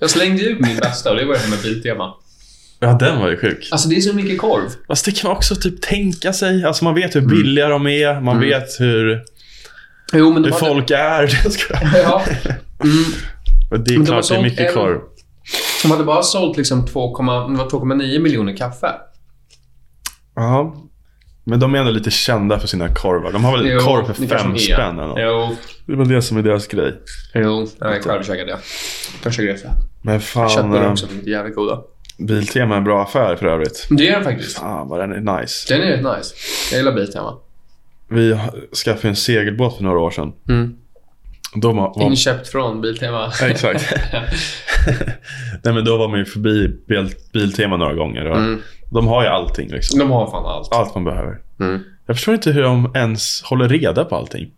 Jag 0.00 0.10
slängde 0.10 0.42
ut 0.42 0.60
min 0.60 0.76
bästa 0.76 1.10
och 1.10 1.16
det 1.16 1.24
var 1.24 1.32
det 1.34 1.38
här 1.40 1.50
med 1.50 1.58
Biltema. 1.62 2.14
Ja, 2.80 2.92
den 3.00 3.20
var 3.20 3.30
ju 3.30 3.36
sjuk. 3.36 3.68
Alltså 3.72 3.88
det 3.88 3.96
är 3.96 4.00
så 4.00 4.12
mycket 4.12 4.38
korv. 4.38 4.70
Fast 4.86 5.04
det 5.04 5.12
kan 5.12 5.28
man 5.28 5.36
också 5.36 5.54
typ 5.56 5.80
tänka 5.82 6.32
sig. 6.32 6.64
Alltså 6.64 6.84
man 6.84 6.94
vet 6.94 7.16
hur 7.16 7.20
billiga 7.20 7.68
de 7.68 7.86
är. 7.86 8.20
Man 8.20 8.36
Mm. 8.36 8.48
vet 8.48 8.80
hur, 8.80 9.22
Jo, 10.12 10.32
hur 10.44 10.50
folk 10.50 10.90
är. 10.90 11.22
Jag 11.44 11.52
skojar. 11.52 11.90
Ja. 11.94 12.24
Mm. 12.84 13.84
Det 13.84 13.94
är 13.94 13.98
Men 13.98 14.06
klart 14.06 14.28
det 14.28 14.34
är 14.36 14.42
mycket 14.42 14.68
en- 14.68 14.74
korv. 14.74 14.98
De 15.82 15.90
hade 15.90 16.04
bara 16.04 16.22
sålt 16.22 16.56
liksom 16.56 16.86
2, 16.86 17.16
det 17.18 17.24
var 17.24 17.70
2,9 17.70 18.18
miljoner 18.18 18.56
kaffe. 18.56 18.92
Ja. 20.34 20.74
Men 21.44 21.60
de 21.60 21.74
är 21.74 21.78
ändå 21.78 21.90
lite 21.90 22.10
kända 22.10 22.58
för 22.58 22.66
sina 22.68 22.88
korvar. 22.88 23.32
De 23.32 23.44
har 23.44 23.58
väl 23.58 23.66
Jo, 23.70 23.80
korv 23.80 24.04
för 24.04 24.22
det 24.22 24.28
fem 24.28 24.58
spänn 24.58 24.98
eller 24.98 25.08
något. 25.08 25.18
Jo. 25.20 25.56
Det 25.86 25.92
är 25.92 25.96
väl 25.96 26.08
det 26.08 26.22
som 26.22 26.36
är 26.36 26.42
deras 26.42 26.66
grej. 26.66 26.94
Jo. 27.34 27.68
Jag 27.78 27.96
är 27.96 28.02
självkäkad 28.02 28.46
det. 28.46 28.58
Kanske 29.22 29.42
grejer. 29.42 29.70
Men 30.02 30.20
fan, 30.20 30.48
Köttbullar 30.48 30.84
eh, 30.84 30.92
också. 30.92 31.06
Jävligt 31.24 31.54
goda. 31.54 31.82
Biltema 32.18 32.74
är 32.74 32.78
en 32.78 32.84
bra 32.84 33.02
affär 33.02 33.36
för 33.36 33.46
övrigt. 33.46 33.86
Det 33.90 34.08
är 34.08 34.12
den 34.12 34.24
faktiskt. 34.24 34.58
Fan 34.58 34.88
vad 34.88 35.00
den 35.00 35.12
är 35.12 35.40
nice. 35.40 35.74
Den 35.74 35.82
är 35.82 35.86
rätt 35.86 36.16
nice. 36.16 36.34
Jag 36.70 36.78
gillar 36.78 36.92
Biltema. 36.92 37.38
Vi 38.08 38.38
skaffade 38.84 39.08
en 39.08 39.16
segelbåt 39.16 39.76
för 39.76 39.84
några 39.84 39.98
år 39.98 40.10
sedan. 40.10 40.32
Mm. 40.48 40.76
Då 41.54 41.72
var, 41.72 41.92
var, 41.96 42.02
Inköpt 42.06 42.48
från 42.48 42.80
Biltema. 42.80 43.32
Exakt. 43.42 43.84
Nej 45.64 45.74
men 45.74 45.84
då 45.84 45.96
var 45.96 46.08
man 46.08 46.18
ju 46.18 46.24
förbi 46.24 46.68
bil, 46.88 47.14
Biltema 47.32 47.76
några 47.76 47.94
gånger. 47.94 48.26
Och 48.26 48.36
Mm. 48.36 48.62
De 48.90 49.06
har 49.06 49.22
ju 49.22 49.28
allting 49.28 49.68
liksom. 49.68 49.98
De 49.98 50.10
har 50.10 50.30
fan 50.30 50.46
allt. 50.46 50.72
Allt 50.72 50.94
man 50.94 51.04
behöver. 51.04 51.38
Mm. 51.60 51.80
Jag 52.06 52.16
förstår 52.16 52.34
inte 52.34 52.50
hur 52.50 52.62
de 52.62 52.92
ens 52.94 53.42
håller 53.42 53.68
reda 53.68 54.04
på 54.04 54.16
allting. 54.16 54.50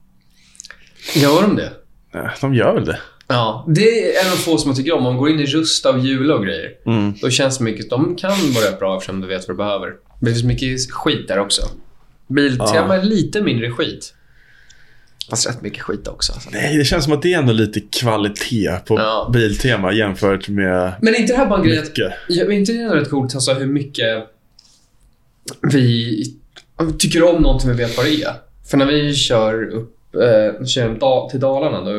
Gör 1.14 1.42
de 1.42 1.56
det? 1.56 1.72
Eh, 2.14 2.30
De 2.40 2.54
gör 2.54 2.74
väl 2.74 2.84
det. 2.84 2.98
Ja. 3.28 3.64
Det 3.68 4.16
är 4.16 4.26
en 4.26 4.32
av 4.32 4.36
få 4.36 4.58
som 4.58 4.68
jag 4.70 4.76
tycker 4.76 4.92
om. 4.92 4.98
Om 4.98 5.04
man 5.04 5.16
går 5.16 5.30
in 5.30 5.40
i 5.40 5.46
Rusta 5.46 5.90
och 5.90 5.98
Jula 5.98 6.34
och 6.34 6.44
grejer. 6.44 6.70
Mm. 6.86 7.14
Då 7.22 7.30
känns 7.30 7.58
det 7.58 7.64
mycket... 7.64 7.90
De 7.90 8.16
kan 8.16 8.30
vara 8.30 8.76
bra 8.78 8.96
eftersom 8.96 9.20
du 9.20 9.26
vet 9.26 9.48
vad 9.48 9.56
du 9.56 9.58
behöver. 9.58 9.88
Men 9.88 10.24
det 10.24 10.30
finns 10.30 10.44
mycket 10.44 10.92
skit 10.92 11.28
där 11.28 11.38
också. 11.38 11.62
Biltema 12.28 12.96
är 12.96 13.02
lite 13.02 13.42
mindre 13.42 13.70
skit. 13.70 14.14
Fast 15.30 15.48
rätt 15.48 15.62
mycket 15.62 15.82
skit 15.82 16.08
också. 16.08 16.32
Alltså. 16.32 16.50
Nej, 16.52 16.76
det 16.78 16.84
känns 16.84 17.04
som 17.04 17.12
att 17.12 17.22
det 17.22 17.34
är 17.34 17.38
ändå 17.38 17.52
lite 17.52 17.80
kvalitet 17.80 18.78
på 18.86 18.98
Ja. 18.98 19.30
Biltema 19.32 19.92
jämfört 19.92 20.48
med 20.48 20.94
Men 21.02 21.14
är 21.14 21.18
inte 21.18 21.32
det 21.32 21.36
här 21.38 21.46
bara 21.46 21.58
en 21.60 21.66
grej 21.66 21.78
att... 21.78 21.98
Ja, 22.28 22.44
men 22.44 22.52
inte 22.52 22.72
det 22.72 22.78
ändå 22.78 22.94
rätt 22.94 23.10
coolt 23.10 23.34
alltså, 23.34 23.52
hur 23.52 23.66
mycket 23.66 24.28
vi 25.72 26.24
tycker 26.98 27.22
om 27.34 27.42
någonting 27.42 27.70
vi 27.70 27.76
vet 27.76 27.96
vad 27.96 28.06
det 28.06 28.22
är? 28.22 28.34
För 28.70 28.76
när 28.76 28.86
vi 28.86 29.14
kör 29.14 29.68
upp 29.68 30.14
eh, 30.14 30.64
kör 30.66 31.28
till 31.30 31.40
Dalarna 31.40 31.80
då 31.80 31.96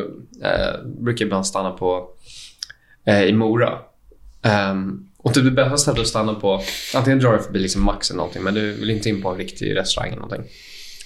eh, 0.48 0.86
brukar 0.86 1.26
jag 1.26 1.28
ibland 1.28 1.48
stanna 1.48 1.72
på 1.72 2.10
eh, 3.06 3.24
i 3.24 3.34
Mora. 3.34 3.80
Ehm, 4.42 5.06
och 5.18 5.34
typ 5.34 5.44
det 5.44 5.52
bästa 5.52 5.78
stället 5.78 6.00
att 6.00 6.08
stanna 6.08 6.34
på, 6.34 6.62
antingen 6.96 7.20
drar 7.20 7.34
du 7.38 7.44
förbi 7.44 7.60
liksom 7.60 7.84
Max 7.84 8.10
eller 8.10 8.18
någonting, 8.18 8.44
men 8.44 8.54
du 8.54 8.72
vill 8.72 8.90
inte 8.90 9.10
in 9.10 9.22
på 9.22 9.30
en 9.30 9.38
riktig 9.38 9.76
restaurang 9.76 10.10
eller 10.10 10.22
någonting. 10.22 10.52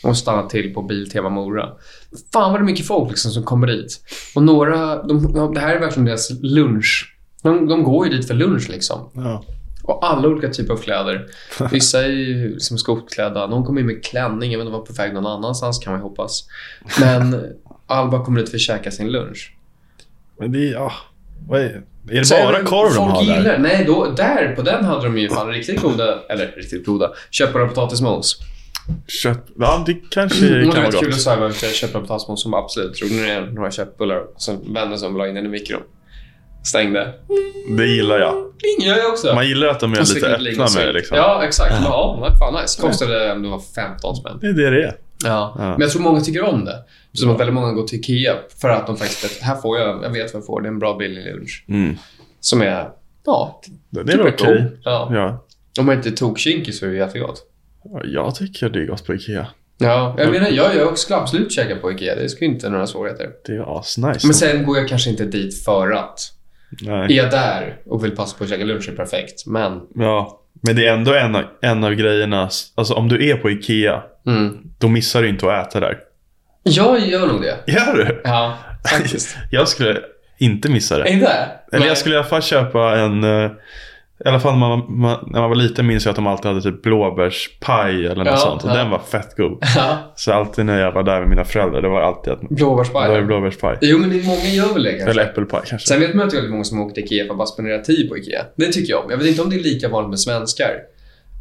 Och 0.03 0.17
stanna 0.17 0.49
till 0.49 0.73
på 0.73 0.81
Biltema 0.81 1.29
Mora. 1.29 1.69
Fan 2.33 2.51
vad 2.51 2.61
det 2.61 2.63
är 2.63 2.65
mycket 2.65 2.87
folk 2.87 3.09
liksom 3.09 3.31
som 3.31 3.43
kommer 3.43 3.67
dit. 3.67 4.01
Och 4.35 4.43
några, 4.43 5.03
de, 5.03 5.33
de, 5.33 5.53
det 5.53 5.59
här 5.59 5.75
är 5.75 5.79
verkligen 5.79 6.05
deras 6.05 6.29
lunch. 6.41 7.15
De, 7.43 7.67
de 7.67 7.83
går 7.83 8.07
ju 8.07 8.17
dit 8.17 8.27
för 8.27 8.33
lunch 8.33 8.69
liksom. 8.69 9.09
Ja. 9.13 9.43
Och 9.83 10.05
alla 10.05 10.27
olika 10.27 10.49
typer 10.49 10.73
av 10.73 10.77
kläder. 10.77 11.25
Vissa 11.71 12.03
är 12.03 12.09
ju 12.09 12.53
liksom 12.53 12.77
skotklädda. 12.77 13.47
Någon 13.47 13.63
kommer 13.65 13.81
in 13.81 13.87
med 13.87 14.03
klänning. 14.05 14.51
Jag 14.51 14.59
vet 14.59 14.65
inte 14.65 14.77
var 14.77 14.85
på 14.85 14.93
väg 14.93 15.13
någon 15.13 15.25
annanstans 15.25 15.79
kan 15.79 15.93
man 15.93 15.99
ju 16.01 16.03
hoppas. 16.03 16.47
Men 16.99 17.43
Alba 17.87 18.25
kommer 18.25 18.39
dit 18.39 18.49
för 18.49 18.57
att 18.57 18.61
käka 18.61 18.91
sin 18.91 19.11
lunch. 19.11 19.53
Men 20.39 20.51
det 20.51 20.59
ja. 20.65 20.91
Vad 21.47 21.61
är, 21.61 21.65
är 22.09 22.19
det 22.19 22.25
Så 22.25 22.35
bara 22.35 22.57
är- 22.57 22.63
korv 22.63 22.93
de 22.95 23.07
har 23.11 23.21
gillar, 23.23 23.43
där? 23.43 23.57
Nej, 23.59 23.83
då, 23.87 24.11
där 24.17 24.55
på 24.55 24.61
den 24.61 24.85
hade 24.85 25.03
de 25.03 25.17
ju 25.17 25.29
fan 25.29 25.47
riktigt 25.47 25.81
goda, 25.81 26.19
eller 26.29 26.47
riktigt 26.57 26.85
goda, 26.85 27.11
köttbullar 27.31 27.65
och 27.65 27.73
potatismos. 27.75 28.39
Kött? 29.07 29.47
Ja, 29.59 29.83
det 29.85 29.93
kanske 30.11 30.47
Mm, 30.47 30.59
det 30.59 30.63
kan 30.65 30.83
var 30.83 30.91
vara 30.91 30.91
kul 30.91 31.09
att 31.09 31.13
gott. 31.15 31.21
serva 31.21 31.47
lite 31.47 31.67
köttbullar 31.67 32.35
som 32.35 32.53
absolut 32.53 32.99
drog 32.99 33.11
ner 33.11 33.41
några 33.41 33.71
köttbullar 33.71 34.17
och 34.17 34.41
sen 34.41 34.73
vände 34.73 34.97
sig 34.97 35.07
om 35.07 35.13
och 35.13 35.19
la 35.19 35.27
in 35.27 35.35
den 35.35 35.45
i 35.45 35.49
mikron. 35.49 35.81
Stängde. 36.63 37.13
Det 37.77 37.85
gillar 37.85 38.19
jag. 38.19 38.33
Pling 38.33 38.87
gör 38.87 38.97
jag 38.97 39.11
också. 39.11 39.35
Man 39.35 39.47
gillar 39.47 39.67
att 39.67 39.79
de 39.79 39.93
är 39.93 39.99
Och 39.99 40.07
så 40.07 40.15
lite 40.15 40.27
öppna 40.27 40.67
med 40.75 40.87
det 40.87 40.93
liksom. 40.93 41.17
Ja, 41.17 41.43
exakt. 41.45 41.73
Ja, 41.83 42.19
ja 42.21 42.37
fan 42.39 42.61
nice. 42.61 42.81
Kostade 42.81 43.31
om 43.31 43.41
det 43.43 43.49
var 43.49 43.59
15 43.75 44.15
spänn. 44.15 44.37
Det 44.41 44.47
är 44.47 44.53
det 44.53 44.69
det 44.69 44.83
är. 44.83 44.95
Ja. 45.23 45.55
Ja. 45.57 45.63
Men 45.65 45.81
jag 45.81 45.91
tror 45.91 46.01
många 46.01 46.21
tycker 46.21 46.43
om 46.43 46.65
det. 46.65 46.83
Som 47.13 47.29
att 47.29 47.39
väldigt 47.39 47.53
många 47.53 47.71
går 47.71 47.87
till 47.87 47.99
Ikea 47.99 48.35
för 48.61 48.69
att 48.69 48.87
de 48.87 48.97
faktiskt 48.97 49.41
här 49.41 49.55
får 49.55 49.79
jag, 49.79 50.03
jag 50.03 50.09
vet 50.09 50.33
vad 50.33 50.39
jag 50.41 50.45
får. 50.45 50.61
Det 50.61 50.67
är 50.67 50.71
en 50.71 50.79
bra 50.79 50.95
billig 50.97 51.25
lunch. 51.25 51.65
Mm. 51.67 51.95
Som 52.39 52.61
är, 52.61 52.89
ja, 53.25 53.61
Det 53.89 53.99
är 53.99 54.03
typ 54.03 54.21
okej. 54.21 54.61
god. 54.61 54.79
Ja. 54.83 55.09
Ja. 55.13 55.45
Om 55.79 55.85
man 55.85 55.95
inte 55.95 56.09
är 56.09 56.13
tokkinkig 56.13 56.73
så 56.75 56.85
är 56.85 56.89
det 56.89 56.95
jättegott. 56.97 57.43
Ja, 57.83 58.01
Jag 58.03 58.35
tycker 58.35 58.69
det 58.69 58.79
är 58.81 58.85
gott 58.85 59.05
på 59.05 59.13
Ikea. 59.13 59.47
Ja, 59.77 60.15
jag 60.17 60.31
menar, 60.31 60.49
jag, 60.49 60.75
jag 60.75 60.97
skulle 60.97 61.19
absolut 61.19 61.51
käka 61.51 61.75
på 61.75 61.91
Ikea. 61.91 62.15
Det 62.15 62.29
skulle 62.29 62.49
inte 62.51 62.69
några 62.69 62.87
svårigheter. 62.87 63.29
Det 63.45 63.51
är 63.51 63.79
asnice. 63.79 64.27
Men 64.27 64.33
sen 64.33 64.63
går 64.65 64.77
jag 64.77 64.87
kanske 64.89 65.09
inte 65.09 65.25
dit 65.25 65.63
för 65.63 65.91
att 65.91 66.19
Nej. 66.81 67.13
Är 67.17 67.23
jag 67.23 67.31
där 67.31 67.77
och 67.85 68.03
vill 68.03 68.11
passa 68.15 68.37
på 68.37 68.43
att 68.43 68.49
käka 68.49 68.65
lunch 68.65 68.89
är 68.89 68.95
perfekt. 68.95 69.45
Men... 69.45 69.81
Ja. 69.95 70.39
Men 70.61 70.75
det 70.75 70.87
är 70.87 70.93
ändå 70.93 71.13
en, 71.13 71.35
av- 71.35 71.43
en 71.61 71.83
av 71.83 71.93
grejerna. 71.93 72.49
Alltså 72.75 72.93
om 72.93 73.09
du 73.09 73.29
är 73.29 73.35
på 73.35 73.49
Ikea. 73.51 74.03
Mm. 74.27 74.57
Då 74.77 74.87
missar 74.87 75.21
du 75.21 75.29
inte 75.29 75.53
att 75.53 75.67
äta 75.67 75.79
där. 75.79 75.97
Jag 76.63 76.99
gör 76.99 77.27
nog 77.27 77.41
det. 77.41 77.57
Gör 77.71 77.93
du? 77.95 78.21
Ja, 78.23 78.57
faktiskt. 78.91 79.37
Jag 79.51 79.67
skulle 79.67 79.99
inte 80.37 80.69
missa 80.71 80.97
det. 80.97 81.09
Inte? 81.09 81.27
Eller 81.71 81.79
Nej. 81.79 81.87
jag 81.87 81.97
skulle 81.97 82.15
i 82.15 82.17
alla 82.17 82.27
fall 82.27 82.41
köpa 82.41 82.97
en... 82.99 83.23
I 84.25 84.29
alla 84.29 84.39
fall 84.39 84.53
när 84.59 84.59
man, 84.69 84.85
man, 84.87 85.29
när 85.31 85.39
man 85.39 85.49
var 85.49 85.55
liten 85.55 85.87
minns 85.87 86.05
jag 86.05 86.09
att 86.09 86.15
de 86.15 86.27
alltid 86.27 86.45
hade 86.45 86.61
typ 86.61 86.81
blåbärspaj 86.81 88.05
eller 88.05 88.15
något 88.15 88.27
Ja, 88.27 88.37
sånt. 88.37 88.63
Och 88.63 88.69
ja. 88.69 88.73
den 88.75 88.89
var 88.89 88.99
fett 88.99 89.35
god. 89.37 89.57
Ja, 89.75 89.97
Så 90.15 90.33
alltid 90.33 90.65
när 90.65 90.79
jag 90.79 90.91
var 90.91 91.03
där 91.03 91.19
med 91.19 91.29
mina 91.29 91.43
föräldrar, 91.43 91.81
det 91.81 91.89
var 91.89 92.01
alltid 92.01 92.33
att 92.33 92.41
det 92.41 92.47
var 92.49 92.55
blåbärspaj. 92.55 93.21
blåbärspaj. 93.21 93.77
Jo, 93.81 93.97
men 93.97 94.09
det 94.09 94.19
är 94.19 94.23
många 94.25 94.39
gör 94.45 94.73
väl 94.73 94.83
det 94.83 94.91
kanske. 94.91 95.09
Eller 95.09 95.23
äppelpaj 95.23 95.61
kanske. 95.65 95.87
Sen 95.87 95.99
vet 95.99 96.13
man 96.13 96.25
att 96.25 96.31
det 96.31 96.35
är 96.37 96.37
väldigt 96.37 96.51
många 96.51 96.63
som 96.63 96.81
åker 96.81 96.93
till 96.95 97.03
Ikea 97.03 97.25
för 97.25 97.31
att 97.31 97.37
bara 97.37 97.47
spendera 97.47 97.79
tid 97.81 98.09
på 98.09 98.17
Ikea. 98.17 98.45
Det 98.55 98.65
tycker 98.71 98.93
jag 98.93 99.03
om. 99.05 99.11
Jag 99.11 99.17
vet 99.17 99.27
inte 99.27 99.41
om 99.41 99.49
det 99.49 99.55
är 99.55 99.63
lika 99.63 99.89
vanligt 99.89 100.09
med 100.09 100.19
svenskar. 100.19 100.71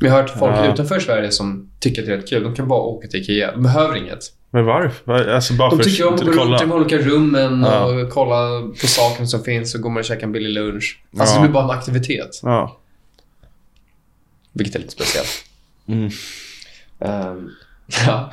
Men 0.01 0.11
jag 0.11 0.16
har 0.16 0.22
hört 0.22 0.30
folk 0.39 0.72
utanför 0.72 0.99
Sverige 1.01 1.30
som 1.30 1.70
tycker 1.80 2.03
att 2.03 2.07
det 2.09 2.12
är 2.12 2.16
rätt 2.16 2.28
kul. 2.28 2.43
De 2.43 2.55
kan 2.55 2.68
bara 2.68 2.80
åka 2.80 3.09
till 3.09 3.20
Ikea. 3.20 3.53
De 3.53 3.62
behöver 3.62 3.97
inget. 3.97 4.18
Men 4.55 4.65
varför? 4.65 5.29
Alltså 5.29 5.55
bara 5.55 5.71
De 5.71 5.77
för 5.79 5.85
tycker 5.85 6.07
om 6.09 6.15
att 6.15 6.21
gå 6.21 6.31
runt 6.31 6.61
i 6.63 6.65
de 6.65 6.73
olika 6.73 6.99
rummen 6.99 7.63
Ja. 7.63 7.85
och 7.85 8.11
kolla 8.11 8.61
på 8.81 8.87
sakerna 8.87 9.27
som 9.27 9.45
finns 9.45 9.75
och 9.75 9.81
går 9.81 9.91
man 9.91 9.99
och 9.99 10.05
käkar 10.05 10.23
en 10.27 10.33
billig 10.33 10.51
lunch. 10.51 11.03
Alltså 11.19 11.35
Ja. 11.35 11.41
det 11.43 11.49
blir 11.49 11.53
bara 11.55 11.65
en 11.65 11.71
aktivitet. 11.79 12.41
Ja. 12.43 12.79
Vilket 14.53 14.75
är 14.75 14.79
lite 14.79 14.93
speciellt. 14.93 15.45
Mm. 15.89 16.11
Ehm, 17.01 17.51
ja. 18.07 18.33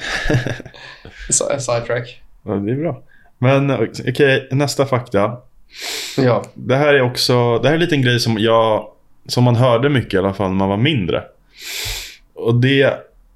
Sidetrack. 1.59 2.21
ja, 2.43 2.51
det 2.53 2.71
är 2.71 2.75
bra. 2.75 3.03
Men 3.37 3.71
okej, 4.07 4.47
nästa 4.51 4.85
fakta. 4.85 5.37
Ja. 6.17 6.43
Det 6.53 6.75
här 6.75 6.93
är 6.93 7.01
också, 7.01 7.59
det 7.59 7.67
här 7.67 7.73
är 7.73 7.77
en 7.77 7.83
liten 7.83 8.01
grej 8.01 8.19
som 8.19 8.37
jag, 8.39 8.87
som 9.27 9.43
man 9.43 9.55
hörde 9.55 9.89
mycket 9.89 10.13
i 10.13 10.17
alla 10.17 10.33
fall 10.33 10.49
när 10.49 10.57
man 10.57 10.69
var 10.69 10.77
mindre. 10.77 11.23
Och 12.33 12.55
det 12.55 12.93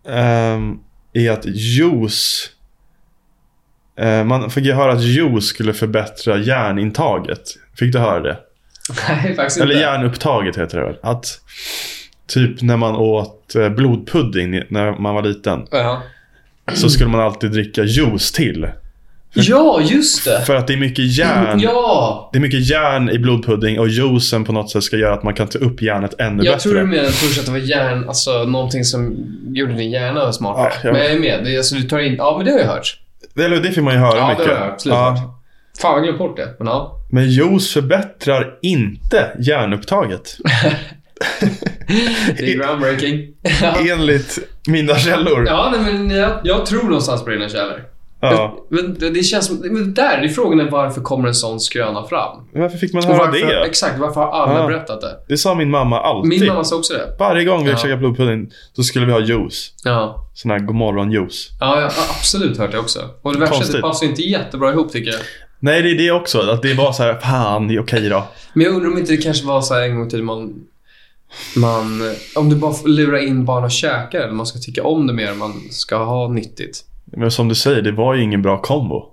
ehm, 0.07 0.79
är 1.13 1.31
att 1.31 1.45
juice, 1.45 2.49
man 4.25 4.49
fick 4.49 4.65
ju 4.65 4.73
höra 4.73 4.91
att 4.93 5.01
juice 5.03 5.45
skulle 5.45 5.73
förbättra 5.73 6.37
järnintaget. 6.37 7.41
Fick 7.79 7.93
du 7.93 7.99
höra 7.99 8.19
det? 8.19 8.37
Nej, 9.09 9.35
faktiskt 9.35 9.61
Eller 9.61 9.71
inte. 9.73 9.83
järnupptaget 9.83 10.57
heter 10.57 10.77
det 10.79 10.85
väl? 10.85 10.95
Att 11.03 11.25
typ 12.27 12.61
när 12.61 12.77
man 12.77 12.95
åt 12.95 13.55
eh, 13.55 13.69
blodpudding 13.69 14.61
när 14.69 14.99
man 14.99 15.15
var 15.15 15.21
liten. 15.21 15.65
Ja. 15.71 16.01
Så 16.73 16.89
skulle 16.89 17.09
man 17.09 17.21
alltid 17.21 17.51
dricka 17.51 17.83
juice 17.83 18.31
till. 18.31 18.67
ja, 19.33 19.81
just 19.81 20.25
det. 20.25 20.41
För 20.45 20.55
att 20.55 20.67
det 20.67 20.73
är 20.73 20.77
mycket 20.77 21.17
järn. 21.17 21.59
Ja! 21.59 22.29
Det 22.33 22.37
är 22.39 22.41
mycket 22.41 22.69
järn 22.69 23.09
i 23.09 23.19
blodpudding 23.19 23.79
och 23.79 23.87
juicen 23.87 24.43
på 24.45 24.51
något 24.51 24.71
sätt 24.71 24.83
ska 24.83 24.97
göra 24.97 25.13
att 25.13 25.23
man 25.23 25.33
kan 25.33 25.47
ta 25.47 25.59
upp 25.59 25.81
järnet 25.81 26.13
ännu 26.19 26.43
Jag 26.43 26.55
bättre. 26.55 26.59
tror 26.69 26.79
du 26.79 26.85
menade 26.85 27.11
först 27.11 27.39
att 27.39 27.45
det 27.45 27.51
var 27.51 27.59
hjärn, 27.59 28.07
alltså 28.07 28.43
någonting 28.43 28.83
som 28.83 29.15
gjorde 29.53 29.73
din 29.73 29.91
hjärna 29.91 30.33
smartare. 30.33 30.71
Ja, 30.73 30.79
jag- 30.83 30.93
Men 30.93 31.01
jag 31.03 31.11
är 31.11 31.19
med. 31.19 31.43
Det 31.45 31.57
alltså, 31.57 31.75
du 31.75 31.81
tar 31.83 31.99
in, 31.99 32.15
ja, 32.17 32.33
men 32.37 32.45
det 32.45 32.51
har 32.51 32.59
jag 32.59 32.67
hört. 32.67 32.99
Eller 33.35 33.59
det 33.59 33.71
fick 33.71 33.83
man 33.83 33.93
ju 33.93 33.99
höra 33.99 34.17
Ja, 34.17 34.29
mycket. 34.29 34.45
det 34.45 34.53
har 34.53 34.59
jag 34.65 34.73
absolut. 34.73 34.97
Fan, 35.81 35.93
jag 35.93 36.03
glömt 36.03 36.17
bort 36.17 36.37
det. 36.37 36.55
Men 36.59 36.67
ja. 36.67 36.99
Men 37.11 37.29
juice 37.29 37.73
förbättrar 37.73 38.59
inte 38.61 39.31
järnupptaget. 39.39 40.37
Det 42.37 42.51
är 42.53 42.57
groundbreaking. 42.57 43.27
Enligt 43.91 44.39
mina 44.67 44.95
källor. 44.95 45.45
ja 45.47 45.73
nej, 45.77 45.93
men 45.93 46.09
jag, 46.09 46.31
jag 46.43 46.65
tror 46.65 46.83
någonstans 46.83 47.23
på 47.23 47.29
dina 47.29 47.49
källor. 47.49 47.83
Ja. 48.31 48.65
Men 48.69 48.93
det, 48.99 49.09
det 49.09 49.23
känns. 49.23 49.51
Men 49.61 49.93
där 49.93 50.17
är 50.17 50.27
frågan 50.27 50.59
är 50.59 50.69
varför 50.71 51.01
kommer 51.01 51.27
en 51.27 51.35
sån 51.35 51.59
skröna 51.59 52.03
fram? 52.07 52.37
Varför 52.53 52.77
fick 52.77 52.93
man 52.93 53.03
höra 53.03 53.17
varför, 53.17 53.47
det? 53.47 53.65
Exakt, 53.65 53.99
varför 53.99 54.21
har 54.21 54.31
alla 54.31 54.59
Ja. 54.61 54.67
berättat 54.67 55.01
det? 55.01 55.19
Det 55.27 55.37
sa 55.37 55.55
min 55.55 55.69
mamma 55.69 55.99
alltid. 56.01 56.29
Min 56.29 56.47
mamma 56.47 56.63
sa 56.63 56.75
också 56.75 56.93
det. 56.93 57.15
Varje 57.19 57.45
gång 57.45 57.63
vi 57.63 57.69
Ja. 57.71 57.77
käkade 57.77 57.97
blodpudding, 57.97 58.51
då 58.75 58.83
skulle 58.83 59.05
vi 59.05 59.11
ha 59.11 59.19
juice. 59.19 59.73
Ja. 59.83 60.29
Sån 60.33 60.51
här 60.51 60.59
godmorgon-juice. 60.59 61.47
Ja, 61.59 61.75
jag 61.75 61.81
har 61.81 62.03
absolut 62.19 62.57
hört 62.57 62.71
det 62.71 62.79
också. 62.79 62.99
Och 63.21 63.33
det 63.33 63.39
värsta 63.39 63.55
är 63.55 63.61
att 63.61 63.71
det 63.71 63.81
passar 63.81 64.05
inte 64.05 64.21
jättebra 64.21 64.71
ihop 64.71 64.91
tycker 64.91 65.11
jag. 65.11 65.19
Nej, 65.59 65.81
det 65.81 65.89
är 65.91 65.97
det 65.97 66.11
också. 66.11 66.39
Att 66.41 66.61
det 66.61 66.73
var 66.73 66.91
så 66.91 67.03
här, 67.03 67.13
fan, 67.19 67.79
okej 67.79 68.09
då. 68.09 68.23
Men 68.53 68.65
jag 68.65 68.73
undrar 68.75 68.89
om 68.91 68.97
inte 68.97 69.11
det 69.11 69.17
kanske 69.21 69.45
var 69.47 69.61
så 69.61 69.73
här 69.73 69.81
en 69.81 69.95
gång 69.95 70.09
till 70.09 70.23
man... 70.23 70.53
Man... 71.55 72.01
Om 72.35 72.49
du 72.49 72.55
bara 72.55 72.73
får 72.73 72.87
lura 72.87 73.21
in 73.21 73.45
barn 73.45 73.63
och 73.63 73.71
käka 73.71 74.23
eller 74.23 74.33
man 74.33 74.45
ska 74.45 74.59
tycka 74.59 74.83
om 74.83 75.07
det 75.07 75.13
mer 75.13 75.33
man 75.33 75.53
ska 75.71 75.97
ha 75.97 76.27
nyttigt. 76.27 76.83
Men 77.17 77.31
som 77.31 77.49
du 77.49 77.55
säger, 77.55 77.81
det 77.81 77.91
var 77.91 78.13
ju 78.15 78.21
ingen 78.23 78.41
bra 78.41 78.61
kombo. 78.61 79.03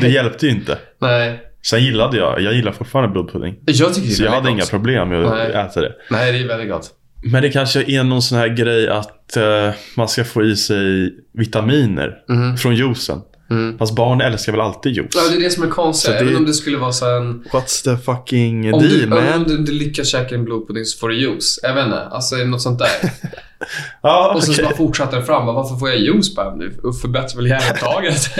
Det 0.00 0.08
hjälpte 0.08 0.46
ju 0.46 0.52
inte. 0.52 0.78
Nej. 1.00 1.40
Sen 1.66 1.84
gillade 1.84 2.16
jag, 2.16 2.40
jag 2.40 2.54
gillar 2.54 2.72
fortfarande 2.72 3.12
blodpudding. 3.12 3.54
Jag 3.66 3.94
tycker 3.94 4.06
det 4.08 4.12
är 4.12 4.16
Så 4.16 4.22
jag 4.22 4.30
hade 4.30 4.50
inga 4.50 4.60
gott. 4.60 4.70
problem 4.70 5.08
med 5.08 5.24
att 5.24 5.34
Nej. 5.34 5.52
äta 5.52 5.80
det. 5.80 5.92
Nej, 6.10 6.32
det 6.32 6.38
är 6.38 6.48
väldigt 6.48 6.70
gott. 6.70 6.90
Men 7.24 7.42
det 7.42 7.48
kanske 7.50 7.82
är 7.82 8.04
någon 8.04 8.22
sån 8.22 8.38
här 8.38 8.48
grej 8.48 8.88
att 8.88 9.36
eh, 9.36 9.70
man 9.96 10.08
ska 10.08 10.24
få 10.24 10.44
i 10.44 10.56
sig 10.56 11.14
vitaminer 11.34 12.14
Mhm. 12.28 12.56
från 12.56 12.74
juicen. 12.74 13.20
Mm. 13.50 13.78
Fast 13.78 13.94
barn 13.96 14.20
älskar 14.20 14.52
väl 14.52 14.60
alltid 14.60 14.92
juice? 14.96 15.08
Ja, 15.14 15.20
det 15.30 15.36
är 15.36 15.40
det 15.44 15.50
som 15.50 15.62
är 15.64 15.68
konstigt. 15.68 16.14
Även 16.14 16.36
om 16.36 16.46
det 16.46 16.52
skulle 16.52 16.76
vara 16.76 16.92
så 16.92 17.16
en... 17.16 17.44
What's 17.52 17.84
the 17.84 17.96
fucking 18.04 18.74
Om 18.74 18.80
deal 18.82 19.00
du, 19.00 19.06
man? 19.06 19.18
om 19.36 19.44
du, 19.44 19.58
du 19.58 19.72
lyckas 19.72 20.08
käka 20.12 20.34
en 20.34 20.44
blodpudding 20.44 20.84
så 20.84 20.98
får 20.98 21.08
du 21.08 21.20
juice. 21.20 21.60
Jag 21.62 21.74
vet 21.74 21.84
inte. 21.84 22.00
Alltså 22.00 22.36
något 22.36 22.62
sånt 22.62 22.78
där. 22.78 22.88
Ja, 24.02 24.32
Och 24.34 24.42
så 24.44 24.52
okej. 24.52 24.64
bara 24.64 24.74
fortsätter 24.76 25.16
det 25.16 25.22
fram. 25.24 25.46
Varför 25.46 25.76
får 25.76 25.88
jag 25.88 25.98
juice 25.98 26.34
bara? 26.36 26.54
Nu 26.54 26.72
förbättrar 27.02 27.36
väl 27.36 27.46
hjärnupptaget? 27.46 28.30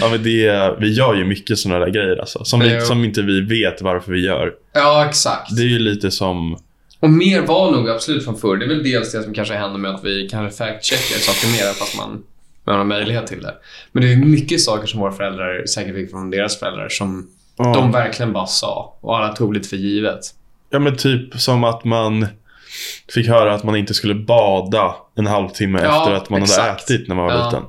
ja, 0.00 0.08
men 0.10 0.22
det, 0.22 0.74
vi 0.80 0.92
gör 0.92 1.14
ju 1.14 1.24
mycket 1.24 1.58
såna 1.58 1.78
där 1.78 1.88
grejer 1.90 2.16
alltså. 2.16 2.44
Som, 2.44 2.60
vi, 2.60 2.80
som 2.80 3.04
inte 3.04 3.22
vi 3.22 3.40
vet 3.40 3.82
varför 3.82 4.12
vi 4.12 4.20
gör. 4.26 4.52
ja, 4.72 5.06
exakt. 5.08 5.56
Det 5.56 5.62
är 5.62 5.66
ju 5.68 5.78
lite 5.78 6.10
som... 6.10 6.58
Och 7.00 7.10
mer 7.10 7.42
var 7.42 7.70
nog 7.70 7.88
absolut 7.90 8.24
från 8.24 8.36
förr. 8.36 8.56
Det 8.56 8.64
är 8.64 8.68
väl 8.68 8.82
dels 8.82 9.12
det 9.12 9.22
som 9.22 9.34
kanske 9.34 9.54
händer 9.54 9.78
med 9.78 9.90
att 9.90 10.04
vi 10.04 10.28
kanske 10.30 10.64
fact-checkar 10.64 11.18
saker 11.18 11.48
mer 11.48 11.72
fast 11.72 11.96
man, 11.96 12.22
man 12.64 12.76
har 12.76 12.84
möjlighet 12.84 13.26
till 13.26 13.42
det. 13.42 13.54
Men 13.92 14.02
det 14.02 14.12
är 14.12 14.16
mycket 14.16 14.60
saker 14.60 14.86
som 14.86 15.00
våra 15.00 15.12
föräldrar 15.12 15.66
säkert 15.66 15.94
fick 15.94 16.10
från 16.10 16.30
deras 16.30 16.58
föräldrar 16.58 16.88
som 16.88 17.28
Ja. 17.56 17.72
de 17.74 17.92
verkligen 17.92 18.32
bara 18.32 18.46
sa 18.46 18.96
och 19.00 19.16
alla 19.18 19.32
tog 19.32 19.54
lite 19.54 19.68
för 19.68 19.76
givet. 19.76 20.20
Ja 20.70 20.78
men 20.78 20.96
typ 20.96 21.40
som 21.40 21.64
att 21.64 21.84
man 21.84 22.26
fick 23.14 23.28
höra 23.28 23.54
att 23.54 23.64
man 23.64 23.76
inte 23.76 23.94
skulle 23.94 24.14
bada 24.14 24.94
en 25.16 25.26
halvtimme 25.26 25.80
Ja, 25.82 25.98
efter 26.02 26.14
att 26.14 26.30
man 26.30 26.40
hade 26.40 26.52
exakt. 26.52 26.90
ätit 26.90 27.08
när 27.08 27.14
man 27.14 27.24
var 27.26 27.32
Ja. 27.32 27.44
liten. 27.44 27.62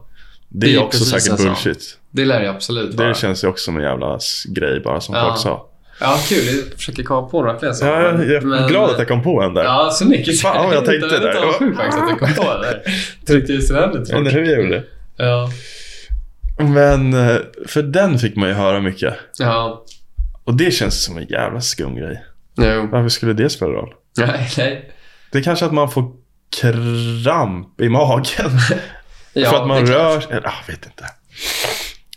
Det, 0.50 0.68
Det 0.68 0.74
är 0.76 0.84
också 0.84 1.06
säkert 1.06 1.38
bullshit. 1.38 1.98
Det 2.12 2.26
lär 2.26 2.42
jag 2.42 2.56
absolut 2.56 2.94
vara. 2.94 3.08
Det 3.08 3.16
känns 3.16 3.44
ju 3.44 3.48
också 3.48 3.64
som 3.66 3.78
en 3.78 3.84
jävla 3.84 4.20
grej 4.56 4.80
bara 4.80 5.02
som 5.02 5.16
Ja. 5.16 5.26
folk 5.28 5.38
sa. 5.40 5.68
Ja, 6.00 6.18
kul. 6.30 6.38
Jag 6.46 6.78
försöker 6.80 7.04
komma 7.04 7.28
på 7.30 7.42
några 7.42 7.60
fler 7.60 7.68
Ja, 7.70 7.74
saker. 7.74 7.92
jag, 8.02 8.14
jag 8.14 8.32
är 8.32 8.42
Men- 8.42 8.68
glad 8.68 8.90
att 8.90 8.98
jag 9.00 9.08
kom 9.08 9.24
på 9.24 9.42
en 9.42 9.54
där. 9.54 9.64
Ja, 9.64 9.90
så 9.92 10.06
mycket. 10.06 10.42
Fan, 10.42 10.66
vad 10.66 10.76
jag 10.76 10.86
tänkte 10.86 11.08
där. 11.08 11.20
Det 11.34 11.40
var 11.46 11.54
sjukt 11.54 11.78
faktiskt 11.78 12.04
att 12.04 12.10
jag 12.10 12.20
kom 12.20 12.34
på 12.34 12.54
det 12.54 12.60
där. 12.62 12.82
Tryckte 13.28 13.54
i 13.54 13.62
sig 13.62 13.76
väldigt 13.76 14.08
fort. 14.10 14.18
Eller 14.20 14.32
hur 14.32 14.46
jag 14.46 14.64
gjorde. 14.64 14.84
Ja. 15.18 15.50
Men 16.60 17.14
eh, 17.14 17.36
för 17.68 17.82
den 17.84 18.20
fick 18.20 18.36
man 18.36 18.50
ju 18.50 18.56
höra 18.56 18.80
mycket. 18.80 19.14
Ja. 19.38 19.86
Och 20.44 20.54
det 20.58 20.72
känns 20.72 21.04
som 21.04 21.18
en 21.18 21.26
jävla 21.28 21.62
skum 21.62 21.96
grej. 21.96 22.24
Jo. 22.58 22.88
Varför 22.92 23.10
skulle 23.10 23.34
det 23.34 23.50
spela 23.50 23.72
roll? 23.72 23.94
Nej, 24.18 24.50
nej. 24.58 24.92
Det 25.32 25.38
är 25.38 25.44
kanske 25.44 25.66
att 25.66 25.74
man 25.74 25.92
får 25.92 26.12
kramp 26.62 27.82
i 27.82 27.90
magen. 27.90 28.26
Ja, 29.34 29.50
för 29.50 29.58
att 29.58 29.68
man 29.68 29.86
rör 29.86 30.20
sig. 30.20 30.30
Jag 30.32 30.52
vet 30.68 30.86
inte. 30.86 31.06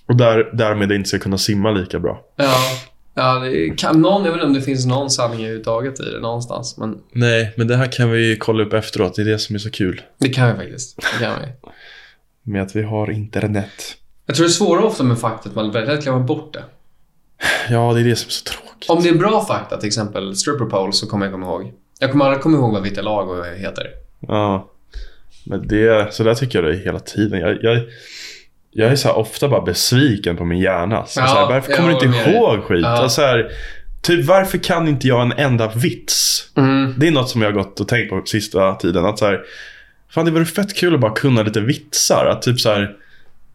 Och 0.07 0.16
där, 0.16 0.51
därmed 0.53 0.92
inte 0.92 1.09
ska 1.09 1.18
kunna 1.18 1.38
simma 1.38 1.70
lika 1.70 2.01
bra. 2.01 2.20
Ja. 2.36 2.55
Ja, 3.14 3.42
kan 3.76 4.01
någon, 4.01 4.24
jag 4.24 4.32
vet 4.32 4.34
inte 4.34 4.47
om 4.47 4.55
det 4.55 4.62
finns 4.62 4.86
någon 4.86 5.11
sanning 5.11 5.38
överhuvudtaget 5.40 6.01
i 6.01 6.03
det 6.03 6.20
någonstans. 6.20 6.76
Men 6.79 6.99
Nej, 7.12 7.54
men 7.57 7.68
det 7.68 7.76
här 7.76 7.92
kan 7.92 8.11
vi 8.11 8.37
kolla 8.37 8.64
upp 8.64 8.72
efteråt. 8.72 9.14
Det 9.14 9.22
är 9.22 9.26
det 9.26 9.38
som 9.38 9.54
är 9.54 9.58
så 9.58 9.71
kul. 9.71 10.03
det 10.18 10.29
kan 10.29 10.49
vi 10.49 10.54
faktiskt. 10.54 10.96
Det 10.96 11.25
kan 11.25 11.34
vi. 11.41 11.71
Med 12.53 12.62
att 12.62 12.76
vi 12.76 12.83
har 12.83 13.11
internet. 13.11 13.96
Jag 14.26 14.37
tror 14.37 14.46
det 14.46 14.50
är 14.50 14.53
svårare 14.53 14.84
ofta 14.84 15.03
med 15.03 15.18
fakta 15.18 15.49
att 15.49 15.54
man 15.54 15.71
väldigt 15.71 15.95
lätt 15.95 16.04
glömmer 16.04 16.21
bort 16.25 16.53
det. 16.53 16.64
Ja, 17.71 17.92
det 17.92 18.00
är 18.00 18.04
det 18.04 18.16
som 18.16 18.29
är 18.29 18.33
så 18.33 18.45
tråkigt. 18.45 18.91
Om 18.91 19.03
det 19.03 19.08
är 19.08 19.14
bra 19.14 19.45
fakta, 19.45 19.76
till 19.76 19.87
exempel 19.87 20.37
stripper 20.37 20.64
pole, 20.64 20.92
så 20.92 21.07
kommer 21.07 21.26
jag 21.26 21.33
komma 21.33 21.46
ihåg. 21.46 21.72
Jag 22.05 22.11
kommer 22.11 22.25
aldrig 22.25 22.43
komma 22.43 22.59
ihåg 22.59 22.72
vad 22.72 22.83
Vitalago 22.83 23.43
heter. 23.57 23.87
Ja. 24.29 24.71
Men 25.47 25.68
det, 25.68 26.14
så 26.14 26.25
där 26.25 26.35
tycker 26.35 26.63
jag 26.63 26.72
det 26.72 26.81
är 26.81 26.85
hela 26.85 26.99
tiden. 26.99 27.41
Jag, 27.41 27.59
jag, 27.63 27.81
jag 28.71 28.93
är 28.93 28.97
så 28.97 29.13
ofta 29.13 29.49
bara 29.49 29.61
besviken 29.61 30.37
på 30.37 30.45
min 30.45 30.59
hjärna. 30.59 31.07
Så 31.07 31.21
Ja, 31.21 31.26
så 31.26 31.35
här, 31.35 31.47
varför 31.47 31.72
kommer 31.72 31.89
du 31.89 32.07
inte 32.07 32.31
ihåg 32.31 32.63
skit? 32.64 32.81
Ja. 32.83 32.89
Alltså 32.89 33.09
så 33.09 33.22
här, 33.22 33.51
typ 34.03 34.26
varför 34.26 34.59
kan 34.59 34.89
inte 34.89 35.09
jag 35.09 35.22
en 35.22 35.33
enda 35.33 35.72
vits? 35.75 36.49
Mm. 36.57 36.95
Det 36.99 37.07
är 37.07 37.11
något 37.11 37.29
som 37.29 37.43
jag 37.43 37.49
har 37.49 37.55
gått 37.55 37.81
och 37.81 37.89
tänkt 37.89 38.11
på 38.11 38.22
sista 38.26 38.75
tiden. 38.75 39.05
Att 39.05 39.18
så 39.18 39.26
här, 39.26 39.41
fan 40.11 40.25
det 40.25 40.31
vore 40.31 40.45
fett 40.45 40.76
kul 40.76 40.95
att 40.95 41.01
bara 41.01 41.14
kunna 41.14 41.43
lite 41.43 41.61
vitsar. 41.61 42.26
Att 42.26 42.43
typ 42.43 42.61
så 42.61 42.68
här, 42.71 42.97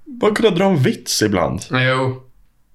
bara 0.06 0.36
kunna 0.36 0.50
dra 0.50 0.66
en 0.66 0.78
vits 0.78 1.22
ibland. 1.22 1.62
Jo. 1.72 2.24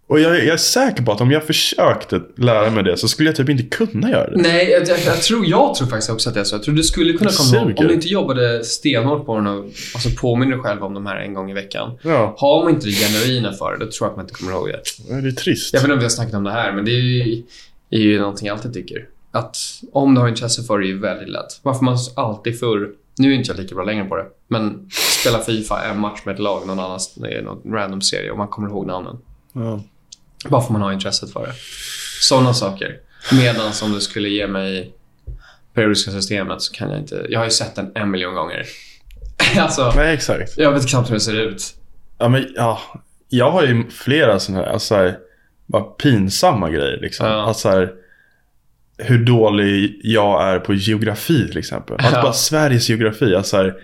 Och 0.06 0.20
jag, 0.20 0.36
jag 0.39 0.47
är 0.47 0.56
säker 0.56 1.02
på 1.02 1.12
att 1.12 1.20
om 1.20 1.31
jag 1.31 1.44
försökte 1.44 2.20
lära 2.36 2.70
mig 2.70 2.85
det 2.85 2.97
så 2.97 3.09
skulle 3.09 3.28
jag 3.28 3.36
typ 3.36 3.48
inte 3.48 3.62
kunna 3.62 4.10
göra 4.10 4.31
det. 4.31 4.36
Nej, 4.36 4.70
jag, 4.70 4.89
jag, 4.89 4.98
jag, 5.06 5.22
tror, 5.22 5.47
jag 5.47 5.74
tror 5.74 5.89
faktiskt 5.89 6.10
också 6.10 6.28
att 6.28 6.35
det 6.35 6.40
är 6.40 6.44
så. 6.44 6.55
Jag 6.55 6.62
tror 6.62 6.74
du 6.74 6.82
skulle 6.82 7.12
kunna 7.12 7.31
komma 7.31 7.56
ihåg, 7.56 7.78
om 7.78 7.86
du 7.86 7.94
inte 7.94 8.09
jobbade 8.09 8.64
stenhårt 8.64 9.26
på 9.26 9.36
den 9.36 9.47
och 9.47 9.64
alltså 9.94 10.09
påminner 10.20 10.52
dig 10.52 10.60
själv 10.60 10.85
om 10.85 10.94
de 10.94 11.06
här 11.06 11.16
en 11.16 11.35
gång 11.35 11.51
i 11.51 11.55
veckan. 11.55 11.98
Ja, 12.02 12.35
Har 12.39 12.64
man 12.64 12.74
inte 12.74 12.86
det 12.86 12.93
genuina 12.93 13.52
för 13.52 13.72
det, 13.72 13.85
då 13.85 13.90
tror 13.90 14.06
jag 14.06 14.10
att 14.10 14.16
man 14.16 14.24
inte 14.24 14.35
kommer 14.35 14.52
ihåg 14.52 14.68
det. 14.68 15.20
det 15.22 15.28
är 15.28 15.32
trist. 15.32 15.74
Jag 15.74 15.81
vet 15.81 15.85
inte 15.85 15.93
om 15.93 15.98
vi 15.98 16.05
har 16.05 16.10
snackat 16.10 16.35
om 16.35 16.44
det 16.44 16.52
här, 16.52 16.72
men 16.72 16.85
det 16.85 16.90
är 16.90 17.01
ju... 17.01 17.43
är 17.90 17.98
ju 17.98 18.20
någonting 18.20 18.47
jag 18.47 18.55
alltid 18.56 18.72
tycker. 18.74 19.09
Att 19.31 19.56
om 19.93 20.14
du 20.14 20.20
har 20.20 20.28
intresse 20.28 20.62
för 20.62 20.78
det 20.78 20.86
är 20.86 20.89
ju 20.89 20.98
väldigt 20.98 21.28
lätt. 21.28 21.60
Varför 21.62 21.85
man 21.85 21.98
alltid 22.16 22.60
förr, 22.60 22.90
nu 23.18 23.32
är 23.32 23.36
inte 23.36 23.51
jag 23.51 23.60
lika 23.60 23.74
bra 23.74 23.85
längre 23.85 24.05
på 24.05 24.16
det, 24.16 24.26
men 24.48 24.89
spela 25.20 25.39
Fifa 25.39 25.85
en 25.85 25.98
match 25.98 26.20
med 26.24 26.35
ett 26.35 26.40
lag 26.40 26.66
någon 26.66 26.78
är 26.78 27.43
någon 27.43 27.72
random 27.72 28.01
serie 28.01 28.31
och 28.31 28.39
man 28.39 28.48
kommer 28.48 28.68
ihåg 28.68 28.86
namnen. 28.86 29.16
Ja. 29.52 29.81
Varför 30.49 30.73
man 30.73 30.83
har 30.83 30.93
intresset 30.93 31.33
för 31.33 31.47
det. 31.47 31.53
Sådana 32.21 32.55
saker. 32.55 32.97
Medan 33.33 33.73
om 33.83 33.93
du 33.93 34.01
skulle 34.01 34.29
ge 34.29 34.47
mig 34.47 34.95
periodiska 35.75 36.11
systemet 36.11 36.62
så 36.62 36.73
kan 36.73 36.91
jag 36.91 36.99
inte... 37.01 37.27
Jag 37.29 37.41
har 37.41 37.45
ju 37.45 37.51
sett 37.51 37.75
den 37.77 37.93
en 37.95 38.11
miljon 38.11 38.35
gånger. 38.35 38.66
alltså, 39.59 39.93
Nej, 39.97 40.15
exakt. 40.15 40.59
jag 40.59 40.73
vet 40.73 40.89
knappt 40.89 41.11
hur 41.11 41.15
det 41.15 41.21
ser 41.21 41.41
ut. 41.41 41.75
Ja, 42.19 42.29
men 42.29 42.47
ja. 42.57 42.81
Jag 43.29 43.51
har 43.51 43.62
ju 43.62 43.91
flera 43.91 44.39
sådana 44.39 44.65
här, 44.65 44.73
alltså, 44.73 44.95
här, 44.95 45.19
bara 45.66 45.83
pinsamma 45.83 46.71
grejer 46.71 46.99
liksom. 47.01 47.27
Ja. 47.27 47.33
Alltså, 47.43 47.69
här, 47.69 47.93
hur 48.99 49.25
dålig 49.25 50.01
jag 50.05 50.49
är 50.49 50.59
på 50.59 50.75
geografi 50.75 51.49
till 51.49 51.59
exempel. 51.59 51.97
Alltså 51.99 52.16
Ja. 52.16 52.23
bara 52.23 52.33
Sveriges 52.33 52.89
geografi. 52.89 53.35
Alltså, 53.35 53.57
här, 53.57 53.75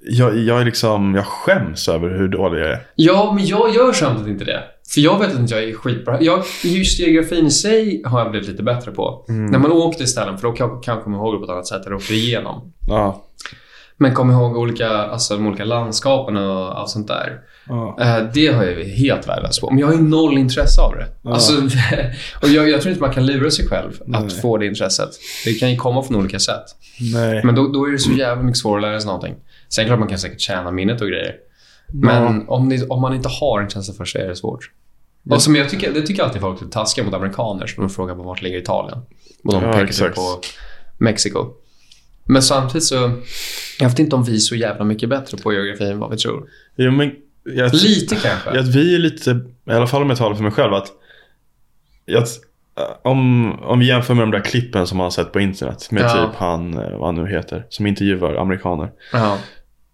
jag, 0.00 0.38
jag 0.38 0.60
är 0.60 0.64
liksom, 0.64 1.14
jag 1.14 1.26
skäms 1.26 1.88
över 1.88 2.08
hur 2.10 2.28
dålig 2.28 2.60
jag 2.60 2.70
är. 2.70 2.86
Ja, 2.94 3.32
men 3.34 3.46
jag 3.46 3.74
gör 3.74 3.92
samtidigt 3.92 4.28
inte 4.28 4.44
det. 4.44 4.62
För 4.88 5.00
jag 5.00 5.18
vet 5.18 5.34
att 5.34 5.50
jag 5.50 5.64
är 5.64 5.74
skitbra. 5.74 6.22
Jag, 6.22 6.44
just 6.62 6.98
geografin 6.98 7.46
i 7.46 7.50
sig 7.50 8.02
har 8.04 8.20
jag 8.20 8.30
blivit 8.30 8.48
lite 8.48 8.62
bättre 8.62 8.92
på. 8.92 9.24
När 9.28 9.58
man 9.58 9.72
åker 9.72 9.98
till 9.98 10.08
ställen, 10.08 10.38
för 10.38 10.48
då 10.48 10.54
kan 10.54 10.80
kan 10.80 10.94
jag 10.94 11.04
komma 11.04 11.16
ihåg 11.16 11.34
det 11.34 11.38
på 11.38 11.44
ett 11.44 11.50
annat 11.50 11.66
sätt. 11.66 11.86
Eller 11.86 11.96
åker 11.96 12.14
igenom. 12.14 12.72
Ja. 12.88 13.24
Men 13.96 14.14
kom 14.14 14.30
ihåg 14.30 14.56
olika, 14.56 14.88
alltså, 14.88 15.34
de 15.34 15.46
olika 15.46 15.64
landskapen 15.64 16.36
och 16.36 16.80
allt 16.80 16.90
sånt 16.90 17.08
där. 17.08 17.40
Ja. 17.68 17.96
Eh, 18.00 18.24
det 18.34 18.46
har 18.46 18.64
jag 18.64 18.84
helt 18.84 19.28
värdelös 19.28 19.60
på. 19.60 19.70
Men 19.70 19.78
jag 19.78 19.86
har 19.86 19.94
ju 19.94 20.00
noll 20.00 20.38
intresse 20.38 20.80
av 20.80 20.94
det. 20.96 21.30
Alltså, 21.30 21.62
och 22.42 22.48
jag, 22.48 22.68
jag 22.68 22.80
tror 22.80 22.90
inte 22.90 23.02
man 23.02 23.14
kan 23.14 23.26
lura 23.26 23.50
sig 23.50 23.66
själv 23.66 23.92
Nej. 24.06 24.26
att 24.26 24.32
få 24.32 24.56
det 24.56 24.66
intresset. 24.66 25.10
Det 25.44 25.54
kan 25.54 25.70
ju 25.70 25.76
komma 25.76 26.02
från 26.02 26.16
olika 26.16 26.38
sätt. 26.38 26.64
Nej. 27.14 27.44
Men 27.44 27.54
då, 27.54 27.68
då 27.68 27.84
är 27.84 27.92
det 27.92 27.98
så 27.98 28.12
jävla 28.12 28.42
mycket 28.42 28.58
svårare 28.58 28.78
att 28.78 28.90
lära 28.90 29.00
sig 29.00 29.06
någonting. 29.06 29.34
Sen 29.68 29.86
klart 29.86 29.98
man 29.98 30.08
kan 30.08 30.18
säkert 30.18 30.40
tjäna 30.40 30.70
minnet 30.70 31.00
och 31.00 31.08
grejer. 31.08 31.34
Men 31.92 32.48
om, 32.48 32.68
ni, 32.68 32.86
om 32.86 33.00
man 33.00 33.14
inte 33.14 33.28
har 33.28 33.62
intresse 33.62 33.92
för 33.92 34.04
sig 34.04 34.22
är 34.22 34.28
det 34.28 34.36
svårt. 34.36 34.70
Och 35.30 35.42
som 35.42 35.56
jag 35.56 35.68
tycker, 35.70 35.92
det 35.92 36.02
tycker 36.02 36.22
alltid 36.22 36.40
folk 36.40 36.62
är 36.62 36.66
taskiga 36.66 37.04
mot 37.04 37.14
amerikaner 37.14 37.66
som 37.66 37.82
de 37.86 37.90
frågar 37.90 38.14
på 38.14 38.22
vart 38.22 38.42
ligger 38.42 38.58
Italien. 38.58 38.98
Och 39.44 39.52
de 39.52 39.62
Ja, 39.64 39.72
pekar 39.72 39.84
exakt. 39.84 40.14
på 40.16 40.40
Mexiko. 40.98 41.46
Men 42.24 42.42
samtidigt 42.42 42.84
så... 42.84 43.12
Jag 43.80 43.88
vet 43.88 43.98
inte 43.98 44.16
om 44.16 44.24
vi 44.24 44.34
är 44.34 44.38
så 44.38 44.54
jävla 44.54 44.84
mycket 44.84 45.08
bättre 45.08 45.38
på 45.38 45.52
geografi 45.52 45.84
än 45.84 45.98
vad 45.98 46.10
vi 46.10 46.16
tror. 46.16 46.48
Jo, 46.76 46.90
men 46.90 47.12
jag, 47.44 47.74
Lite 47.74 48.16
kanske. 48.16 48.54
jag, 48.54 48.62
vi 48.62 48.94
är 48.94 48.98
lite, 48.98 49.30
i 49.66 49.70
alla 49.70 49.86
fall 49.86 50.02
om 50.02 50.08
jag 50.08 50.18
talar 50.18 50.36
för 50.36 50.42
mig 50.42 50.52
själv, 50.52 50.74
att 50.74 50.86
jag, 52.04 52.24
om, 53.02 53.52
om 53.62 53.78
vi 53.78 53.86
jämför 53.86 54.14
med 54.14 54.22
de 54.22 54.30
där 54.30 54.40
klippen 54.40 54.86
som 54.86 54.98
man 54.98 55.04
har 55.04 55.10
sett 55.10 55.32
på 55.32 55.40
internet 55.40 55.90
med 55.90 56.02
Ja. 56.02 56.26
typ 56.26 56.36
han, 56.36 56.74
eh, 56.74 56.98
vad 56.98 57.06
han 57.06 57.24
nu 57.24 57.30
heter, 57.30 57.66
som 57.68 57.86
intervjuar 57.86 58.34
amerikaner. 58.34 58.90
Ja. 59.12 59.38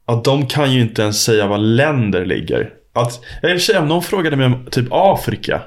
Att 0.06 0.24
de 0.24 0.46
kan 0.46 0.72
ju 0.72 0.80
inte 0.80 1.02
ens 1.02 1.22
säga 1.24 1.46
var 1.46 1.58
länder 1.58 2.26
ligger. 2.26 2.70
Att, 2.94 3.20
ja, 3.42 3.48
i 3.48 3.52
och 3.56 3.60
för 3.60 3.64
sig, 3.72 3.78
om 3.78 3.88
någon 3.88 4.02
frågade 4.02 4.36
mig 4.36 4.46
om 4.46 4.66
typ 4.70 4.86
Afrika. 4.90 5.62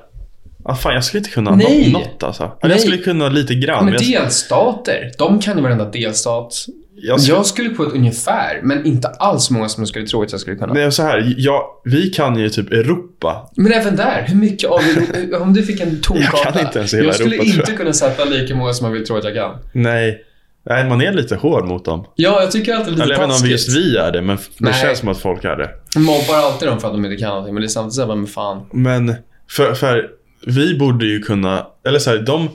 Ah, 0.65 0.75
fan, 0.75 0.93
jag 0.93 1.03
skulle 1.03 1.19
inte 1.19 1.29
kunna 1.31 1.55
Nej. 1.55 1.89
nå- 1.93 1.99
något 1.99 2.23
alltså. 2.23 2.43
Eller 2.43 2.53
Nej. 2.63 2.71
jag 2.71 2.79
skulle 2.81 2.97
kunna 2.97 3.29
lite 3.29 3.55
grann. 3.55 3.85
Men 3.85 3.93
men 3.93 4.03
jag, 4.03 4.21
delstater, 4.23 5.11
de 5.17 5.39
kan 5.39 5.57
ju 5.57 5.63
varenda 5.63 5.85
delstat. 5.89 6.65
jag, 6.95 7.21
skulle, 7.21 7.37
Jag 7.37 7.45
skulle 7.45 7.69
på 7.69 7.83
ett 7.83 7.93
ungefär, 7.93 8.59
men 8.63 8.85
inte 8.85 9.07
alls 9.07 9.49
många 9.49 9.69
som 9.69 9.81
jag 9.81 9.87
skulle 9.87 10.07
tro 10.07 10.23
att 10.23 10.31
jag 10.31 10.41
skulle 10.41 10.55
kunna. 10.55 10.73
Nej, 10.73 10.91
så 10.91 11.03
här, 11.03 11.33
jag, 11.37 11.61
vi 11.83 12.09
kan 12.09 12.37
ju 12.39 12.49
typ 12.49 12.71
Europa. 12.71 13.49
Men 13.55 13.71
även 13.73 13.95
där, 13.95 14.25
hur 14.27 14.35
mycket 14.35 14.69
av 14.69 14.79
Europa, 14.79 15.37
om 15.43 15.53
du 15.53 15.63
fick 15.63 15.81
en 15.81 16.01
tom 16.01 16.17
Jag 16.17 16.53
kan 16.53 16.65
inte 16.65 16.79
ens 16.79 16.93
hela 16.93 17.03
Jag 17.05 17.15
skulle 17.15 17.35
Europa, 17.35 17.49
tror 17.51 17.59
inte 17.59 17.71
kunna 17.73 17.93
sätta 17.93 18.25
lika 18.25 18.55
många 18.55 18.73
som 18.73 18.85
man 18.85 18.93
vill 18.93 19.05
tro 19.07 19.17
att 19.17 19.23
jag 19.23 19.35
kan. 19.35 19.51
Nej. 19.71 20.23
Nej, 20.69 20.89
man 20.89 21.01
är 21.01 21.13
lite 21.13 21.35
hård 21.35 21.65
mot 21.65 21.85
dem. 21.85 22.05
Ja, 22.15 22.41
jag 22.41 22.51
tycker 22.51 22.73
alltid 22.75 22.93
det 22.93 23.01
är 23.01 23.03
Eller 23.03 23.05
lite 23.15 23.21
jag 23.21 23.27
vet 23.27 23.35
inte 23.35 23.45
om 23.47 23.51
just 23.51 23.77
vi 23.77 23.97
är 23.97 24.11
det, 24.11 24.21
men 24.21 24.35
det 24.37 24.43
Nej. 24.57 24.73
känns 24.73 24.99
som 24.99 25.09
att 25.09 25.17
folk 25.17 25.43
är 25.43 25.55
det. 25.55 25.99
Mobbar 25.99 26.35
alltid 26.35 26.67
dem 26.67 26.79
för 26.79 26.87
att 26.87 26.93
de 26.93 27.05
inte 27.05 27.17
kan 27.17 27.29
någonting, 27.29 27.53
men 27.53 27.61
det 27.61 27.67
är 27.67 27.69
samtidigt 27.69 27.93
såhär, 27.95 28.15
men 28.15 28.27
fan. 28.27 28.65
Men 28.71 29.15
för, 29.49 29.73
för 29.73 30.09
vi 30.45 30.77
borde 30.77 31.05
ju 31.05 31.19
kunna, 31.19 31.67
eller 31.87 31.99
så 31.99 32.09
här, 32.09 32.17
de, 32.17 32.49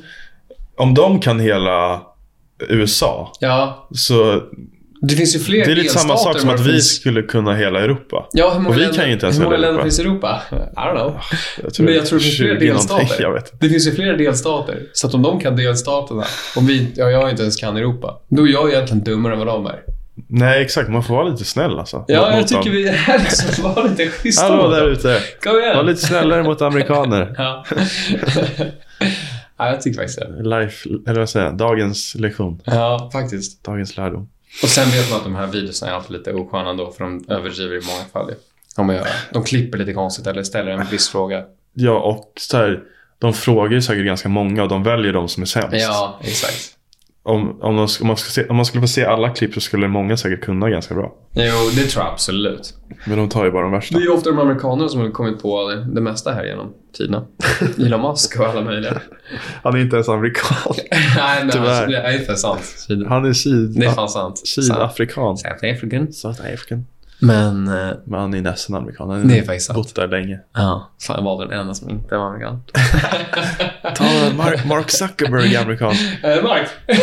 om 0.76 0.94
de 0.94 1.20
kan 1.20 1.40
hela 1.40 2.02
USA, 2.68 3.32
Ja, 3.40 3.88
så 3.94 4.42
det 5.04 5.14
finns 5.14 5.34
ju 5.36 5.38
fler 5.38 5.64
det 5.64 5.72
är 5.72 5.76
lite 5.76 5.98
samma 5.98 6.16
sak 6.16 6.38
som 6.38 6.50
att 6.50 6.66
vi 6.66 6.80
skulle 6.80 7.22
kunna 7.22 7.54
hela 7.54 7.80
Europa. 7.80 8.28
Ja, 8.32 8.50
hur 8.50 8.60
många 8.60 8.68
och 8.68 8.76
vi 8.76 8.80
länder, 8.80 8.96
kan 8.96 9.06
ju 9.06 9.12
inte 9.12 9.26
ens 9.26 9.38
Hur 9.38 9.44
många 9.44 9.56
länder 9.56 9.68
Europa. 9.68 9.82
finns 9.82 9.98
i 9.98 10.02
Europa? 10.02 10.42
I 10.50 10.54
don't 10.54 10.92
know. 10.92 11.20
Jag 11.62 11.84
Men 11.84 11.94
jag 11.94 12.06
tror 12.06 12.18
det 12.18 12.24
finns 12.24 12.36
fler 12.36 12.58
20 12.58 12.68
någonting, 12.68 12.98
delstater. 12.98 13.42
Det 13.60 13.68
finns 13.68 13.86
ju 13.86 13.92
fler 13.94 14.16
delstater. 14.16 14.82
Så 14.92 15.06
att 15.06 15.14
om 15.14 15.22
de 15.22 15.40
kan 15.40 15.56
delstaterna, 15.56 16.24
om 16.56 16.66
vi, 16.66 16.92
ja, 16.96 17.10
jag 17.10 17.30
inte 17.30 17.42
ens 17.42 17.56
kan 17.56 17.76
Europa, 17.76 18.20
då 18.28 18.48
är 18.48 18.52
jag 18.52 18.72
egentligen 18.72 19.04
dummare 19.04 19.32
än 19.32 19.38
vad 19.38 19.48
de 19.48 19.66
är. 19.66 19.82
Nej, 20.28 20.62
exakt. 20.62 20.88
Man 20.90 21.02
får 21.04 21.14
vara 21.14 21.28
lite 21.28 21.44
snäll 21.44 21.78
alltså. 21.78 22.04
Ja, 22.08 22.36
jag 22.36 22.48
tycker 22.48 22.62
dem. 22.64 22.72
vi 22.72 22.88
är 22.88 23.18
liksom, 23.18 23.74
var 23.74 23.88
lite 23.88 24.08
schyssta 24.08 24.46
Hallå 24.46 24.68
där 24.68 24.88
ute. 24.88 25.20
Kom 25.42 25.58
igen! 25.58 25.76
Var 25.76 25.82
lite 25.84 26.06
snällare 26.06 26.42
mot 26.42 26.62
amerikaner. 26.62 27.34
Ja. 27.38 27.64
ja, 29.58 29.68
jag 29.68 29.80
tycker 29.80 29.98
faktiskt 29.98 30.18
det. 30.18 30.42
Life, 30.42 30.88
eller 31.06 31.18
vad 31.18 31.28
säger 31.28 31.46
jag? 31.46 31.56
Dagens 31.56 32.14
lektion. 32.14 32.60
Ja, 32.64 33.10
faktiskt. 33.12 33.64
Dagens 33.64 33.96
lärdom. 33.96 34.28
Och 34.62 34.68
sen 34.68 34.90
vet 34.90 35.10
man 35.10 35.18
att 35.18 35.24
de 35.24 35.34
här 35.34 35.46
videorna 35.46 35.92
är 35.92 35.94
alltid 35.94 36.16
lite 36.16 36.32
osköna 36.32 36.70
ändå, 36.70 36.90
för 36.92 37.04
de 37.04 37.24
överdriver 37.28 37.76
i 37.76 37.86
många 37.86 38.04
fall. 38.12 38.34
man 38.86 38.96
gör. 38.96 39.06
De 39.32 39.44
klipper 39.44 39.78
lite 39.78 39.92
konstigt 39.92 40.26
eller 40.26 40.42
ställer 40.42 40.70
en 40.70 40.86
viss 40.86 41.08
fråga. 41.08 41.44
Ja, 41.74 41.98
och 42.00 42.32
så 42.36 42.56
här, 42.56 42.82
de 43.18 43.32
frågar 43.32 43.72
ju 43.72 43.82
säkert 43.82 44.06
ganska 44.06 44.28
många 44.28 44.62
och 44.62 44.68
de 44.68 44.82
väljer 44.82 45.12
de 45.12 45.28
som 45.28 45.42
är 45.42 45.46
sämst. 45.46 45.76
Ja, 45.80 46.20
exakt. 46.22 46.76
Om, 47.24 47.60
om, 47.62 47.76
de, 47.76 47.86
om, 48.00 48.06
man 48.06 48.16
se, 48.16 48.46
om 48.46 48.56
man 48.56 48.64
skulle 48.64 48.80
få 48.80 48.88
se 48.88 49.04
alla 49.04 49.30
klipp 49.30 49.54
så 49.54 49.60
skulle 49.60 49.88
många 49.88 50.16
säkert 50.16 50.44
kunna 50.44 50.70
ganska 50.70 50.94
bra. 50.94 51.14
Jo, 51.32 51.42
det 51.76 51.82
tror 51.86 52.04
jag 52.04 52.12
absolut. 52.12 52.74
Men 53.06 53.18
de 53.18 53.28
tar 53.28 53.44
ju 53.44 53.50
bara 53.50 53.62
de 53.62 53.72
värsta. 53.72 53.98
Det 53.98 54.04
är 54.04 54.12
ofta 54.12 54.30
de 54.30 54.38
amerikaner 54.38 54.88
som 54.88 55.00
har 55.00 55.10
kommit 55.10 55.42
på 55.42 55.68
det, 55.68 55.84
det 55.94 56.00
mesta 56.00 56.32
här 56.32 56.44
genom 56.44 56.72
tiderna. 56.96 57.24
Elon 57.78 58.00
Musk 58.10 58.40
och 58.40 58.46
alla 58.46 58.60
möjliga. 58.60 59.00
Han 59.62 59.74
är 59.74 59.78
inte 59.78 59.96
ens 59.96 60.08
amerikan. 60.08 60.56
Nej, 61.16 61.40
men 61.40 61.50
Tyvärr. 61.50 61.66
alltså, 61.66 61.86
det 61.86 61.96
är 61.96 62.20
inte 62.20 62.36
sant. 62.36 62.86
Han 63.08 63.24
är 63.24 63.32
syd, 63.32 63.80
Det 63.80 63.86
är 63.86 63.90
fan 63.90 64.08
sant. 64.08 64.48
sydafrikan. 64.48 65.36
South 65.36 65.64
African. 65.70 66.12
South 66.12 66.40
African. 66.54 66.86
Men, 67.22 67.64
Men 67.64 68.20
han 68.20 68.34
är 68.34 68.40
nästan 68.42 68.76
amerikan. 68.76 69.10
Han 69.10 69.28
Det 69.28 69.38
är 69.38 69.46
har 69.46 69.58
sant. 69.58 69.76
bott 69.76 69.94
där 69.94 70.08
länge. 70.08 70.38
ja. 70.54 70.90
Fan, 71.06 71.16
jag 71.16 71.24
var 71.24 71.44
den 71.46 71.60
enda 71.60 71.74
som 71.74 71.90
inte 71.90 72.16
var 72.16 72.26
amerikan. 72.26 72.62
Ta 73.96 74.04
Mark, 74.36 74.64
Mark 74.64 74.90
Zuckerberg 74.90 75.54
är 75.54 75.62
amerikan. 75.62 75.94
Eh, 76.22 76.42
Mark. 76.42 76.68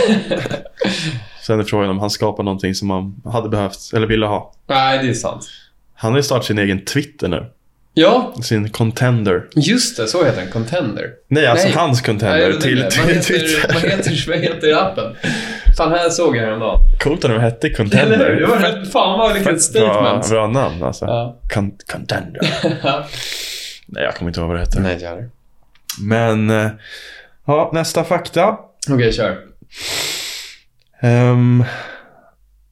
Sen 1.42 1.60
är 1.60 1.64
frågan 1.64 1.90
om 1.90 2.00
han 2.00 2.10
skapar 2.10 2.44
någonting 2.44 2.76
som 2.76 2.90
han 2.90 3.22
hade 3.34 3.50
behövt, 3.50 3.78
eller 3.94 4.08
ville 4.08 4.26
ha. 4.26 4.54
Nej, 4.68 5.04
det 5.04 5.10
är 5.10 5.14
sant. 5.14 5.48
Han 5.96 6.12
har 6.12 6.20
ju 6.20 6.24
startat 6.24 6.46
sin 6.46 6.60
egen 6.60 6.86
Twitter 6.86 7.28
nu. 7.28 7.46
Ja, 7.94 8.34
Sin 8.42 8.70
contender. 8.70 9.48
just 9.56 9.98
det. 9.98 10.08
Så 10.08 10.24
heter 10.26 10.42
den. 10.42 10.52
Contender. 10.52 11.10
Nej, 11.28 11.48
alltså 11.48 11.68
Nej. 11.68 11.76
hans 11.78 11.98
Nej, 12.02 12.06
contender 12.06 12.48
vet 12.52 12.62
till, 12.62 12.86
till 12.92 13.02
heter, 13.04 13.22
Twitter. 13.22 13.74
vad, 13.74 13.82
heter, 13.92 14.26
vad 14.28 14.38
heter 14.40 14.74
appen? 14.78 15.16
Fan, 15.80 15.92
här 15.92 16.10
såg 16.10 16.36
jag 16.38 16.42
häromdagen. 16.46 16.80
Coolt 17.00 17.26
att 17.26 17.32
de 17.32 17.40
hette 17.40 17.68
Eller 17.68 17.76
Contender. 17.78 18.30
hur? 18.30 18.40
Det 18.42 18.48
var 18.48 18.86
Fan 18.86 19.20
vad 19.20 19.44
Bra, 19.44 19.58
statement. 19.58 20.30
bra 20.30 20.48
namn 20.48 20.84
alltså. 20.84 21.06
Ja. 21.06 21.40
Con- 21.54 21.92
contender. 21.92 22.42
Nej, 23.88 24.04
jag 24.04 24.16
kommer 24.16 24.30
inte 24.30 24.40
ihåg 24.40 24.48
vad 24.50 24.58
det 24.58 24.62
heter. 24.62 24.80
Nej, 24.82 24.98
jag 25.02 25.18
det. 25.18 25.30
Men, 26.02 26.50
eh, 26.50 26.72
ja, 27.48 27.70
nästa 27.74 28.04
fakta. 28.04 28.58
Okej, 28.90 29.14
kör. 29.14 29.38
Ehm, 31.02 31.64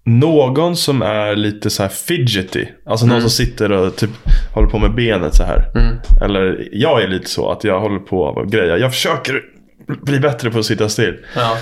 någon 0.06 0.76
som 0.76 1.02
är 1.02 1.36
lite 1.36 1.70
så 1.70 1.84
här 1.84 1.90
fidgety. 1.90 2.66
Alltså 2.86 3.06
någon 3.06 3.12
Mm. 3.18 3.22
som 3.22 3.46
sitter 3.46 3.72
och 3.72 3.96
typ 3.96 4.10
håller 4.54 4.68
på 4.68 4.80
med 4.80 4.96
benet 4.96 5.36
så 5.36 5.44
här. 5.44 5.72
Mm. 5.76 5.96
Eller 6.22 6.68
jag 6.72 7.04
är 7.04 7.08
lite 7.08 7.30
så 7.30 7.52
att 7.52 7.64
jag 7.64 7.80
håller 7.80 8.00
på 8.00 8.22
och 8.22 8.52
grejer. 8.52 8.78
Jag 8.78 8.92
försöker 8.92 9.42
bli 9.88 10.20
bättre 10.20 10.52
på 10.52 10.60
att 10.60 10.66
sitta 10.66 10.90
still. 10.90 11.18
Ja. 11.36 11.58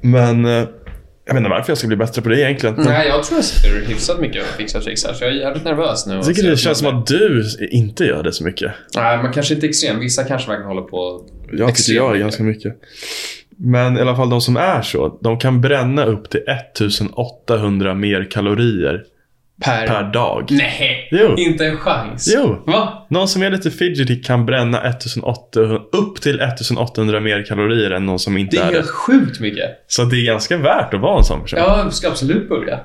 Men 0.00 0.44
eh, 0.44 0.68
jag 1.28 1.34
vet 1.34 1.40
inte 1.40 1.50
varför 1.50 1.70
jag 1.70 1.78
ska 1.78 1.86
bli 1.86 1.96
bättre 1.96 2.22
på 2.22 2.28
det 2.28 2.40
egentligen. 2.40 2.74
Nej, 2.78 3.08
jag 3.08 3.24
tror 3.24 3.38
jag 3.38 3.44
sitter 3.44 3.86
hyfsat 3.86 4.20
mycket 4.20 4.42
och 4.42 4.48
fixar 4.48 4.80
trixar. 4.80 5.12
Så 5.12 5.24
jag 5.24 5.32
är 5.32 5.36
jävligt 5.36 5.64
nervös 5.64 6.06
nu. 6.06 6.14
Jag 6.14 6.24
tycker 6.24 6.50
det 6.50 6.56
känns 6.56 6.78
som 6.78 6.98
att 6.98 7.06
du 7.06 7.44
inte 7.70 8.04
gör 8.04 8.22
det 8.22 8.32
så 8.32 8.44
mycket. 8.44 8.72
Nej, 8.94 9.22
man 9.22 9.32
kanske 9.32 9.54
inte 9.54 9.66
är 9.66 9.68
extrem. 9.68 10.00
Vissa 10.00 10.24
kanske 10.24 10.48
verkligen 10.48 10.68
håller 10.68 10.82
på... 10.82 11.24
Jag 11.42 11.50
tycker 11.50 11.68
Extremt 11.68 11.96
jag 11.96 12.14
är 12.16 12.18
ganska 12.18 12.42
mycket. 12.42 12.74
Men 13.56 13.98
i 13.98 14.00
alla 14.00 14.16
fall 14.16 14.30
de 14.30 14.40
som 14.40 14.56
är 14.56 14.82
så, 14.82 15.18
de 15.22 15.38
kan 15.38 15.60
bränna 15.60 16.04
upp 16.04 16.30
till 16.30 16.40
1800 16.40 17.94
mer 17.94 18.30
kalorier 18.30 19.04
Per... 19.64 19.86
per 19.86 20.02
dag. 20.12 20.46
Nej, 20.50 21.08
Jo. 21.10 21.34
inte 21.36 21.66
en 21.66 21.76
chans. 21.76 22.32
Jo. 22.36 22.62
Va? 22.66 23.06
Någon 23.10 23.28
som 23.28 23.42
är 23.42 23.50
lite 23.50 23.70
fidgety 23.70 24.22
kan 24.22 24.46
bränna 24.46 24.80
1800, 24.82 25.80
upp 25.92 26.20
till 26.20 26.40
1800 26.40 27.20
mer 27.20 27.44
kalorier 27.44 27.90
än 27.90 28.06
någon 28.06 28.18
som 28.18 28.36
inte 28.36 28.56
Det 28.56 28.62
är 28.62 28.68
är, 28.68 28.72
helt 28.72 28.86
det. 28.86 28.92
sjukt 28.92 29.40
mycket. 29.40 29.70
Så 29.86 30.04
det 30.04 30.16
är 30.16 30.24
ganska 30.24 30.56
värt 30.56 30.94
att 30.94 31.00
vara 31.00 31.18
en 31.18 31.24
sån 31.24 31.42
person. 31.42 31.58
Ja, 31.58 31.78
jag 31.84 31.92
ska 31.94 32.08
absolut 32.08 32.48
börja. 32.48 32.80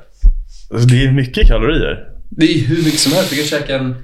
Alltså, 0.71 0.87
det 0.87 1.05
är 1.05 1.11
mycket 1.11 1.47
kalorier. 1.47 2.07
Det 2.29 2.45
är 2.45 2.59
hur 2.67 2.77
mycket 2.83 2.99
som 2.99 3.11
helst. 3.13 3.29
Du 3.29 3.35
kan 3.35 3.45
käka 3.45 3.75
en 3.75 3.95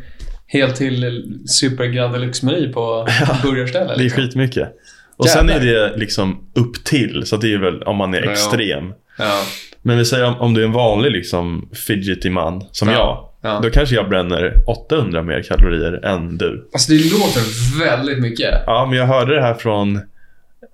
hel 0.48 0.72
till 0.72 1.24
super 1.48 1.86
Grand 1.86 2.14
Deluxe-meny 2.14 2.74
på 2.74 3.08
burgarställe. 3.44 3.88
Det 3.88 3.94
är 3.94 3.98
liksom. 4.04 4.24
skitmycket. 4.24 4.70
Och 5.18 5.30
sen 5.30 5.50
är 5.50 5.54
Jävlar. 5.66 5.90
det 5.90 5.98
liksom 5.98 6.50
upp 6.56 6.84
till. 6.86 7.24
Så 7.26 7.38
det 7.38 7.54
är 7.54 7.58
väl 7.58 7.84
om 7.84 7.96
man 7.98 8.14
är 8.14 8.22
Ja. 8.26 8.32
extrem. 8.32 8.94
Ja. 9.20 9.42
Men 9.82 9.98
vi 9.98 10.06
säger 10.06 10.26
om, 10.26 10.36
om 10.40 10.54
du 10.54 10.62
är 10.62 10.66
en 10.66 10.72
vanlig 10.72 11.12
liksom 11.12 11.70
fidgety 11.88 12.30
man 12.30 12.64
som 12.72 12.88
Ja. 12.90 12.94
jag. 12.94 13.26
Ja. 13.52 13.60
Då 13.64 13.70
kanske 13.70 13.96
jag 13.96 14.10
bränner 14.10 14.54
800 14.68 15.22
mer 15.24 15.44
kalorier 15.44 16.06
än 16.06 16.38
du. 16.38 16.70
Alltså 16.74 16.92
det 16.92 16.98
låter 17.12 17.80
väldigt 17.80 18.20
mycket. 18.20 18.54
Ja, 18.66 18.86
men 18.90 18.98
jag 18.98 19.06
hörde 19.06 19.36
det 19.36 19.42
här 19.42 19.54
från... 19.54 19.96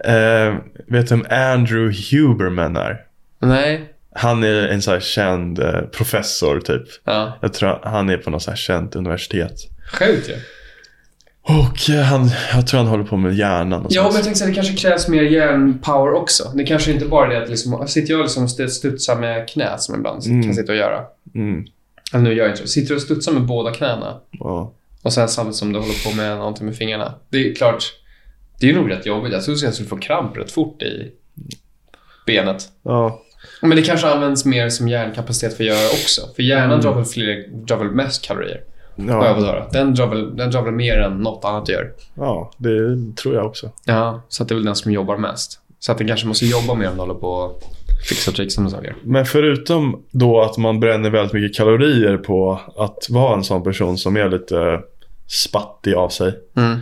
Eh, 0.05 0.55
vet 0.87 1.09
du 1.09 1.15
vem 1.15 1.25
Andrew 1.29 1.93
Huberman 2.11 2.75
är? 2.77 3.01
Nej. 3.39 3.89
Han 4.15 4.43
är 4.43 4.67
en 4.67 4.81
så 4.81 4.91
här 4.91 4.99
känd 4.99 5.59
eh, 5.59 5.81
professor 5.81 6.59
typ. 6.59 6.83
Ja. 7.03 7.37
Jag 7.41 7.53
tror 7.53 7.79
han 7.83 8.09
är 8.09 8.17
på 8.17 8.29
något 8.29 8.43
så 8.43 8.51
här 8.51 8.57
känt 8.57 8.95
universitet. 8.95 9.55
Sjukt 9.91 10.29
ju. 10.29 10.33
Och 11.47 11.89
eh, 11.89 12.01
han, 12.01 12.29
jag 12.53 12.67
tror 12.67 12.77
han 12.77 12.87
håller 12.87 13.03
på 13.03 13.17
med 13.17 13.33
hjärnan 13.35 13.85
och 13.85 13.91
Ja, 13.93 14.03
men 14.03 14.13
jag 14.13 14.23
tänkte 14.23 14.39
säga 14.39 14.49
det 14.49 14.55
kanske 14.55 14.73
krävs 14.75 15.07
mer 15.07 15.23
hjärnpower 15.23 16.13
också. 16.13 16.51
Det 16.55 16.63
kanske 16.63 16.91
inte 16.91 17.05
bara 17.05 17.25
är 17.25 17.29
det 17.39 17.43
att 17.43 17.49
liksom, 17.49 17.87
sitter 17.87 18.13
jag 18.13 18.21
liksom 18.21 18.43
och 18.43 18.49
studsar 18.71 19.15
med 19.15 19.49
knät 19.49 19.81
som 19.81 19.95
ibland 19.95 20.25
Mm. 20.25 20.43
kan 20.43 20.53
sitta 20.55 20.71
och 20.71 20.77
göra. 20.77 21.01
Mm, 21.35 21.65
Eller 22.13 22.23
nu 22.23 22.33
gör 22.33 22.43
jag 22.45 22.51
inte 22.51 22.61
det. 22.61 22.67
Sitter 22.67 22.89
du 22.89 22.95
och 22.95 23.01
studsar 23.01 23.31
med 23.31 23.41
båda 23.45 23.71
knäna 23.73 24.19
ja. 24.31 24.73
och 25.01 25.13
sen 25.13 25.27
samtidigt 25.29 25.55
som 25.55 25.73
du 25.73 25.79
håller 25.79 26.09
på 26.09 26.15
med 26.15 26.37
någonting 26.37 26.65
med 26.65 26.75
fingrarna. 26.75 27.13
Det 27.29 27.49
är 27.51 27.55
klart, 27.55 27.83
det 28.59 28.69
är 28.69 28.73
nog 28.73 28.91
rätt 28.91 29.05
jobbigt. 29.05 29.33
Jag 29.33 29.43
tror 29.43 29.55
att 29.55 29.61
jag 29.61 29.73
skulle 29.73 29.89
få 29.89 29.97
kramp 29.97 30.37
rätt 30.37 30.51
fort 30.51 30.81
i 30.81 31.11
benet. 32.25 32.67
ja. 32.83 33.21
Men 33.61 33.69
det 33.75 33.81
kanske 33.81 34.07
används 34.07 34.45
mer 34.45 34.69
som 34.69 34.87
hjärnkapacitet 34.89 35.57
för 35.57 35.63
att 35.63 35.67
göra 35.67 35.87
också. 35.87 36.21
För 36.35 36.43
hjärnan 36.43 36.69
Mm. 36.71 36.81
drar, 36.81 36.93
väl 36.93 37.05
fler, 37.05 37.47
drar 37.65 37.77
väl 37.77 37.87
mest 37.91 38.21
kalorier. 38.25 38.61
Ja, 38.95 39.33
höra. 39.33 39.67
Den 39.71 39.95
drar, 39.95 40.07
väl, 40.07 40.35
den 40.35 40.51
drar 40.51 40.61
väl 40.61 40.73
mer 40.73 40.99
än 40.99 41.17
något 41.17 41.45
annat 41.45 41.69
gör. 41.69 41.93
ja, 42.13 42.51
det 42.57 43.15
tror 43.15 43.35
jag 43.35 43.45
också. 43.45 43.69
Ja, 43.85 44.21
så 44.29 44.43
att 44.43 44.49
det 44.49 44.53
är 44.53 44.55
väl 44.55 44.65
den 44.65 44.75
som 44.75 44.91
jobbar 44.91 45.17
mest. 45.17 45.59
Så 45.79 45.91
att 45.91 45.97
den 45.97 46.07
kanske 46.07 46.27
måste 46.27 46.45
jobba 46.45 46.73
mer 46.73 46.89
om 46.89 46.93
du 46.93 46.99
håller 46.99 47.13
på 47.13 47.27
och 47.27 47.63
fixar 48.09 48.31
och 48.31 48.35
trixar 48.35 48.61
med 48.61 48.71
saker. 48.71 48.95
Men 49.03 49.25
förutom 49.25 50.03
då 50.11 50.41
att 50.41 50.57
man 50.57 50.79
bränner 50.79 51.09
väldigt 51.09 51.33
mycket 51.33 51.57
kalorier 51.57 52.17
på 52.17 52.59
att 52.77 53.09
vara 53.09 53.33
en 53.33 53.43
sån 53.43 53.63
person 53.63 53.97
som 53.97 54.17
är 54.17 54.29
lite 54.29 54.81
spattig 55.27 55.93
av 55.93 56.09
sig. 56.09 56.39
Mm. 56.57 56.79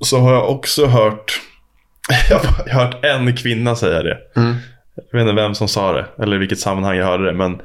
Så 0.00 0.18
har 0.18 0.32
jag 0.32 0.50
också 0.50 0.86
hört, 0.86 1.40
jag 2.30 2.38
har 2.38 2.84
hört 2.84 3.04
en 3.04 3.36
kvinna 3.36 3.76
säga 3.76 4.02
det. 4.02 4.18
Mm. 4.36 4.54
Jag 4.94 5.18
vet 5.18 5.28
inte 5.28 5.42
vem 5.42 5.54
som 5.54 5.68
sa 5.68 5.92
det, 5.92 6.06
eller 6.18 6.36
i 6.36 6.38
vilket 6.38 6.60
sammanhang 6.60 6.96
jag 6.96 7.06
hörde 7.06 7.24
det, 7.24 7.32
men 7.32 7.60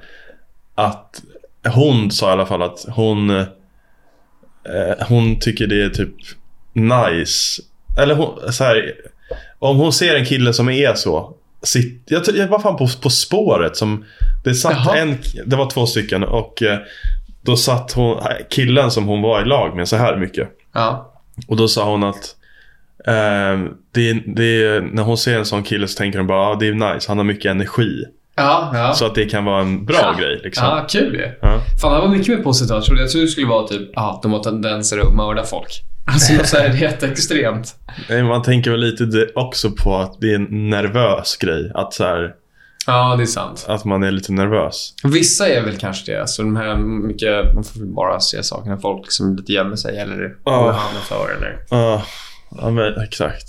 att 0.76 1.22
hon 1.66 2.12
sa 2.12 2.30
i 2.30 2.32
alla 2.32 2.46
fall 2.46 2.62
att 2.62 2.86
hon, 2.90 3.30
eh, 3.30 3.46
hon 5.08 5.40
tycker 5.40 5.68
det 5.68 5.84
är 5.84 5.90
typ 5.90 6.16
nice. 6.74 7.62
Eller 7.98 8.16
hon, 8.16 8.54
så 8.54 8.64
här, 8.64 8.94
om 9.60 9.78
hon 9.78 9.94
ser 9.94 10.16
en 10.16 10.26
kille 10.26 10.54
som 10.54 10.70
är 10.70 10.94
så, 10.94 11.34
sitt, 11.64 12.04
jag, 12.06 12.24
jag 12.36 12.48
var 12.48 12.60
fan 12.60 12.78
på, 12.78 12.88
på 13.02 13.10
spåret 13.10 13.78
som, 13.78 14.06
det 14.44 14.56
satt 14.56 14.86
Jaha. 14.86 14.98
en, 14.98 15.18
det 15.46 15.56
var 15.56 15.70
två 15.70 15.86
stycken 15.86 16.24
och 16.24 16.64
eh, 16.64 16.80
då 17.42 17.58
satt 17.58 17.92
hon, 17.92 18.22
killen 18.50 18.92
som 18.92 19.06
hon 19.06 19.22
var 19.22 19.42
i 19.42 19.46
lag 19.46 19.76
med 19.76 19.88
så 19.88 19.96
här 19.96 20.18
mycket. 20.18 20.50
Ja. 20.74 21.14
Och 21.48 21.58
då 21.58 21.68
sa 21.68 21.92
hon 21.92 22.04
att 22.04 22.36
eh, 23.08 23.72
det, 23.92 24.14
det, 24.14 24.84
när 24.92 25.04
hon 25.04 25.18
ser 25.18 25.38
en 25.38 25.46
sån 25.46 25.64
kille 25.64 25.88
så 25.88 25.98
tänker 25.98 26.20
hon 26.20 26.28
bara 26.28 26.48
ah, 26.48 26.56
det 26.56 26.68
är 26.68 26.94
nice, 26.94 27.08
han 27.08 27.18
har 27.18 27.26
mycket 27.26 27.52
energi. 27.52 28.06
Ja, 28.36 28.72
ja. 28.74 28.94
Så 28.94 29.06
att 29.06 29.16
det 29.16 29.26
kan 29.26 29.46
vara 29.46 29.62
en 29.62 29.86
bra 29.86 29.98
Ja. 30.02 30.14
grej. 30.20 30.42
Liksom. 30.44 30.66
Ja, 30.66 30.86
kul 30.90 31.14
ju. 31.16 31.32
Ja. 31.42 31.62
Fan, 31.82 31.94
det 31.94 32.00
var 32.00 32.08
mycket 32.08 32.38
mer 32.38 32.44
positivt. 32.44 32.70
Jag 32.70 32.84
trodde, 32.86 33.02
jag 33.02 33.10
trodde 33.12 33.26
det 33.26 33.30
skulle 33.30 33.48
vara 33.48 33.68
typ, 33.68 33.90
ja, 33.94 34.20
de 34.24 34.32
har 34.34 34.40
tendenser 34.40 35.00
att 35.00 35.14
mörda 35.16 35.44
folk. 35.44 35.82
Alltså 36.08 36.44
så 36.46 36.58
här 36.58 36.70
jätteextremt. 36.74 37.76
Nej, 38.10 38.24
Man 38.24 38.42
tänker 38.42 38.72
väl 38.72 38.80
lite 38.80 39.06
det 39.06 39.32
också 39.36 39.72
på 39.72 39.96
att 39.98 40.18
det 40.22 40.32
är 40.32 40.36
en 40.36 40.70
nervös 40.70 41.38
grej. 41.38 41.72
Att, 41.76 41.94
så 41.94 42.04
här, 42.04 42.34
Ja, 42.88 43.16
det 43.16 43.24
är 43.24 43.28
sant. 43.28 43.66
att 43.68 43.86
man 43.86 44.04
är 44.04 44.12
lite 44.12 44.32
nervös. 44.34 44.94
Vissa 45.04 45.48
är 45.50 45.62
väl 45.62 45.78
kanske 45.78 46.12
det. 46.12 46.22
Alltså 46.22 46.44
de 46.44 46.56
här 46.56 46.76
mycket, 46.78 47.54
man 47.56 47.64
får 47.64 47.86
bara 47.96 48.20
se 48.20 48.44
sakerna. 48.44 48.78
Folk 48.78 49.12
som 49.12 49.36
lite 49.36 49.54
gömmer 49.54 49.76
sig 49.76 49.98
eller 49.98 50.36
Ja. 50.46 50.56
håller 50.56 50.74
handen 50.74 51.02
för 51.02 51.36
eller. 51.38 51.58
Ja, 51.70 52.04
ja 52.62 52.70
men, 52.70 53.02
exakt. 53.04 53.48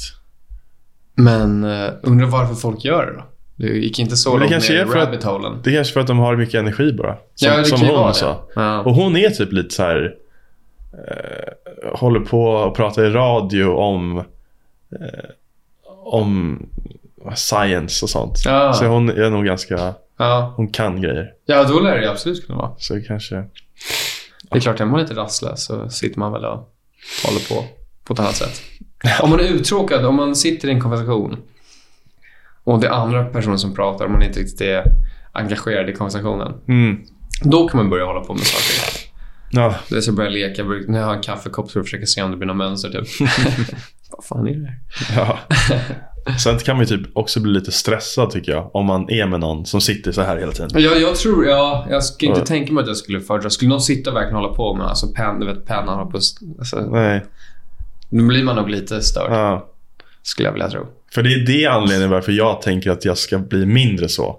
Men 1.15 1.65
uh, 1.65 1.91
undrar 2.03 2.27
varför 2.27 2.55
folk 2.55 2.85
gör 2.85 3.07
det 3.07 3.13
då? 3.13 3.25
Det 3.57 3.67
gick 3.67 3.99
inte 3.99 4.17
så 4.17 4.39
långt 4.39 4.51
kanske 4.51 4.73
ner 4.73 4.79
i 4.79 4.83
är 4.83 4.87
rabbit 4.87 5.23
holen. 5.23 5.61
Det 5.65 5.71
är 5.71 5.75
kanske 5.75 5.93
för 5.93 6.01
att 6.01 6.07
de 6.07 6.19
har 6.19 6.37
mycket 6.37 6.55
energi 6.55 6.93
bara. 6.93 7.17
Som, 7.35 7.49
ja, 7.49 7.65
som 7.65 7.81
hon 7.81 8.15
sa. 8.15 8.43
Ja. 8.55 8.81
Och 8.83 8.95
hon 8.95 9.17
är 9.17 9.31
typ 9.31 9.53
lite 9.53 9.75
så 9.75 9.83
här. 9.83 10.15
Eh, 11.09 11.99
håller 11.99 12.21
på 12.21 12.45
och 12.47 12.77
pratar 12.77 13.05
i 13.05 13.11
radio 13.11 13.65
om 13.67 14.19
eh, 14.19 14.25
om 16.05 16.63
science 17.35 18.05
och 18.05 18.11
sånt. 18.11 18.39
Ja. 18.45 18.73
Så 18.73 18.85
hon 18.87 19.09
är 19.11 19.31
nog 19.31 19.45
ganska, 19.45 19.95
Ja. 20.19 20.53
hon 20.57 20.69
kan 20.69 21.01
grejer. 21.03 21.33
ja, 21.47 21.65
då 21.65 21.81
lär 21.81 21.99
det 22.01 22.11
absolut 22.11 22.47
kunna 22.47 22.59
vara. 22.59 22.71
Så 22.79 23.01
kanske, 23.07 23.35
Det 24.51 24.57
är 24.57 24.61
klart, 24.61 24.81
är 24.81 24.85
man 24.85 25.01
lite 25.01 25.15
rastlös 25.15 25.65
så 25.65 25.91
sitter 25.91 26.19
man 26.19 26.33
väl 26.33 26.45
och 26.45 26.75
håller 27.27 27.49
på 27.49 27.65
på 28.05 28.13
ett 28.13 28.19
annat 28.21 28.35
sätt. 28.37 28.61
Om 29.23 29.31
man 29.31 29.41
är 29.41 29.45
uttråkad, 29.45 30.05
om 30.07 30.15
man 30.15 30.37
sitter 30.37 30.69
i 30.69 30.71
en 30.73 30.81
konversation 30.81 31.37
och 32.67 32.81
det 32.81 32.87
är 32.87 32.91
andra 32.91 33.25
personer 33.25 33.57
som 33.57 33.75
pratar 33.75 34.05
och 34.05 34.11
man 34.11 34.23
inte 34.23 34.41
riktigt 34.41 34.61
är 34.61 34.85
engagerad 35.33 35.89
i 35.91 35.93
konversationen. 35.93 36.53
mm, 36.69 36.97
Då 37.43 37.69
kan 37.69 37.79
man 37.79 37.91
börja 37.91 38.05
hålla 38.05 38.21
på 38.21 38.33
med 38.35 38.43
saker. 38.43 39.01
ja, 39.51 39.75
Det 39.91 39.97
är 39.97 40.01
så 40.01 40.13
börja 40.13 40.31
leka. 40.31 40.65
börja- 40.65 40.85
När 40.89 40.99
jag 40.99 41.07
har 41.07 41.15
en 41.15 41.23
kaffekopp 41.23 41.71
så 41.71 41.83
försöker 41.83 42.03
jag 42.03 42.09
se 42.09 42.23
om 42.23 42.31
det 42.31 42.37
blir 42.37 42.47
något 42.47 42.57
mönster 42.57 42.91
typ. 42.91 43.29
Vad 44.11 44.25
fan 44.25 44.47
är 44.47 44.55
det 44.55 44.67
här? 44.67 44.79
ja. 45.17 45.39
Sen 46.39 46.59
kan 46.59 46.77
man 46.77 46.87
typ 46.87 47.01
också 47.17 47.41
bli 47.41 47.53
lite 47.53 47.73
stressad 47.73 48.31
tycker 48.31 48.53
jag. 48.53 48.71
Om 48.77 48.87
man 48.87 49.11
är 49.11 49.27
med 49.27 49.41
någon 49.41 49.67
som 49.67 49.81
sitter 49.81 50.13
så 50.13 50.23
här 50.23 50.37
hela 50.37 50.53
tiden. 50.53 50.71
Jag, 50.83 51.01
jag 51.01 51.17
tror, 51.17 51.47
ja, 51.47 51.87
jag 51.91 52.05
skulle 52.05 52.29
inte 52.29 52.41
Ja. 52.41 52.47
tänka 52.47 52.73
mig 52.73 52.83
att 52.83 52.87
jag 52.89 52.97
skulle 52.97 53.21
föredra. 53.21 53.51
Skulle 53.51 53.69
någon 53.69 53.81
sitta 53.81 54.11
och 54.11 54.17
verkligen 54.17 54.37
hålla 54.37 54.55
på 54.55 54.75
med 54.75 54.87
alltså 54.87 55.07
pen, 55.13 55.41
du 55.41 55.47
vet 55.47 55.65
pennan 55.67 56.11
på 56.11 56.17
alltså, 56.59 56.81
Nej, 56.91 57.25
Då 58.11 58.27
blir 58.27 58.45
man 58.45 58.57
nog 58.57 58.69
lite 58.71 59.01
störd. 59.03 59.33
ja. 59.33 59.69
Skulle 60.23 60.49
jag 60.49 60.53
vilja 60.53 60.69
tro. 60.71 60.87
För 61.17 61.23
det 61.23 61.35
är 61.35 61.47
det 61.47 61.67
anledningen 61.67 62.11
varför 62.11 62.33
jag 62.33 62.63
tänker 62.63 62.91
att 62.91 63.05
jag 63.05 63.19
ska 63.19 63.39
bli 63.39 63.67
mindre 63.67 64.09
så. 64.09 64.37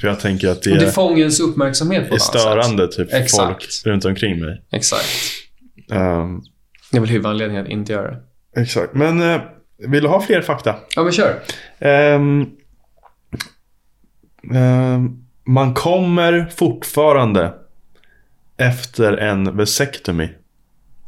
För 0.00 0.08
jag 0.08 0.20
tänker 0.20 0.48
att 0.48 0.62
det 0.62 0.72
Och 0.72 0.78
det 0.78 0.92
fångar 0.92 1.18
ens 1.18 1.40
uppmärksamhet 1.40 2.08
på 2.08 2.14
är 2.14 2.18
annat 2.18 2.22
sätt. 2.22 2.40
störande 2.40 2.88
typ 2.88 3.10
för 3.10 3.16
Exakt. 3.16 3.46
folk 3.46 3.68
runt 3.86 4.04
omkring 4.04 4.40
mig. 4.40 4.62
Exakt. 4.72 5.06
Ehm, 5.92 6.40
Det 6.90 6.96
är 6.96 7.00
väl 7.00 7.08
huvudanledningen 7.10 7.64
att 7.64 7.70
inte 7.70 7.92
göra 7.92 8.10
det. 8.10 8.20
exakt. 8.60 8.94
Men 8.94 9.22
eh, 9.34 9.40
vill 9.88 10.02
du 10.02 10.08
ha 10.08 10.20
fler 10.22 10.42
fakta? 10.42 10.74
Ja, 10.96 11.02
men 11.02 11.12
kör. 11.12 11.40
Ehm, 11.78 12.46
ehm, 14.54 15.24
man 15.46 15.74
kommer 15.74 16.52
fortfarande 16.56 17.54
efter 18.56 19.12
en 19.16 19.56
vasectomy. 19.56 20.28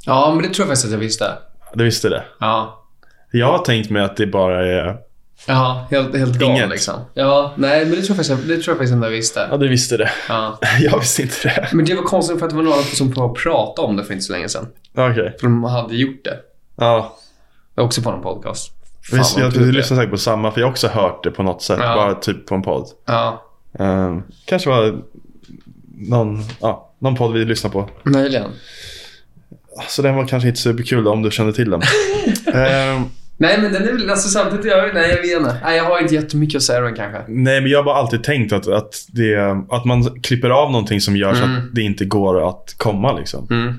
Ja, 0.07 0.33
men 0.35 0.43
det 0.43 0.55
tror 0.55 0.63
jag 0.65 0.69
faktiskt 0.69 0.85
att 0.87 0.93
jag 0.93 0.99
visste. 0.99 1.33
Du 1.75 1.85
visste 1.85 2.09
det? 2.09 2.25
Ja. 2.41 2.79
Jag 3.33 3.47
har 3.53 3.59
tänkt 3.59 3.91
mig 3.91 4.03
att 4.03 4.17
det 4.17 4.27
bara 4.27 4.67
är... 4.67 4.97
Ja, 5.47 5.87
helt, 5.91 6.17
helt 6.17 6.39
galen 6.39 6.69
liksom. 6.69 6.95
Ja, 7.15 7.53
nej, 7.57 7.81
men 7.87 7.91
det 7.91 8.03
tror 8.03 8.17
jag 8.17 8.27
faktiskt, 8.27 8.49
det 8.49 8.57
tror 8.57 8.73
jag 8.73 8.77
faktiskt 8.79 9.03
jag 9.03 9.11
visste. 9.11 9.49
Ja, 9.51 9.57
du 9.57 9.69
visste 9.69 9.97
det. 9.97 10.11
Ja. 10.29 10.59
Jag 10.81 10.99
visste 10.99 11.23
inte 11.23 11.35
det. 11.49 11.69
Men 11.73 11.85
det 11.85 11.95
var 11.95 12.03
konstigt 12.03 12.39
för 12.39 12.47
att 12.47 12.51
det 12.51 12.57
var 12.57 12.63
några 12.63 12.83
som 12.83 13.13
pratade 13.35 13.89
om 13.89 13.97
det 13.97 14.05
för 14.05 14.13
inte 14.13 14.25
så 14.25 14.33
länge 14.33 14.49
sedan. 14.49 14.69
Okej. 14.95 15.37
För 15.41 15.47
de 15.47 15.65
hade 15.65 15.97
gjort 15.97 16.25
det. 16.25 16.37
Ja. 16.77 17.17
Också 17.75 18.03
på 18.03 18.11
en 18.11 18.23
podcast. 18.23 18.73
Fan, 19.11 19.19
Visst, 19.19 19.39
jag 19.39 19.53
det. 19.53 19.61
lyssnar 19.61 19.97
säkert 19.97 20.11
på 20.11 20.19
samma, 20.19 20.51
för 20.53 20.61
jag 20.61 20.67
har 20.67 20.71
också 20.73 20.89
hört 20.89 21.25
det 21.25 21.31
på 21.31 21.43
något 21.43 21.63
sätt. 21.63 21.79
Ja. 21.81 21.95
Bara 21.95 22.15
typ 22.15 22.47
på 22.47 22.55
en 22.55 22.63
podd. 22.63 22.89
Ja, 23.07 23.43
Ehm, 23.79 24.23
kanske 24.47 24.69
var 24.71 25.03
någon, 25.99 26.43
ja, 26.61 26.91
någon 26.99 27.15
podd 27.17 27.33
vi 27.33 27.45
lyssnar 27.45 27.71
på. 27.71 27.89
möjligen. 28.05 28.51
Så 29.89 30.03
den 30.03 30.15
var 30.17 30.27
kanske 30.27 30.49
inte 30.49 30.61
superkul 30.61 31.09
om 31.09 31.23
du 31.23 31.31
kände 31.31 31.53
till 31.53 31.71
den. 31.71 31.83
Ehm, 32.55 33.03
Nej, 33.43 33.59
men 33.63 33.73
den 33.73 33.89
är 33.89 33.93
väl, 33.93 34.11
alltså 34.11 34.29
samtidigt, 34.29 34.67
jag, 34.67 34.95
nej, 34.95 35.11
jag 35.11 35.17
vet 35.23 35.39
inte. 35.39 35.57
Nej, 35.65 35.77
jag 35.77 35.85
har 35.85 36.01
inte 36.03 36.15
jättemycket 36.15 36.57
att 36.57 36.63
säga 36.63 36.79
om 36.79 36.85
den 36.85 36.95
kanske. 36.95 37.25
nej, 37.29 37.61
men 37.61 37.71
jag 37.71 37.79
har 37.79 37.85
bara 37.85 37.97
alltid 37.97 38.25
tänkt 38.25 38.53
att, 38.53 38.69
att, 38.69 38.95
det, 39.09 39.37
att 39.71 39.85
man 39.85 40.21
klipper 40.21 40.51
av 40.51 40.71
någonting 40.73 41.01
som 41.01 41.17
gör 41.17 41.35
så 41.35 41.43
Mm. 41.45 41.57
att 41.57 41.75
det 41.75 41.83
inte 41.83 42.05
går 42.05 42.49
att 42.49 42.75
komma. 42.77 43.13
Liksom. 43.19 43.47
Mm. 43.51 43.75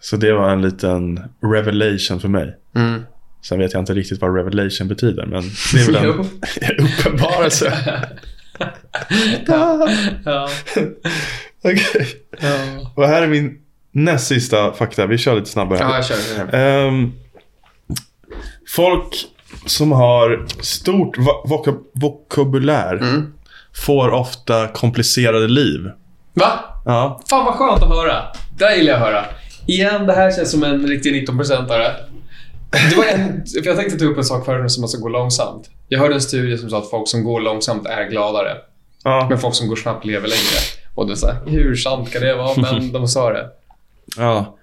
Så 0.00 0.16
det 0.16 0.32
var 0.32 0.50
en 0.50 0.62
liten 0.62 1.20
revelation 1.42 2.20
för 2.20 2.28
mig. 2.28 2.56
Mm. 2.76 3.02
Sen 3.48 3.58
vet 3.58 3.72
jag 3.72 3.82
inte 3.82 3.94
riktigt 3.94 4.20
vad 4.20 4.36
revelation 4.36 4.88
betyder, 4.88 5.26
men 5.26 5.42
det 5.72 5.80
är 5.80 5.86
väl 5.86 5.96
en 5.96 6.10
uppenbarelse. 6.98 7.72
ja. 9.46 9.88
ja. 10.24 10.48
Okej. 11.64 12.06
Ja. 12.40 12.92
Och 12.94 13.06
här 13.06 13.22
är 13.22 13.26
min 13.26 13.58
näst 13.92 14.26
sista 14.26 14.72
fakta. 14.72 15.06
Vi 15.06 15.18
kör 15.18 15.34
lite 15.34 15.50
snabbare. 15.50 15.78
Ja, 15.80 15.96
jag 15.96 16.04
kör. 16.06 16.54
Ehm, 16.54 17.12
folk 18.76 19.14
som 19.66 19.92
har 19.92 20.46
stort 20.60 21.16
vo- 21.18 21.48
voka- 21.48 21.78
vokabulär 21.92 22.96
Mm. 22.96 23.32
får 23.86 24.10
ofta 24.10 24.68
komplicerade 24.68 25.48
liv. 25.48 25.80
Va? 26.34 26.50
Ja. 26.84 27.20
Fan 27.30 27.44
vad 27.44 27.54
skönt 27.54 27.82
att 27.82 27.88
höra. 27.88 28.22
Det 28.58 28.64
här 28.64 28.76
gillar 28.76 28.92
jag 28.92 29.02
att 29.02 29.08
höra. 29.08 29.24
Igen, 29.66 30.06
det 30.06 30.12
här 30.12 30.30
känns 30.36 30.50
som 30.50 30.62
en 30.64 30.86
riktig 30.86 31.14
19-procentare. 31.28 31.92
Det 32.90 32.96
var 32.96 33.04
en, 33.04 33.44
för 33.46 33.66
jag 33.66 33.76
tänkte 33.76 33.98
ta 33.98 34.04
upp 34.04 34.18
en 34.18 34.24
sak 34.24 34.44
förut 34.44 34.70
som 34.72 34.84
att 34.84 34.90
ska 34.90 35.00
gå 35.00 35.08
långsamt. 35.08 35.70
Jag 35.88 35.98
hörde 35.98 36.14
en 36.14 36.20
studie 36.20 36.58
som 36.58 36.70
sa 36.70 36.78
att 36.78 36.90
folk 36.90 37.08
som 37.08 37.24
går 37.24 37.40
långsamt 37.40 37.86
är 37.86 38.04
gladare. 38.10 38.56
Ja. 39.04 39.26
Men 39.30 39.38
folk 39.38 39.54
som 39.54 39.68
går 39.68 39.76
snabbt 39.76 40.04
lever 40.04 40.28
längre. 40.28 40.60
Och 40.94 41.06
det 41.06 41.12
är 41.12 41.16
så 41.16 41.26
här, 41.26 41.36
hur 41.46 41.76
sant 41.76 42.10
kan 42.12 42.22
det 42.22 42.34
vara? 42.34 42.60
Men 42.60 42.92
de 42.92 43.08
sa 43.08 43.32
det. 43.32 43.46
Ja. 44.16 44.56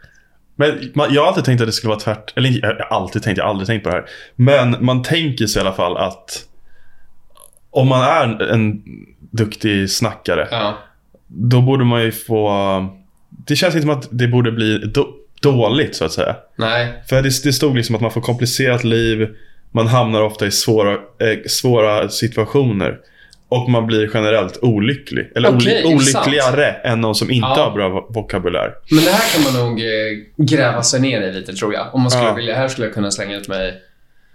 Men 0.60 0.92
man, 0.94 1.14
jag 1.14 1.22
har 1.22 1.28
alltid 1.28 1.44
tänkt 1.44 1.62
att 1.62 1.68
det 1.68 1.74
skulle 1.74 1.90
vara 1.90 2.00
tvärt. 2.00 2.38
Eller 2.38 2.60
jag 2.62 2.68
har 2.68 2.98
alltid 3.02 3.24
tänkt, 3.24 3.38
jag 3.38 3.46
har 3.46 3.50
aldrig 3.50 3.68
tänkt 3.68 3.84
på 3.84 3.90
det 3.90 3.96
här. 3.96 4.06
Men 4.36 4.76
man 4.86 5.04
tänker 5.04 5.48
sig 5.48 5.60
i 5.60 5.66
alla 5.66 5.74
fall 5.76 5.98
att 5.98 6.44
om 7.72 7.88
man 7.88 8.02
är 8.02 8.42
en 8.52 8.84
duktig 9.32 9.90
snackare, 9.92 10.48
Ja. 10.52 10.78
då 11.28 11.62
borde 11.62 11.86
man 11.86 12.04
ju 12.04 12.12
få... 12.12 12.50
Det 13.30 13.56
känns 13.56 13.76
inte 13.76 13.88
som 13.88 13.98
att 13.98 14.08
det 14.12 14.28
borde 14.28 14.52
bli 14.52 14.78
då, 14.78 15.08
dåligt 15.42 15.96
så 15.96 16.06
att 16.06 16.12
säga. 16.12 16.36
Nej. 16.56 17.04
För 17.10 17.16
det, 17.16 17.44
det 17.44 17.54
stod 17.54 17.76
liksom 17.76 17.96
att 17.96 18.02
man 18.02 18.12
får 18.12 18.22
komplicerat 18.22 18.84
liv, 18.84 19.28
man 19.72 19.88
hamnar 19.88 20.22
ofta 20.22 20.46
i 20.46 20.52
svåra, 20.52 20.94
eh, 20.94 21.38
svåra 21.48 22.10
situationer. 22.10 22.98
Och 23.50 23.70
man 23.70 23.88
blir 23.88 24.10
generellt 24.14 24.60
olycklig. 24.62 25.32
Eller 25.36 25.50
intressant. 25.54 25.86
olyckligare 26.28 26.66
än 26.72 27.02
någon 27.02 27.16
som 27.16 27.32
inte 27.32 27.48
Ja. 27.58 27.64
har 27.64 27.72
bra 27.72 27.90
vo- 27.90 28.14
vokabulär. 28.14 28.74
Men 28.92 29.04
det 29.04 29.12
här 29.12 29.34
kan 29.34 29.54
man 29.54 29.66
nog 29.70 29.80
eh, 29.80 29.86
gräva 30.38 30.84
sig 30.84 31.00
ner 31.02 31.22
i 31.22 31.34
lite, 31.34 31.54
tror 31.54 31.74
jag. 31.74 31.88
Om 31.96 32.02
man 32.02 32.12
skulle 32.12 32.28
Ja. 32.28 32.34
vilja. 32.34 32.56
Här 32.56 32.68
skulle 32.68 32.88
jag 32.88 32.94
kunna 32.94 33.12
slänga 33.12 33.38
ut 33.38 33.48
mig 33.48 33.74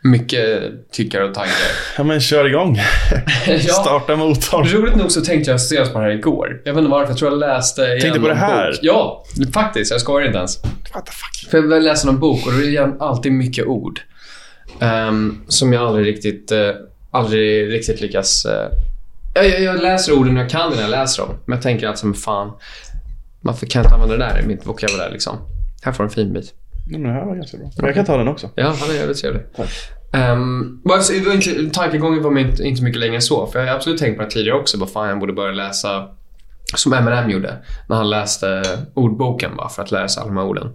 mycket 0.04 0.58
tyckare 0.92 1.24
och 1.24 1.34
tankar. 1.34 1.52
Ja 1.96 2.04
men 2.04 2.20
kör 2.20 2.44
igång. 2.46 2.78
ja. 3.46 3.58
Starta 3.58 4.16
motorn. 4.16 4.66
Roligt 4.66 4.96
nog 4.96 5.10
så 5.12 5.20
tänkte 5.20 5.50
jag 5.50 5.60
senast 5.60 5.92
på 5.92 5.98
det 5.98 6.04
här 6.04 6.12
igår. 6.12 6.60
Jag 6.64 6.72
vet 6.74 6.78
inte 6.80 6.90
varför. 6.90 7.10
Jag 7.10 7.18
tror 7.18 7.30
jag 7.30 7.38
läste 7.38 7.82
igen 7.82 8.00
Tänkte 8.00 8.20
på 8.20 8.28
det 8.28 8.34
här? 8.34 8.70
Bok. 8.70 8.78
Ja, 8.82 9.24
faktiskt. 9.54 9.90
Jag 9.90 10.00
skojar 10.00 10.26
inte 10.26 10.38
ens. 10.38 10.64
What 10.94 11.06
the 11.06 11.12
fuck? 11.12 11.50
För 11.50 11.58
jag 11.58 11.82
läser 11.82 12.06
någon 12.06 12.20
bok 12.20 12.46
och 12.46 12.52
det 12.52 12.58
är 12.58 12.68
igen 12.68 12.96
alltid 13.00 13.32
mycket 13.32 13.66
ord. 13.66 14.00
ehm, 14.80 15.40
som 15.48 15.72
jag 15.72 15.82
aldrig 15.82 16.06
riktigt, 16.06 16.52
uh, 16.52 16.70
aldrig 17.10 17.72
riktigt 17.72 18.00
lyckas... 18.00 18.44
eh, 18.44 18.68
jag, 19.34 19.46
jag, 19.46 19.60
jag 19.60 19.82
läser 19.82 20.12
orden 20.12 20.36
jag 20.36 20.50
kan 20.50 20.70
när 20.70 20.80
jag 20.80 20.90
läser 20.90 21.22
dem. 21.22 21.34
Men 21.44 21.56
jag 21.56 21.62
tänker 21.62 21.88
alltså, 21.88 22.06
men 22.06 22.14
fan. 22.14 22.52
Varför 23.40 23.66
kan 23.66 23.82
jag 23.82 23.86
inte 23.86 23.94
använda 23.94 24.16
det 24.16 24.24
där 24.24 24.42
i 24.42 24.46
mitt 24.46 24.66
vokabulär 24.66 25.10
liksom? 25.10 25.38
Här 25.82 25.92
får 25.92 26.04
du 26.04 26.08
en 26.08 26.14
fin 26.14 26.32
bit. 26.32 26.54
Nej, 26.90 27.00
men 27.00 27.12
det 27.12 27.18
här 27.18 27.26
var 27.26 27.34
ganska 27.36 27.56
bra. 27.56 27.70
Jag 27.76 27.94
kan 27.94 28.04
ta 28.04 28.16
den 28.16 28.28
också. 28.28 28.50
Ja, 28.54 28.74
han 28.80 28.90
är 28.90 28.94
jävligt 28.94 29.20
trevlig. 29.20 29.42
Tack. 29.56 29.68
Um, 30.14 30.82
alltså, 30.90 31.12
inte, 31.14 31.70
tankegången 31.70 32.22
var 32.22 32.30
mig 32.30 32.42
inte, 32.62 32.82
mycket 32.82 33.00
längre 33.00 33.14
än 33.14 33.22
så. 33.22 33.46
För 33.46 33.60
jag 33.60 33.66
har 33.66 33.74
absolut 33.74 34.00
tänkt 34.00 34.16
på 34.16 34.22
det 34.22 34.30
tidigare 34.30 34.58
också. 34.58 34.78
Vad 34.78 34.90
fan 34.90 35.08
jag 35.08 35.18
borde 35.18 35.32
börja 35.32 35.52
läsa 35.52 36.08
som 36.76 36.92
Eminem 36.92 37.30
gjorde. 37.30 37.56
När 37.88 37.96
han 37.96 38.10
läste 38.10 38.62
ordboken 38.94 39.56
bara 39.56 39.68
för 39.68 39.82
att 39.82 39.90
lära 39.90 40.08
sig 40.08 40.20
alla 40.20 40.28
de 40.28 40.36
här 40.36 40.46
orden. 40.46 40.66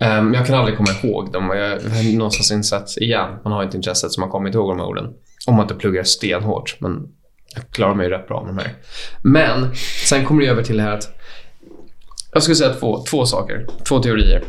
Um, 0.00 0.34
jag 0.34 0.46
kan 0.46 0.54
aldrig 0.54 0.76
komma 0.76 0.90
ihåg 1.02 1.32
dem 1.32 1.50
och 1.50 1.56
jag 1.56 1.70
har 1.70 2.16
någonstans 2.16 2.50
insett 2.50 2.96
igen. 2.96 3.30
Man 3.44 3.52
har 3.52 3.62
inte 3.62 3.76
intresset 3.76 4.12
som 4.12 4.20
man 4.20 4.30
kommit 4.30 4.54
ihåg 4.54 4.70
de 4.70 4.78
här 4.78 4.86
orden. 4.86 5.04
Om 5.46 5.54
man 5.54 5.64
inte 5.64 5.74
pluggar 5.74 6.02
stenhårt. 6.02 6.76
Men 6.80 7.08
jag 7.58 7.70
klarar 7.70 7.94
mig 7.94 8.08
rätt 8.08 8.28
bra 8.28 8.44
med 8.44 8.54
de 8.54 8.62
här. 8.62 8.74
Men 9.22 9.74
sen 10.06 10.24
kommer 10.24 10.42
det 10.42 10.48
över 10.48 10.62
till 10.62 10.76
det 10.76 10.82
här 10.82 10.92
att 10.92 11.14
jag 12.32 12.42
skulle 12.42 12.56
säga 12.56 12.74
två, 12.74 13.04
två 13.10 13.26
saker. 13.26 13.66
Två 13.88 14.02
teorier. 14.02 14.42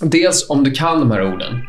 Dels 0.00 0.50
om 0.50 0.64
du 0.64 0.70
kan 0.70 1.00
de 1.00 1.10
här 1.10 1.34
orden. 1.34 1.62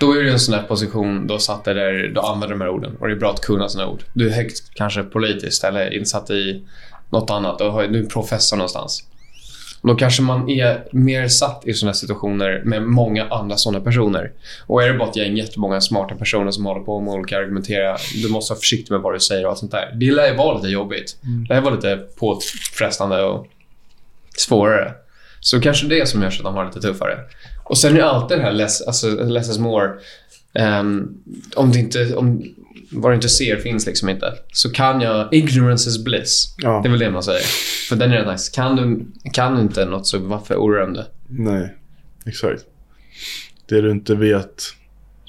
Då 0.00 0.12
är 0.12 0.20
du 0.20 0.28
i 0.28 0.32
en 0.32 0.38
sån 0.40 0.52
där 0.52 0.62
position, 0.62 1.26
då 1.26 1.38
satt 1.38 1.64
det 1.64 1.74
där 1.74 1.92
du 1.92 2.20
använder 2.20 2.48
de 2.48 2.60
här 2.60 2.70
orden. 2.70 2.96
Och 3.00 3.08
det 3.08 3.14
är 3.14 3.18
bra 3.18 3.30
att 3.30 3.40
kunna 3.40 3.68
sina 3.68 3.88
ord. 3.88 4.02
Du 4.12 4.28
är 4.28 4.34
högt 4.34 4.74
kanske 4.74 5.02
politiskt 5.02 5.64
eller 5.64 5.94
insatt 5.94 6.30
i 6.30 6.66
något 7.10 7.30
annat. 7.30 7.60
Och 7.60 7.92
du 7.92 8.04
är 8.04 8.06
professor 8.06 8.56
någonstans. 8.56 9.07
Då 9.82 9.94
kanske 9.94 10.22
man 10.22 10.50
är 10.50 10.84
mer 10.92 11.28
satt 11.28 11.66
i 11.66 11.74
såna 11.74 11.90
här 11.90 11.96
situationer 11.96 12.62
med 12.64 12.82
många 12.82 13.28
andra 13.28 13.56
såna 13.56 13.80
personer. 13.80 14.32
Och 14.66 14.82
är 14.82 14.92
det 14.92 14.98
bara 14.98 15.08
ett 15.10 15.16
gäng 15.16 15.36
jättemånga 15.36 15.80
smarta 15.80 16.14
personer 16.14 16.50
som 16.50 16.66
håller 16.66 16.80
på 16.80 17.00
med 17.00 17.14
olika 17.14 17.38
argumentera. 17.38 17.96
Du 18.22 18.28
måste 18.28 18.52
vara 18.52 18.60
försiktig 18.60 18.92
med 18.92 19.00
vad 19.00 19.14
du 19.14 19.20
säger 19.20 19.44
och 19.44 19.50
allt 19.50 19.58
sånt 19.58 19.72
där. 19.72 19.92
Det 19.94 20.10
lär 20.10 20.36
vara 20.36 20.56
lite 20.56 20.68
jobbigt. 20.68 21.16
Det 21.22 21.54
lär 21.54 21.60
vara 21.60 21.74
lite 21.74 21.96
påfrestande 22.18 23.22
och 23.22 23.46
svårare. 24.36 24.92
Så 25.40 25.60
kanske 25.60 25.86
det 25.86 26.00
är 26.00 26.04
som 26.04 26.22
gör 26.22 26.30
så 26.30 26.40
att 26.40 26.44
de 26.44 26.54
har 26.54 26.66
lite 26.66 26.80
tuffare. 26.80 27.18
Och 27.64 27.78
sen 27.78 27.96
är 27.96 28.00
alltid 28.00 28.38
det 28.38 28.42
här 28.42 28.52
less, 28.52 28.82
alltså, 28.82 29.08
less 29.08 29.50
is 29.50 29.58
more. 29.58 29.92
Ehm, 30.54 31.08
om 31.56 31.72
det 31.72 31.78
inte, 31.78 32.14
om 32.16 32.54
vad 32.92 33.10
du 33.12 33.14
inte 33.14 33.28
ser 33.28 33.56
finns 33.56 33.86
liksom 33.86 34.08
inte. 34.08 34.32
Så 34.52 34.70
kan 34.70 35.00
jag, 35.00 35.34
ignorance 35.34 35.90
is 35.90 36.04
bliss. 36.04 36.54
Ja. 36.58 36.80
Det 36.82 36.88
är 36.88 36.90
väl 36.90 37.00
det 37.00 37.10
man 37.10 37.22
säger. 37.22 37.42
För 37.88 37.96
den 37.96 38.12
är 38.12 38.16
rätt 38.16 38.28
nice. 38.32 38.50
Kan 38.54 38.76
du, 38.76 39.06
kan 39.32 39.54
du 39.54 39.60
inte 39.62 39.84
något 39.84 40.06
så 40.06 40.18
varför 40.18 40.54
oroar 40.54 40.86
du 40.86 40.92
dig 40.92 41.04
det? 41.04 41.06
Nej, 41.28 41.74
exakt. 42.26 42.62
Det 43.68 43.80
du 43.80 43.90
inte 43.90 44.14
vet 44.14 44.62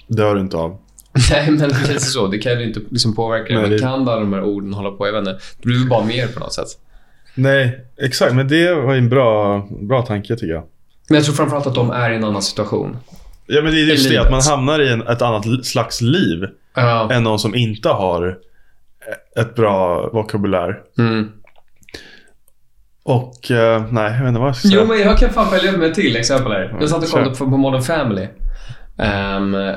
dör 0.08 0.36
du 0.36 0.42
inte 0.42 0.58
av. 0.58 0.78
Nej, 1.32 1.52
men 1.52 1.70
precis 1.70 2.14
så. 2.14 2.28
Det 2.28 2.38
kan 2.38 2.60
ju 2.60 2.68
inte 2.68 2.80
liksom 2.90 3.16
påverka. 3.16 3.54
Nej, 3.54 3.62
Men 3.62 3.72
det- 3.72 3.80
kan 3.80 3.90
alla 3.94 4.20
de 4.20 4.34
här 4.34 4.44
orden 4.44 4.74
hålla 4.74 4.92
på? 4.92 5.08
Jag 5.08 5.14
vet 5.14 5.20
inte. 5.20 5.32
Det 5.32 5.66
blir 5.68 5.80
väl 5.80 5.88
bara 5.90 6.06
mer 6.06 6.28
på 6.28 6.40
något 6.40 6.54
sätt. 6.54 6.68
Nej, 7.36 7.86
exakt. 8.02 8.36
Men 8.36 8.48
det 8.48 8.74
var 8.76 8.94
ju 8.94 9.00
en 9.00 9.10
bra, 9.10 9.68
bra 9.82 10.02
tanke 10.02 10.36
tycker 10.36 10.54
jag. 10.54 10.64
Men 11.10 11.16
jag 11.16 11.26
tror 11.26 11.36
framförallt 11.36 11.68
att 11.68 11.76
de 11.76 11.92
är 11.92 12.12
i 12.12 12.16
en 12.16 12.24
annan 12.24 12.42
situation. 12.42 12.98
Ja, 13.48 13.62
men 13.62 13.72
det 13.74 13.82
är 13.82 13.86
just 13.86 14.10
det 14.10 14.18
att 14.18 14.32
man 14.32 14.42
hamnar 14.42 14.80
i 14.82 14.90
en, 14.90 15.08
ett 15.08 15.22
annat 15.22 15.66
slags 15.66 16.02
liv 16.02 16.46
Ja. 16.80 17.12
än 17.12 17.24
någon 17.24 17.40
som 17.40 17.56
inte 17.56 17.90
har 17.90 18.38
ett 19.36 19.56
bra 19.56 20.10
vokabulär. 20.14 20.82
Mm. 20.98 21.32
Och 23.04 23.52
eh, 23.52 23.84
nej, 23.92 24.12
jag 24.12 24.20
vet 24.20 24.28
inte 24.28 24.40
vad 24.40 24.50
jag 24.50 24.56
ska 24.56 24.68
säga. 24.68 24.82
Jo, 24.82 24.88
men 24.88 25.00
jag 25.00 25.18
kan 25.18 25.30
fan 25.30 25.52
välja 25.52 25.72
med 25.72 25.88
ett 25.88 25.96
till 25.96 26.16
exempel 26.16 26.52
här. 26.52 26.78
Jag 26.80 26.90
satt 26.90 27.04
och 27.04 27.10
kollade 27.10 27.30
på, 27.30 27.36
på 27.36 27.58
Modern 27.58 27.82
Family 27.82 28.28
um, 28.98 29.76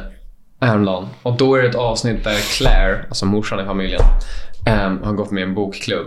häromdagen. 0.61 1.09
Och 1.23 1.37
då 1.37 1.55
är 1.55 1.63
det 1.63 1.69
ett 1.69 1.75
avsnitt 1.75 2.25
där 2.25 2.57
Claire, 2.57 3.05
alltså 3.09 3.27
morsan 3.27 3.61
i 3.61 3.65
familjen, 3.65 4.01
ehm, 4.67 5.03
har 5.03 5.13
gått 5.13 5.31
med 5.31 5.41
i 5.41 5.45
en 5.45 5.55
bokklubb. 5.55 6.07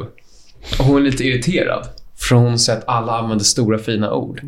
Och 0.80 0.86
hon 0.86 0.98
är 0.98 1.02
lite 1.02 1.24
irriterad. 1.24 1.88
För 2.18 2.36
hon 2.36 2.60
säger 2.60 2.80
att 2.80 2.88
alla 2.88 3.18
använder 3.18 3.46
stora 3.46 3.78
fina 3.78 4.14
ord. 4.14 4.42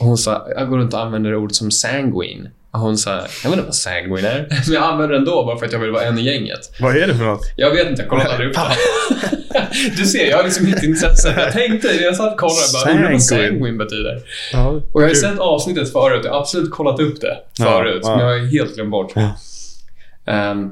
Och 0.00 0.06
hon 0.06 0.18
sa, 0.18 0.46
jag 0.56 0.68
går 0.68 0.78
runt 0.78 0.94
och 0.94 1.00
använder 1.00 1.34
ord 1.34 1.52
som 1.52 1.70
sanguine. 1.70 2.48
Hon 2.72 2.98
sa, 2.98 3.10
jag 3.10 3.50
vet 3.50 3.52
inte 3.52 3.62
vad 3.62 3.74
sanguine 3.74 4.24
är. 4.24 4.46
Men 4.66 4.74
jag 4.74 4.82
använder 4.82 5.08
det 5.08 5.16
ändå 5.18 5.44
bara 5.44 5.58
för 5.58 5.66
att 5.66 5.72
jag 5.72 5.78
vill 5.78 5.90
vara 5.90 6.02
en 6.04 6.18
i 6.18 6.22
gänget. 6.22 6.60
Vad 6.80 6.96
är 6.96 7.06
det 7.06 7.14
för 7.14 7.24
något? 7.24 7.40
Jag 7.56 7.70
vet 7.70 7.88
inte, 7.88 8.02
jag 8.02 8.08
kollade 8.10 8.30
aldrig 8.30 8.48
upp 8.48 8.54
det. 8.56 8.60
Du 9.96 10.04
ser, 10.06 10.30
jag 10.30 10.36
har 10.36 10.44
liksom 10.44 10.66
inte 10.66 10.86
intresse. 10.86 11.34
Jag 11.36 11.52
tänkte, 11.52 11.88
jag 11.88 12.16
satt 12.16 12.32
och 12.32 12.38
kollade 12.40 12.60
och 12.60 12.84
bara, 12.84 12.92
undrar 12.94 13.12
vad 13.12 13.22
sanguine 13.22 13.78
betyder. 13.78 14.22
Ja, 14.52 14.66
Och 14.68 15.02
jag 15.02 15.02
har 15.02 15.08
ju 15.08 15.14
sett 15.14 15.38
avsnittet 15.38 15.92
förut. 15.92 16.20
Jag 16.24 16.32
har 16.32 16.40
absolut 16.40 16.70
kollat 16.70 17.00
upp 17.00 17.20
det 17.20 17.38
Ja, 17.58 17.64
förut. 17.64 18.00
ja. 18.02 18.16
Men 18.16 18.26
jag 18.26 18.38
har 18.38 18.46
helt 18.46 18.74
glömt 18.74 18.90
bort. 18.90 19.12
Ja. 19.14 19.30
Ehm, 20.26 20.68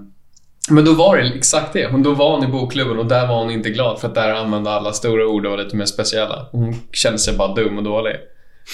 men 0.70 0.85
då 0.85 0.93
var 0.93 1.16
det 1.16 1.23
exakt 1.29 1.73
det. 1.73 1.87
Hon, 1.87 2.03
då 2.03 2.15
var 2.15 2.31
hon 2.37 2.45
i 2.45 2.53
bokklubben 2.53 2.99
och 2.99 3.07
där 3.07 3.27
var 3.27 3.39
hon 3.39 3.51
inte 3.51 3.70
glad 3.70 4.01
för 4.01 4.09
att 4.09 4.15
där 4.15 4.33
använde 4.35 4.70
alla 4.70 4.93
stora 4.93 5.27
ord 5.27 5.47
och 5.47 5.51
var 5.51 5.59
lite 5.59 5.77
mer 5.77 5.87
speciella. 5.87 6.49
Hon 6.53 6.77
kände 6.93 7.19
sig 7.19 7.35
bara 7.37 7.55
dum 7.55 7.79
och 7.79 7.85
dålig. 7.85 8.16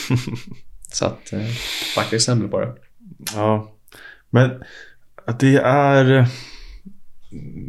Så 0.92 1.04
att, 1.06 1.32
eh, 1.32 1.38
faktiskt 1.94 2.12
exempel 2.28 2.48
på 2.48 2.60
det. 2.60 2.68
Ja. 3.34 3.70
Men 4.30 4.50
att 5.26 5.40
det 5.40 5.56
är... 5.56 6.26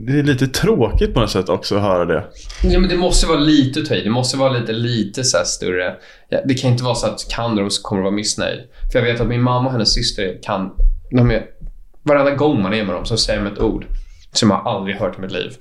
Det 0.07 0.19
är 0.19 0.23
lite 0.23 0.47
tråkigt 0.47 1.13
på 1.13 1.19
något 1.19 1.31
sätt 1.31 1.49
också 1.49 1.75
att 1.75 1.81
höra 1.81 2.05
det. 2.05 2.23
Ja, 2.63 2.79
men 2.79 2.89
det 2.89 2.97
måste 2.97 3.27
vara 3.27 3.39
lite 3.39 3.85
att. 3.85 4.03
Det 4.03 4.09
måste 4.09 4.37
vara 4.37 4.49
lite, 4.49 4.71
lite 4.73 5.23
så 5.23 5.37
större. 5.45 5.95
Det 6.45 6.53
kan 6.53 6.71
inte 6.71 6.83
vara 6.83 6.95
så 6.95 7.07
att 7.07 7.27
kan 7.29 7.55
de 7.55 7.69
så 7.69 7.81
kommer 7.81 8.01
vara 8.01 8.11
missnöjd. 8.11 8.59
För 8.91 8.99
jag 8.99 9.05
vet 9.05 9.21
att 9.21 9.27
min 9.27 9.41
mamma 9.41 9.65
och 9.65 9.71
hennes 9.71 9.93
syster 9.93 10.39
kan... 10.43 10.71
De 11.11 11.31
är, 11.31 11.45
varenda 12.03 12.35
gång 12.35 12.61
man 12.61 12.73
är 12.73 12.85
med 12.85 12.95
dem 12.95 13.05
så 13.05 13.17
säger 13.17 13.43
de 13.43 13.51
ett 13.53 13.59
ord 13.59 13.85
som 14.31 14.49
jag 14.49 14.67
aldrig 14.67 14.95
hört 14.95 15.17
i 15.17 15.21
mitt 15.21 15.31
liv. 15.31 15.53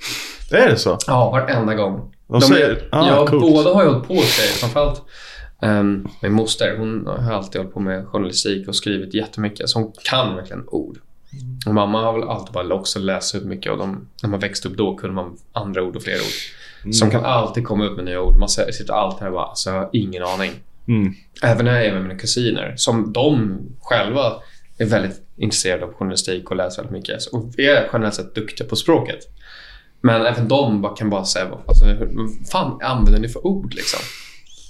Är 0.51 0.69
det 0.69 0.77
så? 0.77 0.99
Ja, 1.07 1.31
varenda 1.31 1.75
gång. 1.75 2.13
De 2.29 2.41
säger- 2.41 2.89
ah, 2.93 3.09
ja, 3.09 3.27
coolt. 3.27 3.43
båda 3.43 3.75
har 3.75 3.83
ju 3.83 3.89
hållit 3.89 4.09
på 4.09 4.21
sig. 4.21 4.49
Framförallt 4.49 5.03
um, 5.63 6.09
min 6.23 6.33
moster. 6.33 6.77
Hon 6.79 7.07
har 7.07 7.33
alltid 7.33 7.61
hållit 7.61 7.75
på 7.75 7.81
med 7.81 8.07
journalistik 8.07 8.69
och 8.69 8.77
skrivit 8.77 9.15
jättemycket. 9.15 9.69
Så 9.69 9.79
hon 9.79 9.93
kan 10.05 10.37
verkligen 10.37 10.65
ord. 10.67 10.99
Och 11.67 11.75
mamma 11.75 12.03
har 12.03 12.13
väl 12.13 12.29
alltid 12.29 12.53
bara 12.53 12.75
också 12.75 12.99
läst 12.99 13.35
upp 13.35 13.45
mycket. 13.45 13.73
Och 13.73 13.79
de, 13.79 14.09
när 14.23 14.31
man 14.31 14.41
växte 14.41 14.69
upp 14.69 14.77
då 14.77 14.97
kunde 14.97 15.15
man 15.15 15.37
andra 15.53 15.83
ord 15.83 15.97
och 15.97 16.03
fler 16.03 16.15
ord. 16.15 16.93
Så 16.95 17.05
de 17.05 17.11
kan 17.11 17.25
alltid 17.25 17.65
komma 17.65 17.85
upp 17.85 17.97
med 17.97 18.05
nya 18.05 18.21
ord. 18.21 18.37
Man 18.37 18.49
sitter 18.49 18.93
alltid 18.93 19.21
här 19.21 19.29
och 19.29 19.33
bara, 19.33 19.45
alltså, 19.45 19.71
jag 19.71 19.77
har 19.77 19.91
ingen 19.93 20.23
aning. 20.23 20.51
Mm. 20.89 21.15
Även 21.43 21.65
när 21.65 21.75
jag 21.75 21.87
är 21.87 21.93
med 21.93 22.03
mina 22.03 22.19
kusiner, 22.19 22.75
som 22.77 23.13
de 23.13 23.59
själva 23.81 24.33
är 24.79 24.87
väldigt 24.87 25.23
intresserade 25.37 25.85
av 25.85 25.93
journalistik 25.93 26.51
och 26.51 26.57
läser 26.57 26.83
väldigt 26.83 26.99
mycket. 26.99 27.27
Och 27.27 27.59
är 27.59 27.89
generellt 27.93 28.15
sett 28.15 28.35
duktiga 28.35 28.67
på 28.67 28.77
språket. 28.77 29.19
Men 30.01 30.27
även 30.27 30.49
de 30.49 30.83
bara, 30.83 30.97
kan 30.97 31.11
bara 31.11 31.25
säga, 31.25 31.59
alltså, 31.67 31.85
vad 31.85 32.49
fan 32.53 32.79
använder 32.83 33.21
ni 33.21 33.29
för 33.29 33.47
ord 33.47 33.75
liksom? 33.75 34.01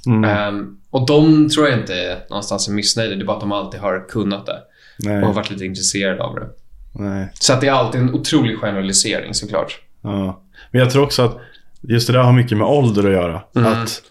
Mm. 0.06 0.24
Ehm, 0.24 0.76
och 0.90 1.06
de 1.06 1.48
tror 1.48 1.68
jag 1.68 1.78
inte 1.78 1.94
är 1.94 2.18
någonstans 2.30 2.68
är 2.68 2.72
missnöjda. 2.72 3.14
Det 3.14 3.22
är 3.22 3.26
bara 3.26 3.36
att 3.36 3.40
de 3.40 3.52
alltid 3.52 3.80
har 3.80 4.08
kunnat 4.08 4.46
det. 4.46 4.62
Och 4.98 5.10
har 5.10 5.20
Nej. 5.20 5.34
varit 5.34 5.50
lite 5.50 5.64
intresserade 5.64 6.22
av 6.22 6.34
det. 6.34 6.46
Nej. 6.92 7.28
Så 7.34 7.52
att 7.52 7.60
det 7.60 7.68
är 7.68 7.72
alltid 7.72 8.00
en 8.00 8.14
otrolig 8.14 8.58
generalisering 8.58 9.34
såklart. 9.34 9.80
Ja. 10.02 10.40
Men 10.70 10.80
jag 10.80 10.90
tror 10.90 11.02
också 11.02 11.22
att 11.22 11.38
just 11.80 12.06
det 12.06 12.12
där 12.12 12.20
har 12.20 12.32
mycket 12.32 12.58
med 12.58 12.66
ålder 12.66 13.04
att 13.04 13.12
göra. 13.12 13.42
Mm. 13.56 13.72
Att 13.72 14.02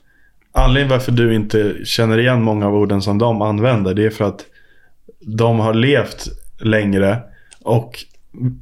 anledningen 0.51 0.97
varför 0.97 1.11
du 1.11 1.35
inte 1.35 1.75
känner 1.85 2.19
igen 2.19 2.41
många 2.41 2.67
av 2.67 2.75
orden 2.75 3.01
som 3.01 3.17
de 3.17 3.41
använder, 3.41 3.93
det 3.93 4.05
är 4.05 4.09
för 4.09 4.25
att 4.25 4.45
de 5.19 5.59
har 5.59 5.73
levt 5.73 6.27
längre 6.59 7.19
och 7.61 8.05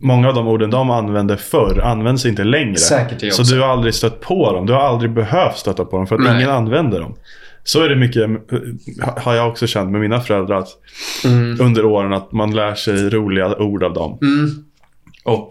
många 0.01 0.27
av 0.27 0.35
de 0.35 0.47
orden 0.47 0.69
de 0.69 0.89
använde 0.89 1.37
förr 1.37 1.79
används 1.83 2.25
inte 2.25 2.43
längre. 2.43 2.75
Säkert 2.77 3.33
Så 3.33 3.43
du 3.43 3.61
har 3.61 3.67
aldrig 3.67 3.93
stött 3.93 4.19
på 4.21 4.51
dem. 4.53 4.65
Du 4.65 4.73
har 4.73 4.79
aldrig 4.79 5.11
behövt 5.13 5.57
stöta 5.57 5.85
på 5.85 5.97
dem 5.97 6.07
för 6.07 6.15
att 6.15 6.21
Nej. 6.21 6.35
ingen 6.35 6.49
använder 6.49 6.99
dem. 6.99 7.15
Så 7.63 7.83
är 7.83 7.89
det 7.89 7.95
mycket, 7.95 8.29
har 9.17 9.33
jag 9.35 9.47
också 9.49 9.67
känt 9.67 9.91
med 9.91 10.01
mina 10.01 10.19
föräldrar 10.21 10.57
att 10.57 10.67
Mm. 11.25 11.57
under 11.61 11.85
åren 11.85 12.13
att 12.13 12.31
man 12.31 12.55
lär 12.55 12.75
sig 12.75 13.09
roliga 13.09 13.55
ord 13.57 13.83
av 13.83 13.93
dem. 13.93 14.17
Mm. 14.21 14.49
Och 15.23 15.49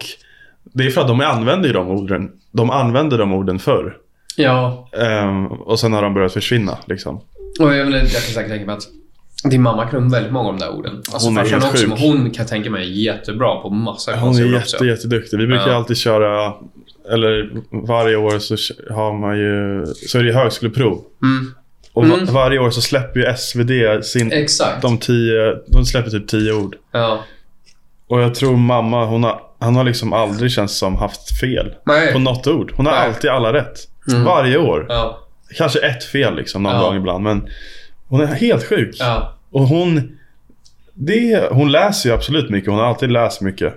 det 0.73 0.83
är 0.85 0.89
för 0.89 1.01
att 1.01 1.07
de 1.07 1.21
använder 1.21 1.67
ju 1.67 1.73
de 1.73 1.87
orden. 1.87 2.31
De 2.51 2.69
använde 2.69 3.17
de 3.17 3.33
orden 3.33 3.59
förr. 3.59 3.97
Ja, 4.35 4.89
Ehm, 5.01 5.45
och 5.45 5.79
sen 5.79 5.93
har 5.93 6.01
de 6.01 6.13
börjat 6.13 6.33
försvinna 6.33 6.77
liksom. 6.85 7.15
och 7.59 7.73
jag, 7.75 7.91
jag 7.91 7.99
kan 8.01 8.07
säkert 8.07 8.49
tänka 8.49 8.65
mig 8.65 8.75
att 8.75 8.83
din 9.43 9.61
mamma 9.61 9.85
kan 9.85 10.09
väldigt 10.09 10.31
många 10.31 10.49
av 10.49 10.57
de 10.57 10.65
där 10.65 10.71
orden. 10.73 10.95
Alltså 11.13 11.27
Hon 11.27 11.37
är 11.37 11.45
helt 11.45 11.63
också, 11.65 11.77
sjuk. 11.77 11.87
men 11.89 11.97
hon 11.97 12.17
kan 12.31 12.43
jag 12.43 12.47
tänka 12.47 12.69
mig 12.69 13.03
jättebra 13.03 13.55
på 13.55 13.69
massa 13.69 14.11
Hon 14.11 14.19
är 14.19 14.23
konstiga 14.23 14.47
jätte, 14.47 14.59
också. 14.75 14.85
jätteduktig. 14.85 15.37
Vi 15.37 15.47
brukar 15.47 15.67
Ja. 15.69 15.75
alltid 15.75 15.97
köra, 15.97 16.53
eller 17.11 17.49
varje 17.87 18.15
år 18.15 18.39
så 18.39 18.55
har 18.93 19.13
man 19.13 19.37
ju, 19.37 19.85
så 20.07 20.19
är 20.19 20.23
det 20.23 20.33
högskoleprov. 20.33 21.01
Mm. 21.23 21.53
Och 21.93 22.03
Mm. 22.05 22.25
varje 22.33 22.59
år 22.59 22.69
så 22.69 22.81
släpper 22.81 23.19
ju 23.19 23.25
SvD 23.25 24.01
sin, 24.03 24.31
Exakt. 24.31 24.81
de 24.81 24.97
tio, 24.97 25.55
de 25.67 25.85
släpper 25.85 26.09
typ 26.11 26.27
tio 26.27 26.53
ord. 26.53 26.75
Ja. 26.91 27.19
Och 28.07 28.21
jag 28.21 28.35
tror 28.35 28.57
mamma, 28.57 29.05
hon 29.05 29.23
har, 29.23 29.41
han 29.59 29.75
har 29.75 29.83
liksom 29.83 30.13
aldrig 30.13 30.51
känts 30.51 30.77
som 30.77 30.95
haft 30.95 31.39
fel. 31.39 31.73
Nej. 31.85 32.13
På 32.13 32.19
något 32.19 32.47
ord. 32.47 32.73
Hon 32.75 32.85
har 32.85 32.93
Nej. 32.93 33.07
alltid 33.07 33.29
alla 33.29 33.53
rätt. 33.53 33.77
Mm. 34.11 34.23
Varje 34.23 34.57
år. 34.57 34.85
Ja. 34.89 35.19
Kanske 35.57 35.79
ett 35.79 36.03
fel 36.03 36.35
liksom 36.35 36.63
någon 36.63 36.75
Ja. 36.75 36.81
gång 36.81 36.95
ibland. 36.97 37.23
Men 37.23 37.47
hon 38.11 38.21
är 38.21 38.25
helt 38.25 38.63
sjuk. 38.63 38.95
Ja. 38.99 39.37
Och 39.51 39.61
hon, 39.67 40.17
det, 40.93 41.49
hon 41.51 41.71
läser 41.71 42.09
ju 42.09 42.15
absolut 42.15 42.49
mycket. 42.49 42.69
Hon 42.69 42.79
har 42.79 42.85
alltid 42.85 43.11
läst 43.11 43.41
mycket. 43.41 43.73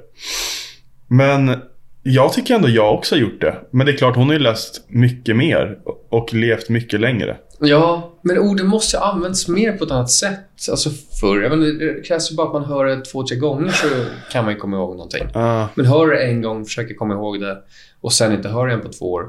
Men 1.06 1.56
jag 2.02 2.32
tycker 2.32 2.55
ändå 2.55 2.69
jag 2.69 2.94
också 2.94 3.15
har 3.15 3.20
gjort 3.20 3.40
det. 3.40 3.56
Men 3.70 3.86
det 3.86 3.93
är 3.93 3.97
klart, 3.97 4.16
hon 4.16 4.27
har 4.27 4.32
ju 4.32 4.39
läst 4.39 4.85
mycket 4.89 5.36
mer. 5.36 5.78
Och 6.09 6.35
levt 6.35 6.69
mycket 6.69 7.01
längre. 7.01 7.36
Ja, 7.61 8.12
men 8.23 8.39
orden 8.39 8.66
måste 8.66 8.97
ju 8.97 9.01
användas 9.02 9.48
mer 9.48 9.73
på 9.73 9.85
ett 9.85 9.90
annat 9.90 10.11
sätt. 10.11 10.69
Alltså 10.70 10.90
förr. 11.20 11.48
Menar, 11.48 11.66
det 11.97 12.06
krävs 12.06 12.32
ju 12.32 12.36
bara 12.36 12.47
att 12.47 12.52
man 12.52 12.65
hör 12.65 12.85
det 12.85 13.05
två, 13.05 13.27
tre 13.27 13.36
gånger 13.36 13.69
så 13.69 13.86
kan 14.32 14.44
man 14.44 14.55
ju 14.55 14.61
komma 14.61 14.77
ihåg 14.77 14.90
någonting. 14.97 15.27
Ah, 15.35 15.66
Men 15.74 15.86
hör 15.86 16.06
det 16.06 16.19
en 16.24 16.43
gång, 16.43 16.65
försöker 16.65 16.94
komma 16.94 17.15
ihåg 17.15 17.40
det 17.40 17.59
och 18.01 18.12
sen 18.12 18.32
inte 18.32 18.48
hör 18.48 18.66
det 18.66 18.73
igen 18.73 18.86
på 18.86 18.93
två 18.93 19.12
år. 19.12 19.28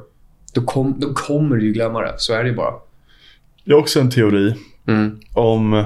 Då, 0.54 0.62
kom, 0.62 0.96
då 1.00 1.14
kommer 1.14 1.56
du 1.56 1.66
ju 1.66 1.72
glömma 1.72 2.02
det. 2.02 2.14
Så 2.18 2.34
är 2.34 2.44
det 2.44 2.50
ju 2.50 2.56
bara. 2.56 2.74
jag 3.64 3.76
har 3.76 3.82
också 3.82 4.00
en 4.00 4.12
teori 4.12 4.56
Mm. 4.88 5.20
om... 5.34 5.86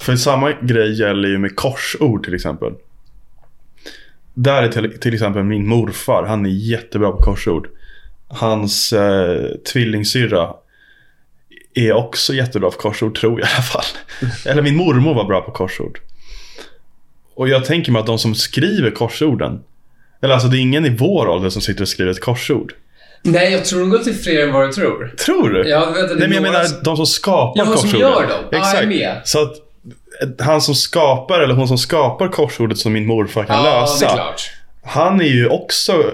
För 0.00 0.16
samma 0.16 0.52
grej 0.52 1.00
gäller 1.00 1.28
ju 1.28 1.38
med 1.38 1.56
korsord 1.56 2.24
till 2.24 2.34
exempel. 2.34 2.72
Där 4.34 4.62
är 4.62 4.68
till, 4.68 5.00
till 5.00 5.14
exempel 5.14 5.44
min 5.44 5.66
morfar, 5.66 6.24
han 6.28 6.46
är 6.46 6.50
jättebra 6.50 7.10
på 7.10 7.22
korsord. 7.22 7.68
Hans 8.28 8.92
eh, 8.92 9.46
tvillingsyrra 9.72 10.54
är 11.74 11.92
också 11.92 12.34
jättebra 12.34 12.70
på 12.70 12.76
korsord, 12.76 13.18
tror 13.18 13.40
jag 13.40 13.48
i 13.48 13.52
alla 13.52 13.62
fall. 13.62 13.84
Eller 14.52 14.62
min 14.62 14.76
mormor 14.76 15.14
var 15.14 15.24
bra 15.24 15.40
på 15.40 15.50
korsord. 15.50 15.98
Och 17.34 17.48
jag 17.48 17.64
tänker 17.64 17.92
mig 17.92 18.00
att 18.00 18.06
de 18.06 18.18
som 18.18 18.34
skriver 18.34 18.90
korsorden, 18.90 19.60
eller 20.20 20.34
alltså 20.34 20.48
det 20.48 20.58
är 20.58 20.60
ingen 20.60 20.86
i 20.86 20.96
vår 20.96 21.28
ålder 21.28 21.50
som 21.50 21.62
sitter 21.62 21.82
och 21.82 21.88
skriver 21.88 22.10
ett 22.10 22.20
korsord. 22.20 22.74
Nej, 23.22 23.52
jag 23.52 23.64
tror 23.64 23.94
att 23.96 24.04
det 24.04 24.10
är 24.10 24.14
fler 24.14 24.42
än 24.46 24.52
vad 24.52 24.68
du 24.68 24.72
tror. 24.72 25.14
Tror 25.24 25.50
du? 25.50 25.62
Det 25.62 25.70
är 25.72 25.80
Nej 26.08 26.18
men 26.18 26.32
jag 26.32 26.42
menar 26.42 26.64
som- 26.64 26.82
de 26.82 26.96
som 26.96 27.06
skapar 27.06 27.60
Ja, 27.60 27.64
som 27.64 27.74
korsorden. 27.74 28.00
gör 28.00 28.22
dem. 28.22 28.30
Ja, 28.30 28.46
jag 28.50 28.60
Exakt. 28.60 28.88
med. 28.88 29.20
Så 29.24 29.42
att 29.42 29.52
eh, 30.22 30.46
han 30.46 30.60
som 30.60 30.74
skapar, 30.74 31.40
eller 31.40 31.54
hon 31.54 31.68
som 31.68 31.78
skapar 31.78 32.28
korsordet 32.28 32.78
som 32.78 32.92
min 32.92 33.06
morfar 33.06 33.44
kan 33.44 33.64
Ja, 33.64 33.80
lösa. 33.80 34.06
det 34.06 34.12
är 34.12 34.14
klart. 34.14 34.50
Han 34.84 35.20
är 35.20 35.24
ju 35.24 35.48
också 35.48 36.04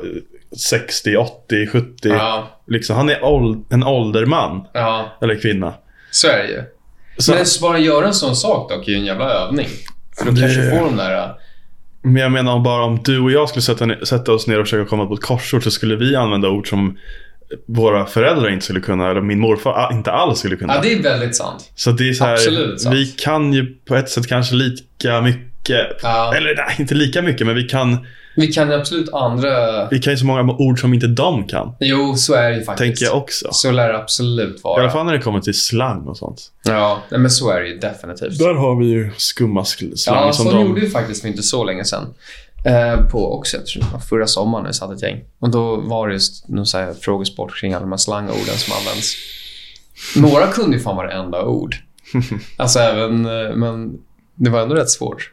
60, 0.56 1.16
80, 1.16 1.66
70. 1.66 2.08
Ja, 2.08 2.48
Liksom, 2.68 2.96
han 2.96 3.08
är 3.08 3.24
åld- 3.24 3.64
en 3.70 3.84
ålderman. 3.84 4.66
ja, 4.72 5.16
Eller 5.22 5.36
kvinna. 5.40 5.74
så 6.10 6.28
är 6.28 6.38
det 6.38 6.48
ju. 6.48 6.62
Så, 7.18 7.32
Men 7.34 7.44
bara 7.62 7.78
göra 7.78 8.06
en 8.06 8.14
sån 8.14 8.36
sak 8.36 8.70
dock 8.70 8.88
är 8.88 8.92
ju 8.92 8.98
en 8.98 9.04
jävla 9.04 9.30
övning. 9.30 9.68
För 10.18 10.24
då 10.24 10.36
kanske 10.36 10.70
får 10.70 10.84
de 10.84 10.96
där... 10.96 11.34
men 12.04 12.16
jag 12.16 12.32
menar 12.32 12.60
bara 12.60 12.84
om 12.84 13.00
du 13.04 13.20
och 13.20 13.30
jag 13.30 13.48
skulle 13.48 13.62
sätta, 13.62 14.06
sätta 14.06 14.32
oss 14.32 14.46
ner 14.46 14.60
och 14.60 14.66
försöka 14.66 14.88
komma 14.88 15.06
på 15.06 15.14
ett 15.14 15.22
korsord 15.22 15.64
så 15.64 15.70
skulle 15.70 15.96
vi 15.96 16.16
använda 16.16 16.48
ord 16.48 16.68
som 16.68 16.98
våra 17.66 18.06
föräldrar 18.06 18.50
inte 18.50 18.64
skulle 18.64 18.80
kunna, 18.80 19.10
eller 19.10 19.20
min 19.20 19.40
morfar 19.40 19.92
inte 19.92 20.12
alls 20.12 20.38
skulle 20.38 20.56
kunna. 20.56 20.74
Ja, 20.74 20.80
det 20.82 20.92
är 20.92 21.02
väldigt 21.02 21.36
sant. 21.36 21.70
Så 21.74 21.90
det 21.90 22.08
är 22.08 22.12
så 22.12 22.24
här, 22.24 22.32
Absolut 22.32 22.80
sant. 22.80 22.94
vi 22.94 23.06
kan 23.06 23.52
ju 23.52 23.66
på 23.88 23.94
ett 23.96 24.10
sätt 24.10 24.26
kanske 24.26 24.54
lika 24.54 25.20
mycket, 25.20 25.53
Ja. 26.02 26.34
eller 26.36 26.54
nej, 26.56 26.76
inte 26.78 26.94
lika 26.94 27.22
mycket, 27.22 27.46
men 27.46 27.56
vi 27.56 27.62
kan, 27.64 28.06
Vi 28.36 28.46
kan 28.52 28.72
absolut 28.72 29.12
andra... 29.12 29.88
vi 29.88 29.98
kan 29.98 30.12
ju 30.12 30.16
så 30.16 30.26
många 30.26 30.52
ord 30.58 30.80
som 30.80 30.94
inte 30.94 31.06
de 31.06 31.46
kan. 31.46 31.74
Jo, 31.80 32.14
så 32.16 32.34
är 32.34 32.50
det 32.50 32.56
ju 32.56 32.64
faktiskt. 32.64 32.78
Tänker 32.86 33.04
jag 33.04 33.16
också. 33.22 33.48
Så 33.52 33.70
lär 33.70 33.88
det 33.92 33.98
absolut 33.98 34.56
I 34.58 34.60
vara. 34.64 34.82
alla 34.82 34.90
fall 34.90 35.06
när 35.06 35.12
det 35.12 35.18
kommer 35.18 35.40
till 35.40 35.60
slang 35.60 36.06
och 36.08 36.16
sånt. 36.16 36.40
Ja, 36.64 37.02
nej, 37.10 37.20
men 37.20 37.30
så 37.30 37.50
är 37.50 37.60
det 37.60 37.68
ju 37.68 37.78
definitivt. 37.78 38.38
Där 38.38 38.54
har 38.54 38.76
vi 38.76 38.86
ju 38.86 39.10
skumma 39.16 39.62
sl- 39.62 39.96
slang 39.96 40.26
Ja, 40.26 40.32
som 40.32 40.44
så 40.46 40.52
de... 40.52 40.66
gjorde 40.66 40.80
vi 40.80 40.90
faktiskt 40.90 41.20
för 41.20 41.28
inte 41.28 41.42
så 41.42 41.64
länge 41.64 41.84
sedan. 41.84 42.14
Eh, 42.66 43.06
på 43.06 43.34
också, 43.38 43.56
jag 43.56 43.66
tror 43.66 43.82
det 43.82 43.88
var 43.92 44.00
förra 44.00 44.26
sommaren 44.26 44.62
när 44.62 44.70
vi 44.70 44.74
satt 44.74 44.92
ett 44.92 45.02
gäng. 45.02 45.20
Och 45.38 45.50
då 45.50 45.76
var 45.76 46.08
det 46.08 46.14
just 46.14 46.48
någon 46.48 46.66
så 46.66 46.78
här 46.78 46.94
frågesport 47.00 47.60
kring 47.60 47.72
alla 47.72 47.80
de 47.80 47.92
här 47.92 47.96
slangorden 47.98 48.56
som 48.56 48.72
används. 48.78 49.14
Några 50.16 50.46
kunde 50.46 50.76
ju 50.76 50.82
fan 50.82 50.96
varenda 50.96 51.44
ord. 51.44 51.76
Alltså 52.56 52.78
även, 52.78 53.26
eh, 53.26 53.54
men 53.56 53.92
det 54.34 54.50
var 54.50 54.60
ändå 54.60 54.74
rätt 54.74 54.90
svårt. 54.90 55.30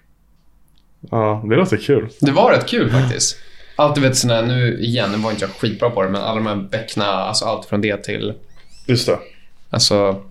Ja, 1.12 1.44
det 1.50 1.56
låter 1.56 1.78
kul. 1.78 2.10
Det 2.22 2.32
var 2.32 2.52
rätt 2.52 2.68
kul 2.68 2.92
faktiskt. 2.92 3.38
Allt 3.76 3.96
du 3.96 4.02
vet 4.02 4.18
såna 4.18 4.42
nu 4.42 4.80
igen, 4.80 5.12
nu 5.12 5.18
var 5.18 5.32
inte 5.32 5.44
jag 5.46 5.52
skitbra 5.52 5.90
på 5.90 6.04
det, 6.04 6.10
men 6.10 6.22
alla 6.22 6.36
de 6.36 6.46
här 6.48 6.56
bäckna, 6.56 7.06
alltså 7.06 7.46
allt 7.46 7.66
från 7.66 7.82
det 7.82 8.04
till, 8.04 8.34
Just 8.88 9.06
det. 9.08 9.18
alltså 9.70 10.24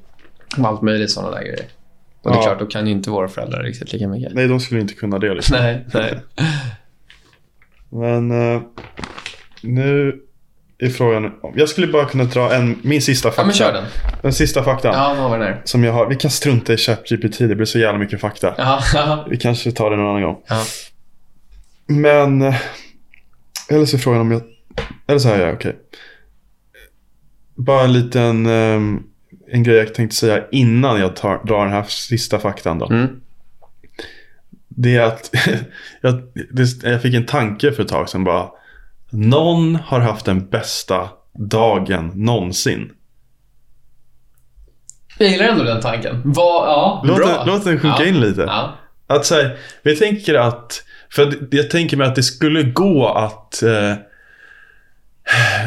allt 0.59 0.83
möjligt 0.83 1.11
sådana 1.11 1.31
där 1.37 1.43
grejer. 1.43 1.65
Och 2.23 2.31
det 2.31 2.37
är 2.37 2.41
Ja. 2.41 2.43
klart, 2.43 2.59
då 2.59 2.67
kan 2.67 2.87
ju 2.87 2.93
inte 2.93 3.11
våra 3.11 3.29
föräldrar 3.29 3.63
riktigt 3.63 3.93
lika 3.93 4.09
mycket. 4.09 4.35
Nej, 4.35 4.49
de 4.49 4.61
skulle 4.61 4.81
inte 4.81 4.95
kunna 4.95 5.19
det 5.19 5.35
liksom. 5.35 5.57
Nej, 5.57 5.87
nej. 5.95 6.21
Men 7.91 8.55
eh, 8.55 8.63
nu 9.63 10.21
är 10.81 10.91
frågan... 10.91 11.33
Jag 11.55 11.69
skulle 11.69 11.87
bara 11.87 12.05
kunna 12.05 12.25
dra 12.25 12.55
en, 12.55 12.79
min 12.83 13.03
sista 13.03 13.29
fakta. 13.29 13.43
Ja, 13.43 13.47
men 13.47 13.55
kör 13.55 13.73
den. 13.73 13.85
Den 14.23 14.33
sista 14.33 14.63
faktan. 14.63 14.95
Ja, 14.95 15.15
vad 15.19 15.31
var 15.31 15.39
den 15.39 15.47
här? 15.47 15.63
Som 15.65 15.85
jag 15.85 15.93
har. 15.93 16.09
Vi 16.09 16.17
kan 16.17 16.31
strunta 16.31 16.73
i 16.73 16.77
ChatGPT, 16.77 17.39
det 17.39 17.57
blir 17.57 17.67
så 17.67 17.79
jävla 17.79 17.99
mycket 17.99 18.21
fakta. 18.21 18.55
Ja. 18.59 19.27
Vi 19.31 19.37
kanske 19.37 19.73
tar 19.73 19.91
det 19.91 19.97
någon 19.97 20.09
annan 20.09 20.23
gång. 20.23 20.43
Ja. 20.47 20.63
Men... 21.87 22.43
Eller 23.71 23.87
så 23.87 23.97
är 23.97 24.01
frågan 24.01 24.21
om 24.21 24.31
jag... 24.31 24.43
Eller 25.07 25.19
så 25.19 25.29
här 25.29 25.39
gör 25.39 25.47
jag, 25.47 25.55
okej. 25.55 25.77
Bara 27.55 27.85
en 27.85 27.93
liten... 27.93 28.47
ehm, 28.47 29.03
en 29.53 29.63
grej 29.63 29.77
jag 29.77 29.95
tänkte 29.95 30.17
säga 30.17 30.45
innan 30.53 31.01
jag 31.01 31.17
tar, 31.17 31.45
drar 31.45 31.65
den 31.65 31.73
här 31.73 31.85
sista 31.89 32.39
faktan 32.39 32.79
då. 32.79 32.87
Mm. 32.91 33.21
Det 34.69 34.97
är 34.97 35.03
att 35.03 35.35
jag, 36.01 36.23
det, 36.51 36.83
jag 36.83 37.03
fick 37.03 37.15
en 37.15 37.27
tanke 37.27 37.73
för 37.73 37.83
ett 37.83 37.89
tag 37.89 38.09
sedan 38.09 38.25
bara. 38.25 38.49
Någon 39.11 39.75
har 39.77 40.01
haft 40.01 40.25
den 40.27 40.49
bästa 40.49 41.09
dagen 41.51 42.11
någonsin. 42.15 42.91
Jag 45.19 45.29
gillar 45.29 45.45
ändå 45.49 45.65
den 45.65 45.81
tanken. 45.81 46.23
Vad, 46.25 46.69
ja, 46.69 47.03
Låt, 47.07 47.17
bra. 47.17 47.27
den- 47.27 47.47
låt 47.47 47.65
den 47.65 47.81
sjunka 47.81 47.97
ja. 48.03 48.07
in 48.07 48.21
lite. 48.21 48.41
Ja. 48.41 48.75
Att 49.07 49.27
så 49.27 49.35
här, 49.35 49.57
vi 49.83 49.97
tänker 49.97 50.35
att, 50.35 50.83
för 51.13 51.35
jag 51.51 51.71
tänker 51.71 51.97
mig 51.97 52.07
att 52.07 52.15
det 52.15 52.23
skulle 52.23 52.63
gå 52.63 53.09
att, 53.09 53.63
eh, 53.63 53.95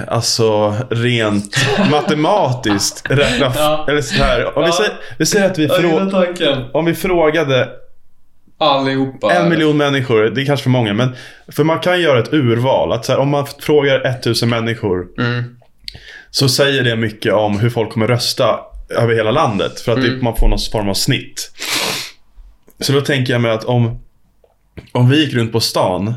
alltså 0.07 0.73
rent 0.89 1.55
matematiskt 1.91 3.11
räkna, 3.11 3.51
Ja. 3.55 3.85
eller 3.89 4.01
så 4.01 4.23
här, 4.23 4.57
om 4.57 4.63
vi, 4.65 4.71
säger, 4.71 4.93
vi 5.17 5.25
säger 5.25 5.45
att 5.45 5.59
vi, 5.59 5.67
frå, 5.67 6.69
om 6.73 6.85
vi 6.85 6.93
frågade 6.93 7.69
Allihopa. 8.63 9.33
en 9.33 9.49
miljon 9.49 9.77
människor, 9.77 10.23
det 10.23 10.41
är 10.41 10.45
kanske 10.45 10.63
för 10.63 10.69
många, 10.69 10.93
men 10.93 11.15
för 11.47 11.63
man 11.63 11.79
kan 11.79 12.01
göra 12.01 12.19
ett 12.19 12.33
urval. 12.33 12.91
Att 12.91 13.05
så 13.05 13.11
här, 13.11 13.19
om 13.19 13.29
man 13.29 13.45
frågar 13.59 13.99
1000 14.05 14.49
människor 14.49 15.07
Mm. 15.17 15.43
så 16.31 16.49
säger 16.49 16.83
det 16.83 16.95
mycket 16.95 17.33
om 17.33 17.59
hur 17.59 17.69
folk 17.69 17.91
kommer 17.91 18.07
rösta 18.07 18.59
över 18.89 19.15
hela 19.15 19.31
landet. 19.31 19.79
För 19.79 19.91
att 19.91 20.01
det, 20.01 20.07
Mm. 20.07 20.23
man 20.23 20.35
får 20.35 20.47
någon 20.47 20.59
form 20.71 20.89
av 20.89 20.93
snitt. 20.93 21.51
Så 22.79 22.93
då 22.93 23.01
tänker 23.01 23.33
jag 23.33 23.41
mig 23.41 23.51
att 23.51 23.63
om, 23.63 23.99
om 24.91 25.09
vi 25.09 25.25
gick 25.25 25.33
runt 25.33 25.51
på 25.51 25.59
stan 25.59 26.13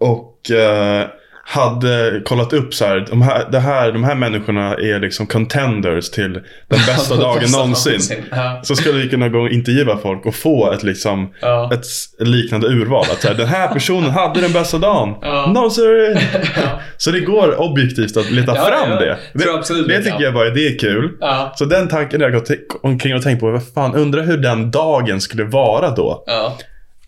och 0.00 0.50
eh, 0.50 1.06
hade 1.46 2.20
kollat 2.24 2.52
upp 2.52 2.74
så 2.74 2.84
här, 2.84 3.06
de 3.10 3.22
här, 3.22 3.48
det 3.52 3.60
här, 3.60 3.92
de 3.92 4.04
här 4.04 4.14
människorna 4.14 4.74
är 4.74 5.00
liksom 5.00 5.26
contenders 5.26 6.10
till 6.10 6.32
den 6.32 6.42
bästa 6.86 7.16
dagen 7.16 7.40
Bästa 7.40 7.58
någonsin. 7.58 8.00
Ja. 8.30 8.60
Så 8.62 8.76
skulle 8.76 9.02
vi 9.02 9.08
kunna 9.08 9.28
gå 9.28 9.38
och 9.40 9.48
intervjua 9.48 9.96
folk 9.96 10.26
och 10.26 10.34
få 10.34 10.72
ett, 10.72 10.82
liksom, 10.82 11.32
Ja. 11.40 11.70
ett 11.74 11.86
liknande 12.26 12.66
urval. 12.66 13.04
Att 13.12 13.22
så 13.22 13.28
här, 13.28 13.34
den 13.34 13.46
här 13.48 13.68
personen 13.68 14.10
hade 14.20 14.40
den 14.40 14.52
bästa 14.52 14.78
dagen. 14.78 15.14
Ja. 15.22 15.52
No 15.54 15.70
sir. 15.70 16.20
Ja. 16.56 16.80
Så 16.96 17.10
det 17.10 17.20
går 17.20 17.60
objektivt 17.60 18.16
att 18.16 18.30
leta 18.30 18.54
fram 18.54 18.90
det. 18.90 19.18
Det, 19.32 19.44
det 19.88 19.98
tycker 19.98 20.10
ja. 20.10 20.22
jag 20.22 20.34
bara 20.34 20.50
det 20.50 20.66
är 20.66 20.78
kul. 20.78 21.10
Så 21.54 21.64
den 21.64 21.88
tanken 21.88 22.20
har 22.20 22.30
jag 22.30 22.40
gått 22.40 22.50
omkring 22.82 23.14
och 23.14 23.22
tänkt 23.22 23.40
på. 23.40 23.50
Vad 23.50 23.68
fan, 23.74 23.94
undrar 23.94 24.22
hur 24.22 24.38
den 24.38 24.70
dagen 24.70 25.20
skulle 25.20 25.44
vara 25.44 25.90
då. 25.90 26.24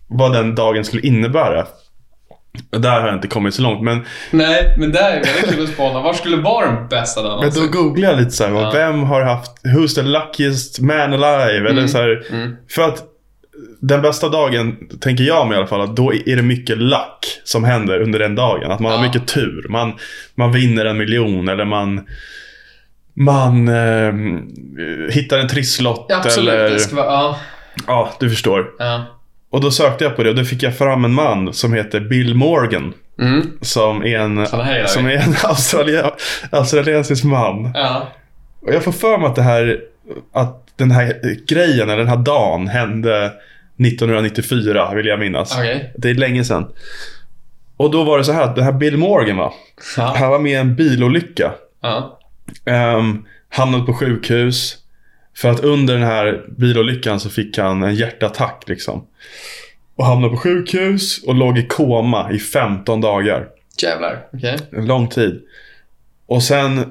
Vad 0.07 0.33
den 0.33 0.55
dagen 0.55 0.85
skulle 0.85 1.01
innebära. 1.01 1.65
Där 2.69 2.99
har 3.01 3.07
jag 3.07 3.15
inte 3.17 3.27
kommit 3.27 3.53
så 3.53 3.61
långt. 3.61 3.81
Men, 3.83 4.05
Nej, 4.31 4.75
men 4.77 4.91
det 4.91 4.99
är 4.99 5.11
väldigt 5.23 5.55
kul 5.55 5.63
att 5.63 5.69
spåna. 5.69 6.01
Var 6.01 6.13
skulle 6.13 6.37
vara 6.37 6.65
den 6.65 6.87
bästa 6.87 7.21
dagen 7.23 7.39
men 7.39 7.49
då 7.49 7.55
någonsin? 7.59 7.81
googlar 7.83 8.09
jag 8.09 8.19
lite 8.19 8.31
så 8.31 8.43
här. 8.43 8.51
Ja. 8.51 8.71
Vem 8.73 9.03
har 9.03 9.21
haft 9.21 9.51
Who's 9.65 9.95
the 9.95 10.01
luckiest 10.01 10.79
man 10.79 11.13
alive? 11.13 11.69
Eller 11.69 11.87
så 11.87 11.97
här, 11.97 12.23
Mm. 12.31 12.55
För 12.69 12.81
att 12.81 13.03
den 13.81 14.01
bästa 14.01 14.29
dagen, 14.29 14.75
tänker 15.01 15.23
jag 15.23 15.47
mig 15.47 15.55
i 15.55 15.57
alla 15.57 15.67
fall, 15.67 15.81
att 15.81 15.95
då 15.95 16.13
är 16.13 16.35
det 16.35 16.41
mycket 16.41 16.77
luck 16.77 17.41
som 17.43 17.63
händer 17.63 18.01
under 18.01 18.19
den 18.19 18.35
dagen. 18.35 18.71
Att 18.71 18.79
man 18.79 18.91
har 18.91 18.99
Ja. 18.99 19.05
mycket 19.07 19.27
tur. 19.27 19.65
Man, 19.69 19.93
man 20.35 20.51
vinner 20.51 20.85
en 20.85 20.97
miljon 20.97 21.49
eller 21.49 21.65
man, 21.65 22.05
man 23.13 23.67
eh, 23.67 24.13
hittar 25.11 25.37
en 25.39 25.47
trisslott. 25.47 26.11
Absolut. 26.11 26.53
Eller, 26.53 26.95
vara... 26.95 27.05
Ja. 27.05 27.37
Ja, 27.87 28.11
du 28.19 28.29
förstår. 28.29 28.65
ja. 28.79 29.05
Och 29.49 29.61
då 29.61 29.71
sökte 29.71 30.03
jag 30.03 30.15
på 30.15 30.23
det 30.23 30.29
och 30.29 30.35
då 30.35 30.43
fick 30.43 30.63
jag 30.63 30.77
fram 30.77 31.05
en 31.05 31.13
man 31.13 31.53
som 31.53 31.73
heter 31.73 31.99
Bill 31.99 32.35
Morgan. 32.35 32.93
Mm. 33.19 33.57
Som 33.61 34.05
är 34.05 34.19
en, 34.19 34.47
som 34.87 35.05
är 35.05 35.15
en 35.15 35.35
australia, 35.43 36.11
australiensisk 36.51 37.23
man. 37.23 37.71
Ja. 37.73 38.07
Och 38.61 38.73
jag 38.73 38.83
får 38.83 38.91
för 38.91 39.17
mig 39.17 39.27
att 39.27 39.35
det 39.35 39.41
här, 39.41 39.79
att 40.33 40.67
den 40.75 40.91
här 40.91 41.21
grejen, 41.47 41.89
eller 41.89 41.97
den 41.97 42.07
här 42.07 42.17
dagen 42.17 42.67
hände 42.67 43.25
1994 43.25 44.93
vill 44.95 45.05
jag 45.05 45.19
minnas. 45.19 45.57
Okej. 45.57 45.93
Det 45.97 46.09
är 46.09 46.13
länge 46.13 46.43
sedan. 46.43 46.67
Och 47.77 47.91
då 47.91 48.03
var 48.03 48.17
det 48.17 48.23
så 48.23 48.31
här 48.31 48.43
att 48.43 48.55
den 48.55 48.63
här 48.63 48.71
Bill 48.71 48.97
Morgan 48.97 49.37
va. 49.37 49.53
Ja. 49.97 50.15
Han 50.17 50.29
var 50.29 50.39
med 50.39 50.51
i 50.51 50.55
en 50.55 50.75
bilolycka. 50.75 51.51
Ja. 51.81 52.19
Um, 52.65 53.25
hamnade 53.49 53.85
på 53.85 53.93
sjukhus. 53.93 54.77
För 55.37 55.49
att 55.49 55.59
under 55.59 55.93
den 55.93 56.03
här 56.03 56.45
bilolyckan 56.57 57.19
så 57.19 57.29
fick 57.29 57.57
han 57.57 57.83
en 57.83 57.95
hjärtattack 57.95 58.63
liksom. 58.67 59.07
Och 59.95 60.05
hamnade 60.05 60.33
på 60.33 60.37
sjukhus 60.39 61.23
och 61.23 61.35
låg 61.35 61.57
i 61.57 61.67
koma 61.67 62.31
i 62.31 62.39
15 62.39 63.01
dagar. 63.01 63.47
Jävlar. 63.83 64.25
Okej. 64.33 64.57
En 64.71 64.85
lång 64.87 65.07
tid. 65.07 65.41
Och 66.27 66.43
sen 66.43 66.77
eh, 66.77 66.85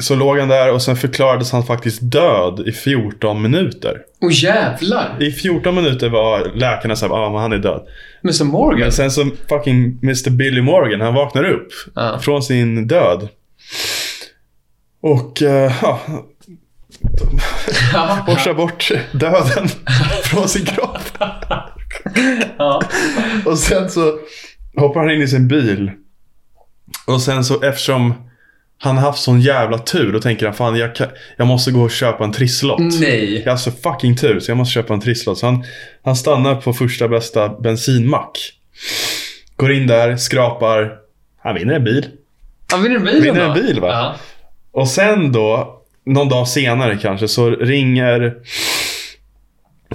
så 0.00 0.14
låg 0.14 0.38
han 0.38 0.48
där 0.48 0.72
och 0.72 0.82
sen 0.82 0.96
förklarades 0.96 1.52
han 1.52 1.66
faktiskt 1.66 1.98
död 2.02 2.62
i 2.66 2.72
14 2.72 3.42
minuter. 3.42 4.02
Åh 4.20 4.30
jävlar! 4.32 5.16
I 5.20 5.32
14 5.32 5.74
minuter 5.74 6.08
var 6.08 6.52
läkarna 6.54 6.96
såhär, 6.96 7.14
ja 7.14 7.20
ah, 7.20 7.30
men 7.30 7.40
han 7.40 7.52
är 7.52 7.58
död. 7.58 7.86
Mr 8.24 8.44
Morgan. 8.44 8.80
Men 8.80 8.92
sen 8.92 9.10
så 9.10 9.30
fucking 9.48 9.98
Mr 10.02 10.30
Billy 10.30 10.62
Morgan, 10.62 11.00
han 11.00 11.14
vaknar 11.14 11.44
upp 11.44 11.68
Ja. 11.94 12.18
från 12.18 12.42
sin 12.42 12.86
död. 12.86 13.28
Och 15.00 15.42
eh, 15.42 15.72
ja, 15.82 16.00
Ja. 16.08 16.26
Borstar 18.26 18.54
bort 18.56 18.90
döden 19.12 19.68
från 20.24 20.48
sin 20.48 20.66
kropp. 20.66 20.98
Ja. 22.58 22.82
Och 23.44 23.58
sen 23.58 23.90
så 23.90 24.18
hoppar 24.76 25.00
han 25.00 25.10
in 25.10 25.22
i 25.22 25.28
sin 25.28 25.48
bil. 25.48 25.90
Och 27.06 27.22
sen 27.22 27.44
så 27.44 27.62
eftersom 27.62 28.14
han 28.78 28.96
har 28.96 29.02
haft 29.02 29.22
sån 29.22 29.40
jävla 29.40 29.78
tur, 29.78 30.12
då 30.12 30.20
tänker 30.20 30.46
han 30.46 30.54
fan 30.54 30.76
jag, 30.76 30.94
kan, 30.94 31.08
jag 31.36 31.46
måste 31.46 31.70
gå 31.70 31.82
och 31.82 31.90
köpa 31.90 32.24
en 32.24 32.32
trisslott. 32.32 33.00
Nej. 33.00 33.42
Jag 33.44 33.52
har 33.52 33.56
så 33.56 33.70
fucking 33.70 34.16
tur 34.16 34.40
så 34.40 34.50
jag 34.50 34.58
måste 34.58 34.72
köpa 34.72 34.94
en 34.94 35.00
trisslott. 35.00 35.38
Så 35.38 35.46
han, 35.46 35.64
han 36.02 36.16
stannar 36.16 36.54
på 36.54 36.72
första 36.72 37.08
bästa 37.08 37.48
bensinmack. 37.48 38.52
Går 39.56 39.72
in 39.72 39.86
där, 39.86 40.16
skrapar. 40.16 40.92
Han 41.42 41.54
vinner 41.54 41.74
en 41.74 41.84
bil. 41.84 42.06
Han 42.70 42.82
vinner 42.82 42.96
en 42.96 43.04
bil 43.04 43.22
Vinner 43.22 43.40
en 43.40 43.54
bil, 43.54 43.80
va? 43.80 43.88
Ja. 43.88 44.16
Och 44.80 44.88
sen 44.88 45.32
då, 45.32 45.80
någon 46.06 46.28
dag 46.28 46.48
senare 46.48 46.96
kanske, 46.96 47.28
så 47.28 47.50
ringer 47.50 48.34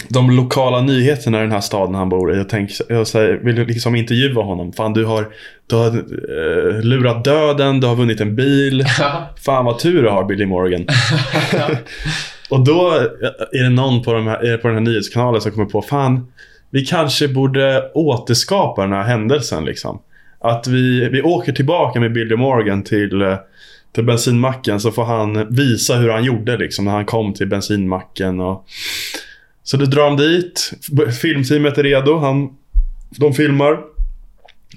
de 0.07 0.31
lokala 0.31 0.81
nyheterna 0.81 1.39
i 1.39 1.41
den 1.41 1.51
här 1.51 1.61
staden 1.61 1.95
han 1.95 2.09
bor 2.09 2.35
i 2.37 2.41
och 2.41 2.49
tänker, 2.49 2.75
jag 2.89 3.07
säger, 3.07 3.37
vill 3.37 3.55
liksom 3.55 3.95
intervjua 3.95 4.43
honom. 4.43 4.73
Fan, 4.73 4.93
du 4.93 5.05
har, 5.05 5.27
du 5.67 5.75
har 5.75 5.87
eh, 5.87 6.81
lurat 6.83 7.23
döden, 7.23 7.79
du 7.79 7.87
har 7.87 7.95
vunnit 7.95 8.21
en 8.21 8.35
bil. 8.35 8.85
Fan 9.45 9.65
vad 9.65 9.79
tur 9.79 10.03
du 10.03 10.09
har, 10.09 10.23
Billy 10.23 10.45
Morgan. 10.45 10.85
och 12.49 12.65
då 12.65 12.91
är 13.51 13.63
det 13.63 13.69
någon 13.69 14.03
på, 14.03 14.13
de 14.13 14.27
här, 14.27 14.45
är 14.45 14.51
det 14.51 14.57
på 14.57 14.67
den 14.67 14.77
här 14.77 14.83
nyhetskanalen 14.83 15.41
som 15.41 15.51
kommer 15.51 15.69
på, 15.69 15.81
fan, 15.81 16.27
vi 16.69 16.85
kanske 16.85 17.27
borde 17.27 17.91
återskapa 17.93 18.81
den 18.81 18.93
här 18.93 19.03
händelsen 19.03 19.65
liksom. 19.65 20.01
Att 20.41 20.67
vi, 20.67 21.09
vi 21.09 21.21
åker 21.21 21.51
tillbaka 21.51 21.99
med 21.99 22.13
Billy 22.13 22.35
Morgan 22.35 22.83
till, 22.83 23.21
eh, 23.21 23.37
till 23.93 24.03
bensinmacken 24.03 24.79
så 24.79 24.91
får 24.91 25.05
han 25.05 25.55
visa 25.55 25.95
hur 25.95 26.09
han 26.09 26.23
gjorde 26.23 26.57
liksom 26.57 26.85
när 26.85 26.91
han 26.91 27.05
kom 27.05 27.33
till 27.33 27.47
bensinmacken. 27.47 28.39
Och... 28.39 28.65
Så 29.63 29.77
då 29.77 29.85
drar 29.85 30.03
de 30.03 30.17
dit. 30.17 30.71
Filmteamet 31.21 31.77
är 31.77 31.83
redo. 31.83 32.17
Han, 32.17 32.49
de 33.19 33.33
filmar. 33.33 33.77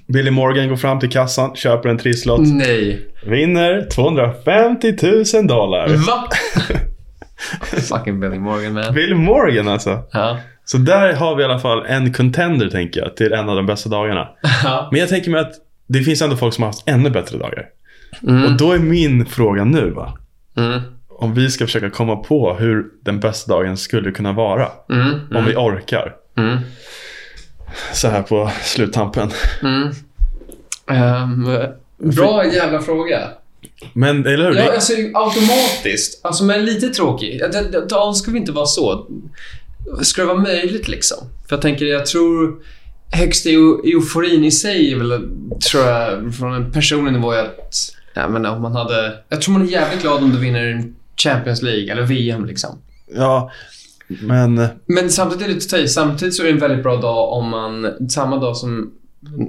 Billy 0.07 0.31
Morgan 0.31 0.69
går 0.69 0.75
fram 0.75 0.99
till 0.99 1.09
kassan, 1.09 1.55
köper 1.55 1.89
en 1.89 1.97
trisslott. 1.97 2.41
Nej. 2.41 3.09
Vinner 3.25 3.87
250 3.89 4.95
000 5.35 5.47
dollar. 5.47 5.87
Va? 5.87 6.29
Fucking 7.89 8.19
Billy 8.19 8.39
Morgan 8.39 8.73
man. 8.73 8.93
Billy 8.93 9.15
Morgan 9.15 9.67
alltså. 9.67 10.03
Ja. 10.11 10.37
Så 10.65 10.77
där 10.77 11.13
har 11.13 11.35
vi 11.35 11.41
i 11.41 11.45
alla 11.45 11.59
fall 11.59 11.85
en 11.85 12.13
contender 12.13 12.69
tänker 12.69 13.01
jag 13.01 13.15
till 13.15 13.33
en 13.33 13.49
av 13.49 13.55
de 13.55 13.65
bästa 13.65 13.89
dagarna. 13.89 14.27
Ja. 14.63 14.89
Men 14.91 14.99
jag 14.99 15.09
tänker 15.09 15.31
mig 15.31 15.41
att 15.41 15.53
det 15.87 15.99
finns 15.99 16.21
ändå 16.21 16.35
folk 16.35 16.53
som 16.53 16.61
har 16.61 16.69
haft 16.69 16.89
ännu 16.89 17.09
bättre 17.09 17.37
dagar. 17.37 17.65
Mm. 18.27 18.45
Och 18.45 18.57
då 18.57 18.71
är 18.71 18.79
min 18.79 19.25
fråga 19.25 19.63
nu 19.63 19.89
va. 19.89 20.17
Mm. 20.57 20.81
Om 21.09 21.33
vi 21.33 21.49
ska 21.51 21.65
försöka 21.65 21.89
komma 21.89 22.15
på 22.15 22.53
hur 22.53 22.85
den 23.01 23.19
bästa 23.19 23.53
dagen 23.53 23.77
skulle 23.77 24.11
kunna 24.11 24.33
vara. 24.33 24.67
Mm. 24.89 25.19
Om 25.35 25.45
vi 25.45 25.55
orkar. 25.55 26.15
Mm. 26.37 26.57
Så 27.93 28.07
här 28.07 28.21
på 28.21 28.51
sluttampen. 28.63 29.29
Mm. 29.61 29.89
Ehm, 30.89 31.49
bra 31.97 32.45
jävla 32.45 32.81
fråga. 32.81 33.29
Men 33.93 34.25
eller 34.25 34.45
hur? 34.51 34.55
Ja, 34.55 34.73
alltså 34.73 34.93
automatiskt. 35.13 36.25
Alltså, 36.25 36.43
men 36.43 36.65
lite 36.65 36.89
tråkig. 36.89 37.41
Dagen 37.89 38.15
ska 38.15 38.31
vi 38.31 38.37
inte 38.37 38.51
vara 38.51 38.65
så. 38.65 39.07
Ska 40.01 40.21
det 40.21 40.27
vara 40.27 40.37
möjligt 40.37 40.87
liksom? 40.87 41.17
För 41.47 41.55
jag 41.55 41.61
tänker, 41.61 41.85
jag 41.85 42.05
tror 42.05 42.55
högsta 43.11 43.49
eu- 43.49 43.81
euforin 43.95 44.43
i 44.45 44.51
sig 44.51 44.91
är 44.91 44.97
väl, 44.97 45.29
tror 45.71 45.83
jag, 45.83 46.35
från 46.35 46.53
en 46.53 46.71
personlig 46.71 47.13
nivå 47.13 47.31
att, 47.31 47.73
ja, 48.13 48.27
men 48.27 48.45
om 48.45 48.61
man 48.61 48.75
hade, 48.75 49.13
jag 49.29 49.41
tror 49.41 49.53
man 49.53 49.61
är 49.61 49.71
jävligt 49.71 50.01
glad 50.01 50.23
om 50.23 50.31
du 50.31 50.39
vinner 50.39 50.83
Champions 51.17 51.61
League 51.61 51.91
eller 51.91 52.01
VM 52.01 52.45
liksom. 52.45 52.81
Ja, 53.15 53.51
men... 54.07 54.67
Men 54.85 55.09
samtidigt 55.09 55.43
är 55.43 55.47
det 55.47 55.53
lite. 55.53 55.87
Samtidigt 55.87 56.35
så 56.35 56.43
är 56.43 56.47
det 56.47 56.51
en 56.51 56.59
väldigt 56.59 56.83
bra 56.83 56.95
dag 56.95 57.31
om 57.31 57.49
man, 57.49 57.93
samma 58.09 58.37
dag 58.37 58.57
som 58.57 58.91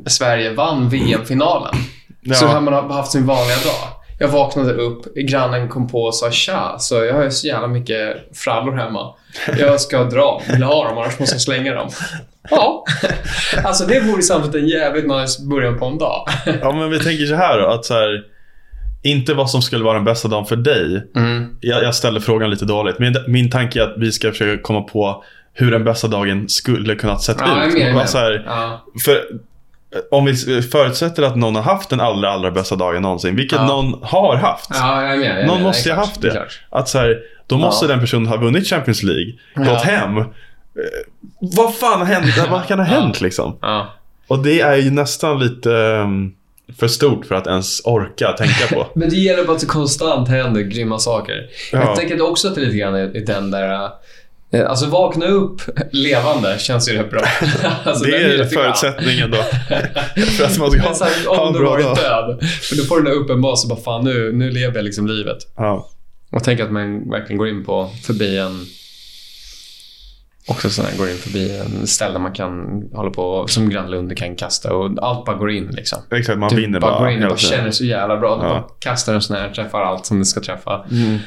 Sverige 0.07 0.55
vann 0.55 0.89
VM-finalen. 0.89 1.75
Ja. 2.21 2.35
Så 2.35 2.47
har 2.47 2.61
man 2.61 2.91
haft 2.91 3.13
sin 3.13 3.27
vanliga 3.27 3.57
dag. 3.57 3.95
Jag 4.19 4.29
vaknade 4.29 4.73
upp, 4.73 5.15
grannen 5.15 5.69
kom 5.69 5.89
på 5.89 6.03
och 6.03 6.15
sa 6.15 6.31
tja, 6.31 6.77
så 6.79 7.05
jag 7.05 7.15
har 7.15 7.25
ju 7.25 7.31
så 7.31 7.47
jävla 7.47 7.67
mycket 7.67 8.17
frallor 8.33 8.73
hemma. 8.73 9.15
Jag 9.59 9.81
ska 9.81 10.05
dra, 10.05 10.43
vill 10.53 10.63
ha 10.63 10.89
dem 10.89 10.99
annars 10.99 11.19
måste 11.19 11.35
jag 11.35 11.43
slänga 11.43 11.75
dem. 11.75 11.89
Ja. 12.51 12.85
Alltså 13.65 13.87
det 13.87 14.01
vore 14.01 14.23
samtidigt 14.23 14.63
en 14.63 14.69
jävligt 14.69 15.07
nice 15.07 15.43
början 15.43 15.79
på 15.79 15.85
en 15.87 15.99
dag. 15.99 16.29
Ja, 16.61 16.73
men 16.73 16.91
vi 16.91 17.01
tänker 17.01 17.27
så 17.27 17.35
här 17.35 17.59
då. 17.59 17.67
Att 17.67 17.85
så 17.85 17.95
här, 17.95 18.25
inte 19.05 19.35
vad 19.35 19.51
som 19.51 19.63
skulle 19.63 19.85
vara 19.85 19.95
den 19.95 20.05
bästa 20.05 20.29
dagen 20.29 20.47
för 20.47 20.57
dig. 20.57 21.11
Mm. 21.17 21.57
Jag, 21.61 21.83
jag 21.83 21.95
ställer 21.95 22.21
frågan 22.21 22.51
lite 22.51 22.65
dåligt. 22.65 22.99
Min, 22.99 23.15
min 23.29 23.51
tanke 23.51 23.81
är 23.81 23.85
att 23.85 23.95
vi 23.99 24.13
ska 24.13 24.31
försöka 24.31 24.63
komma 24.63 24.81
på 24.83 25.25
hur 25.53 25.71
den 25.71 25.85
bästa 25.85 26.09
dagen 26.09 26.49
skulle 26.49 26.95
kunnat 26.95 27.23
sett 27.23 27.37
Ja, 27.41 27.65
ut. 27.65 27.75
med, 27.75 27.95
med. 27.95 28.09
så 28.09 28.19
här, 28.19 28.43
Ja. 28.47 28.85
för 29.05 29.13
eh, 29.13 29.19
om 30.11 30.25
vi 30.25 30.35
förutsätter 30.63 31.23
att 31.23 31.37
någon 31.37 31.55
har 31.57 31.63
haft 31.63 31.91
den 31.91 32.01
allra, 32.01 32.31
allra 32.31 32.51
bästa 32.51 32.77
dagen 32.77 33.03
någonsin. 33.03 33.37
Vilket 33.37 33.59
Ja. 33.59 33.67
någon 33.67 33.95
har 34.03 34.37
haft. 34.37 34.71
med. 34.71 34.81
Är 35.23 35.47
Någon 35.47 35.57
med. 35.57 35.63
måste 35.67 35.89
ju 35.89 35.95
ha 35.95 36.01
haft 36.03 36.23
det. 36.23 36.47
Att 36.71 36.89
så 36.89 36.99
här, 36.99 37.19
då 37.47 37.59
måste 37.59 37.87
den 37.87 38.01
personen 38.01 38.27
ha 38.27 38.37
vunnit 38.37 38.67
Champions 38.69 39.03
League, 39.03 39.33
gått 39.55 39.83
hem. 39.83 40.19
Eh, 40.19 40.25
Vad 41.41 41.75
fan 41.75 41.99
har 41.99 42.07
hänt? 42.07 42.27
Vad 42.51 42.67
kan 42.67 42.79
ha 42.79 42.87
hänt 42.87 43.21
liksom? 43.21 43.59
Och 44.29 44.39
det 44.39 44.61
är 44.61 44.77
ju 44.77 44.91
nästan 44.91 45.39
lite 45.39 45.77
ehm, 45.77 46.33
för 46.79 46.89
stort 46.89 47.27
för 47.27 47.35
att 47.35 47.47
ens 47.47 47.81
orka 47.85 48.33
tänka 48.33 48.75
på. 48.75 48.87
Men 48.95 49.09
det 49.11 49.17
gäller 49.17 49.45
bara 49.45 49.53
att 49.53 49.61
det 49.61 49.67
konstant 49.67 50.29
händer 50.29 50.61
grymma 50.63 50.99
saker. 50.99 51.47
Ja. 51.73 51.81
Jag 51.81 51.97
tänker 51.97 52.23
också 52.31 52.49
att 52.49 52.55
det 52.55 52.61
lite 52.61 52.77
grann 52.77 52.95
är 52.95 53.17
är 53.17 53.27
den 53.27 53.51
där... 53.51 53.73
Eh, 54.53 54.71
Alltså 54.71 54.87
vakna 54.87 55.27
upp 55.27 55.61
levande 55.93 56.59
känns 56.59 56.89
ju 56.89 56.93
rätt 56.93 57.11
bra. 57.11 57.21
alltså, 57.85 58.05
det 58.05 58.17
är 58.17 58.39
bra. 58.39 58.47
förutsättningen 58.47 59.31
då. 59.31 59.37
för 60.39 60.45
att 60.45 60.59
man 60.59 60.71
ska 60.71 60.95
så 60.95 61.05
ha, 61.05 61.11
här, 61.11 61.27
ha 61.27 61.41
om 61.43 61.47
en 61.49 61.53
du 61.53 61.59
bra 61.59 61.71
varit 61.71 61.85
dag. 61.85 61.97
död. 61.97 62.49
För 62.63 62.77
då 62.77 62.83
får 62.83 62.97
du 62.97 63.03
den 63.03 63.13
där 63.13 63.21
uppenbarelsen 63.21 63.69
bara 63.69 63.81
fan 63.81 64.05
nu, 64.05 64.33
nu 64.33 64.51
lever 64.51 64.75
jag 64.75 64.85
liksom 64.85 65.07
livet. 65.07 65.39
Ja. 65.57 65.89
Och 66.33 66.45
tänk 66.45 66.61
att 66.61 66.73
man 66.73 67.11
verkligen 67.11 67.39
går 67.39 67.49
in 67.49 67.65
på 67.65 67.91
förbi 68.03 68.39
en 68.39 68.67
Också 70.49 70.71
sådär, 70.71 70.91
går 70.99 71.11
in 71.11 71.17
förbi 71.17 71.59
en 71.59 71.87
ställe 71.87 72.19
man 72.19 72.33
kan 72.33 72.83
hålla 72.93 73.11
på, 73.11 73.47
som 73.49 73.71
Grannlund 73.71 74.17
kan 74.17 74.37
kasta 74.37 74.75
och 74.75 74.91
allt 75.03 75.25
bara 75.25 75.37
går 75.37 75.51
in 75.51 75.67
liksom. 75.67 75.99
Exakt, 76.11 76.39
man 76.39 76.49
Du 76.49 76.57
vinner 76.57 76.81
bara 76.81 76.99
bara, 76.99 77.13
in 77.13 77.21
bara 77.21 77.37
känner 77.37 77.71
så 77.71 77.85
jävla 77.85 78.17
bra. 78.17 78.39
Ja. 78.43 78.49
bara 78.49 78.65
kastar 78.79 79.15
en 79.15 79.23
sån 79.23 79.37
här, 79.37 79.51
träffar 79.51 79.81
allt 79.81 80.07
som 80.07 80.19
det 80.19 80.25
ska 80.25 80.41
träffa. 80.41 80.85
Mm. 80.91 81.19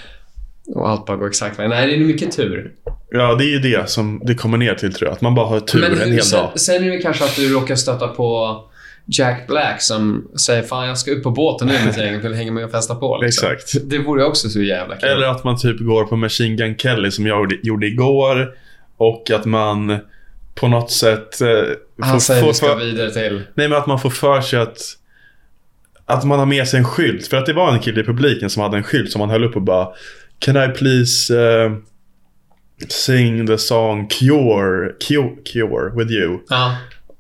Och 0.75 0.89
allt 0.89 1.05
bara 1.05 1.17
går 1.17 1.27
exakt 1.27 1.59
vägen. 1.59 1.69
Nej, 1.69 1.87
det 1.87 1.93
är 1.93 1.99
mycket 1.99 2.35
tur. 2.35 2.71
Ja, 3.11 3.35
det 3.35 3.43
är 3.43 3.49
ju 3.49 3.59
det 3.59 3.89
som 3.89 4.21
det 4.25 4.35
kommer 4.35 4.57
ner 4.57 4.73
till 4.73 4.93
tror 4.93 5.07
jag. 5.07 5.15
Att 5.15 5.21
man 5.21 5.35
bara 5.35 5.45
har 5.45 5.59
tur 5.59 5.81
Men 5.81 6.01
en 6.01 6.11
hel 6.13 6.23
sen, 6.23 6.39
dag. 6.39 6.59
sen 6.59 6.83
är 6.83 6.89
det 6.89 6.97
kanske 6.97 7.23
att 7.23 7.35
du 7.35 7.53
råkar 7.53 7.75
stöta 7.75 8.07
på 8.07 8.59
Jack 9.05 9.47
Black 9.47 9.81
som 9.81 10.27
säger 10.39 10.63
fan 10.63 10.87
jag 10.87 10.97
ska 10.97 11.11
upp 11.11 11.23
på 11.23 11.31
båten 11.31 11.67
nu 11.67 11.73
med 11.73 11.87
ett 11.87 11.97
gäng, 11.97 12.21
vill 12.21 12.33
hänga 12.33 12.51
med 12.51 12.65
och 12.65 12.71
festa 12.71 12.95
på. 12.95 13.17
Liksom. 13.17 13.51
Exakt. 13.51 13.89
Det 13.89 13.97
vore 13.97 14.25
också 14.25 14.49
så 14.49 14.61
jävla 14.61 14.95
kul. 14.95 15.09
Eller 15.09 15.27
att 15.27 15.43
man 15.43 15.57
typ 15.57 15.79
går 15.79 16.03
på 16.03 16.15
Machine 16.15 16.57
Gun 16.57 16.75
Kelly 16.77 17.11
som 17.11 17.25
jag 17.27 17.37
gjorde, 17.39 17.55
gjorde 17.63 17.87
igår. 17.87 18.53
Och 18.97 19.31
att 19.31 19.45
man 19.45 19.99
på 20.55 20.67
något 20.67 20.91
sätt... 20.91 21.41
Eh, 21.41 21.47
Han 22.01 22.21
säger 22.21 22.41
får, 22.41 22.47
vi 22.47 22.53
ska 22.53 22.75
vidare 22.75 23.11
till... 23.11 23.41
nej, 23.53 23.67
men 23.69 23.77
att 23.77 23.87
man 23.87 23.99
får 23.99 24.09
för 24.09 24.41
sig 24.41 24.59
att... 24.59 24.77
Att 26.05 26.23
man 26.23 26.39
har 26.39 26.45
med 26.45 26.67
sig 26.67 26.77
en 26.77 26.85
skylt. 26.85 27.27
För 27.27 27.37
att 27.37 27.45
det 27.45 27.53
var 27.53 27.73
en 27.73 27.79
kille 27.79 28.01
i 28.01 28.03
publiken 28.03 28.49
som 28.49 28.63
hade 28.63 28.77
en 28.77 28.83
skylt 28.83 29.11
som 29.11 29.21
han 29.21 29.29
höll 29.29 29.43
upp 29.43 29.55
och 29.55 29.61
bara 29.61 29.87
Can 30.39 30.57
I 30.57 30.67
please 30.67 31.41
eh, 31.41 31.71
sing 32.87 33.47
the 33.47 33.57
song 33.57 34.07
Cure, 34.07 34.93
Cure, 35.07 35.35
Cure 35.53 35.91
with 35.95 36.11
you? 36.11 36.39
Ja. 36.49 36.75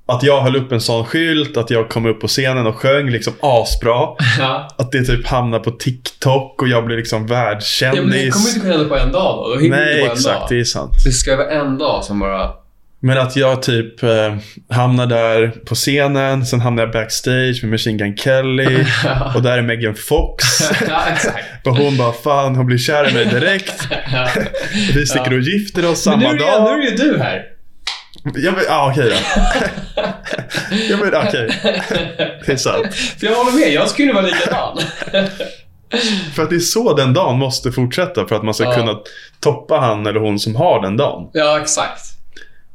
Att 0.07 0.23
jag 0.23 0.41
höll 0.41 0.55
upp 0.55 0.71
en 0.71 0.81
sån 0.81 1.05
skylt, 1.05 1.57
att 1.57 1.69
jag 1.69 1.89
kom 1.89 2.05
upp 2.05 2.21
på 2.21 2.27
scenen 2.27 2.67
och 2.67 2.75
sjöng 2.75 3.09
liksom 3.09 3.33
asbra. 3.39 4.07
ja. 4.39 4.67
Att 4.77 4.91
det 4.91 5.03
typ 5.03 5.27
hamnar 5.27 5.59
på 5.59 5.71
TikTok 5.71 6.61
och 6.61 6.67
jag 6.67 6.85
blir 6.85 6.97
liksom 6.97 7.27
Ja, 7.27 7.33
världskändis. 7.35 8.01
men 8.01 8.11
det 8.11 8.29
kommer 8.31 8.47
inte 8.47 8.59
kunna 8.59 8.73
hända 8.73 8.89
på 8.89 8.95
en 8.97 9.11
dag 9.11 9.35
då. 9.37 9.55
Då 9.55 9.67
Nej, 9.69 10.03
exakt. 10.03 10.23
dag. 10.39 10.45
Det 10.49 10.59
är 10.59 10.63
sant. 10.63 10.91
Det 11.05 11.11
ska 11.11 11.35
vara 11.35 11.49
en 11.51 11.77
dag 11.77 12.03
som 12.03 12.19
bara... 12.19 12.49
Men 12.99 13.17
att 13.17 13.35
jag 13.35 13.61
typ 13.63 14.03
eh, 14.03 14.35
hamnar 14.69 15.05
där 15.05 15.47
på 15.65 15.75
scenen, 15.75 16.45
sen 16.45 16.61
hamnar 16.61 16.83
jag 16.83 16.91
backstage 16.91 17.59
med 17.63 17.71
Machine 17.71 17.97
Gun 17.97 18.17
Kelly 18.17 18.77
och 19.35 19.41
där 19.41 19.57
är 19.57 19.61
Megan 19.61 19.95
Fox. 19.95 20.43
ja, 20.87 21.01
exakt. 21.13 21.67
och 21.67 21.75
hon 21.77 21.97
bara, 21.97 22.11
fan 22.13 22.55
hon 22.55 22.65
blir 22.65 22.77
kär 22.77 23.09
i 23.09 23.13
mig 23.13 23.25
direkt. 23.25 23.87
Ja. 24.13 24.27
Vi 24.95 25.05
sticker 25.05 25.33
och 25.33 25.39
gifter 25.39 25.89
oss 25.89 26.07
Men 26.07 26.19
nu 26.19 26.25
samma 26.25 26.35
är, 26.35 26.39
det, 26.39 26.45
nu 26.45 26.51
dag. 26.65 26.79
är 26.79 26.91
ju 26.91 26.95
du 26.95 27.17
här. 27.19 27.43
Ja, 28.35 28.51
men, 28.51 28.63
ah, 28.69 28.91
okej 28.91 29.09
då. 29.09 29.15
ja, 30.89 30.97
men 30.97 31.27
okej. 31.27 31.49
Det 32.45 32.51
är 32.51 32.57
sant. 32.57 32.93
För 32.95 33.27
jag 33.27 33.35
håller 33.35 33.51
med, 33.59 33.73
jag 33.73 33.89
skulle 33.89 34.13
vara 34.13 34.25
likadan. 34.25 34.77
För 36.35 36.43
att 36.43 36.49
det 36.49 36.55
är 36.55 36.59
så 36.59 36.93
den 36.93 37.13
dagen 37.13 37.37
måste 37.39 37.71
fortsätta 37.71 38.27
för 38.27 38.35
att 38.35 38.43
man 38.43 38.53
ska 38.53 38.63
Ja. 38.63 38.73
kunna 38.73 38.93
toppa 39.39 39.77
han 39.77 40.07
eller 40.07 40.19
hon 40.19 40.39
som 40.39 40.55
har 40.55 40.81
den 40.81 40.97
dagen. 40.97 41.29
ja, 41.33 41.59
exakt. 41.61 42.01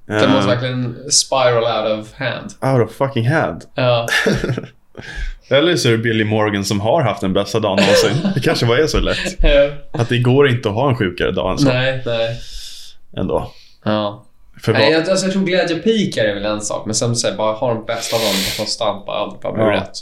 Det 0.07 0.15
Eh, 0.25 0.31
måste 0.31 0.49
verkligen 0.49 0.97
spiral 1.11 1.65
out 1.89 2.01
of 2.01 2.13
hand. 2.15 2.75
Out 2.81 2.91
of 2.91 2.97
fucking 2.97 3.29
hand. 3.29 3.63
Ja. 3.75 4.09
Eller 5.51 5.77
så 5.77 5.89
är 5.89 5.93
det 5.93 5.99
Billy 5.99 6.25
Morgan 6.25 6.65
som 6.65 6.81
har 6.81 7.03
haft 7.03 7.21
den 7.21 7.33
bästa 7.33 7.61
dagen 7.61 7.79
någonsin. 7.81 8.31
Det 8.35 8.41
kanske 8.41 8.67
var 8.67 8.77
är 8.77 8.87
så 8.87 9.01
lätt. 9.01 9.19
Att 9.93 10.09
det 10.09 10.19
går 10.19 10.49
inte 10.49 10.69
att 10.69 10.75
ha 10.75 10.89
en 10.89 10.97
sjukare 10.97 11.31
dag 11.33 11.51
än 11.53 11.59
så. 11.59 11.69
nej, 11.69 12.03
nej. 12.07 12.41
Ändå. 13.17 13.53
Ja. 13.85 14.25
För 14.65 14.73
Nej, 14.73 14.93
jag, 14.93 15.09
alltså, 15.09 15.27
jag 15.27 15.33
tror 15.33 15.45
glädjepikar 15.45 16.25
är 16.25 16.35
väl 16.35 16.45
en 16.45 16.61
sak, 16.61 16.87
men 16.87 16.95
sen 16.95 17.17
säger 17.17 17.37
bara 17.37 17.53
ha 17.53 17.75
den 17.75 17.85
bästa 17.85 18.17
dagen 18.17 18.35
konstant, 18.57 19.07
bara 19.07 19.17
allt 19.17 19.41
bara 19.41 19.53
blir 19.53 19.65
Ja. 19.65 19.71
rätt. 19.73 19.93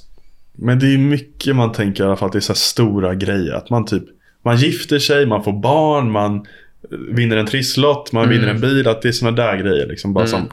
men 0.53 0.78
det 0.78 0.87
är 0.95 0.99
mycket 0.99 1.57
man 1.57 1.73
tänker 1.73 2.05
i 2.05 2.07
alla 2.07 2.16
fall 2.16 2.27
att 2.27 2.32
det 2.32 2.39
är 2.39 2.41
så 2.41 2.55
stora 2.55 3.15
grejer. 3.15 3.53
Att 3.55 3.70
man 3.70 3.85
typ, 3.85 4.03
man 4.45 4.57
gifter 4.57 4.99
sig, 4.99 5.27
man 5.27 5.45
får 5.45 5.53
barn, 5.53 6.11
man 6.11 6.47
vinner 7.11 7.37
en 7.37 7.47
trisslott, 7.47 8.12
man 8.12 8.24
Mm. 8.24 8.37
vinner 8.39 8.49
en 8.55 8.61
bil. 8.61 8.89
Att 8.89 9.03
det 9.03 9.09
är 9.09 9.12
såna 9.12 9.31
där 9.31 9.57
grejer 9.57 9.87
liksom. 9.87 10.12
Bara 10.12 10.24
Mm. 10.24 10.31
som 10.41 10.51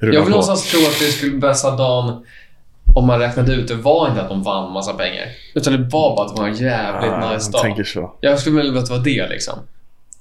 Jag 0.00 0.06
vill 0.08 0.20
på. 0.20 0.28
någonstans 0.28 0.70
tro 0.70 0.80
att 0.80 0.98
det 0.98 1.04
skulle 1.04 1.36
bästa 1.38 1.76
dagen 1.76 2.24
om 2.94 3.06
man 3.06 3.18
räknade 3.18 3.54
ut 3.54 3.68
det 3.68 3.74
var 3.74 4.08
inte 4.08 4.22
att 4.22 4.28
de 4.28 4.42
vann 4.42 4.72
massa 4.72 4.92
pengar. 4.94 5.26
Utan 5.54 5.72
det 5.72 5.78
var 5.78 6.16
bara 6.16 6.26
att 6.26 6.36
det 6.36 6.42
var 6.42 6.48
en 6.48 6.54
jävligt 6.54 7.10
Ah, 7.10 7.32
nice 7.32 7.50
jag 7.52 7.62
dag. 7.94 8.10
Jag 8.20 8.38
skulle 8.38 8.56
vilja 8.62 8.78
att 8.80 8.86
det 8.86 8.92
var 8.92 9.04
det 9.04 9.28
liksom. 9.28 9.58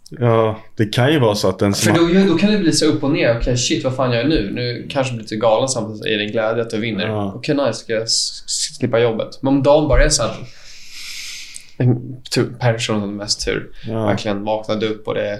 Ja, 0.10 0.60
det 0.76 0.86
kan 0.86 1.14
ju 1.14 1.20
vara 1.20 1.36
så 1.36 1.50
att 1.50 1.60
den 1.60 1.74
För 1.74 1.82
som 1.82 1.92
har, 1.92 2.24
då, 2.24 2.34
då 2.34 2.38
kan 2.38 2.52
det 2.52 2.58
bli 2.58 2.72
så 2.72 2.86
upp 2.86 3.04
och 3.04 3.12
ner. 3.12 3.38
Okej, 3.38 3.58
shit, 3.58 3.84
vad 3.84 3.96
fan 3.96 4.12
gör 4.12 4.18
jag 4.18 4.30
nu? 4.30 4.52
Nu 4.52 4.88
kanske 4.90 5.12
jag 5.12 5.16
blir 5.16 5.24
lite 5.24 5.36
galen 5.36 5.70
samtidigt 5.70 6.06
är 6.06 6.18
det 6.18 6.24
en 6.24 6.32
glädje 6.32 6.62
att 6.62 6.70
du 6.70 6.80
vinner. 6.80 7.08
Ja. 7.08 7.34
Okej, 7.36 7.56
nice. 7.56 7.74
Ska 7.74 7.94
jag 7.94 8.10
slippa 8.10 9.00
jobbet? 9.00 9.42
Men 9.42 9.54
om 9.54 9.64
dagen 9.64 9.88
bara 9.88 10.04
är 10.04 10.10
så 10.10 10.24
att 10.24 10.38
en 11.78 12.22
tur, 12.22 12.54
person 12.60 13.02
som 13.02 13.18
mest 13.18 13.46
tur 13.46 13.72
ja, 13.88 14.06
verkligen 14.06 14.44
vaknade 14.44 14.88
upp 14.88 15.08
och 15.08 15.14
det 15.14 15.40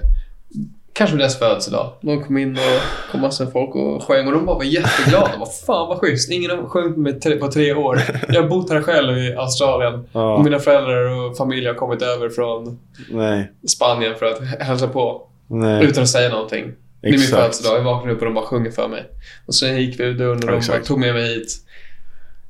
Kanske 0.98 1.18
deras 1.18 1.40
födelsedag. 1.40 1.92
De 2.02 2.24
kom 2.24 2.38
in 2.38 2.52
och 2.58 3.12
kom 3.12 3.22
massa 3.22 3.48
folk 3.48 3.76
och 3.76 4.04
sjöng 4.04 4.28
och 4.28 4.34
de 4.34 4.46
bara 4.46 4.56
var 4.58 4.64
jätteglada. 4.64 5.32
De 5.32 5.40
bara, 5.40 5.50
Fan 5.50 5.88
vad 5.88 5.98
schysst. 5.98 6.32
Ingen 6.32 6.52
har 6.52 6.70
sjungit 6.70 6.98
med 6.98 7.22
tre, 7.22 7.36
på 7.36 7.48
tre 7.48 7.74
år. 7.74 8.02
Jag 8.28 8.42
har 8.42 8.50
bott 8.50 8.70
här 8.70 8.82
själv 8.82 9.18
i 9.18 9.36
Australien. 9.36 9.94
Och 9.94 10.08
ja, 10.22 10.44
mina 10.44 10.60
föräldrar 10.60 11.06
och 11.06 11.38
familj 11.38 11.68
har 11.68 11.74
kommit 11.74 12.02
över 12.02 12.30
från 12.30 12.80
nej, 13.10 13.52
Spanien 13.68 14.16
för 14.20 14.26
att 14.26 14.60
hälsa 14.68 14.88
på. 14.88 15.28
nej. 15.48 15.86
Utan 15.86 16.04
att 16.04 16.10
säga 16.10 16.30
någonting. 16.30 16.72
Det 17.02 17.08
är 17.08 17.12
min 17.12 17.22
födelsedag. 17.22 17.78
Jag 17.78 17.84
vaknade 17.84 18.14
upp 18.14 18.20
och 18.20 18.26
de 18.26 18.34
bara 18.34 18.46
sjunger 18.46 18.72
för 18.72 18.88
mig. 18.88 19.06
Och 19.46 19.56
sen 19.56 19.78
gick 19.82 20.00
vi 20.00 20.04
ur 20.04 20.14
dörren 20.14 20.36
och 20.44 20.48
de 20.48 20.58
Exakt. 20.58 20.80
bara 20.80 20.86
tog 20.86 21.00
med 21.00 21.14
mig 21.14 21.34
hit. 21.34 21.48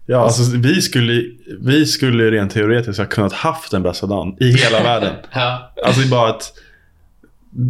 Ja, 0.05 0.17
alltså 0.23 0.57
vi 0.57 0.81
skulle, 0.81 1.23
vi 1.61 1.85
skulle 1.85 2.31
rent 2.31 2.53
teoretiskt 2.53 2.99
ha 2.99 3.05
kunnat 3.05 3.33
haft 3.33 3.71
den 3.71 3.83
bästa 3.83 4.07
dagen 4.07 4.37
i 4.39 4.51
hela 4.51 4.83
världen. 4.83 5.13
Ja. 5.33 5.73
Alltså 5.85 6.01
det 6.01 6.07
är 6.07 6.11
bara 6.11 6.29
att, 6.29 6.53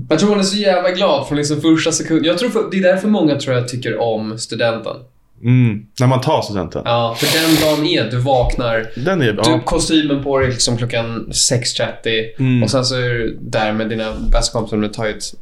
Jag 0.09 0.19
tror 0.19 0.29
man 0.29 0.39
är 0.39 0.43
så 0.43 0.57
jävla 0.57 0.91
glad 0.91 1.27
från 1.27 1.37
liksom 1.37 1.61
första 1.61 1.91
sekunden. 1.91 2.25
Jag 2.25 2.37
tror 2.37 2.49
för, 2.49 2.63
det 2.71 2.77
är 2.77 2.81
därför 2.81 3.07
många 3.07 3.35
tror 3.39 3.55
jag 3.55 3.67
tycker 3.67 3.97
om 4.01 4.37
studenten. 4.39 4.95
mm, 5.43 5.85
när 5.99 6.07
man 6.07 6.21
tar 6.21 6.41
studenten. 6.41 6.81
Ja, 6.85 7.15
för 7.19 7.39
den 7.41 7.55
dagen 7.69 7.85
är 7.85 8.11
du 8.11 8.17
vaknar, 8.17 8.89
Den 8.95 9.21
är, 9.21 9.25
du 9.33 9.39
ja, 9.45 9.61
kostymen 9.65 10.23
på 10.23 10.39
dig 10.39 10.49
liksom 10.49 10.77
klockan 10.77 11.27
6.30 11.31 12.39
Mm. 12.39 12.63
och 12.63 12.69
sen 12.69 12.85
så 12.85 12.95
är 12.95 13.09
du 13.09 13.37
där 13.41 13.73
med 13.73 13.89
dina 13.89 14.13
bästa 14.31 14.53
kompisar 14.53 14.77
du 14.77 14.87
tar 14.87 15.07
ut 15.07 15.33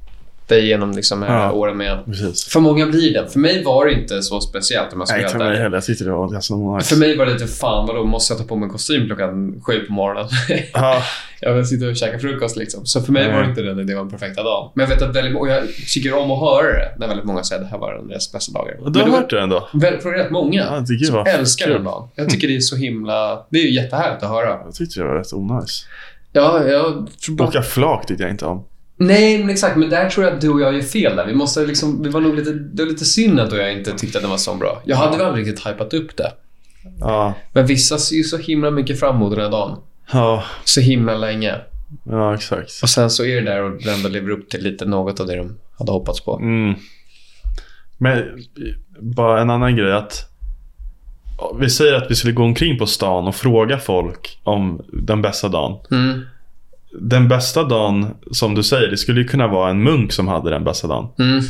dig 0.54 0.64
igenom 0.66 0.92
liksom 0.92 1.20
de 1.20 1.26
här 1.26 1.44
Ja. 1.46 1.52
åren 1.52 1.78
med. 1.78 2.06
precis. 2.06 2.46
För 2.48 2.60
många 2.60 2.86
blir 2.86 3.14
det. 3.14 3.28
För 3.30 3.40
mig 3.40 3.64
var 3.64 3.86
det 3.86 3.94
inte 3.94 4.22
så 4.22 4.42
speciellt 4.42 4.94
om 4.94 5.00
jag 5.00 5.08
ska 5.08 5.16
Nej, 5.18 5.24
inte 5.26 5.38
helt 5.38 5.50
mig 5.50 5.58
heller. 5.62 5.78
Jag 5.78 5.84
tyckte 5.84 6.04
det 6.04 6.12
var 6.12 6.28
ganska 6.30 6.56
nice. 6.56 6.90
För 6.90 7.00
mig 7.00 7.18
var 7.18 7.26
det 7.26 7.34
lite 7.34 7.48
fan 7.48 7.88
vadå, 7.88 8.04
måste 8.04 8.34
jag 8.34 8.40
ta 8.42 8.48
på 8.48 8.56
mig 8.56 8.66
en 8.66 8.72
kostym 8.72 9.06
klockan 9.06 9.62
sju 9.66 9.80
på 9.80 9.94
morgonen? 9.94 10.30
Ja, 10.74 11.04
jag 11.42 11.54
vill 11.54 11.66
sitta 11.66 11.86
och 11.88 11.96
käka 11.96 12.20
frukost 12.20 12.56
liksom. 12.58 12.86
Så 12.86 13.02
för 13.02 13.12
mig 13.12 13.24
Nej. 13.24 13.34
var 13.34 13.42
det 13.44 13.50
inte 13.50 13.62
den, 13.62 13.88
det 13.88 13.96
var 13.96 14.02
den 14.02 14.12
perfekta 14.12 14.44
dagen. 14.44 14.72
Men 14.76 14.84
jag 14.90 14.96
vet 14.96 15.02
att 15.10 15.16
väldigt 15.16 15.36
och 15.38 15.48
jag 15.48 15.64
tycker 15.94 16.14
om 16.18 16.32
att 16.32 16.40
höra 16.40 16.72
det 16.74 16.94
när 17.00 17.08
väldigt 17.08 17.26
många 17.26 17.44
säger 17.44 17.62
att 17.62 17.68
det 17.68 17.72
här 17.72 17.78
var 17.78 18.08
deras 18.10 18.32
bästa 18.32 18.52
dagar. 18.52 18.76
du 18.92 19.00
har 19.00 19.06
det 19.06 19.12
hört 19.12 19.30
det 19.30 19.42
ändå? 19.42 19.70
väl- 19.74 20.00
från 20.00 20.12
rätt 20.14 20.32
många 20.32 20.62
Ja, 20.72 20.80
det 21.00 21.06
som 21.06 21.24
älskar 21.28 21.70
den 21.70 21.84
dagen. 21.84 22.08
Jag 22.16 22.30
tycker 22.30 22.48
det 22.48 22.56
är 22.56 22.60
så 22.60 22.76
himla... 22.76 23.46
Det 23.50 23.58
är 23.60 23.64
ju 23.64 23.74
jättehärligt 23.74 24.24
att 24.24 24.30
höra. 24.30 24.60
Jag 24.66 24.74
tyckte 24.76 25.00
det 25.00 25.06
var 25.08 25.16
rätt 25.16 25.34
onajs. 25.34 25.86
Ja, 26.32 26.64
jag 26.68 27.08
tror 27.26 27.36
bara... 27.36 27.48
Åka 27.48 27.62
flak 27.62 28.06
tyckte 28.08 28.24
jag 28.24 28.32
inte 28.32 28.46
om. 28.46 28.64
Nej, 28.98 29.38
men 29.40 29.50
exakt. 29.50 29.78
Men 29.78 29.90
där 29.90 30.10
tror 30.10 30.26
jag 30.26 30.34
att 30.36 30.42
du 30.42 30.50
och 30.50 30.62
jag 30.62 30.74
gör 30.74 30.82
fel 30.82 31.16
där. 31.16 31.26
Vi 31.26 31.34
måste 31.34 31.66
liksom... 31.66 32.04
Vi 32.04 32.10
var 32.10 32.22
nog 32.22 32.36
lite... 32.36 32.52
Det 32.52 32.84
var 32.84 32.90
lite 32.92 33.06
synd 33.06 33.40
att 33.40 33.52
jag 33.58 33.74
inte 33.74 33.92
tyckte 33.92 34.18
att 34.18 34.22
den 34.22 34.32
var 34.32 34.38
så 34.38 34.56
bra. 34.56 34.82
Jag 34.86 34.98
hade 34.98 35.18
väl 35.18 35.26
aldrig 35.26 35.48
riktigt 35.48 35.68
hypat 35.68 35.94
upp 35.94 36.18
det. 36.18 36.32
Ja, 37.00 37.34
Men 37.54 37.66
vissa 37.66 37.98
ser 37.98 38.16
ju 38.16 38.24
så 38.24 38.38
himla 38.38 38.72
mycket 38.72 39.00
fram 39.00 39.16
emot 39.16 39.36
den 39.36 39.44
här 39.44 39.52
dagen. 39.52 39.78
ja, 40.12 40.44
Så 40.64 40.82
himla 40.82 41.16
länge. 41.18 41.56
ja 42.04 42.36
exakt. 42.36 42.72
Och 42.84 42.90
sen 42.90 43.10
så 43.10 43.26
är 43.26 43.36
det 43.42 43.52
där 43.52 43.64
och 43.64 43.82
den 43.84 43.94
ändå 43.94 44.10
lever 44.10 44.30
upp 44.30 44.50
till 44.50 44.64
lite 44.64 44.86
något 44.86 45.20
av 45.20 45.28
det 45.28 45.36
de 45.36 45.58
hade 45.80 45.92
hoppats 45.92 46.22
på. 46.22 46.38
Mm. 46.38 46.74
Men 47.98 48.24
bara 49.00 49.42
en 49.42 49.50
annan 49.50 49.76
grej 49.76 49.94
att 49.94 50.30
vi 51.60 51.70
säger 51.70 51.94
att 51.94 52.12
vi 52.12 52.16
skulle 52.16 52.34
gå 52.34 52.44
omkring 52.44 52.78
på 52.78 52.86
stan 52.86 53.28
och 53.28 53.36
fråga 53.36 53.78
folk 53.78 54.40
om 54.44 54.82
den 54.94 55.22
bästa 55.22 55.50
dagen. 55.50 55.78
Mm. 55.92 56.22
Den 57.02 57.28
bästa 57.28 57.64
dagen, 57.64 58.08
som 58.32 58.56
du 58.56 58.64
säger, 58.64 58.92
det 58.92 58.98
skulle 58.98 59.22
ju 59.22 59.28
kunna 59.28 59.48
vara 59.48 59.70
en 59.70 59.84
munk 59.84 60.12
som 60.12 60.28
hade 60.28 60.50
den 60.50 60.64
bästa 60.64 60.88
dagen. 60.88 61.08
Mm 61.20 61.44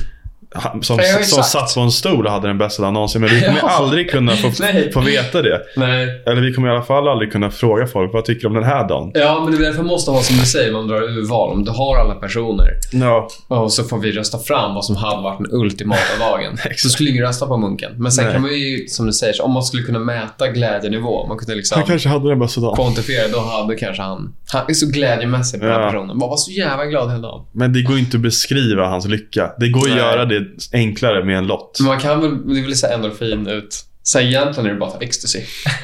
som, 0.82 1.00
som 1.24 1.44
satt 1.44 1.74
på 1.74 1.80
en 1.80 1.92
stol 1.92 2.26
och 2.26 2.32
hade 2.32 2.48
den 2.48 2.58
bästa 2.58 2.82
dagen 2.84 2.94
någonsin. 2.94 3.22
Men 3.22 3.30
vi 3.30 3.42
kommer 3.42 3.60
Ja. 3.62 3.70
aldrig 3.70 4.12
kunna 4.12 4.32
få, 4.36 4.52
få 4.94 5.00
veta 5.02 5.42
det. 5.42 5.62
Nej. 5.78 6.24
Eller 6.26 6.42
vi 6.42 6.54
kommer 6.54 6.68
i 6.68 6.72
alla 6.72 6.82
fall 6.84 7.08
aldrig 7.08 7.32
kunna 7.32 7.52
fråga 7.52 7.88
folk 7.88 8.14
vad 8.14 8.26
tycker 8.26 8.42
du 8.42 8.48
om 8.48 8.54
den 8.54 8.64
här 8.64 8.88
dagen. 8.88 9.12
Ja, 9.14 9.42
men 9.44 9.54
det 9.54 9.66
är 9.66 9.72
därför 9.72 9.84
måste 9.84 10.12
ha 10.12 10.22
som 10.22 10.38
du 10.38 10.46
säger, 10.46 10.72
man 10.72 10.88
drar 10.88 11.02
urval. 11.02 11.54
Om 11.54 11.64
du 11.66 11.72
har 11.72 11.98
alla 11.98 12.16
personer 12.16 12.68
Ja, 12.92 13.28
och 13.48 13.72
så 13.74 13.84
får 13.84 13.98
vi 13.98 14.12
rösta 14.12 14.40
fram 14.40 14.76
vad 14.76 14.86
som 14.86 14.96
hade 14.96 15.22
varit 15.24 15.38
den 15.38 15.48
ultimata 15.52 16.02
dagen. 16.20 16.58
Så 16.76 16.90
skulle 16.90 17.10
ingen 17.10 17.24
rösta 17.24 17.48
på 17.48 17.58
Munken. 17.58 17.92
Men 17.98 18.12
sen 18.12 18.24
Nej. 18.24 18.34
kan 18.34 18.42
man 18.42 18.52
ju, 18.52 18.88
som 18.88 19.06
du 19.06 19.14
säger, 19.14 19.42
om 19.46 19.52
man 19.52 19.64
skulle 19.64 19.84
kunna 19.84 20.00
mäta 20.00 20.48
glädjenivå, 20.48 21.28
man 21.28 21.38
kunde 21.38 21.56
liksom 21.56 21.76
han 21.80 21.88
kanske 21.88 22.10
hade 22.10 22.30
den 22.30 22.40
bästa 22.40 22.62
dagen. 22.62 22.76
kvantifiera, 22.76 23.28
då 23.28 23.40
hade 23.40 23.76
kanske 23.76 24.02
han... 24.04 24.34
Han 24.48 24.62
är 24.70 24.74
så 24.74 24.88
glädjemässig 24.88 25.60
på 25.60 25.66
den 25.66 25.76
här 25.76 25.90
personen. 25.92 26.18
Man 26.18 26.30
var 26.30 26.38
så 26.38 26.52
jävla 26.52 26.86
glad 26.86 27.10
hela 27.10 27.22
dagen. 27.22 27.46
Men 27.52 27.74
det 27.74 27.82
går 27.82 27.98
inte 27.98 28.18
att 28.18 28.24
beskriva 28.24 28.88
hans 28.88 29.08
lycka. 29.08 29.52
Det 29.60 29.70
går 29.70 29.82
att 29.82 29.90
Nej. 29.90 29.98
göra 29.98 30.26
det 30.26 30.43
enklare 30.74 31.26
med 31.26 31.38
en 31.38 31.48
lott. 31.48 31.78
Men 31.80 31.88
man 31.88 32.00
kan 32.00 32.22
väl, 32.22 32.48
det 32.56 32.62
vill 32.62 32.78
säga 32.80 32.94
endorfin 32.94 33.48
ut. 33.48 33.86
Så 34.06 34.20
egentligen 34.20 34.70
är 34.70 34.74
det 34.74 34.80
bara 34.80 34.92
ecstasy. 35.00 35.40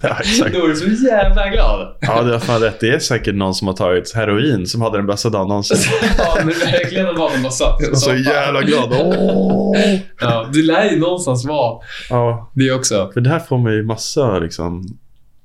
Ja, 0.00 0.16
exakt. 0.20 0.54
Då 0.54 0.64
är 0.64 0.68
du 0.68 0.76
så 0.76 1.04
jävla 1.06 1.48
glad. 1.48 1.96
Ja, 2.00 2.22
du 2.22 2.32
har 2.32 2.38
fan 2.38 2.60
rätt. 2.60 2.80
Det 2.80 2.88
är 2.88 2.98
säkert 2.98 3.34
någon 3.34 3.54
som 3.54 3.66
har 3.68 3.74
tagit 3.74 4.14
heroin 4.14 4.66
som 4.66 4.82
hade 4.82 4.98
den 4.98 5.06
bästa 5.06 5.30
dagen 5.30 5.48
någonsin. 5.48 5.76
ja, 6.18 6.34
men 6.38 6.48
verkligen 6.48 7.06
att 7.08 7.16
man 7.18 7.42
bara 7.42 7.52
satt 7.52 7.98
så 7.98 8.14
jävla 8.14 8.62
glad. 8.62 8.92
Åh! 8.92 9.76
Ja, 10.20 10.48
det 10.52 10.62
lär 10.62 10.90
ju 10.90 10.98
någonstans 11.00 11.44
vara 11.46 11.80
Ja, 12.10 12.50
det 12.54 12.72
också. 12.72 13.10
för 13.14 13.20
det 13.20 13.30
här 13.30 13.38
får 13.38 13.58
man 13.58 13.72
ju 13.72 13.82
massa 13.82 14.38
liksom. 14.38 14.82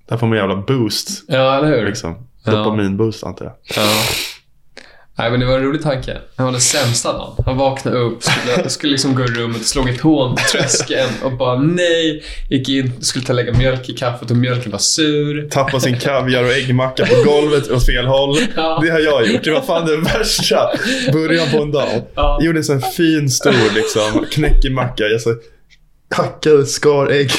Det 0.07 0.13
här 0.13 0.17
får 0.17 0.27
man 0.27 0.37
jävla 0.37 0.55
boost. 0.55 1.09
Ja, 1.27 1.57
eller 1.57 1.67
hur? 1.77 1.85
Liksom. 1.85 2.27
Dopaminboost 2.45 3.23
antar 3.23 3.45
jag. 3.45 3.53
Ja. 3.75 3.89
Nej, 5.19 5.31
men 5.31 5.39
det 5.39 5.45
var 5.45 5.57
en 5.57 5.63
rolig 5.63 5.81
tanke. 5.81 6.17
Han 6.35 6.45
var 6.45 6.51
den 6.51 6.61
sämsta 6.61 7.13
dagen. 7.13 7.43
Han 7.45 7.57
vaknade 7.57 7.97
upp, 7.97 8.23
skulle, 8.23 8.69
skulle 8.69 8.91
liksom 8.91 9.15
gå 9.15 9.23
i 9.23 9.27
rummet, 9.27 9.65
slog 9.65 9.89
ett 9.89 10.01
hån 10.01 10.35
på 10.35 10.41
tröskeln 10.41 11.09
och 11.23 11.31
bara 11.37 11.59
nej. 11.61 12.23
Gick 12.49 12.69
in, 12.69 13.03
skulle 13.03 13.25
ta 13.25 13.33
lägga 13.33 13.53
mjölk 13.53 13.89
i 13.89 13.93
kaffet 13.93 14.31
och 14.31 14.37
mjölken 14.37 14.71
var 14.71 14.79
sur. 14.79 15.49
Tappa 15.49 15.79
sin 15.79 15.99
kaviar 15.99 16.43
och 16.43 16.51
äggmacka 16.51 17.05
på 17.05 17.15
golvet 17.23 17.71
åt 17.71 17.85
fel 17.85 18.05
håll. 18.05 18.37
Ja. 18.55 18.79
Det 18.83 18.89
har 18.89 18.99
jag 18.99 19.27
gjort. 19.27 19.43
Det 19.43 19.51
var 19.51 19.61
fan 19.61 19.85
det 19.85 19.97
värsta. 19.97 20.69
Början 21.13 21.49
på 21.51 21.57
en 21.61 21.71
dag. 21.71 22.01
Ja. 22.15 22.37
Jag 22.39 22.45
gjorde 22.45 22.59
en 22.59 22.63
sån 22.63 22.81
fin 22.81 23.29
stor 23.29 23.75
liksom, 23.75 24.25
knäckig 24.31 24.71
macka. 24.71 25.03
Jag 25.03 25.21
så 25.21 25.35
hackade, 26.15 26.65
skar 26.65 27.11
ägg. 27.11 27.31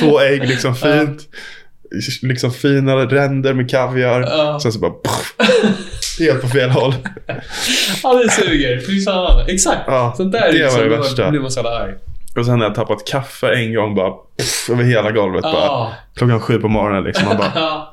Två 0.00 0.20
ägg 0.20 0.48
liksom 0.48 0.74
fint. 0.74 1.28
Liksom 2.22 2.50
fina 2.52 2.96
ränder 2.96 3.54
med 3.54 3.70
kaviar. 3.70 4.20
Ja. 4.20 4.60
Sen 4.62 4.72
så 4.72 4.78
bara 4.78 4.90
pff, 4.90 5.34
helt 6.20 6.42
på 6.42 6.48
fel 6.48 6.70
håll. 6.70 6.94
Ja, 8.02 8.14
det 8.14 8.30
suger. 8.30 8.80
Fy 8.86 9.00
fan. 9.04 9.44
Exakt. 9.48 9.80
Ja, 9.86 10.14
Sånt 10.16 10.32
där 10.32 10.42
är 10.42 10.52
det 10.52 10.58
var 10.58 10.64
liksom, 10.70 10.88
det 10.90 10.96
värsta. 10.96 11.30
blir 11.30 11.40
man 11.40 11.50
så 11.50 11.58
jävla 11.58 11.78
arg. 11.78 11.94
Och 12.36 12.44
sen 12.44 12.54
har 12.60 12.66
jag 12.66 12.74
tappat 12.74 13.06
kaffe 13.06 13.54
en 13.54 13.74
gång 13.74 13.94
bara 13.94 14.10
pff, 14.38 14.70
över 14.70 14.84
hela 14.84 15.10
golvet. 15.10 15.42
Bara. 15.42 15.52
Ja. 15.54 15.92
Klockan 16.14 16.40
sju 16.40 16.58
på 16.58 16.68
morgonen 16.68 17.04
liksom. 17.04 17.24
Man 17.28 17.36
bara, 17.36 17.52
Ja, 17.54 17.92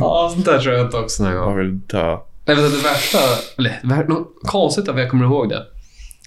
Ja, 0.00 0.30
sånt 0.32 0.44
där 0.46 0.58
tror 0.58 0.74
jag 0.74 0.86
inte 0.86 0.96
också 0.96 1.22
någon 1.22 1.34
gång. 1.36 1.50
jag 1.50 1.56
vill 1.64 1.78
dö. 1.80 2.12
Att 2.12 2.22
det 2.46 2.54
värsta, 2.84 3.18
eller 3.58 4.04
något 4.08 4.28
konstigt 4.42 4.88
att 4.88 4.98
jag 4.98 5.10
kommer 5.10 5.24
ihåg 5.24 5.48
det. 5.48 5.62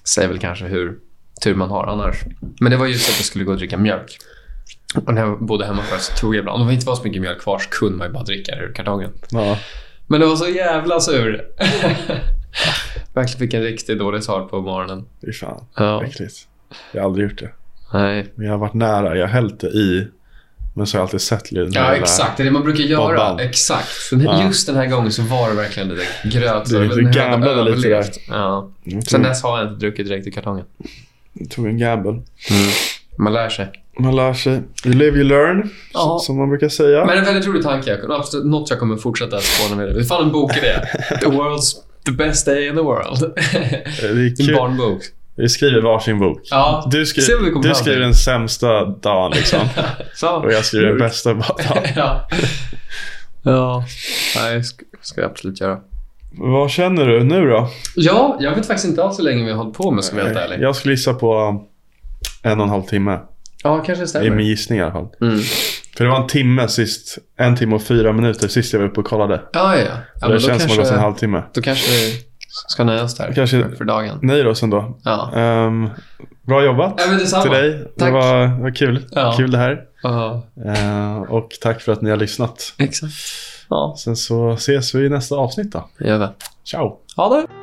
Säger 0.03 0.27
väl 0.29 0.39
kanske 0.39 0.65
hur 0.65 0.93
tur 1.43 1.55
man 1.55 1.69
har 1.69 1.87
annars. 1.87 2.15
Men 2.59 2.71
det 2.71 2.77
var 2.77 2.85
just 2.85 3.09
att 3.09 3.15
jag 3.17 3.25
skulle 3.25 3.43
gå 3.45 3.51
och 3.51 3.57
dricka 3.57 3.77
mjölk. 3.77 4.17
Och 4.95 5.13
när 5.13 5.21
jag 5.21 5.39
bodde 5.45 5.65
hemma 5.65 5.81
så 5.99 6.13
tog 6.13 6.35
jag 6.35 6.39
ibland, 6.39 6.61
om 6.61 6.67
det 6.67 6.73
inte 6.73 6.85
var 6.85 6.95
så 6.95 7.03
mycket 7.03 7.21
mjölk 7.21 7.41
kvar 7.41 7.59
så 7.59 7.69
kunde 7.69 7.97
man 7.97 8.07
ju 8.07 8.13
bara 8.13 8.23
dricka 8.23 8.55
det 8.55 8.61
ur 8.61 8.73
kartongen. 8.73 9.11
Ja. 9.31 9.57
Men 10.07 10.19
det 10.19 10.25
var 10.27 10.35
så 10.35 10.47
jävla 10.49 10.99
sur. 10.99 11.45
Verkligen 13.13 13.39
fick 13.39 13.53
en 13.53 13.61
riktigt 13.63 13.99
dålig 13.99 14.23
start 14.23 14.49
på 14.49 14.61
morgonen. 14.61 15.05
Fy 15.25 15.33
fan. 15.33 15.63
Ja. 15.75 16.03
Äckligt. 16.03 16.35
Jag 16.91 17.01
har 17.01 17.05
aldrig 17.09 17.29
gjort 17.29 17.39
det. 17.39 17.49
Nej. 17.93 18.27
Men 18.35 18.45
jag 18.45 18.53
har 18.53 18.59
varit 18.59 18.73
nära. 18.73 19.15
Jag 19.17 19.27
har 19.27 19.33
hällt 19.33 19.59
det 19.59 19.67
i. 19.67 20.07
Men 20.75 20.87
så 20.87 20.97
har 20.97 20.99
jag 20.99 21.05
alltid 21.05 21.21
sett 21.21 21.49
den 21.51 21.71
Ja, 21.71 21.95
exakt. 21.95 22.37
Det 22.37 22.43
är 22.43 22.45
det 22.45 22.51
man 22.51 22.63
brukar 22.63 22.83
göra. 22.83 23.07
Bobban. 23.07 23.39
Exakt. 23.39 24.09
Den, 24.11 24.21
Ja. 24.21 24.43
Just 24.43 24.67
den 24.67 24.75
här 24.75 24.85
gången 24.85 25.11
så 25.11 25.21
var 25.23 25.49
det 25.49 25.55
verkligen 25.55 25.89
lite 25.89 26.05
gröt. 26.23 26.69
Du- 26.69 26.87
du 26.87 27.11
gamblade 27.11 27.75
lite 27.75 27.89
där. 27.89 28.05
Ja. 28.29 28.71
Jag 28.83 29.03
Sen 29.03 29.23
dess 29.23 29.43
har 29.43 29.59
jag 29.59 29.67
inte 29.67 29.79
druckit 29.79 30.07
direkt 30.07 30.27
i 30.27 30.31
kartongen. 30.31 30.65
jag 31.33 31.49
tog 31.49 31.67
en 31.67 31.77
gamble. 31.77 32.21
Man 33.19 33.33
lär 33.33 33.49
sig. 33.49 33.71
Man 33.99 34.15
lär 34.15 34.33
sig. 34.33 34.61
You 34.85 34.95
live, 34.95 35.17
you 35.17 35.23
learn. 35.23 35.69
Ja. 35.93 36.19
Som 36.21 36.37
man 36.37 36.49
brukar 36.49 36.69
säga. 36.69 37.05
Men 37.05 37.17
en 37.17 37.25
väldigt 37.25 37.47
rolig 37.47 37.63
tanke. 37.63 37.89
Jag- 37.89 38.11
Absolut, 38.11 38.45
något 38.45 38.69
jag 38.69 38.79
kommer 38.79 38.97
fortsätta 38.97 39.39
spåna 39.39 39.75
med. 39.81 39.95
Det 39.95 39.99
är 39.99 40.03
fan 40.03 40.23
en 40.23 40.31
bok 40.31 40.57
i 40.57 40.59
det. 40.59 40.87
The 41.19 41.25
world's 41.25 41.73
the 42.05 42.11
best 42.11 42.45
day 42.45 42.67
in 42.67 42.75
the 42.75 42.81
world. 42.81 43.23
en 44.49 44.55
barnbok. 44.55 45.01
Vi 45.35 45.49
skriver 45.49 45.81
varsin 45.81 46.19
bok. 46.19 46.41
Ja, 46.51 46.87
Du, 46.91 47.05
skriver, 47.05 47.61
du 47.69 47.75
skriver 47.75 47.99
den 47.99 48.13
sämsta 48.13 48.85
dagen 48.85 49.31
liksom. 49.31 49.59
Så. 50.15 50.35
Och 50.35 50.51
jag 50.53 50.65
skriver 50.65 50.87
den 50.87 50.97
bästa 50.97 51.33
dagen. 51.33 51.43
ja. 51.95 52.27
ja. 53.43 53.83
Nej, 54.35 54.63
ska 55.01 55.21
jag 55.21 55.29
absolut 55.31 55.61
göra. 55.61 55.77
Vad 56.31 56.71
känner 56.71 57.05
du 57.07 57.23
nu 57.23 57.49
då? 57.49 57.69
Ja, 57.95 58.37
jag 58.39 58.55
vet 58.55 58.65
faktiskt 58.67 58.87
inte 58.87 59.03
alls 59.03 59.19
hur 59.19 59.23
länge 59.23 59.43
vi 59.45 59.51
har 59.51 59.57
hållit 59.57 59.77
på 59.77 59.91
med, 59.91 60.03
ska 60.03 60.15
jag 60.17 60.23
vara 60.23 60.33
helt 60.33 60.51
ärlig. 60.51 60.65
Jag 60.65 60.75
skulle 60.75 60.93
gissa 60.93 61.13
på 61.13 61.61
en 62.43 62.57
och 62.59 62.63
en 62.63 62.69
halv 62.69 62.83
timme. 62.83 63.19
Ja, 63.63 63.77
kanske 63.83 64.03
det 64.03 64.07
stämmer. 64.07 64.29
min 64.29 64.47
gissning 64.47 64.79
i 64.79 64.81
alla 64.81 64.91
fall. 64.91 65.07
Mm. 65.21 65.39
För 65.97 66.03
det 66.03 66.09
var 66.09 66.21
en 66.21 66.27
timme 66.27 66.67
sist. 66.67 67.17
En 67.37 67.55
timme 67.55 67.75
och 67.75 67.83
fyra 67.83 68.11
minuter 68.13 68.47
sist 68.47 68.73
jag 68.73 68.79
var 68.79 68.87
uppe 68.87 68.99
och 68.99 69.05
kollade. 69.05 69.41
Ja, 69.53 69.77
ja. 69.77 69.85
ja 70.21 70.27
men 70.27 70.31
det 70.31 70.39
känns 70.39 70.61
som 70.63 70.71
att 70.71 70.77
det 70.77 70.83
gått 70.83 70.91
en 70.91 70.99
halvtimme. 70.99 71.43
Då 71.53 71.61
kanske 71.61 71.91
vi 71.91 72.13
ska 72.67 72.83
nöja 72.83 73.03
oss 73.03 73.15
där 73.15 73.33
Kanske- 73.35 73.63
för, 73.63 73.75
för 73.75 73.85
dagen. 73.85 74.19
Nej 74.21 74.43
då 74.43 74.55
sen 74.55 74.69
då. 74.69 74.99
Ja. 75.03 75.31
Ehm, 75.35 75.89
bra 76.47 76.63
jobbat 76.65 77.01
ja, 77.31 77.41
till 77.41 77.51
dig. 77.51 77.69
Det 77.71 77.85
Tack. 77.99 78.13
var, 78.13 78.47
det 78.47 78.61
var 78.63 78.75
kul. 78.75 79.05
Ja. 79.11 79.33
Kul 79.37 79.51
det 79.51 79.57
här. 79.57 79.79
Ja, 80.03 80.43
Ehm, 80.65 81.21
och 81.21 81.49
tack 81.61 81.81
för 81.81 81.91
att 81.91 82.01
ni 82.01 82.09
har 82.09 82.17
lyssnat. 82.17 82.73
exakt. 82.77 83.13
Ja, 83.69 83.95
Sen 83.97 84.15
så 84.15 84.51
ses 84.53 84.95
vi 84.95 85.05
i 85.05 85.09
nästa 85.09 85.35
avsnitt 85.35 85.71
då. 85.71 85.89
det 85.99 86.07
gör 86.07 86.17
vi. 86.19 86.27
Ciao! 86.65 86.97
Ha 87.15 87.29
det! 87.35 87.58